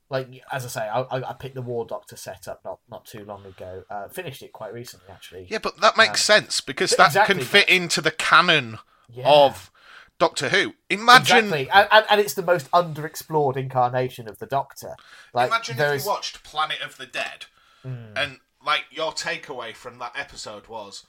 like 0.09 0.29
as 0.53 0.63
I 0.63 0.67
say, 0.69 0.81
I, 0.87 1.01
I 1.31 1.33
picked 1.33 1.55
the 1.55 1.61
War 1.61 1.85
Doctor 1.85 2.15
setup 2.15 2.61
not 2.63 2.79
not 2.89 3.03
too 3.05 3.25
long 3.25 3.45
ago. 3.45 3.83
Uh, 3.89 4.07
finished 4.07 4.41
it 4.41 4.53
quite 4.53 4.73
recently 4.73 5.07
actually. 5.11 5.47
Yeah, 5.49 5.57
but 5.57 5.81
that 5.81 5.97
makes 5.97 6.29
Um, 6.29 6.41
sense 6.43 6.61
because 6.61 6.91
that 6.91 7.07
exactly, 7.07 7.35
can 7.35 7.43
fit 7.43 7.67
into 7.67 7.99
the 7.99 8.11
canon 8.11 8.79
Yeah. 9.09 9.27
of 9.27 9.69
Doctor 10.17 10.47
Who. 10.49 10.75
Imagine, 10.89 11.37
Exactly, 11.45 11.69
and, 11.69 11.87
and, 11.91 12.05
and 12.09 12.21
it's 12.21 12.33
the 12.35 12.41
most 12.41 12.71
underexplored 12.71 13.57
incarnation 13.57 14.29
of 14.29 14.39
the 14.39 14.45
Doctor. 14.45 14.95
Like, 15.33 15.47
imagine 15.47 15.77
if 15.77 15.93
is- 15.95 16.05
you 16.05 16.09
watched 16.09 16.41
Planet 16.43 16.79
of 16.81 16.97
the 16.97 17.05
Dead, 17.05 17.45
Mm. 17.85 18.13
and 18.15 18.39
like 18.67 18.83
your 18.91 19.13
takeaway 19.13 19.73
from 19.73 19.97
that 19.99 20.11
episode 20.15 20.67
was, 20.67 21.05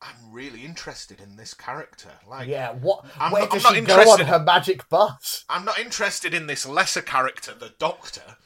I'm 0.00 0.32
really 0.32 0.64
interested 0.64 1.20
in 1.20 1.36
this 1.36 1.52
character. 1.52 2.10
Like, 2.28 2.46
yeah, 2.48 2.72
what? 2.72 3.04
I'm 3.18 3.32
where 3.32 3.42
not- 3.42 3.54
I'm 3.56 3.62
not 3.62 3.74
she 3.74 3.80
go 3.82 4.10
on 4.12 4.20
her 4.20 4.38
magic 4.38 4.88
bus? 4.88 5.44
I'm 5.48 5.64
not 5.64 5.78
interested 5.80 6.32
in 6.32 6.46
this 6.46 6.64
lesser 6.64 7.02
character, 7.02 7.52
the 7.58 7.74
Doctor. 7.78 8.36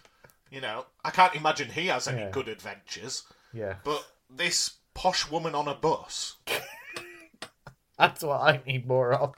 You 0.51 0.63
know, 0.63 0.87
I 1.05 1.11
can't 1.11 1.35
imagine 1.35 1.69
he 1.71 1.89
has 1.89 2.09
any 2.09 2.23
Yeah. 2.23 2.31
good 2.31 2.49
adventures. 2.49 3.25
Yeah, 3.53 3.75
But 3.85 4.05
this 4.31 4.79
posh 4.95 5.31
woman 5.31 5.55
on 5.55 5.69
a 5.69 5.75
bus. 5.75 6.37
that's 7.99 8.23
what 8.23 8.41
I 8.41 8.61
need 8.67 8.87
more 8.87 9.13
of. 9.13 9.35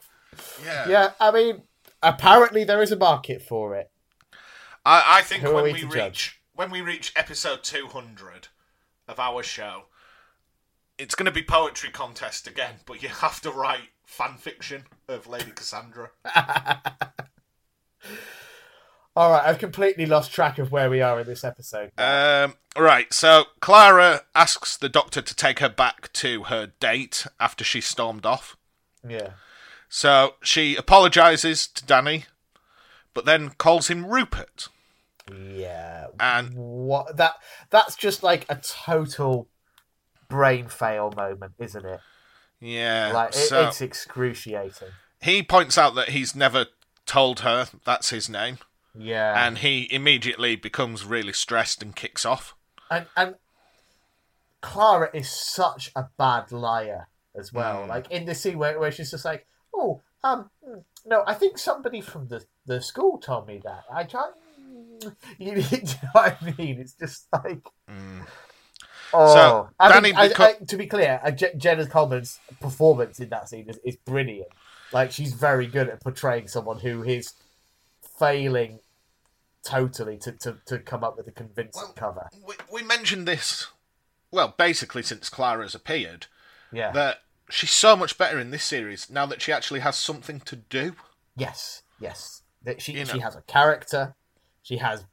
Yeah. 0.65 0.89
Yeah, 0.89 1.11
I 1.21 1.31
mean, 1.33 1.63
apparently 2.03 2.63
there 2.65 2.83
is 2.83 2.93
a 2.93 2.97
market 2.97 3.43
for 3.43 3.75
it. 3.75 3.91
I, 4.85 5.19
I 5.19 5.23
think 5.23 5.43
Who 5.43 5.55
when 5.55 5.65
we 5.65 5.73
we 5.73 5.83
reach 5.85 5.93
judge? 5.93 6.38
When 6.59 6.71
we 6.73 6.81
reach 6.81 7.13
episode 7.15 7.63
two 7.63 7.87
hundred 7.87 8.49
of 9.07 9.21
our 9.21 9.45
show, 9.45 9.85
it's 10.99 11.15
going 11.15 11.27
to 11.27 11.31
be 11.31 11.41
poetry 11.41 11.89
contest 11.89 12.49
again, 12.49 12.75
but 12.85 13.01
you 13.01 13.09
have 13.09 13.41
to 13.41 13.53
write 13.53 13.91
fan 14.05 14.35
fiction 14.37 14.83
of 15.07 15.29
Lady 15.29 15.53
Cassandra. 15.53 16.11
All 19.15 19.31
right, 19.31 19.47
I've 19.47 19.61
completely 19.61 20.05
lost 20.05 20.33
track 20.33 20.59
of 20.59 20.73
where 20.73 20.91
we 20.91 21.01
are 21.01 21.21
in 21.21 21.29
this 21.29 21.45
episode. 21.45 21.93
Um, 21.97 22.55
right, 22.77 23.13
so 23.13 23.45
Clara 23.61 24.23
asks 24.35 24.77
the 24.77 24.89
doctor 24.89 25.23
to 25.23 25.37
take 25.37 25.61
her 25.61 25.69
back 25.69 26.13
to 26.15 26.43
her 26.45 26.73
date 26.81 27.25
after 27.39 27.63
she 27.63 27.81
stormed 27.81 28.27
off. 28.27 28.57
yeah, 29.09 29.35
So 29.89 30.35
she 30.43 30.75
apologizes 30.75 31.69
to 31.69 31.87
Danny, 31.87 32.25
but 33.15 33.27
then 33.27 33.51
calls 33.51 33.87
him 33.87 34.07
Rupert. 34.07 34.67
Yeah. 35.33 36.07
And 36.21 36.55
What 36.55 37.17
that? 37.17 37.35
That's 37.71 37.97
just 37.97 38.23
like 38.23 38.47
a 38.49 38.57
total 38.57 39.49
brain 40.29 40.69
fail 40.69 41.13
moment, 41.17 41.53
isn't 41.59 41.85
it? 41.85 42.01
yeah, 42.61 43.13
Like 43.15 43.31
it, 43.31 43.35
so 43.35 43.69
it's 43.69 43.81
excruciating. 43.81 44.89
he 45.21 45.43
points 45.43 45.79
out 45.79 45.95
that 45.95 46.11
he's 46.11 46.35
never 46.35 46.67
told 47.07 47.41
her 47.41 47.69
that's 47.85 48.11
his 48.11 48.29
name, 48.29 48.59
Yeah, 48.95 49.47
and 49.47 49.59
he 49.59 49.87
immediately 49.93 50.57
becomes 50.57 51.05
really 51.05 51.33
stressed 51.33 51.83
and 51.83 51.95
kicks 51.97 52.27
off. 52.27 52.55
and 52.91 53.07
and 53.17 53.37
Clara 54.61 55.09
is 55.15 55.31
such 55.31 55.93
a 55.95 56.07
bad 56.19 56.51
liar 56.53 57.09
as 57.35 57.53
well. 57.53 57.85
Mm. 57.85 57.89
Like 57.89 58.11
in 58.11 58.25
the 58.27 58.35
scene 58.35 58.59
where, 58.59 58.79
where 58.79 58.91
she's 58.91 59.11
just 59.13 59.25
like, 59.25 59.47
"Oh, 59.73 60.01
um, 60.25 60.51
no, 61.07 61.23
I 61.27 61.35
think 61.35 61.59
somebody 61.59 62.01
from 62.01 62.27
the 62.29 62.45
the 62.67 62.83
school 62.83 63.19
told 63.19 63.47
me 63.47 63.61
that." 63.65 63.85
I 63.93 64.03
try. 64.05 64.31
You, 65.39 65.53
you 65.57 65.79
know 65.79 66.09
what 66.13 66.39
I 66.43 66.55
mean? 66.59 66.81
It's 66.81 66.95
just 66.95 67.27
like. 67.33 67.63
Mm. 67.91 68.27
Oh, 69.15 69.35
So, 69.35 69.71
I 69.81 69.89
Danny 69.89 70.09
mean, 70.13 70.17
I- 70.19 70.33
I- 70.39 70.65
to 70.67 70.77
be 70.77 70.87
clear, 70.87 71.21
uh, 71.25 71.31
Jenna 71.31 71.87
Coleman's 71.87 72.39
performance 72.61 73.21
in 73.21 73.29
that 73.31 73.49
scene 73.49 73.69
is, 73.69 73.79
is 73.85 73.97
brilliant. 73.97 74.49
Like 74.93 75.13
she's 75.13 75.33
very 75.33 75.67
good 75.67 75.89
at 75.89 76.03
portraying 76.03 76.49
someone 76.49 76.79
who 76.79 77.03
is 77.05 77.33
failing 78.19 78.81
totally 79.65 80.19
to, 80.19 80.33
to, 80.33 80.57
to 80.67 80.79
come 80.79 81.05
up 81.05 81.17
with 81.17 81.27
a 81.29 81.33
convincing 81.33 81.83
Well, 81.83 81.93
cover. 81.95 82.29
We, 82.47 82.55
we 82.73 82.83
mentioned 82.83 83.27
this, 83.27 83.67
well, 84.31 84.55
basically 84.57 85.03
since 85.03 85.29
Clara's 85.29 85.75
appeared, 85.75 86.27
Yeah. 86.73 86.91
that 86.93 87.19
she's 87.51 87.71
so 87.71 87.97
much 87.97 88.19
better 88.19 88.39
in 88.39 88.51
this 88.51 88.65
series 88.65 89.11
now 89.11 89.27
that 89.27 89.43
she 89.43 89.53
actually 89.53 89.81
has 89.81 89.97
something 89.97 90.41
to 90.41 90.57
do. 90.57 90.95
Yes, 91.37 91.83
yes. 92.01 92.43
That 92.63 92.83
she 92.83 92.93
You 92.93 93.05
she 93.07 93.19
know. 93.19 93.25
has 93.25 93.37
a 93.37 93.43
character. 93.43 94.15
She 94.69 94.77
has 94.77 95.07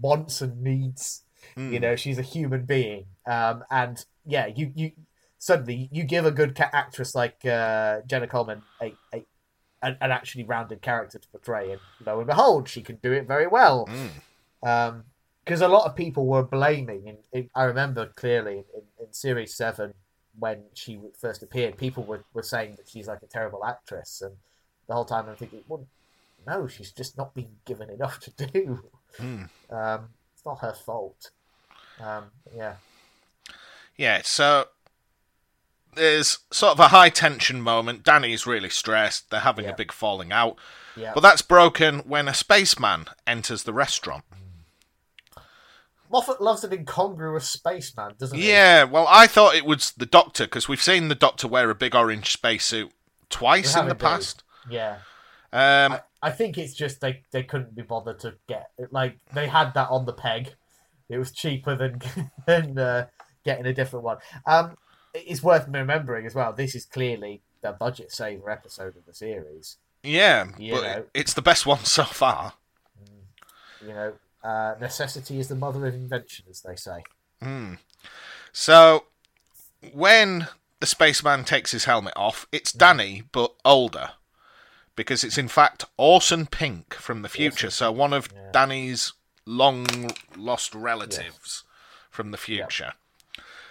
wants 0.00 0.40
and 0.40 0.62
needs. 0.62 1.24
Mm. 1.56 1.72
You 1.72 1.80
know, 1.80 1.96
she's 1.96 2.18
a 2.18 2.22
human 2.22 2.64
being. 2.64 3.06
Um, 3.26 3.64
and 3.70 4.04
yeah, 4.24 4.46
you 4.46 4.70
you 4.74 4.92
suddenly 5.38 5.88
you 5.90 6.04
give 6.04 6.24
a 6.24 6.30
good 6.30 6.54
ca- 6.54 6.70
actress 6.72 7.12
like 7.16 7.44
uh, 7.44 8.02
Jenna 8.06 8.28
Coleman 8.28 8.62
a, 8.80 8.94
a 9.12 9.24
an, 9.82 9.96
an 10.00 10.12
actually 10.12 10.44
rounded 10.44 10.80
character 10.80 11.18
to 11.18 11.28
portray, 11.28 11.72
and 11.72 11.80
lo 12.06 12.18
and 12.18 12.28
behold, 12.28 12.68
she 12.68 12.82
can 12.82 12.96
do 13.02 13.12
it 13.12 13.26
very 13.26 13.48
well. 13.48 13.88
Mm. 14.62 15.02
because 15.44 15.60
a 15.60 15.68
lot 15.68 15.86
of 15.86 15.96
people 15.96 16.26
were 16.26 16.44
blaming, 16.44 17.16
and 17.32 17.48
I 17.56 17.64
remember 17.64 18.06
clearly 18.06 18.64
in, 18.74 18.82
in 19.04 19.12
series 19.12 19.54
seven 19.54 19.94
when 20.38 20.62
she 20.74 21.00
first 21.18 21.42
appeared, 21.42 21.76
people 21.76 22.04
were, 22.04 22.22
were 22.32 22.44
saying 22.44 22.76
that 22.76 22.88
she's 22.88 23.08
like 23.08 23.22
a 23.24 23.26
terrible 23.26 23.64
actress, 23.64 24.22
and 24.22 24.36
the 24.86 24.94
whole 24.94 25.04
time 25.04 25.28
I'm 25.28 25.34
thinking, 25.34 25.64
well, 25.66 25.84
no, 26.46 26.66
she's 26.66 26.92
just 26.92 27.16
not 27.16 27.34
been 27.34 27.56
given 27.64 27.90
enough 27.90 28.20
to 28.20 28.30
do. 28.46 28.80
Mm. 29.18 29.48
Um, 29.70 30.08
it's 30.34 30.44
not 30.44 30.60
her 30.60 30.72
fault. 30.74 31.30
Um, 32.00 32.24
yeah, 32.56 32.74
Yeah, 33.96 34.20
so 34.22 34.66
there's 35.94 36.38
sort 36.52 36.72
of 36.72 36.80
a 36.80 36.88
high 36.88 37.08
tension 37.08 37.60
moment. 37.60 38.04
Danny's 38.04 38.46
really 38.46 38.70
stressed. 38.70 39.30
They're 39.30 39.40
having 39.40 39.66
a 39.66 39.72
big 39.74 39.90
falling 39.90 40.30
out. 40.30 40.56
yeah. 40.96 41.10
But 41.12 41.20
that's 41.20 41.42
broken 41.42 42.00
when 42.00 42.28
a 42.28 42.34
spaceman 42.34 43.06
enters 43.26 43.64
the 43.64 43.72
restaurant. 43.72 44.24
Moffat 46.10 46.40
loves 46.40 46.64
an 46.64 46.72
incongruous 46.72 47.50
spaceman, 47.50 48.14
doesn't 48.18 48.38
he? 48.38 48.48
Yeah, 48.48 48.84
well, 48.84 49.06
I 49.08 49.26
thought 49.26 49.54
it 49.54 49.66
was 49.66 49.90
the 49.90 50.06
Doctor 50.06 50.44
because 50.44 50.66
we've 50.68 50.82
seen 50.82 51.08
the 51.08 51.14
Doctor 51.14 51.46
wear 51.48 51.68
a 51.68 51.74
big 51.74 51.94
orange 51.94 52.32
spacesuit 52.32 52.90
twice 53.28 53.76
in 53.76 53.84
the 53.84 53.90
indeed. 53.90 54.02
past. 54.04 54.42
Yeah. 54.70 54.98
Um, 55.52 55.92
I, 55.94 56.00
I 56.22 56.30
think 56.30 56.58
it's 56.58 56.74
just 56.74 57.00
they, 57.00 57.22
they 57.30 57.42
couldn't 57.44 57.74
be 57.74 57.82
bothered 57.82 58.18
to 58.20 58.34
get. 58.48 58.70
Like 58.90 59.18
they 59.32 59.46
had 59.48 59.74
that 59.74 59.88
on 59.90 60.04
the 60.06 60.12
peg. 60.12 60.54
It 61.08 61.18
was 61.18 61.30
cheaper 61.32 61.74
than 61.76 62.00
than 62.46 62.78
uh, 62.78 63.06
getting 63.44 63.66
a 63.66 63.72
different 63.74 64.04
one. 64.04 64.18
Um, 64.46 64.76
it's 65.14 65.42
worth 65.42 65.66
remembering 65.68 66.26
as 66.26 66.34
well. 66.34 66.52
This 66.52 66.74
is 66.74 66.84
clearly 66.84 67.42
the 67.62 67.72
budget 67.72 68.12
saver 68.12 68.50
episode 68.50 68.96
of 68.96 69.04
the 69.06 69.14
series. 69.14 69.78
yeah, 70.02 70.46
You 70.58 70.74
but 70.74 70.82
know. 70.82 71.04
it's 71.14 71.34
the 71.34 71.42
best 71.42 71.66
one 71.66 71.78
so 71.84 72.04
far. 72.04 72.54
You 73.80 73.88
know, 73.88 74.12
uh, 74.42 74.74
necessity 74.80 75.38
is 75.38 75.48
the 75.48 75.54
mother 75.54 75.86
of 75.86 75.94
invention, 75.94 76.46
as 76.50 76.62
they 76.62 76.74
say. 76.76 77.02
So 78.52 79.04
when 79.92 80.48
the 80.80 80.86
spaceman 80.86 81.44
takes 81.44 81.70
his 81.72 81.84
helmet 81.84 82.14
off, 82.16 82.46
it's 82.52 82.72
Danny, 82.72 83.22
but 83.32 83.54
older. 83.64 84.10
Because 84.98 85.22
it's 85.22 85.38
in 85.38 85.46
fact 85.46 85.84
Orson 85.96 86.46
Pink 86.46 86.92
from 86.94 87.22
the 87.22 87.28
future, 87.28 87.70
so 87.70 87.92
one 87.92 88.12
of 88.12 88.28
Yeah. 88.34 88.50
Danny's 88.52 89.12
long 89.46 90.10
lost 90.36 90.74
relatives 90.74 91.62
from 92.10 92.32
the 92.32 92.36
future. 92.36 92.94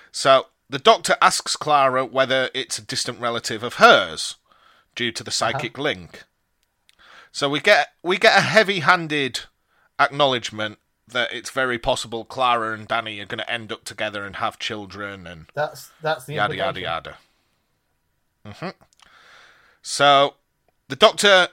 So 0.09 0.47
the 0.69 0.79
doctor 0.79 1.17
asks 1.21 1.57
Clara 1.57 2.05
whether 2.05 2.49
it's 2.53 2.77
a 2.77 2.81
distant 2.81 3.19
relative 3.19 3.61
of 3.61 3.73
hers 3.73 4.37
due 4.95 5.11
to 5.11 5.21
the 5.21 5.29
psychic 5.31 5.77
link. 5.77 6.23
So 7.33 7.49
we 7.49 7.59
get 7.59 7.89
we 8.01 8.17
get 8.17 8.37
a 8.37 8.41
heavy-handed 8.41 9.41
acknowledgement 9.99 10.79
that 11.09 11.33
it's 11.33 11.49
very 11.49 11.77
possible 11.77 12.23
Clara 12.23 12.73
and 12.73 12.87
Danny 12.87 13.19
are 13.19 13.25
going 13.25 13.39
to 13.39 13.51
end 13.51 13.73
up 13.73 13.83
together 13.83 14.23
and 14.25 14.37
have 14.37 14.59
children 14.59 15.27
and 15.27 15.47
That's 15.53 15.91
that's 16.01 16.23
the 16.23 16.35
yada 16.35 16.55
yada 16.55 16.79
yada. 16.79 17.17
hmm 18.45 18.69
So 19.81 20.35
the 20.87 20.95
Doctor, 20.95 21.49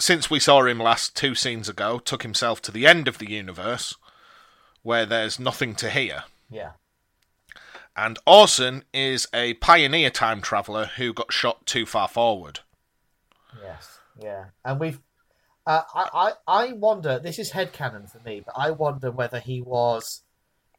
since 0.00 0.30
we 0.30 0.40
saw 0.40 0.64
him 0.64 0.78
last 0.78 1.16
two 1.16 1.34
scenes 1.34 1.68
ago, 1.68 1.98
took 1.98 2.22
himself 2.22 2.62
to 2.62 2.72
the 2.72 2.86
end 2.86 3.08
of 3.08 3.18
the 3.18 3.30
universe, 3.30 3.94
where 4.82 5.04
there's 5.06 5.38
nothing 5.38 5.74
to 5.76 5.90
hear. 5.90 6.24
Yeah, 6.50 6.72
And 7.96 8.18
Orson 8.26 8.84
is 8.94 9.26
a 9.34 9.54
pioneer 9.54 10.10
time 10.10 10.40
traveller 10.40 10.86
who 10.96 11.12
got 11.12 11.32
shot 11.32 11.66
too 11.66 11.84
far 11.84 12.08
forward. 12.08 12.60
yes, 13.62 13.98
yeah, 14.20 14.46
and 14.64 14.80
we've. 14.80 15.00
Uh, 15.66 15.82
I, 15.94 16.08
I 16.14 16.32
I 16.68 16.72
wonder. 16.72 17.18
This 17.18 17.38
is 17.38 17.52
headcanon 17.52 18.10
for 18.10 18.20
me, 18.20 18.40
but 18.44 18.54
I 18.56 18.70
wonder 18.70 19.10
whether 19.10 19.38
he 19.38 19.60
was 19.60 20.22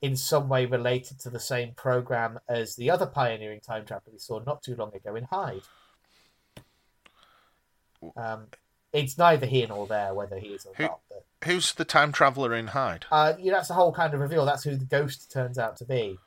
in 0.01 0.15
some 0.15 0.49
way 0.49 0.65
related 0.65 1.20
to 1.20 1.30
the 1.30 1.39
same 1.39 1.74
program 1.76 2.39
as 2.49 2.76
the 2.76 2.89
other 2.89 3.05
pioneering 3.05 3.59
time 3.59 3.86
traveler 3.86 4.13
we 4.13 4.17
saw 4.17 4.39
not 4.39 4.63
too 4.63 4.76
long 4.76 4.95
ago 4.95 5.15
in 5.15 5.26
Hyde. 5.26 5.61
Um, 8.16 8.47
it's 8.93 9.18
neither 9.18 9.45
here 9.45 9.68
nor 9.68 9.86
there 9.88 10.14
whether 10.14 10.38
he 10.39 10.47
is 10.50 10.66
or 10.66 10.74
Who- 10.76 10.84
not. 10.84 11.00
But 11.10 11.26
Who's 11.45 11.74
the 11.74 11.86
time 11.86 12.12
traveller 12.12 12.54
in 12.54 12.68
Hyde? 12.68 13.06
uh, 13.12 13.34
yeah, 13.39 13.54
that's 13.54 13.68
the 13.70 13.74
whole 13.74 13.93
kind 13.93 14.14
of 14.14 14.20
reveal. 14.20 14.45
That's 14.45 14.64
who 14.64 14.76
the 14.76 14.86
ghost 14.86 15.32
turns 15.32 15.58
out 15.58 15.78
to 15.78 15.86
be. 15.86 16.18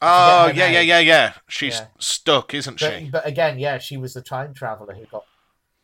Oh, 0.00 0.46
yeah, 0.46 0.66
yeah, 0.68 0.78
name. 0.80 0.88
yeah, 0.88 0.98
yeah. 1.00 1.32
She's 1.48 1.74
Yeah. 1.76 1.86
stuck, 1.98 2.52
isn't 2.54 2.80
But, 2.80 2.98
she? 2.98 3.10
but 3.10 3.26
again, 3.26 3.58
yeah, 3.58 3.78
she 3.78 3.96
was 3.96 4.14
the 4.14 4.20
time 4.22 4.52
traveler 4.54 4.94
who 4.94 5.04
got 5.06 5.24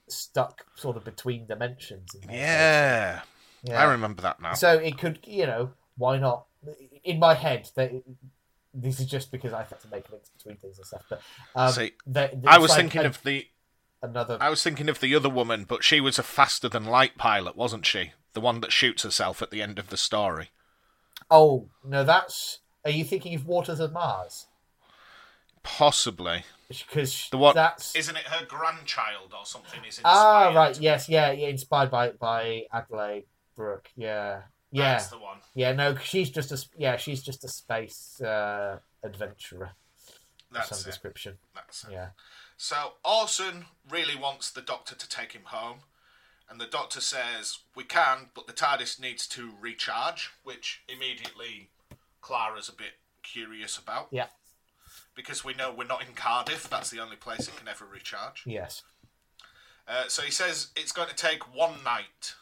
stuck 0.09 0.67
sort 0.75 0.97
of 0.97 1.05
between 1.05 1.47
dimensions. 1.47 2.15
in 2.15 2.29
Yeah. 2.31 3.23
Yeah. 3.63 3.81
I 3.81 3.85
remember 3.91 4.23
that 4.23 4.41
now. 4.41 4.55
So 4.55 4.79
it 4.79 4.99
could, 4.99 5.21
you 5.25 5.47
know, 5.47 5.73
why 5.97 6.19
not? 6.19 6.47
In 7.05 7.19
my 7.19 7.35
head, 7.35 7.69
they, 7.75 8.03
this 8.75 8.99
is 9.01 9.07
just 9.07 9.31
because 9.31 9.53
I 9.53 9.59
have 9.65 9.79
to 9.81 9.89
make 9.89 10.11
links 10.11 10.31
between 10.31 10.57
things 10.57 10.79
and 10.79 10.87
stuff. 10.87 11.03
But 11.09 11.21
um, 11.55 11.73
See, 11.73 11.93
they- 12.07 12.39
I 12.47 12.59
was 12.59 12.71
like 12.71 12.81
thinking 12.81 13.03
a- 13.03 13.07
of 13.09 13.23
the 13.23 13.47
another. 14.03 14.39
I 14.41 14.51
was 14.51 14.63
thinking 14.63 14.89
of 14.89 15.01
the 15.01 15.15
other 15.15 15.29
woman, 15.29 15.65
but 15.69 15.85
she 15.85 16.01
was 16.01 16.19
a 16.19 16.23
faster 16.23 16.69
than 16.69 16.85
light 16.85 17.17
pilot, 17.19 17.57
wasn't 17.57 17.87
she? 17.87 18.13
The 18.33 18.41
one 18.41 18.61
that 18.61 18.73
shoots 18.73 19.03
herself 19.03 19.43
at 19.43 19.51
the 19.51 19.63
end 19.63 19.79
of 19.79 19.89
the 19.89 19.97
story. 19.97 20.51
Oh 21.31 21.69
no, 21.85 22.05
that's. 22.05 22.61
Are 22.85 22.91
you 22.91 23.05
thinking 23.05 23.35
of 23.35 23.47
Waters 23.47 23.81
of 23.81 23.93
Mars? 23.93 24.47
Possibly. 25.63 26.45
Because 26.69 27.29
The 27.31 27.37
what? 27.37 27.55
that's 27.55 27.95
Isn't 27.97 28.17
it 28.17 28.23
her 28.25 28.47
grandchild 28.47 29.35
or 29.37 29.45
something? 29.45 29.81
Is 29.87 30.01
ah 30.05 30.53
right. 30.55 30.79
Yes, 30.81 31.09
yeah, 31.09 31.33
yeah. 31.33 31.49
Inspired 31.49 31.91
by 31.91 32.11
by 32.13 32.63
Adelaide 32.73 33.25
Brooke. 33.57 33.91
Yeah, 33.97 34.43
yeah, 34.71 34.93
That's 34.93 35.09
the 35.09 35.19
one. 35.19 35.39
yeah. 35.55 35.73
no, 35.73 35.97
she's 35.97 36.31
just 36.31 36.53
a 36.53 36.65
yeah. 36.79 36.97
She's 36.97 37.23
just 37.23 37.45
a 37.45 37.49
space 37.49 38.21
uh, 38.23 38.79
adventurer 39.03 39.73
That's 40.53 40.69
some 40.69 40.79
it. 40.79 40.85
description. 40.85 41.39
That's 41.55 41.85
it. 41.85 41.91
Yeah. 41.93 42.09
So 42.63 42.93
Orson 43.07 43.65
really 43.89 44.15
wants 44.15 44.51
the 44.51 44.61
doctor 44.61 44.95
to 44.95 45.09
take 45.09 45.33
him 45.33 45.45
home, 45.45 45.79
and 46.47 46.61
the 46.61 46.67
doctor 46.67 47.01
says 47.01 47.61
we 47.75 47.85
can, 47.85 48.29
but 48.35 48.47
the 48.47 48.53
TARDIS 48.53 49.01
needs 49.01 49.27
to 49.29 49.53
recharge, 49.59 50.29
which 50.45 50.83
immediately 50.87 51.71
Clara's 52.21 52.69
a 52.69 52.75
bit 52.75 52.99
curious 53.23 53.79
about 53.79 54.09
Yeah. 54.11 54.27
because 55.15 55.43
we 55.43 55.55
know 55.55 55.73
we're 55.73 55.85
not 55.85 56.07
in 56.07 56.13
Cardiff. 56.13 56.69
That's 56.69 56.91
the 56.91 57.01
only 57.01 57.17
place 57.17 57.49
it 57.49 57.57
can 57.57 57.67
ever 57.67 57.87
recharge. 57.87 58.43
Yes. 58.45 58.83
Uh, 59.89 60.09
so 60.09 60.21
he 60.21 60.31
says 60.31 60.69
it's 60.77 60.93
going 60.93 61.09
to 61.09 61.15
take 61.17 61.55
one 61.55 61.83
night 61.83 62.35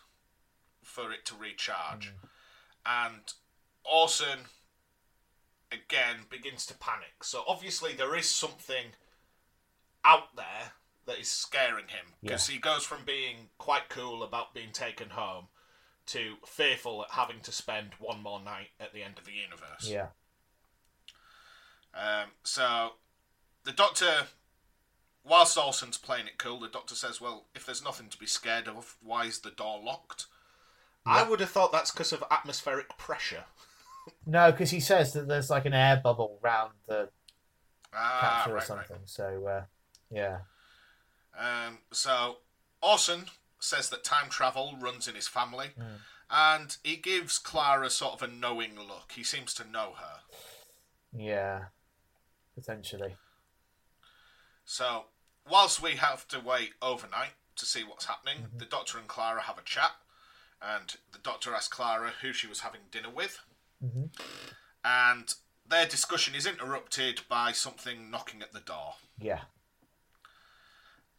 for 0.82 1.12
it 1.12 1.24
to 1.26 1.36
recharge, 1.36 2.12
and 2.84 3.32
Orson 3.84 4.46
again 5.70 6.26
begins 6.28 6.66
to 6.66 6.74
panic. 6.74 7.22
So 7.22 7.44
obviously 7.46 7.92
there 7.92 8.16
is 8.16 8.28
something 8.28 8.96
out 10.08 10.34
there 10.36 10.72
that 11.06 11.18
is 11.18 11.28
scaring 11.28 11.88
him 11.88 12.14
because 12.22 12.46
he 12.48 12.58
goes 12.58 12.84
from 12.84 13.04
being 13.04 13.48
quite 13.58 13.88
cool 13.88 14.22
about 14.22 14.54
being 14.54 14.72
taken 14.72 15.10
home 15.10 15.46
to 16.06 16.34
fearful 16.46 17.02
at 17.02 17.10
having 17.12 17.40
to 17.40 17.52
spend 17.52 17.90
one 17.98 18.22
more 18.22 18.40
night 18.40 18.68
at 18.80 18.92
the 18.94 19.02
end 19.02 19.18
of 19.18 19.24
the 19.24 19.32
universe. 19.32 19.88
Yeah. 19.88 20.08
Um, 21.94 22.28
so 22.44 22.90
the 23.64 23.72
doctor, 23.72 24.26
whilst 25.24 25.58
Orson's 25.58 25.98
playing 25.98 26.26
it 26.26 26.38
cool, 26.38 26.60
the 26.60 26.68
doctor 26.68 26.94
says, 26.94 27.20
"Well, 27.20 27.46
if 27.54 27.66
there's 27.66 27.82
nothing 27.84 28.08
to 28.08 28.18
be 28.18 28.26
scared 28.26 28.68
of, 28.68 28.96
why 29.02 29.24
is 29.24 29.40
the 29.40 29.50
door 29.50 29.80
locked?" 29.82 30.26
I 31.06 31.22
would 31.22 31.40
have 31.40 31.48
thought 31.50 31.72
that's 31.72 31.90
because 31.90 32.12
of 32.12 32.22
atmospheric 32.30 32.96
pressure. 32.98 33.44
No, 34.24 34.50
because 34.50 34.70
he 34.70 34.80
says 34.80 35.12
that 35.12 35.28
there's 35.28 35.50
like 35.50 35.66
an 35.66 35.74
air 35.74 36.00
bubble 36.02 36.38
round 36.40 36.72
the 36.86 37.10
Ah, 37.92 38.18
capsule 38.20 38.52
or 38.52 38.54
right, 38.54 38.60
right. 38.60 38.66
something. 38.66 39.02
So 39.04 39.46
uh, 39.46 39.64
yeah. 40.10 40.38
Um, 41.38 41.78
so 41.92 42.38
Orson 42.82 43.26
says 43.60 43.90
that 43.90 44.04
time 44.04 44.28
travel 44.28 44.76
runs 44.80 45.06
in 45.08 45.14
his 45.14 45.28
family, 45.28 45.68
Hmm. 45.76 45.96
and 46.30 46.76
he 46.82 46.96
gives 46.96 47.38
Clara 47.38 47.90
sort 47.90 48.14
of 48.14 48.22
a 48.22 48.32
knowing 48.32 48.78
look. 48.78 49.12
He 49.12 49.22
seems 49.24 49.54
to 49.54 49.64
know 49.68 49.94
her. 49.94 50.20
Yeah. 51.12 51.66
Potentially. 52.54 53.16
So, 54.64 55.06
whilst 55.48 55.80
we 55.80 55.96
have 55.96 56.26
to 56.28 56.40
wait 56.40 56.72
overnight 56.82 57.32
to 57.56 57.64
see 57.66 57.84
what's 57.84 58.06
happening, 58.06 58.42
Mm-hmm. 58.44 58.58
the 58.58 58.64
Doctor 58.66 58.98
and 58.98 59.08
Clara 59.08 59.42
have 59.42 59.58
a 59.58 59.62
chat, 59.62 59.92
and 60.60 60.96
the 61.12 61.18
Doctor 61.18 61.54
asks 61.54 61.68
Clara 61.74 62.10
who 62.20 62.32
she 62.32 62.46
was 62.46 62.60
having 62.60 62.82
dinner 62.90 63.10
with, 63.10 63.40
Mhm. 63.82 64.10
and 64.84 65.34
their 65.64 65.86
discussion 65.86 66.34
is 66.34 66.46
interrupted 66.46 67.26
by 67.28 67.52
something 67.52 68.10
knocking 68.10 68.42
at 68.42 68.52
the 68.52 68.60
door. 68.60 68.96
Yeah. 69.18 69.44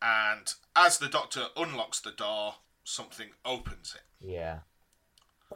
And 0.01 0.53
as 0.75 0.97
the 0.97 1.07
Doctor 1.09 1.47
unlocks 1.57 1.99
the 1.99 2.11
door, 2.11 2.55
something 2.83 3.27
opens 3.45 3.95
it. 3.95 4.25
Yeah. 4.25 4.59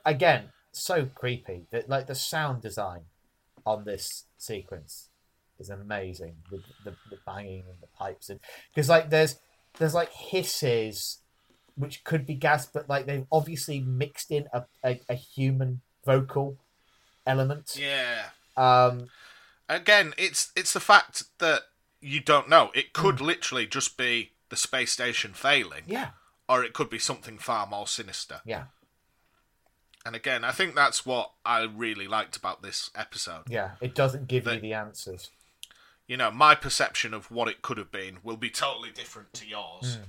Again, 0.06 0.50
so 0.72 1.06
creepy. 1.06 1.66
That 1.72 1.90
like 1.90 2.08
the 2.08 2.16
sound 2.16 2.62
design 2.62 3.02
on 3.66 3.86
this 3.86 4.26
sequence 4.38 5.10
is 5.60 5.70
amazing 5.70 6.36
with 6.52 6.62
the, 6.84 6.92
the 7.10 7.18
banging 7.26 7.64
and 7.70 7.78
the 7.82 7.88
pipes 7.98 8.28
and 8.30 8.40
because 8.74 8.90
like 8.90 9.10
there's 9.10 9.38
there's 9.78 9.94
like 9.94 10.12
hisses 10.12 11.20
which 11.76 12.04
could 12.04 12.26
be 12.26 12.34
gas 12.34 12.66
but 12.66 12.90
like 12.90 13.06
they've 13.06 13.28
obviously 13.32 13.80
mixed 13.80 14.32
in 14.32 14.46
a, 14.52 14.64
a, 14.84 15.00
a 15.08 15.14
human 15.14 15.80
vocal 16.06 16.58
element 17.26 17.78
Yeah. 17.80 18.26
um 18.58 19.08
Again, 19.70 20.14
it's 20.18 20.52
it's 20.58 20.74
the 20.74 20.82
fact 20.82 21.24
that 21.40 21.62
you 22.04 22.20
don't 22.20 22.50
know. 22.50 22.72
It 22.74 22.94
could 22.94 23.20
Hmm. 23.20 23.26
literally 23.26 23.66
just 23.68 23.98
be 23.98 24.34
the 24.50 24.56
space 24.58 24.92
station 24.92 25.34
failing, 25.34 25.84
yeah 25.88 26.10
or 26.50 26.64
it 26.64 26.74
could 26.74 26.90
be 26.90 27.00
something 27.00 27.38
far 27.40 27.66
more 27.66 27.88
sinister. 27.88 28.42
yeah 28.46 28.66
And 30.06 30.16
again, 30.16 30.44
I 30.44 30.52
think 30.52 30.76
that's 30.76 31.06
what 31.06 31.32
I 31.46 31.62
really 31.64 32.08
liked 32.08 32.36
about 32.36 32.62
this 32.62 32.92
episode. 32.96 33.44
yeah 33.50 33.72
it 33.82 33.96
doesn't 33.96 34.28
give 34.28 34.46
you 34.48 34.60
the 34.60 34.74
answers 34.74 35.32
You 36.06 36.18
know, 36.18 36.30
my 36.32 36.54
perception 36.56 37.14
of 37.14 37.32
what 37.32 37.48
it 37.48 37.62
could 37.62 37.78
have 37.78 37.92
been 37.92 38.20
will 38.24 38.38
be 38.38 38.50
totally 38.50 38.92
different 38.92 39.32
to 39.34 39.48
yours. 39.48 40.00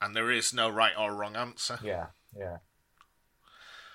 And 0.00 0.16
there 0.16 0.30
is 0.30 0.54
no 0.54 0.70
right 0.70 0.94
or 0.98 1.14
wrong 1.14 1.36
answer. 1.36 1.78
yeah 1.82 2.06
yeah 2.34 2.56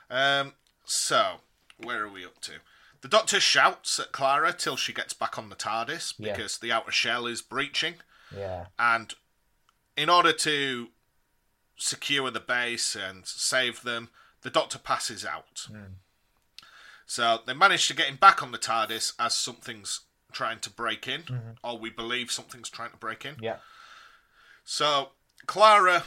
Um, 0.10 0.54
so, 0.86 1.38
where 1.78 2.04
are 2.04 2.10
we 2.10 2.24
up 2.24 2.40
to? 2.42 2.54
The 3.02 3.08
Doctor 3.08 3.40
shouts 3.40 4.00
at 4.00 4.12
Clara 4.12 4.54
till 4.54 4.76
she 4.76 4.94
gets 4.94 5.14
back 5.14 5.38
on 5.38 5.50
the 5.50 5.56
TARDIS 5.56 6.16
Yeah. 6.18 6.34
because 6.34 6.58
the 6.58 6.72
outer 6.72 6.92
shell 6.92 7.28
is 7.28 7.42
breaching. 7.42 7.96
yeah 8.36 8.66
And 8.80 9.14
in 9.96 10.10
order 10.10 10.34
to 10.34 10.90
secure 11.78 12.32
the 12.32 12.40
base 12.40 12.96
and 12.96 13.26
save 13.26 13.84
them, 13.84 14.10
the 14.42 14.50
Doctor 14.50 14.80
passes 14.80 15.26
out. 15.26 15.68
Hmm. 15.68 15.94
So 17.06 17.40
they 17.46 17.54
manage 17.54 17.88
to 17.88 17.94
get 17.96 18.08
him 18.08 18.16
back 18.16 18.42
on 18.42 18.52
the 18.52 18.58
TARDIS 18.58 19.14
as 19.20 19.36
something's 19.36 20.02
trying 20.32 20.60
to 20.60 20.70
break 20.70 21.08
in, 21.08 21.22
mm-hmm. 21.24 21.52
or 21.64 21.78
we 21.78 21.90
believe 21.90 22.32
something's 22.32 22.70
trying 22.70 22.92
to 22.92 22.98
break 22.98 23.26
in. 23.26 23.36
yeah 23.40 23.58
So 24.64 25.12
Clara 25.46 26.04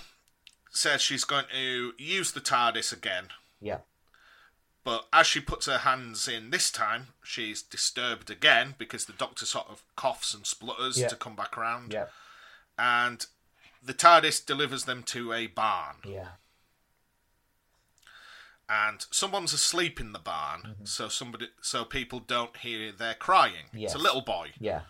says 0.71 1.01
she's 1.01 1.25
going 1.25 1.47
to 1.53 1.93
use 1.99 2.33
the 2.33 2.41
TARDIS 2.41 2.93
again, 2.93 3.29
yeah 3.61 3.79
but 4.89 5.07
as 5.13 5.27
she 5.27 5.41
puts 5.41 5.67
her 5.67 5.79
hands 5.79 6.27
in 6.29 6.49
this 6.49 6.71
time, 6.71 7.09
she's 7.23 7.61
disturbed 7.63 8.31
again 8.31 8.75
because 8.79 9.05
the 9.05 9.13
Doctor 9.13 9.45
sort 9.45 9.69
of 9.69 9.83
coughs 9.97 10.33
and 10.33 10.47
splutters 10.47 10.97
Yeah. 10.99 11.09
to 11.09 11.17
come 11.17 11.37
back 11.37 11.59
around. 11.59 11.93
yeah 11.93 12.07
and 12.79 13.27
the 13.83 13.93
TARDIS 13.95 14.47
delivers 14.47 14.85
them 14.85 15.03
to 15.15 15.33
a 15.33 15.47
barn, 15.49 15.97
yeah 16.05 16.29
and 18.69 19.05
someone's 19.11 19.53
asleep 19.53 19.99
in 20.01 20.13
the 20.13 20.19
barn, 20.19 20.61
mm-hmm. 20.63 20.85
so 20.85 21.09
somebody, 21.09 21.49
so 21.63 21.85
people 21.85 22.21
don't 22.21 22.57
hear 22.59 22.93
their 22.93 23.15
crying. 23.15 23.67
Yes. 23.73 23.93
It's 23.93 24.01
a 24.01 24.03
little 24.03 24.21
boy, 24.23 24.53
yeah 24.59 24.83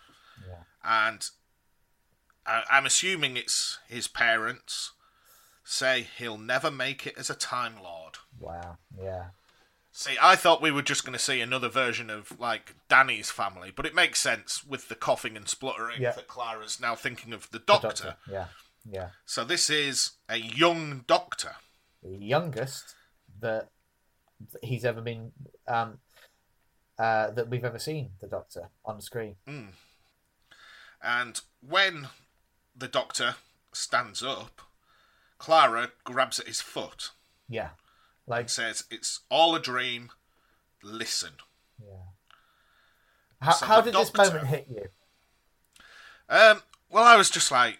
yeah 0.47 0.63
and 0.83 1.29
I, 2.45 2.63
I'm 2.71 2.85
assuming 2.85 3.35
it's 3.37 3.79
his 3.87 4.07
parents. 4.07 4.91
Say 5.63 6.07
he'll 6.17 6.37
never 6.37 6.71
make 6.71 7.05
it 7.05 7.15
as 7.17 7.29
a 7.29 7.35
Time 7.35 7.75
Lord. 7.81 8.15
wow 8.39 8.77
yeah 8.97 9.25
See, 9.99 10.15
I 10.21 10.37
thought 10.37 10.61
we 10.61 10.71
were 10.71 10.81
just 10.81 11.03
going 11.03 11.11
to 11.11 11.19
see 11.19 11.41
another 11.41 11.67
version 11.67 12.09
of 12.09 12.39
like 12.39 12.73
Danny's 12.87 13.31
family, 13.31 13.69
but 13.75 13.85
it 13.85 13.93
makes 13.93 14.21
sense 14.21 14.63
with 14.63 14.87
the 14.87 14.95
coughing 14.95 15.35
and 15.35 15.45
spluttering 15.45 16.01
Yeah. 16.01 16.13
that 16.13 16.25
Clara's 16.25 16.79
now 16.79 16.95
thinking 16.95 17.33
of 17.33 17.51
the 17.51 17.59
The 17.59 17.65
Doctor. 17.65 18.15
yeah 18.31 18.45
yeah 18.89 19.09
So 19.25 19.43
this 19.43 19.69
is 19.69 20.11
a 20.29 20.37
young 20.37 21.03
Doctor. 21.05 21.55
the 22.01 22.15
youngest 22.17 22.95
that 23.41 23.67
he's 24.63 24.85
ever 24.85 25.01
been 25.01 25.33
um 25.67 25.97
uh 26.97 27.31
that 27.31 27.49
we've 27.49 27.65
ever 27.65 27.77
seen 27.79 28.11
the 28.21 28.27
doctor 28.27 28.69
on 28.85 29.01
screen 29.01 29.35
And 31.03 31.41
when 31.59 32.07
the 32.73 32.87
doctor 32.87 33.35
stands 33.73 34.23
up, 34.23 34.61
Clara 35.37 35.91
grabs 36.05 36.39
at 36.39 36.47
his 36.47 36.61
foot 36.61 37.09
yeah 37.49 37.71
like 38.29 38.49
says, 38.49 38.85
It's 38.89 39.21
all 39.29 39.55
a 39.55 39.59
dream. 39.59 40.11
Listen. 40.81 41.31
yeah 41.81 41.95
how, 43.41 43.51
So 43.51 43.65
how 43.65 43.81
did 43.81 43.93
this 43.93 44.13
moment 44.13 44.47
hit 44.47 44.67
you 44.69 44.85
Um, 46.29 46.61
well, 46.89 47.03
I 47.03 47.15
was 47.15 47.29
just 47.29 47.51
like, 47.51 47.79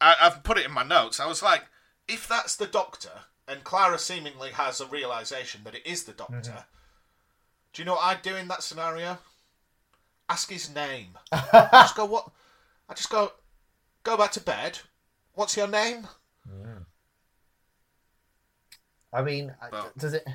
I, 0.00 0.16
I've 0.20 0.42
put 0.42 0.58
it 0.58 0.66
in 0.66 0.72
my 0.72 0.84
notes. 0.84 1.20
I 1.20 1.26
was 1.26 1.42
like, 1.42 1.64
if 2.08 2.26
that's 2.28 2.56
the 2.56 2.66
doctor, 2.66 3.10
and 3.46 3.64
Clara 3.64 3.98
seemingly 3.98 4.50
has 4.50 4.80
a 4.80 4.86
realization 4.86 5.62
that 5.64 5.74
it 5.74 5.86
is 5.86 6.04
the 6.04 6.12
doctor, 6.12 6.64
do 7.72 7.82
you 7.82 7.86
know 7.86 7.94
what 7.94 8.04
I'd 8.04 8.22
do 8.22 8.36
in 8.36 8.48
that 8.48 8.62
scenario? 8.62 9.18
Ask 10.28 10.50
his 10.50 10.72
name. 10.74 11.18
I 11.32 11.68
just 11.72 11.96
go, 11.96 12.04
what? 12.04 12.30
I 12.88 12.94
just 12.94 13.10
go, 13.10 13.32
go 14.02 14.16
back 14.16 14.32
to 14.32 14.40
bed. 14.40 14.78
What's 15.34 15.56
your 15.56 15.68
name? 15.68 16.06
I 19.12 19.22
mean, 19.22 19.54
does 19.98 20.14
it? 20.14 20.26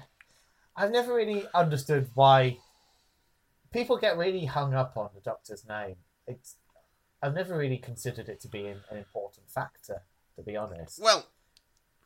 I've 0.76 0.92
never 0.92 1.14
really 1.14 1.46
understood 1.56 2.10
why 2.14 2.58
people 3.74 3.98
get 3.98 4.18
really 4.18 4.46
hung 4.46 4.74
up 4.74 4.96
on 4.96 5.10
the 5.16 5.22
Doctor's 5.22 5.66
name. 5.68 5.96
It's 6.28 6.56
I've 7.22 7.34
never 7.34 7.58
really 7.58 7.78
considered 7.78 8.30
it 8.30 8.40
to 8.42 8.48
be 8.48 8.68
an, 8.68 8.82
an 8.92 8.98
important 8.98 9.50
factor, 9.50 10.04
to 10.36 10.44
be 10.44 10.56
honest. 10.56 11.02
Well, 11.02 11.26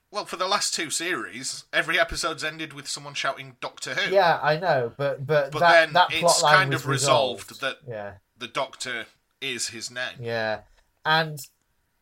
well, 0.09 0.25
for 0.25 0.37
the 0.37 0.47
last 0.47 0.73
two 0.73 0.89
series, 0.89 1.65
every 1.73 1.99
episode's 1.99 2.43
ended 2.43 2.71
with 2.73 2.87
someone 2.87 3.13
shouting 3.13 3.57
Doctor 3.59 3.93
Who. 3.93 4.13
Yeah, 4.13 4.39
I 4.41 4.57
know, 4.57 4.93
but 4.97 5.25
but, 5.27 5.51
But 5.51 5.59
that, 5.59 5.71
then 5.85 5.93
that 5.93 6.13
it's 6.13 6.41
kind 6.41 6.71
was 6.71 6.83
of 6.83 6.87
resolved 6.87 7.59
that- 7.61 7.77
yeah, 7.87 8.13
The 8.37 8.47
Doctor 8.47 9.07
is 9.41 9.69
his 9.69 9.91
name. 9.91 10.15
yeah, 10.21 10.61
and 11.05 11.39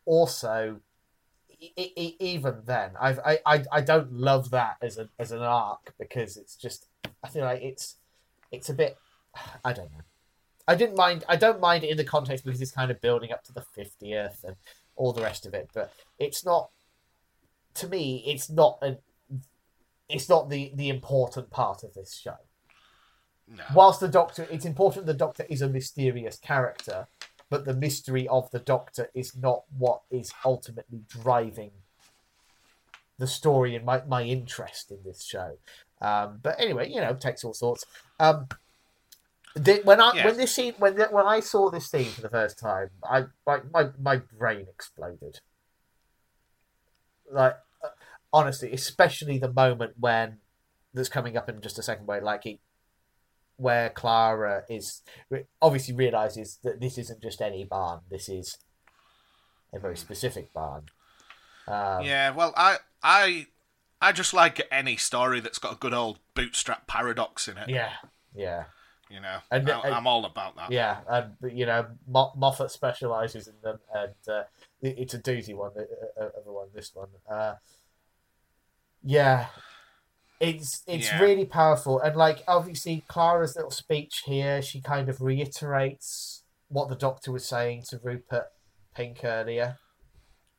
also. 0.05 0.81
E- 1.59 1.93
e- 1.95 2.15
even 2.19 2.61
then, 2.65 2.91
I've, 2.99 3.19
I, 3.19 3.39
I 3.45 3.63
I 3.71 3.81
don't 3.81 4.11
love 4.13 4.51
that 4.51 4.77
as 4.81 4.97
a 4.97 5.09
as 5.19 5.31
an 5.31 5.41
arc 5.41 5.93
because 5.99 6.37
it's 6.37 6.55
just 6.55 6.87
I 7.23 7.29
feel 7.29 7.43
like 7.43 7.61
it's 7.61 7.95
it's 8.51 8.69
a 8.69 8.73
bit 8.73 8.97
I 9.65 9.73
don't 9.73 9.91
know. 9.91 10.03
I 10.67 10.75
didn't 10.75 10.97
mind. 10.97 11.23
I 11.27 11.35
don't 11.35 11.59
mind 11.59 11.83
it 11.83 11.89
in 11.89 11.97
the 11.97 12.03
context 12.03 12.45
because 12.45 12.61
it's 12.61 12.71
kind 12.71 12.91
of 12.91 13.01
building 13.01 13.31
up 13.31 13.43
to 13.45 13.53
the 13.53 13.65
fiftieth 13.73 14.43
and 14.43 14.55
all 14.95 15.13
the 15.13 15.23
rest 15.23 15.45
of 15.45 15.53
it. 15.53 15.69
But 15.73 15.91
it's 16.19 16.45
not. 16.45 16.69
To 17.75 17.87
me, 17.87 18.23
it's 18.27 18.49
not 18.49 18.77
an. 18.81 18.97
It's 20.07 20.29
not 20.29 20.49
the 20.49 20.71
the 20.75 20.89
important 20.89 21.49
part 21.49 21.83
of 21.83 21.93
this 21.93 22.13
show. 22.13 22.37
No. 23.47 23.63
Whilst 23.73 23.99
the 23.99 24.07
Doctor, 24.07 24.47
it's 24.51 24.65
important 24.65 25.07
the 25.07 25.13
Doctor 25.15 25.45
is 25.49 25.63
a 25.63 25.67
mysterious 25.69 26.37
character, 26.37 27.07
but 27.49 27.65
the 27.65 27.73
mystery 27.73 28.27
of 28.27 28.49
the 28.51 28.59
Doctor 28.59 29.09
is 29.13 29.35
not 29.35 29.63
what 29.77 30.01
is 30.11 30.31
ultimately 30.45 31.03
driving 31.07 31.71
the 33.17 33.27
story 33.27 33.75
and 33.75 33.85
my, 33.85 34.01
my 34.07 34.23
interest 34.23 34.91
in 34.91 34.99
this 35.03 35.23
show. 35.23 35.57
Um, 36.01 36.39
but 36.41 36.55
anyway, 36.59 36.89
you 36.89 37.01
know, 37.01 37.13
takes 37.13 37.43
all 37.43 37.53
sorts. 37.53 37.85
Um, 38.19 38.47
the, 39.55 39.81
when 39.83 39.99
I 39.99 40.15
Yeah. 40.15 40.25
when 40.27 40.37
this 40.37 40.55
scene 40.55 40.75
when 40.77 40.95
the, 40.95 41.05
when 41.05 41.25
I 41.25 41.39
saw 41.41 41.69
this 41.69 41.89
scene 41.89 42.11
for 42.11 42.21
the 42.21 42.29
first 42.29 42.59
time, 42.59 42.91
I 43.03 43.25
my 43.45 43.59
my, 43.73 43.89
my 43.99 44.17
brain 44.17 44.67
exploded. 44.69 45.41
Like 47.29 47.57
uh, 47.83 47.89
honestly, 48.31 48.71
especially 48.71 49.37
the 49.37 49.51
moment 49.51 49.95
when 49.99 50.37
that's 50.93 51.09
coming 51.09 51.35
up 51.35 51.49
in 51.49 51.61
just 51.61 51.79
a 51.79 51.83
second, 51.83 52.05
where 52.05 52.21
like 52.21 52.43
he, 52.43 52.61
where 53.59 53.89
Clara 53.89 54.63
is 54.69 55.01
obviously 55.61 55.93
realizes 55.93 56.59
that 56.63 56.79
this 56.79 56.97
isn't 56.97 57.21
just 57.21 57.41
any 57.41 57.65
barn. 57.65 57.99
This 58.09 58.29
is 58.29 58.57
a 59.73 59.79
very 59.79 59.97
specific 59.97 60.53
barn. 60.53 60.85
Um, 61.67 62.03
Yeah, 62.03 62.31
well, 62.31 62.53
I, 62.57 62.77
I, 63.03 63.47
I 64.01 64.11
just 64.13 64.33
like 64.33 64.65
any 64.71 64.95
story 64.97 65.39
that's 65.41 65.59
got 65.59 65.73
a 65.73 65.77
good 65.77 65.93
old 65.93 66.19
bootstrap 66.33 66.87
paradox 66.87 67.47
in 67.47 67.57
it. 67.57 67.69
yeah, 67.69 67.93
yeah. 68.33 68.63
You 69.11 69.19
know, 69.21 69.39
And- 69.51 69.69
I, 69.69 69.79
and- 69.81 69.93
I'm 69.95 70.07
all 70.07 70.23
about 70.25 70.55
that. 70.57 70.71
Yeah, 70.71 70.99
and 71.07 71.33
you 71.51 71.65
know 71.65 71.87
Mo- 72.07 72.31
Moffat 72.37 72.69
specializes 72.71 73.47
in 73.47 73.55
them, 73.63 73.79
and 73.93 74.13
uh, 74.27 74.43
it- 74.81 74.99
it's 74.99 75.13
a 75.15 75.19
doozy 75.19 75.55
one. 75.55 75.71
uh, 75.75 76.21
uh, 76.23 76.25
Of 76.37 76.45
one, 76.45 76.67
this 76.75 76.91
one. 76.93 77.09
Uh, 77.29 77.55
yeah, 79.03 79.47
it's 80.39 80.83
it's 80.87 81.07
Yeah. 81.07 81.21
really 81.21 81.45
powerful, 81.45 81.99
and 81.99 82.15
like 82.15 82.43
obviously 82.47 83.03
Clara's 83.07 83.55
little 83.55 83.71
speech 83.71 84.23
here, 84.25 84.61
she 84.61 84.81
kind 84.81 85.09
of 85.09 85.21
reiterates 85.21 86.43
what 86.69 86.89
the 86.89 86.95
Doctor 86.95 87.31
was 87.31 87.47
saying 87.47 87.83
to 87.89 87.99
Rupert 88.03 88.47
Pink 88.95 89.21
earlier, 89.23 89.77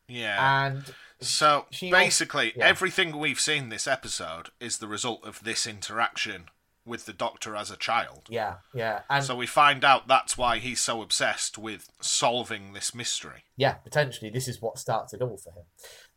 Yeah. 0.09 0.67
and 0.67 0.95
so 1.21 1.67
basically, 1.81 2.53
yeah. 2.57 2.67
everything 2.67 3.19
we've 3.19 3.41
seen 3.41 3.69
this 3.69 3.87
episode 3.87 4.51
is 4.59 4.79
the 4.79 4.89
result 4.89 5.25
of 5.25 5.43
this 5.45 5.67
interaction 5.67 6.47
with 6.85 7.05
the 7.07 7.13
Doctor 7.13 7.55
as 7.55 7.71
a 7.71 7.77
child. 7.77 8.27
yeah, 8.31 8.57
yeah, 8.75 9.03
and 9.11 9.23
So 9.25 9.37
we 9.37 9.47
find 9.47 9.85
out 9.85 10.09
that's 10.09 10.37
why 10.39 10.59
he's 10.59 10.81
so 10.81 11.03
obsessed 11.03 11.59
with 11.59 11.89
solving 12.01 12.73
this 12.73 12.95
mystery. 12.95 13.45
yeah, 13.57 13.75
potentially 13.75 14.31
this 14.31 14.49
is 14.49 14.61
what 14.63 14.79
starts 14.79 15.13
it 15.13 15.21
all 15.23 15.37
for 15.37 15.53
him. 15.53 15.65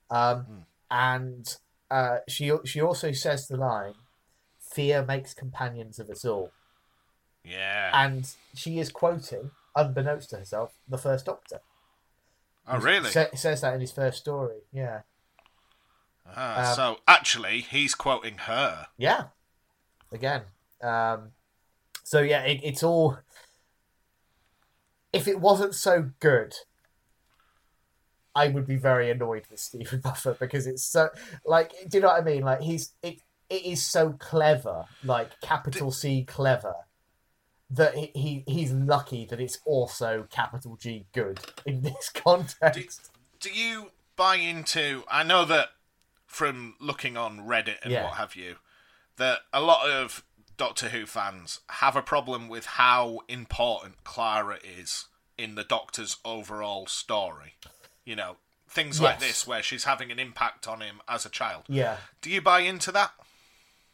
Um, 0.09 0.39
Hmm. 0.45 0.59
And 0.89 1.57
uh, 1.93 2.17
she 2.27 2.51
she 2.65 2.81
also 2.81 3.11
says 3.11 3.47
the 3.47 3.57
line, 3.57 3.93
"Fear 4.59 5.05
makes 5.05 5.33
companions 5.33 5.99
of 5.99 6.09
us 6.09 6.25
all," 6.25 6.51
Yeah. 7.43 7.91
and 7.93 8.29
she 8.55 8.79
is 8.79 8.91
quoting, 8.91 9.51
unbeknownst 9.75 10.29
to 10.31 10.37
herself, 10.37 10.73
the 10.87 10.97
First 10.97 11.25
Doctor. 11.25 11.59
oh, 12.67 12.79
really? 12.79 13.11
Sa- 13.11 13.35
says 13.35 13.61
that 13.61 13.73
in 13.75 13.81
his 13.81 13.91
first 13.91 14.17
story. 14.19 14.61
Yeah, 14.71 15.01
Ah, 16.25 16.69
um, 16.69 16.75
so 16.75 16.97
actually, 17.07 17.61
he's 17.61 17.93
quoting 17.95 18.37
her. 18.49 18.87
yeah. 18.97 19.25
Again, 20.11 20.43
um, 20.81 21.31
so 22.03 22.21
yeah, 22.21 22.43
it, 22.43 22.59
it's 22.63 22.83
all. 22.83 23.17
If 25.11 25.27
it 25.27 25.39
wasn't 25.39 25.75
so 25.75 26.09
good, 26.19 26.53
I 28.35 28.47
would 28.47 28.65
be 28.65 28.75
very 28.75 29.11
annoyed 29.11 29.43
with 29.49 29.59
Steven 29.59 30.01
Moffat 30.05 30.39
because 30.39 30.67
it's 30.67 30.83
so 30.83 31.09
like, 31.45 31.71
do 31.89 31.97
you 31.97 32.01
know 32.01 32.07
what 32.07 32.21
I 32.21 32.23
mean? 32.23 32.43
Like 32.43 32.61
he's 32.61 32.93
it. 33.01 33.21
It 33.49 33.65
is 33.65 33.85
so 33.85 34.13
clever, 34.13 34.85
like 35.03 35.39
capital 35.41 35.91
C 35.91 36.23
clever, 36.23 36.73
that 37.69 37.93
he, 37.95 38.11
he 38.15 38.43
he's 38.47 38.71
lucky 38.71 39.25
that 39.25 39.39
it's 39.39 39.59
also 39.65 40.25
capital 40.31 40.75
G 40.75 41.05
good 41.13 41.39
in 41.65 41.81
this 41.83 42.09
context. 42.09 43.11
Do 43.39 43.51
you 43.51 43.91
buy 44.15 44.35
into? 44.37 45.03
I 45.11 45.23
know 45.23 45.45
that 45.45 45.69
from 46.25 46.75
looking 46.79 47.15
on 47.15 47.41
Reddit 47.41 47.75
and 47.83 47.91
Yeah. 47.91 48.05
what 48.05 48.13
have 48.15 48.35
you, 48.35 48.55
that 49.17 49.39
a 49.51 49.61
lot 49.61 49.87
of 49.87 50.23
Doctor 50.57 50.89
Who 50.89 51.05
fans 51.05 51.59
have 51.69 51.95
a 51.95 52.01
problem 52.01 52.47
with 52.47 52.65
how 52.65 53.19
important 53.27 54.03
Clara 54.03 54.57
is 54.63 55.05
in 55.37 55.53
the 55.55 55.63
Doctor's 55.63 56.17
overall 56.25 56.87
story. 56.87 57.55
You 58.05 58.15
know, 58.15 58.37
things 58.67 58.99
like 58.99 59.19
this 59.19 59.47
where 59.47 59.61
she's 59.63 59.83
having 59.85 60.11
an 60.11 60.19
impact 60.19 60.67
on 60.67 60.81
him 60.81 61.01
as 61.07 61.25
a 61.25 61.29
child. 61.29 61.63
Yeah. 61.67 61.97
Do 62.21 62.29
you 62.29 62.41
buy 62.41 62.61
into 62.61 62.91
that? 62.91 63.11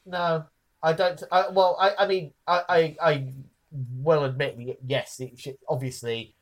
No, 0.06 0.45
I 0.81 0.94
don't. 0.94 1.22
I, 1.31 1.49
well, 1.49 1.77
I, 1.80 2.03
I 2.03 2.07
mean, 2.07 2.34
I, 2.48 2.64
I, 2.69 2.95
I 3.02 3.34
will 3.72 4.23
admit, 4.23 4.80
yes, 4.86 5.19
it, 5.19 5.38
she, 5.38 5.53
obviously, 5.68 6.34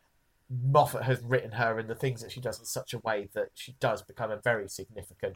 Moffat 0.49 1.03
has 1.03 1.21
written 1.21 1.51
her 1.53 1.77
and 1.77 1.89
the 1.89 1.95
things 1.95 2.21
that 2.21 2.31
she 2.31 2.39
does 2.39 2.59
in 2.59 2.65
such 2.65 2.93
a 2.93 2.99
way 2.99 3.29
that 3.33 3.49
she 3.55 3.75
does 3.79 4.01
become 4.01 4.31
a 4.31 4.37
very 4.37 4.69
significant 4.69 5.35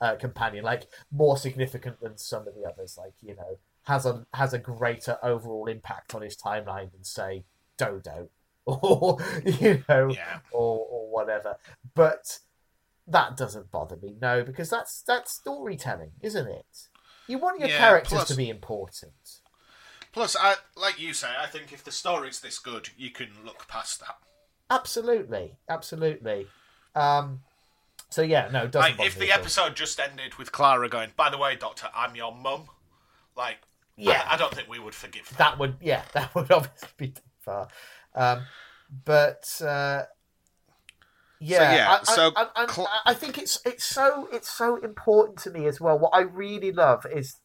uh, 0.00 0.14
companion, 0.16 0.64
like 0.64 0.86
more 1.10 1.36
significant 1.36 2.00
than 2.00 2.16
some 2.18 2.46
of 2.46 2.54
the 2.54 2.68
others. 2.68 2.96
Like 2.98 3.14
you 3.20 3.34
know, 3.34 3.58
has 3.84 4.06
a 4.06 4.26
has 4.34 4.52
a 4.52 4.58
greater 4.58 5.18
overall 5.22 5.66
impact 5.66 6.14
on 6.14 6.22
his 6.22 6.36
timeline 6.36 6.92
than 6.92 7.02
say 7.04 7.44
Dodo, 7.78 8.28
or 8.66 9.18
you 9.44 9.82
know, 9.88 10.10
Yeah. 10.10 10.38
or 10.52 10.86
or 10.90 11.01
whatever. 11.12 11.56
But 11.94 12.38
that 13.06 13.36
doesn't 13.36 13.70
bother 13.70 13.96
me, 13.96 14.16
no, 14.20 14.42
because 14.42 14.70
that's 14.70 15.02
that's 15.02 15.32
storytelling, 15.32 16.12
isn't 16.22 16.48
it? 16.48 16.88
You 17.28 17.38
want 17.38 17.60
your 17.60 17.68
Yeah, 17.68 17.78
characters 17.78 18.12
plus- 18.12 18.28
to 18.28 18.34
be 18.36 18.48
important. 18.48 19.12
Plus, 20.12 20.36
I 20.36 20.56
like 20.76 21.00
you 21.00 21.14
say, 21.14 21.28
I 21.38 21.46
think 21.46 21.72
if 21.72 21.82
the 21.84 21.92
story's 21.92 22.40
this 22.40 22.58
good, 22.58 22.90
you 22.98 23.10
can 23.10 23.28
look 23.44 23.66
past 23.68 24.00
that. 24.00 24.16
Absolutely, 24.70 25.56
absolutely. 25.68 26.46
Um, 26.94 27.40
so 28.10 28.20
yeah, 28.22 28.48
no, 28.52 28.66
doesn't. 28.66 28.98
Like, 28.98 29.06
if 29.06 29.18
the 29.18 29.32
episode 29.32 29.74
just 29.76 29.98
ended 29.98 30.34
with 30.34 30.52
Clara 30.52 30.88
going, 30.88 31.10
"By 31.16 31.30
the 31.30 31.38
way, 31.38 31.56
Doctor, 31.56 31.88
I'm 31.94 32.14
your 32.14 32.34
mum," 32.34 32.66
like, 33.36 33.58
Yeah. 33.96 34.22
I, 34.28 34.34
I 34.34 34.36
don't 34.36 34.54
think 34.54 34.68
we 34.68 34.78
would 34.78 34.94
forgive 34.94 35.28
that. 35.30 35.38
that 35.38 35.58
would, 35.58 35.76
yeah, 35.80 36.02
that 36.12 36.34
would 36.34 36.50
obviously 36.52 36.88
be 36.98 37.08
too 37.08 37.22
far. 37.40 37.68
Um, 38.14 38.42
but 39.04 39.60
uh, 39.64 40.02
yeah, 41.42 41.74
yeah, 41.76 41.90
I, 41.90 41.94
I- 42.00 42.04
so 42.04 42.32
I, 42.36 42.48
I, 42.56 42.66
Cl- 42.72 42.88
I 43.06 43.14
think 43.14 43.38
it's 43.38 43.60
it's 43.64 43.84
so 43.84 44.28
it's 44.32 44.48
so 44.48 44.76
important 44.76 45.38
to 45.40 45.50
me 45.50 45.66
as 45.66 45.80
well. 45.80 45.98
What 45.98 46.10
I 46.14 46.20
really 46.20 46.72
love 46.72 47.04
is 47.12 47.36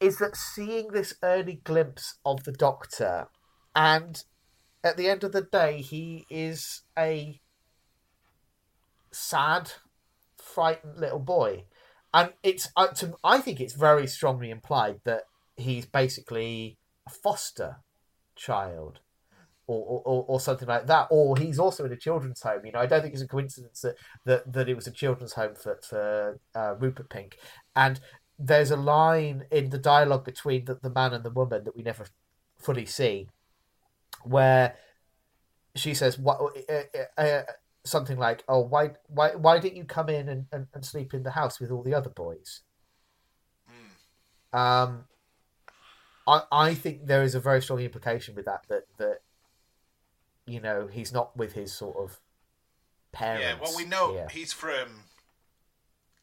is 0.00 0.18
that 0.18 0.36
seeing 0.36 0.88
this 0.88 1.14
early 1.22 1.60
glimpse 1.64 2.18
of 2.24 2.44
the 2.44 2.52
Doctor, 2.52 3.26
and 3.74 4.22
at 4.84 4.96
the 4.96 5.08
end 5.08 5.24
of 5.24 5.32
the 5.32 5.42
day, 5.42 5.82
he 5.82 6.24
is 6.30 6.82
a 6.98 7.40
sad, 9.12 9.72
frightened 10.36 10.98
little 10.98 11.18
boy, 11.18 11.64
and 12.14 12.32
it's 12.42 12.68
uh, 12.76 12.88
to, 12.88 13.16
I 13.24 13.38
think 13.40 13.60
it's 13.60 13.74
very 13.74 14.06
strongly 14.06 14.50
implied 14.50 15.00
that 15.04 15.24
he's 15.56 15.86
basically 15.86 16.78
a 17.06 17.10
foster 17.10 17.76
child. 18.36 19.00
Or, 19.70 20.00
or, 20.06 20.24
or- 20.28 20.40
something 20.40 20.66
like 20.66 20.86
that, 20.86 21.08
or 21.10 21.36
he's 21.36 21.58
also 21.58 21.84
in 21.84 21.92
a 21.92 21.96
children's 21.96 22.40
home. 22.40 22.64
You 22.64 22.72
know, 22.72 22.78
I 22.80 22.86
don't 22.86 23.02
think 23.02 23.12
it's 23.12 23.22
a 23.22 23.28
coincidence 23.28 23.82
that 23.82 23.96
that, 24.24 24.50
that 24.54 24.66
it 24.66 24.74
was 24.74 24.86
a 24.86 24.90
children's 24.90 25.34
home 25.34 25.54
for 25.54 25.78
for 25.86 26.40
uh, 26.54 26.74
Rupert 26.80 27.10
Pink. 27.10 27.36
And 27.76 28.00
there's 28.38 28.70
a 28.70 28.76
line 28.76 29.44
in 29.50 29.68
the 29.68 29.76
dialogue 29.76 30.24
between 30.24 30.64
the, 30.64 30.76
the 30.82 30.88
man 30.88 31.12
and 31.12 31.22
the 31.22 31.30
woman 31.30 31.64
that 31.64 31.76
we 31.76 31.82
never 31.82 32.06
fully 32.58 32.86
see, 32.86 33.28
where 34.24 34.76
she 35.76 35.92
says, 35.92 36.18
"What?" 36.18 36.40
Uh, 36.68 37.20
uh, 37.20 37.42
something 37.84 38.18
like, 38.18 38.44
"Oh, 38.48 38.60
why, 38.60 38.92
why, 39.08 39.34
why 39.34 39.58
didn't 39.58 39.76
you 39.76 39.84
come 39.84 40.08
in 40.08 40.30
and, 40.30 40.46
and, 40.50 40.66
and 40.72 40.82
sleep 40.84 41.12
in 41.12 41.24
the 41.24 41.32
house 41.32 41.60
with 41.60 41.70
all 41.70 41.82
the 41.82 41.94
other 41.94 42.10
boys?" 42.10 42.62
Um, 44.52 45.04
I 46.26 46.42
I 46.50 46.74
think 46.74 47.06
there 47.06 47.22
is 47.22 47.34
a 47.34 47.40
very 47.40 47.60
strong 47.60 47.80
implication 47.80 48.34
with 48.34 48.46
that 48.46 48.62
that 48.68 48.84
that 48.98 49.18
you 50.48 50.60
know 50.60 50.86
he's 50.86 51.12
not 51.12 51.36
with 51.36 51.52
his 51.52 51.72
sort 51.72 51.96
of 51.96 52.18
parents. 53.12 53.44
Yeah, 53.44 53.56
well, 53.60 53.76
we 53.76 53.84
know 53.84 54.12
here. 54.12 54.28
he's 54.30 54.52
from 54.52 55.04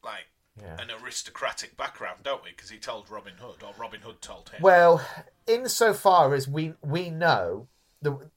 like 0.02 0.26
Yeah. 0.60 0.80
an 0.80 0.90
aristocratic 0.90 1.76
background, 1.76 2.20
don't 2.22 2.42
we? 2.42 2.50
Because 2.50 2.70
he 2.70 2.78
told 2.78 3.10
Robin 3.10 3.34
Hood, 3.38 3.62
or 3.62 3.74
Robin 3.78 4.00
Hood 4.00 4.22
told 4.22 4.50
him. 4.50 4.62
Well, 4.62 5.04
insofar 5.46 6.34
as 6.34 6.48
we 6.48 6.74
we 6.82 7.10
know 7.10 7.68
the. 8.02 8.30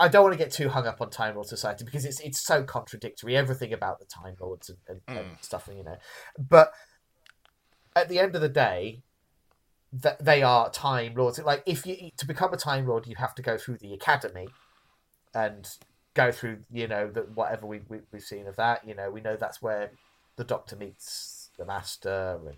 I 0.00 0.08
don't 0.08 0.24
want 0.24 0.32
to 0.32 0.38
get 0.38 0.50
too 0.50 0.70
hung 0.70 0.88
up 0.88 1.00
on 1.00 1.10
Time 1.10 1.36
Lord 1.36 1.46
Society 1.46 1.84
because 1.84 2.04
it's 2.04 2.20
it's 2.20 2.44
so 2.44 2.64
contradictory. 2.64 3.36
Everything 3.36 3.72
about 3.72 4.00
the 4.00 4.06
Time 4.06 4.34
Lords 4.40 4.68
and, 4.68 4.78
and, 4.88 5.00
and 5.06 5.26
mm. 5.36 5.44
stuff, 5.44 5.68
you 5.72 5.84
know. 5.84 5.96
But 6.36 6.72
at 7.94 8.08
the 8.08 8.18
end 8.18 8.34
of 8.34 8.40
the 8.40 8.48
day, 8.48 9.02
that 9.92 10.24
they 10.24 10.42
are 10.42 10.70
Time 10.70 11.14
Lords. 11.14 11.38
Like 11.38 11.62
if 11.66 11.86
you 11.86 12.10
to 12.16 12.26
become 12.26 12.52
a 12.52 12.56
Time 12.56 12.86
Lord, 12.86 13.06
you 13.06 13.14
have 13.16 13.34
to 13.36 13.42
go 13.42 13.56
through 13.56 13.78
the 13.78 13.92
Academy 13.92 14.48
and 15.34 15.68
go 16.14 16.30
through, 16.32 16.58
you 16.70 16.86
know, 16.86 17.10
the, 17.10 17.22
whatever 17.22 17.66
we, 17.66 17.80
we 17.88 17.98
we've 18.12 18.22
seen 18.22 18.46
of 18.46 18.56
that. 18.56 18.86
You 18.86 18.94
know, 18.94 19.10
we 19.10 19.20
know 19.20 19.36
that's 19.36 19.60
where 19.62 19.90
the 20.36 20.44
Doctor 20.44 20.76
meets 20.76 21.50
the 21.58 21.64
Master 21.64 22.38
and 22.46 22.56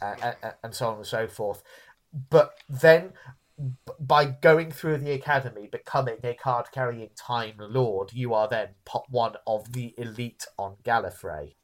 and, 0.00 0.36
and- 0.42 0.54
and 0.62 0.74
so 0.74 0.88
on 0.88 0.96
and 0.98 1.06
so 1.06 1.26
forth. 1.26 1.62
But 2.30 2.54
then, 2.68 3.12
by 4.00 4.24
going 4.26 4.70
through 4.70 4.98
the 4.98 5.12
academy, 5.12 5.68
becoming 5.70 6.18
a 6.24 6.34
card 6.34 6.66
carrying 6.72 7.10
Time 7.16 7.54
Lord, 7.58 8.12
you 8.12 8.34
are 8.34 8.48
then 8.48 8.70
pot 8.84 9.06
one 9.10 9.34
of 9.46 9.72
the 9.72 9.94
elite 9.96 10.44
on 10.58 10.76
Gallifrey. 10.84 11.54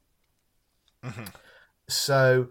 Mhm. 1.02 1.32
So, 1.88 2.50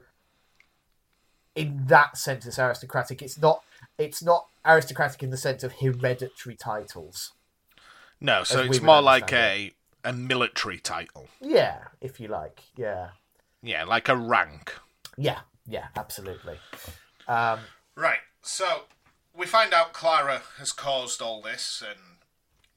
in 1.56 1.86
that 1.88 2.18
sense, 2.18 2.46
it's 2.46 2.60
aristocratic. 2.60 3.22
It's 3.22 3.38
not. 3.38 3.64
It's 3.98 4.22
not 4.22 4.48
aristocratic 4.66 5.24
in 5.24 5.30
the 5.32 5.38
sense 5.38 5.64
of 5.64 5.74
hereditary 5.74 6.56
titles. 6.56 7.34
No, 8.20 8.44
so 8.44 8.62
it's 8.62 8.82
more 8.82 9.02
like 9.02 9.32
a 9.34 9.74
a 10.04 10.14
military 10.14 10.80
title. 10.80 11.28
Yeah, 11.42 11.80
if 12.02 12.20
you 12.20 12.28
like. 12.28 12.64
Yeah, 12.76 13.10
Yeah, 13.62 13.84
like 13.84 14.08
a 14.10 14.16
rank. 14.16 14.74
yeah, 15.18 15.42
yeah. 15.68 15.88
Absolutely. 15.96 16.58
Um, 17.28 17.60
Right. 17.96 18.20
So 18.42 18.84
we 19.36 19.46
find 19.46 19.74
out 19.74 19.92
Clara 19.94 20.42
has 20.60 20.72
caused 20.72 21.22
all 21.22 21.42
this, 21.42 21.84
and 21.86 22.00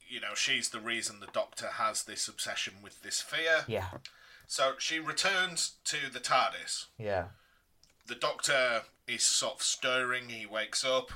you 0.09 0.21
know 0.21 0.35
she's 0.35 0.71
the 0.71 0.81
reason 0.81 1.21
the 1.21 1.29
Doctor 1.33 1.69
has 1.75 2.03
this 2.05 2.27
obsession 2.27 2.75
with 2.83 3.03
this 3.03 3.21
fear. 3.21 3.65
yeah, 3.69 3.91
So 4.47 4.73
she 4.79 4.99
returns 4.99 5.77
to 5.85 6.11
the 6.13 6.19
TARDIS. 6.21 6.87
yeah, 6.99 7.27
The 8.07 8.15
Doctor 8.17 8.83
is 9.07 9.23
sort 9.23 9.55
of 9.57 9.63
stirring. 9.63 10.31
He 10.31 10.47
wakes 10.47 10.85
up, 10.85 11.13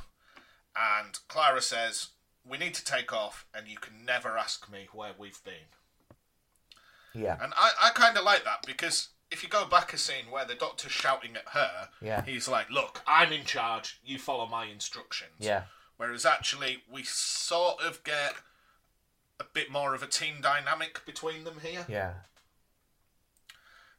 and 0.76 1.18
Clara 1.28 1.60
says, 1.62 2.08
"We 2.46 2.58
need 2.58 2.74
to 2.74 2.84
take 2.84 3.12
off, 3.12 3.46
and 3.54 3.66
you 3.68 3.76
can 3.78 4.04
never 4.04 4.36
ask 4.38 4.70
me 4.70 4.88
where 4.92 5.12
we've 5.16 5.42
been." 5.44 5.68
yeah, 7.14 7.38
And 7.40 7.52
I, 7.56 7.70
I 7.80 7.90
kind 7.90 8.16
of 8.18 8.24
like 8.24 8.42
that 8.44 8.66
because 8.66 9.10
if 9.30 9.42
you 9.44 9.48
go 9.48 9.64
back 9.66 9.92
a 9.92 9.98
scene 9.98 10.30
where 10.30 10.44
the 10.44 10.54
Doctor's 10.56 10.90
shouting 10.92 11.36
at 11.36 11.48
her, 11.50 11.88
Yeah. 12.00 12.22
he's 12.24 12.48
like, 12.48 12.68
"Look, 12.70 13.02
I'm 13.06 13.32
in 13.32 13.44
charge. 13.44 14.00
You 14.04 14.18
follow 14.18 14.46
my 14.46 14.64
instructions." 14.66 15.32
yeah, 15.38 15.64
Whereas 15.96 16.26
actually, 16.26 16.82
we 16.90 17.04
sort 17.04 17.80
of 17.80 18.02
get 18.04 18.34
a 19.38 19.44
bit 19.44 19.70
more 19.70 19.94
of 19.94 20.02
a 20.02 20.06
team 20.08 20.40
dynamic 20.40 21.04
between 21.06 21.44
them 21.44 21.60
here. 21.60 21.86
yeah, 21.88 22.14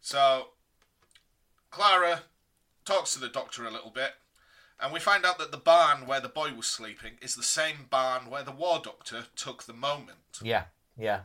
So, 0.01 0.49
Clara 1.72 2.23
talks 2.85 3.13
to 3.13 3.19
the 3.19 3.27
doctor 3.30 3.65
a 3.65 3.72
little 3.72 3.89
bit, 3.91 4.13
and 4.80 4.91
we 4.93 4.99
find 4.99 5.26
out 5.26 5.38
that 5.39 5.52
the 5.52 5.57
barn 5.57 6.06
where 6.07 6.19
the 6.19 6.30
boy 6.30 6.53
was 6.53 6.68
sleeping 6.68 7.14
is 7.22 7.35
the 7.35 7.43
same 7.43 7.88
barn 7.89 8.30
where 8.30 8.43
the 8.43 8.52
war 8.52 8.80
doctor 8.84 9.26
took 9.35 9.64
the 9.64 9.73
moment. 9.73 10.39
yeah, 10.41 10.65
yeah. 10.97 11.22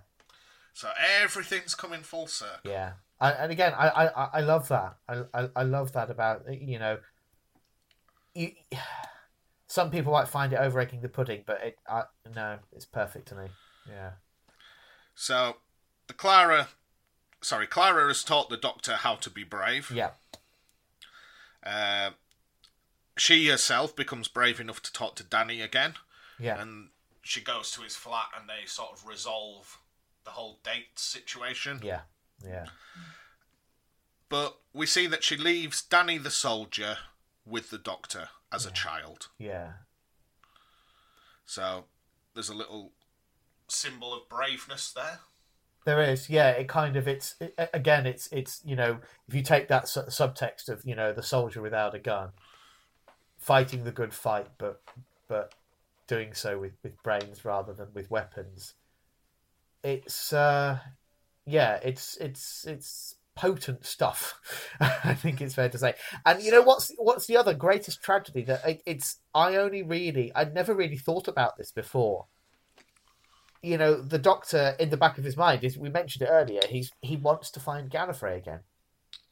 So 0.72 0.90
everything's 1.20 1.74
coming 1.74 2.02
full 2.02 2.26
circle. 2.28 2.70
Yeah, 2.70 2.92
and, 3.20 3.36
and 3.38 3.52
again, 3.52 3.74
I, 3.76 3.88
I, 3.88 4.28
I- 4.34 4.40
love 4.40 4.68
that. 4.68 4.96
I, 5.08 5.22
I, 5.34 5.48
I 5.56 5.62
love 5.64 5.92
that 5.92 6.10
about 6.10 6.44
you 6.60 6.78
know. 6.78 6.98
You, 8.34 8.52
some 9.66 9.90
people 9.90 10.12
might 10.12 10.28
find 10.28 10.52
it 10.52 10.56
over 10.58 10.80
egging 10.80 11.00
the 11.00 11.08
pudding, 11.08 11.42
but 11.46 11.60
it, 11.62 11.78
I, 11.88 12.04
no, 12.34 12.58
it's 12.72 12.84
perfect 12.86 13.28
to 13.28 13.34
me. 13.36 13.44
Yeah, 13.88 14.10
So, 15.14 15.56
the 16.06 16.12
Clara, 16.14 16.68
sorry, 17.40 17.66
Clara 17.66 18.06
has 18.08 18.22
taught 18.24 18.48
the 18.50 18.56
doctor 18.56 18.94
how 18.94 19.14
to 19.16 19.30
be 19.30 19.42
brave. 19.44 19.90
yeah, 19.90 20.10
Uh, 21.64 22.10
she 23.16 23.48
herself 23.48 23.94
becomes 23.94 24.28
brave 24.28 24.60
enough 24.60 24.82
to 24.82 24.92
talk 24.92 25.16
to 25.16 25.24
Danny 25.24 25.60
again. 25.60 25.94
yeah, 26.38 26.60
and 26.60 26.88
she 27.22 27.40
goes 27.40 27.70
to 27.72 27.82
his 27.82 27.96
flat 27.96 28.26
and 28.38 28.48
they 28.48 28.66
sort 28.66 28.92
of 28.92 29.06
resolve 29.06 29.78
the 30.24 30.30
whole 30.30 30.58
date 30.64 30.98
situation. 30.98 31.80
yeah, 31.82 32.00
yeah, 32.44 32.66
But 34.28 34.56
we 34.72 34.86
see 34.86 35.06
that 35.06 35.22
she 35.24 35.36
leaves 35.36 35.82
Danny 35.82 36.18
the 36.18 36.30
soldier 36.30 36.98
with 37.44 37.70
the 37.70 37.78
doctor 37.78 38.28
as 38.52 38.64
a 38.66 38.70
child. 38.70 39.28
yeah, 39.38 39.72
So 41.44 41.84
there's 42.34 42.48
a 42.48 42.54
little 42.54 42.92
symbol 43.68 44.12
of 44.14 44.28
braveness 44.28 44.92
there. 44.92 45.20
There 45.84 46.00
is, 46.02 46.28
yeah. 46.28 46.50
It 46.50 46.68
kind 46.68 46.96
of 46.96 47.08
it's 47.08 47.34
it, 47.40 47.54
again, 47.72 48.06
it's 48.06 48.28
it's 48.30 48.60
you 48.64 48.76
know 48.76 48.98
if 49.26 49.34
you 49.34 49.42
take 49.42 49.68
that 49.68 49.88
su- 49.88 50.02
subtext 50.08 50.68
of 50.68 50.82
you 50.84 50.94
know 50.94 51.12
the 51.12 51.22
soldier 51.22 51.62
without 51.62 51.94
a 51.94 51.98
gun, 51.98 52.30
fighting 53.40 53.82
the 53.82 53.90
good 53.90 54.14
fight, 54.14 54.46
but 54.58 54.80
but 55.26 55.54
doing 56.06 56.34
so 56.34 56.58
with 56.58 56.74
with 56.82 57.02
brains 57.02 57.44
rather 57.44 57.72
than 57.72 57.88
with 57.94 58.10
weapons. 58.10 58.74
It's 59.82 60.32
uh, 60.32 60.78
yeah, 61.44 61.80
it's 61.82 62.16
it's 62.18 62.64
it's 62.66 63.16
potent 63.34 63.84
stuff. 63.84 64.38
I 64.80 65.14
think 65.14 65.40
it's 65.40 65.54
fair 65.54 65.70
to 65.70 65.78
say. 65.78 65.94
And 66.24 66.40
you 66.42 66.52
know 66.52 66.62
what's 66.62 66.92
what's 66.96 67.26
the 67.26 67.36
other 67.36 67.54
greatest 67.54 68.02
tragedy 68.02 68.42
that 68.44 68.64
it, 68.64 68.82
it's 68.86 69.18
I 69.34 69.56
only 69.56 69.82
really 69.82 70.30
I'd 70.34 70.54
never 70.54 70.74
really 70.74 70.98
thought 70.98 71.26
about 71.26 71.56
this 71.56 71.72
before 71.72 72.26
you 73.62 73.76
know, 73.76 74.00
the 74.00 74.18
doctor 74.18 74.74
in 74.78 74.90
the 74.90 74.96
back 74.96 75.18
of 75.18 75.24
his 75.24 75.36
mind 75.36 75.64
is 75.64 75.76
we 75.76 75.90
mentioned 75.90 76.22
it 76.22 76.30
earlier, 76.30 76.60
he's 76.68 76.90
he 77.02 77.16
wants 77.16 77.50
to 77.52 77.60
find 77.60 77.90
Gallifrey 77.90 78.36
again. 78.36 78.60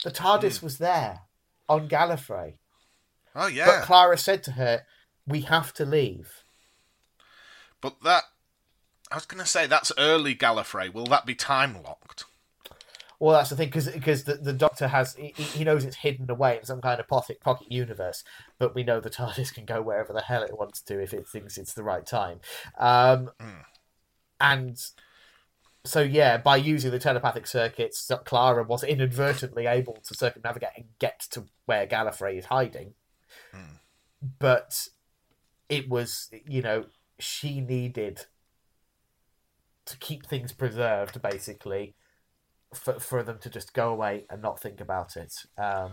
The 0.04 0.10
TARDIS 0.10 0.62
was 0.62 0.78
there 0.78 1.20
on 1.68 1.88
Gallifrey. 1.88 2.54
Oh 3.40 3.46
yeah, 3.46 3.66
But 3.66 3.82
Clara 3.84 4.18
said 4.18 4.42
to 4.44 4.52
her, 4.52 4.82
We 5.26 5.42
have 5.42 5.72
to 5.74 5.84
leave. 5.84 6.42
but 7.80 8.02
that 8.02 8.24
I 9.10 9.14
was 9.14 9.26
going 9.26 9.42
to 9.42 9.48
say 9.48 9.66
that's 9.66 9.92
early 9.96 10.34
Gallifrey. 10.34 10.92
Will 10.92 11.06
that 11.06 11.24
be 11.24 11.34
time 11.34 11.80
locked? 11.82 12.24
Well, 13.20 13.36
that's 13.36 13.50
the 13.50 13.56
thing, 13.56 13.70
because 13.70 14.24
the, 14.24 14.34
the 14.34 14.52
Doctor 14.52 14.88
has 14.88 15.14
he, 15.14 15.28
he 15.36 15.64
knows 15.64 15.84
it's 15.84 15.96
hidden 15.96 16.30
away 16.30 16.58
in 16.58 16.64
some 16.64 16.80
kind 16.80 17.00
of 17.00 17.08
pocket 17.08 17.40
pocket 17.40 17.70
universe, 17.70 18.22
but 18.58 18.74
we 18.74 18.82
know 18.84 19.00
the 19.00 19.10
TARDIS 19.18 19.54
can 19.54 19.64
go 19.64 19.82
wherever 19.82 20.12
the 20.12 20.20
hell 20.22 20.42
it 20.42 20.58
wants 20.58 20.80
to 20.82 21.00
if 21.00 21.14
it 21.14 21.26
thinks 21.28 21.56
it's 21.58 21.74
the 21.74 21.82
right 21.84 22.04
time. 22.06 22.40
Um, 22.78 23.30
And 24.40 24.76
so, 25.84 26.00
yeah, 26.00 26.36
by 26.36 26.56
using 26.58 26.90
the 26.90 26.98
telepathic 26.98 27.46
circuits, 27.46 28.10
Clara 28.24 28.62
was 28.62 28.84
inadvertently 28.84 29.66
able 29.66 29.98
to 30.06 30.14
circumnavigate 30.14 30.70
and 30.76 30.86
get 30.98 31.20
to 31.30 31.46
where 31.66 31.86
Gallifrey 31.86 32.38
is 32.38 32.44
hiding. 32.46 32.94
But 34.38 34.88
it 35.68 35.88
was, 35.88 36.30
you 36.46 36.62
know, 36.62 36.86
she 37.18 37.60
needed 37.60 38.26
to 39.86 39.96
keep 39.98 40.26
things 40.26 40.52
preserved, 40.52 41.22
basically, 41.22 41.94
for, 42.74 42.98
for 42.98 43.22
them 43.22 43.38
to 43.40 43.50
just 43.50 43.72
go 43.72 43.90
away 43.90 44.26
and 44.28 44.42
not 44.42 44.60
think 44.60 44.80
about 44.80 45.16
it. 45.16 45.34
Um, 45.56 45.92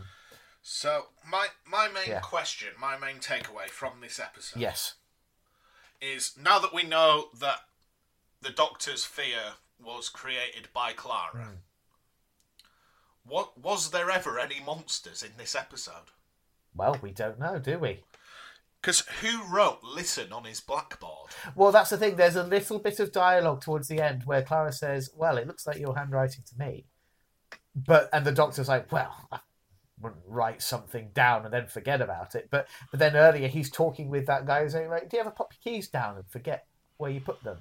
So 0.61 1.09
my 1.25 1.47
my 1.65 1.87
main 1.87 2.09
Yeah. 2.09 2.19
question, 2.21 2.69
my 2.79 2.97
main 2.97 3.19
takeaway 3.19 3.69
from 3.69 4.01
this 4.01 4.19
episode 4.19 4.59
yes. 4.59 4.95
is 6.01 6.35
now 6.37 6.57
that 6.59 6.73
we 6.73 6.83
know 6.83 7.29
that 7.39 7.61
the 8.41 8.49
Doctor's 8.49 9.05
fear 9.05 9.53
was 9.79 10.09
created 10.09 10.69
by 10.73 10.93
Clara. 10.93 11.57
What 13.23 13.57
was 13.57 13.91
there 13.91 14.11
ever 14.11 14.39
any 14.39 14.59
monsters 14.59 15.23
in 15.23 15.37
this 15.37 15.55
episode? 15.55 16.11
Well, 16.75 16.97
we 17.01 17.11
don't 17.11 17.39
know, 17.39 17.57
do 17.59 17.79
we? 17.79 18.03
Because 18.81 18.99
who 19.21 19.43
wrote 19.51 19.79
"Listen" 19.83 20.31
on 20.31 20.43
his 20.43 20.59
blackboard? 20.61 21.31
Well, 21.55 21.71
that's 21.71 21.89
the 21.89 21.97
thing. 21.97 22.15
There's 22.17 22.35
a 22.35 22.43
little 22.43 22.77
bit 22.77 22.99
of 22.99 23.11
dialogue 23.11 23.61
towards 23.61 23.87
the 23.87 23.99
end 23.99 24.23
where 24.25 24.43
Clara 24.43 24.71
says, 24.71 25.09
"Well, 25.15 25.37
it 25.37 25.47
looks 25.47 25.65
like 25.65 25.79
you're 25.79 25.95
handwriting 25.95 26.43
to 26.49 26.57
me," 26.59 26.85
but 27.75 28.09
and 28.13 28.25
the 28.25 28.31
doctor's 28.31 28.67
like, 28.67 28.91
"Well, 28.91 29.27
I 29.31 29.39
wouldn't 29.99 30.21
write 30.27 30.61
something 30.61 31.09
down 31.15 31.45
and 31.45 31.53
then 31.53 31.65
forget 31.67 31.99
about 31.99 32.35
it." 32.35 32.49
But 32.51 32.67
but 32.91 32.99
then 32.99 33.15
earlier 33.15 33.47
he's 33.47 33.71
talking 33.71 34.09
with 34.09 34.27
that 34.27 34.45
guy 34.45 34.61
who's 34.61 34.73
saying, 34.73 34.89
like, 34.91 35.09
"Do 35.09 35.17
you 35.17 35.21
ever 35.21 35.31
pop 35.31 35.51
your 35.53 35.73
keys 35.73 35.87
down 35.87 36.17
and 36.17 36.27
forget 36.29 36.67
where 36.97 37.09
you 37.09 37.21
put 37.21 37.41
them?" 37.43 37.57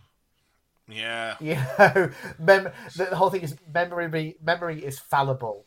Yeah, 0.87 1.37
You 1.41 1.55
know, 1.55 2.11
mem- 2.39 2.73
the 2.97 3.17
whole 3.17 3.31
thing 3.31 3.41
is 3.41 3.57
memory. 3.73 4.37
Memory 4.43 4.85
is 4.85 4.99
fallible. 4.99 5.65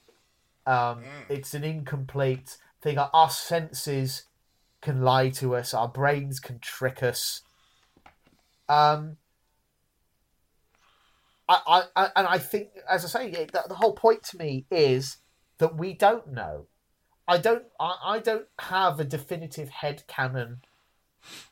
Um, 0.67 1.03
It's 1.29 1.55
an 1.55 1.63
incomplete, 1.63 2.57
thing. 2.81 2.97
Our, 2.97 3.29
senses 3.29 4.23
can 4.81 5.01
lie 5.01 5.29
to 5.29 5.55
us. 5.55 5.73
Our 5.73 5.87
brains 5.87 6.39
can 6.39 6.59
trick 6.59 7.03
us. 7.03 7.41
Um, 8.69 9.17
I, 11.49 11.83
I, 11.95 12.09
and 12.15 12.27
I 12.27 12.37
think, 12.37 12.69
as 12.89 13.05
I 13.05 13.07
say, 13.07 13.31
the, 13.31 13.63
the 13.67 13.75
whole 13.75 13.93
point 13.93 14.23
to 14.23 14.37
me 14.37 14.65
is 14.69 15.17
that 15.59 15.77
we 15.77 15.93
don't 15.93 16.33
know. 16.33 16.67
I 17.27 17.37
don't. 17.37 17.63
I, 17.79 17.95
I 18.05 18.19
don't 18.19 18.47
have 18.59 18.99
a 18.99 19.03
definitive 19.03 19.69
head 19.69 20.03
canon 20.07 20.61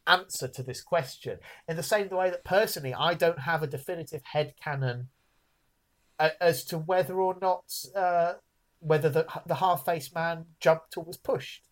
answer 0.08 0.48
to 0.48 0.64
this 0.64 0.82
question. 0.82 1.40
In 1.68 1.76
the 1.76 1.84
same 1.84 2.10
way 2.10 2.30
that 2.30 2.46
personally, 2.46 2.94
I 2.94 3.14
don't 3.14 3.40
have 3.40 3.62
a 3.64 3.68
definitive 3.68 4.22
head 4.24 4.54
canon 4.62 5.10
as 6.40 6.64
to 6.66 6.78
whether 6.78 7.20
or 7.20 7.38
not 7.42 7.66
uh, 7.96 8.34
whether 8.86 9.10
the 9.10 9.26
the 9.46 9.56
half 9.56 9.86
faced 9.86 10.14
man 10.14 10.46
jumped 10.60 10.96
or 10.98 11.04
was 11.04 11.18
pushed. 11.18 11.64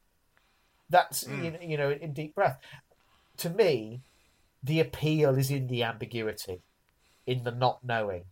That's 0.89 1.23
mm. 1.23 1.43
you, 1.43 1.51
know, 1.51 1.59
you 1.61 1.77
know 1.77 1.91
in 1.91 2.13
deep 2.13 2.35
breath. 2.35 2.57
To 3.37 3.49
me, 3.49 4.01
the 4.63 4.79
appeal 4.79 5.37
is 5.37 5.51
in 5.51 5.67
the 5.67 5.83
ambiguity, 5.83 6.61
in 7.25 7.43
the 7.43 7.51
not 7.51 7.79
knowing. 7.83 8.25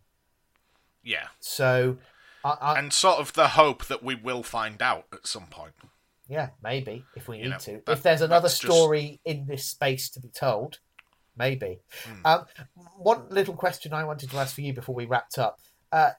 Yeah. 1.02 1.28
So, 1.40 1.98
I, 2.44 2.56
I, 2.60 2.78
and 2.78 2.92
sort 2.92 3.18
of 3.18 3.32
the 3.32 3.48
hope 3.48 3.86
that 3.86 4.02
we 4.02 4.14
will 4.14 4.42
find 4.42 4.80
out 4.80 5.06
at 5.12 5.26
some 5.26 5.46
point. 5.46 5.74
Yeah, 6.28 6.50
maybe 6.62 7.04
if 7.16 7.28
we 7.28 7.38
need 7.38 7.50
know, 7.50 7.58
to. 7.58 7.82
That, 7.84 7.92
if 7.92 8.02
there's 8.02 8.22
another 8.22 8.48
story 8.48 9.20
just... 9.26 9.36
in 9.36 9.46
this 9.46 9.66
space 9.66 10.08
to 10.10 10.20
be 10.20 10.28
told, 10.28 10.78
maybe. 11.36 11.80
Mm. 12.04 12.20
Um, 12.24 12.46
one 12.96 13.26
little 13.28 13.54
question 13.54 13.92
I 13.92 14.04
wanted 14.04 14.30
to 14.30 14.38
ask 14.38 14.54
for 14.54 14.60
you 14.60 14.72
before 14.72 14.94
we 14.94 15.04
wrapped 15.04 15.38
up: 15.38 15.58
uh, 15.90 16.10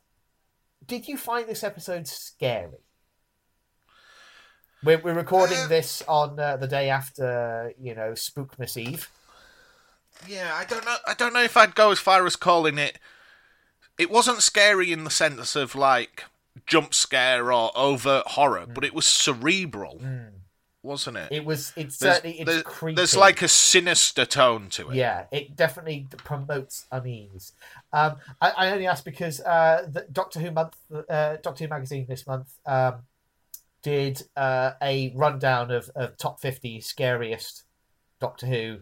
Did 0.86 1.08
you 1.08 1.18
find 1.18 1.48
this 1.48 1.64
episode 1.64 2.08
scary? 2.08 2.84
We're, 4.84 5.00
we're 5.00 5.14
recording 5.14 5.60
uh, 5.60 5.68
this 5.68 6.04
on 6.08 6.40
uh, 6.40 6.58
the 6.58 6.68
day 6.68 6.90
after, 6.90 7.74
you 7.80 7.96
know, 7.96 8.12
Spookmas 8.12 8.76
Eve. 8.76 9.10
Yeah, 10.28 10.52
I 10.54 10.66
don't 10.66 10.86
know. 10.86 10.96
I 11.08 11.14
don't 11.14 11.34
know 11.34 11.44
if 11.44 11.56
I'd 11.56 11.76
go 11.76 11.92
as 11.92 12.00
far 12.00 12.26
as 12.26 12.36
calling 12.36 12.78
it. 12.78 13.00
It 13.98 14.10
wasn't 14.10 14.42
scary 14.42 14.92
in 14.92 15.04
the 15.04 15.10
sense 15.10 15.56
of 15.56 15.76
like 15.76 16.26
jump 16.66 16.94
scare 16.94 17.52
or 17.52 17.72
overt 17.76 18.28
horror, 18.28 18.66
mm. 18.68 18.74
but 18.74 18.84
it 18.84 18.94
was 18.94 19.06
cerebral, 19.06 20.00
mm. 20.04 20.30
wasn't 20.82 21.18
it? 21.18 21.30
It 21.32 21.46
was. 21.46 21.74
It's 21.76 21.98
certainly. 21.98 22.40
It's 22.40 22.50
there's, 22.50 22.64
creepy. 22.64 22.96
There's 22.96 23.16
like 23.16 23.42
a 23.42 23.48
sinister 23.48 24.26
tone 24.26 24.70
to 24.72 24.90
it. 24.90 24.96
Yeah, 24.96 25.26
it 25.32 25.56
definitely 25.56 26.08
promotes 26.18 26.86
unease. 26.92 27.54
Um, 27.94 28.16
I, 28.42 28.50
I, 28.50 28.72
only 28.72 28.88
ask 28.88 29.06
because 29.06 29.40
uh, 29.40 29.88
the 29.90 30.08
Doctor 30.12 30.40
Who 30.40 30.52
month, 30.52 30.76
uh, 31.08 31.38
Doctor 31.44 31.64
Who 31.64 31.70
magazine 31.70 32.08
this 32.10 32.26
month. 32.28 32.52
Um, 32.66 33.04
did 33.84 34.24
uh, 34.36 34.72
a 34.82 35.14
rundown 35.14 35.70
of, 35.70 35.92
of 35.94 36.18
top 36.18 36.40
50 36.42 36.82
scariest 36.82 37.64
Doctor 38.20 38.48
Who 38.48 38.78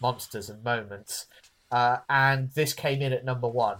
monsters 0.00 0.48
and 0.48 0.62
moments. 0.62 1.26
Uh, 1.72 1.98
and 2.08 2.50
this 2.50 2.74
came 2.74 3.00
in 3.02 3.12
at 3.12 3.24
number 3.24 3.48
one. 3.48 3.78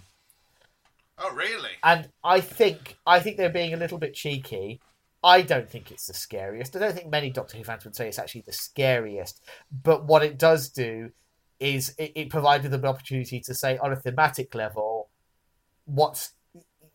Oh, 1.18 1.32
really? 1.34 1.70
And 1.84 2.08
I 2.24 2.40
think 2.40 2.96
I 3.06 3.20
think 3.20 3.36
they're 3.36 3.50
being 3.50 3.74
a 3.74 3.76
little 3.76 3.98
bit 3.98 4.14
cheeky. 4.14 4.80
I 5.22 5.42
don't 5.42 5.68
think 5.68 5.90
it's 5.90 6.06
the 6.06 6.14
scariest. 6.14 6.74
I 6.74 6.78
don't 6.78 6.94
think 6.94 7.10
many 7.10 7.28
Doctor 7.28 7.58
Who 7.58 7.64
fans 7.64 7.84
would 7.84 7.94
say 7.94 8.08
it's 8.08 8.18
actually 8.18 8.44
the 8.46 8.52
scariest. 8.52 9.42
But 9.70 10.06
what 10.06 10.22
it 10.22 10.38
does 10.38 10.70
do 10.70 11.10
is 11.60 11.94
it, 11.98 12.12
it 12.14 12.30
provided 12.30 12.70
them 12.70 12.80
an 12.80 12.88
opportunity 12.88 13.40
to 13.40 13.54
say 13.54 13.78
on 13.78 13.92
a 13.92 13.96
thematic 13.96 14.54
level, 14.54 15.10
what's 15.84 16.32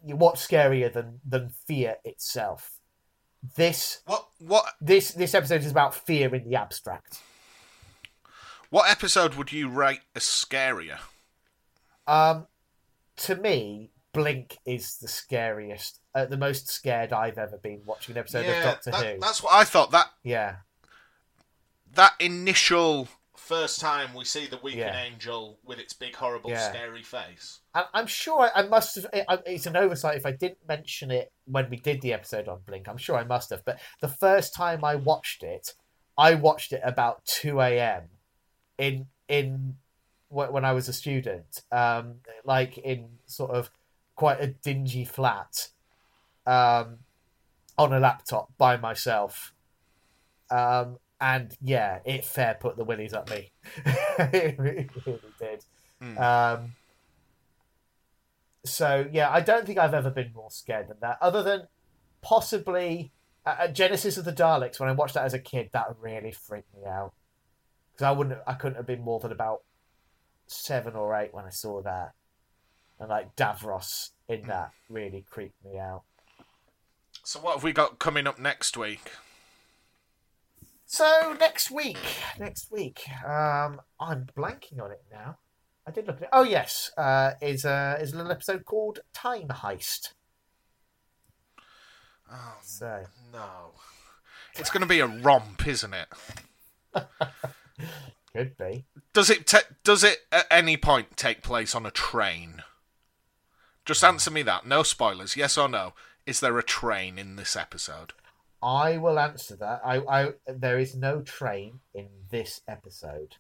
what's 0.02 0.46
scarier 0.46 0.92
than 0.92 1.20
than 1.26 1.50
fear 1.50 1.96
itself 2.04 2.76
this 3.56 4.02
what 4.06 4.28
what 4.40 4.66
this 4.82 5.12
this 5.12 5.34
episode 5.34 5.62
is 5.62 5.72
about 5.72 5.94
fear 5.94 6.34
in 6.34 6.44
the 6.44 6.56
abstract. 6.56 7.20
What 8.70 8.90
episode 8.90 9.36
would 9.36 9.52
you 9.52 9.70
rate 9.70 10.02
as 10.16 10.24
scarier? 10.24 11.00
Um, 12.08 12.48
to 13.18 13.36
me, 13.36 13.92
Blink 14.12 14.58
is 14.66 14.98
the 14.98 15.08
scariest, 15.08 16.00
uh, 16.14 16.26
the 16.26 16.38
most 16.38 16.68
scared 16.68 17.14
I've 17.14 17.38
ever 17.38 17.58
been 17.58 17.82
watching 17.86 18.16
an 18.16 18.20
episode 18.20 18.46
yeah, 18.46 18.58
of 18.58 18.64
Doctor 18.64 18.92
that, 18.92 19.06
Who. 19.06 19.20
That's 19.20 19.44
what 19.44 19.54
I 19.54 19.64
thought. 19.64 19.92
That 19.92 20.08
yeah, 20.24 20.58
that 21.94 22.14
initial 22.20 23.08
first 23.38 23.80
time 23.80 24.14
we 24.16 24.26
see 24.26 24.48
the 24.48 24.60
weeping 24.62 24.80
yeah. 24.80 25.04
angel 25.04 25.60
with 25.66 25.80
its 25.80 25.94
big, 25.94 26.16
horrible, 26.16 26.50
yeah. 26.50 26.70
scary 26.70 27.04
face. 27.04 27.60
I, 27.74 27.86
am 27.94 28.08
sure 28.08 28.50
I, 28.54 28.64
must 28.64 28.96
have. 28.96 29.08
it's 29.46 29.66
an 29.66 29.76
oversight 29.76 30.18
if 30.18 30.26
I 30.26 30.32
didn't 30.32 30.68
mention 30.68 31.12
it 31.12 31.32
when 31.46 31.70
we 31.70 31.78
did 31.78 32.02
the 32.02 32.14
episode 32.14 32.48
on 32.48 32.60
Blink. 32.66 32.88
I'm 32.88 32.98
sure 32.98 33.18
I 33.18 33.24
must 33.24 33.50
have. 33.50 33.64
But 33.66 33.80
the 34.02 34.08
first 34.08 34.54
time 34.54 34.84
I 34.84 34.96
watched 34.96 35.44
it, 35.44 35.74
I 36.18 36.36
watched 36.36 36.72
it 36.72 36.82
about 36.84 37.26
two 37.26 37.62
a.m. 37.62 38.04
in 38.78 39.08
in 39.28 39.76
when 40.30 40.66
I 40.66 40.74
was 40.74 40.90
a 40.90 40.94
student, 40.94 41.64
um, 41.72 42.16
like 42.44 42.78
in 42.78 43.08
sort 43.26 43.52
of 43.52 43.70
quite 44.16 44.42
a 44.42 44.48
dingy 44.48 45.06
flat, 45.06 45.70
um, 46.46 47.00
on 47.78 47.94
a 47.94 48.00
laptop 48.00 48.50
by 48.58 48.78
myself. 48.78 49.54
Um, 50.50 50.98
and 51.20 51.56
yeah, 51.62 52.00
it 52.06 52.26
fair 52.26 52.58
put 52.60 52.78
the 52.78 52.84
willies 52.84 53.14
up 53.14 53.30
me. 53.30 53.52
it 53.86 54.58
really, 54.58 54.90
did. 55.40 55.64
Mm. 56.02 56.20
Um, 56.20 56.74
so 58.66 59.08
yeah, 59.12 59.30
I 59.32 59.42
don't 59.42 59.66
think 59.66 59.80
I've 59.80 59.94
ever 59.94 60.10
been 60.10 60.32
more 60.34 60.52
scared 60.52 60.88
than 60.90 60.98
that, 61.02 61.18
other 61.22 61.44
than 61.44 61.68
possibly 62.22 63.12
uh, 63.46 63.68
Genesis 63.68 64.18
of 64.18 64.26
the 64.26 64.34
Daleks. 64.34 64.80
When 64.80 64.90
I 64.90 64.94
watched 64.94 65.14
that 65.14 65.26
as 65.26 65.34
a 65.34 65.40
kid, 65.40 65.70
that 65.74 65.96
really 66.00 66.32
freaked 66.32 66.74
me 66.76 66.86
out 66.86 67.14
because 67.94 68.06
I 68.06 68.12
wouldn't, 68.12 68.40
I 68.46 68.54
couldn't 68.54 68.76
have 68.76 68.88
been 68.88 69.02
more 69.02 69.20
than 69.20 69.32
about 69.32 69.62
seven 70.48 70.96
or 70.96 71.16
eight 71.16 71.34
when 71.34 71.46
I 71.46 71.50
saw 71.50 71.82
that, 71.84 72.12
and 73.00 73.10
like 73.10 73.36
Davros 73.36 74.10
in 74.28 74.42
hmm. 74.42 74.48
that 74.48 74.72
really 74.90 75.26
creeped 75.30 75.64
me 75.64 75.80
out. 75.80 76.04
So 77.24 77.40
what 77.40 77.56
have 77.56 77.64
we 77.64 77.72
got 77.72 78.00
coming 78.00 78.28
up 78.28 78.38
next 78.38 78.76
week? 78.78 79.12
So 80.86 81.36
next 81.40 81.72
week, 81.72 81.98
next 82.40 82.72
week, 82.72 83.02
um, 83.26 83.82
I'm 84.00 84.28
blanking 84.38 84.82
on 84.82 84.92
it 84.92 85.04
now. 85.12 85.40
I 85.88 85.92
did 85.92 86.08
look 86.08 86.18
at 86.18 86.24
it. 86.24 86.30
Oh 86.32 86.44
yes, 86.44 86.92
uh, 86.98 87.32
is 87.42 87.66
a 87.66 87.98
is 88.00 88.14
a 88.14 88.18
little 88.18 88.32
episode 88.32 88.66
called 88.66 89.00
Time 89.14 89.48
Heist. 89.48 90.14
Oh 92.32 92.58
so 92.64 93.06
no, 93.34 93.74
it's 94.56 94.70
going 94.70 94.82
to 94.82 94.88
be 94.88 95.00
a 95.00 95.08
romp, 95.08 95.68
isn't 95.68 95.94
it? 95.94 96.08
Could 98.34 98.58
be. 98.58 98.86
Does 99.14 99.30
it 99.30 99.48
te- 99.48 99.76
does 99.84 100.04
it 100.04 100.20
at 100.32 100.46
any 100.52 100.78
point 100.78 101.18
take 101.18 101.42
place 101.42 101.74
on 101.74 101.86
a 101.86 101.92
train? 101.92 102.64
Just 103.86 104.04
answer 104.04 104.32
me 104.32 104.42
that. 104.44 104.66
No 104.66 104.84
spoilers. 104.84 105.36
Yes 105.36 105.58
or 105.58 105.70
no? 105.70 105.94
Is 106.26 106.40
there 106.40 106.58
a 106.58 106.64
train 106.64 107.20
in 107.20 107.36
this 107.36 107.56
episode? 107.56 108.14
I 108.62 108.98
will 108.98 109.20
answer 109.20 109.56
that. 109.58 109.82
I, 109.86 109.98
I 110.00 110.34
there 110.48 110.80
is 110.80 110.96
no 110.96 111.22
train 111.22 111.80
in 111.94 112.08
this 112.30 112.62
episode, 112.68 113.36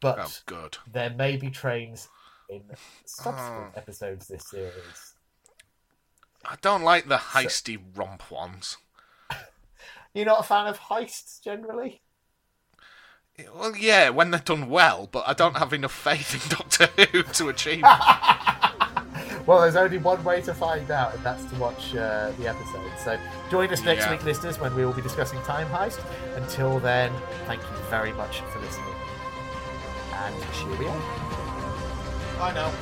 but 0.00 0.18
oh, 0.20 0.30
good. 0.46 0.78
there 0.90 1.10
may 1.10 1.36
be 1.36 1.50
trains 1.50 2.08
in 2.48 2.62
subsequent 3.04 3.72
oh. 3.74 3.78
episodes 3.78 4.28
this 4.28 4.48
series. 4.48 5.14
I 6.44 6.56
don't 6.60 6.82
like 6.82 7.08
the 7.08 7.16
heisty 7.16 7.76
so, 7.76 7.82
romp 7.94 8.30
ones. 8.30 8.76
You're 10.14 10.26
not 10.26 10.40
a 10.40 10.44
fan 10.44 10.66
of 10.66 10.78
heists 10.78 11.42
generally? 11.42 12.02
Well, 13.52 13.74
yeah, 13.76 14.10
when 14.10 14.30
they're 14.30 14.40
done 14.40 14.68
well, 14.68 15.08
but 15.10 15.24
I 15.26 15.32
don't 15.32 15.56
have 15.56 15.72
enough 15.72 15.92
faith 15.92 16.34
in 16.34 16.56
Doctor 16.56 16.86
Who 17.10 17.22
to 17.24 17.48
achieve. 17.48 17.82
well, 19.46 19.60
there's 19.60 19.76
only 19.76 19.98
one 19.98 20.22
way 20.24 20.40
to 20.42 20.54
find 20.54 20.90
out, 20.90 21.14
and 21.14 21.22
that's 21.22 21.44
to 21.44 21.56
watch 21.56 21.94
uh, 21.94 22.32
the 22.38 22.48
episode. 22.48 22.90
So 22.98 23.18
join 23.50 23.70
us 23.70 23.82
next 23.82 24.04
yeah. 24.04 24.12
week, 24.12 24.24
listeners, 24.24 24.58
when 24.58 24.74
we 24.74 24.84
will 24.84 24.92
be 24.92 25.02
discussing 25.02 25.40
Time 25.42 25.68
Heist. 25.68 26.00
Until 26.36 26.80
then, 26.80 27.12
thank 27.46 27.60
you 27.60 27.76
very 27.90 28.12
much 28.12 28.40
for 28.40 28.60
listening. 28.60 28.94
And 30.14 30.34
cheerio. 30.54 30.90
Bye 32.38 32.52
now. 32.54 32.72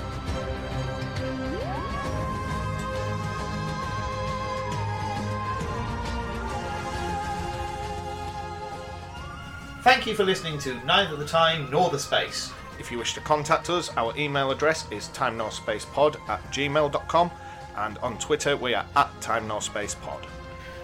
Thank 9.83 10.07
you 10.07 10.15
for 10.15 10.23
listening 10.23 10.61
to 10.61 10.75
Neither 10.85 11.17
the 11.17 11.27
Time 11.27 11.69
Nor 11.69 11.91
the 11.91 11.99
Space. 11.99 12.53
If 12.79 12.91
you 12.91 12.99
wish 12.99 13.15
to 13.15 13.21
contact 13.21 13.71
us, 13.71 13.91
our 13.97 14.17
email 14.17 14.51
address 14.51 14.87
is 14.91 15.09
timenorspacepod 15.09 16.17
at 16.29 16.43
gmail.com 16.51 17.31
and 17.77 17.99
on 17.99 18.19
Twitter 18.19 18.57
we 18.57 18.75
are 18.75 18.87
at 18.97 19.21
timenorspacepod. 19.21 20.25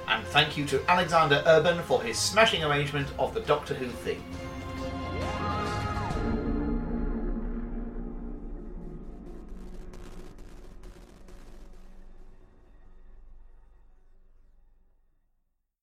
And 0.09 0.25
thank 0.29 0.57
you 0.57 0.65
to 0.67 0.91
Alexander 0.91 1.43
Urban 1.47 1.83
for 1.83 2.03
his 2.03 2.19
smashing 2.19 2.65
arrangement 2.65 3.09
of 3.19 3.35
the 3.35 3.41
Doctor 3.41 3.75
Who 3.75 3.89
theme. 3.89 4.25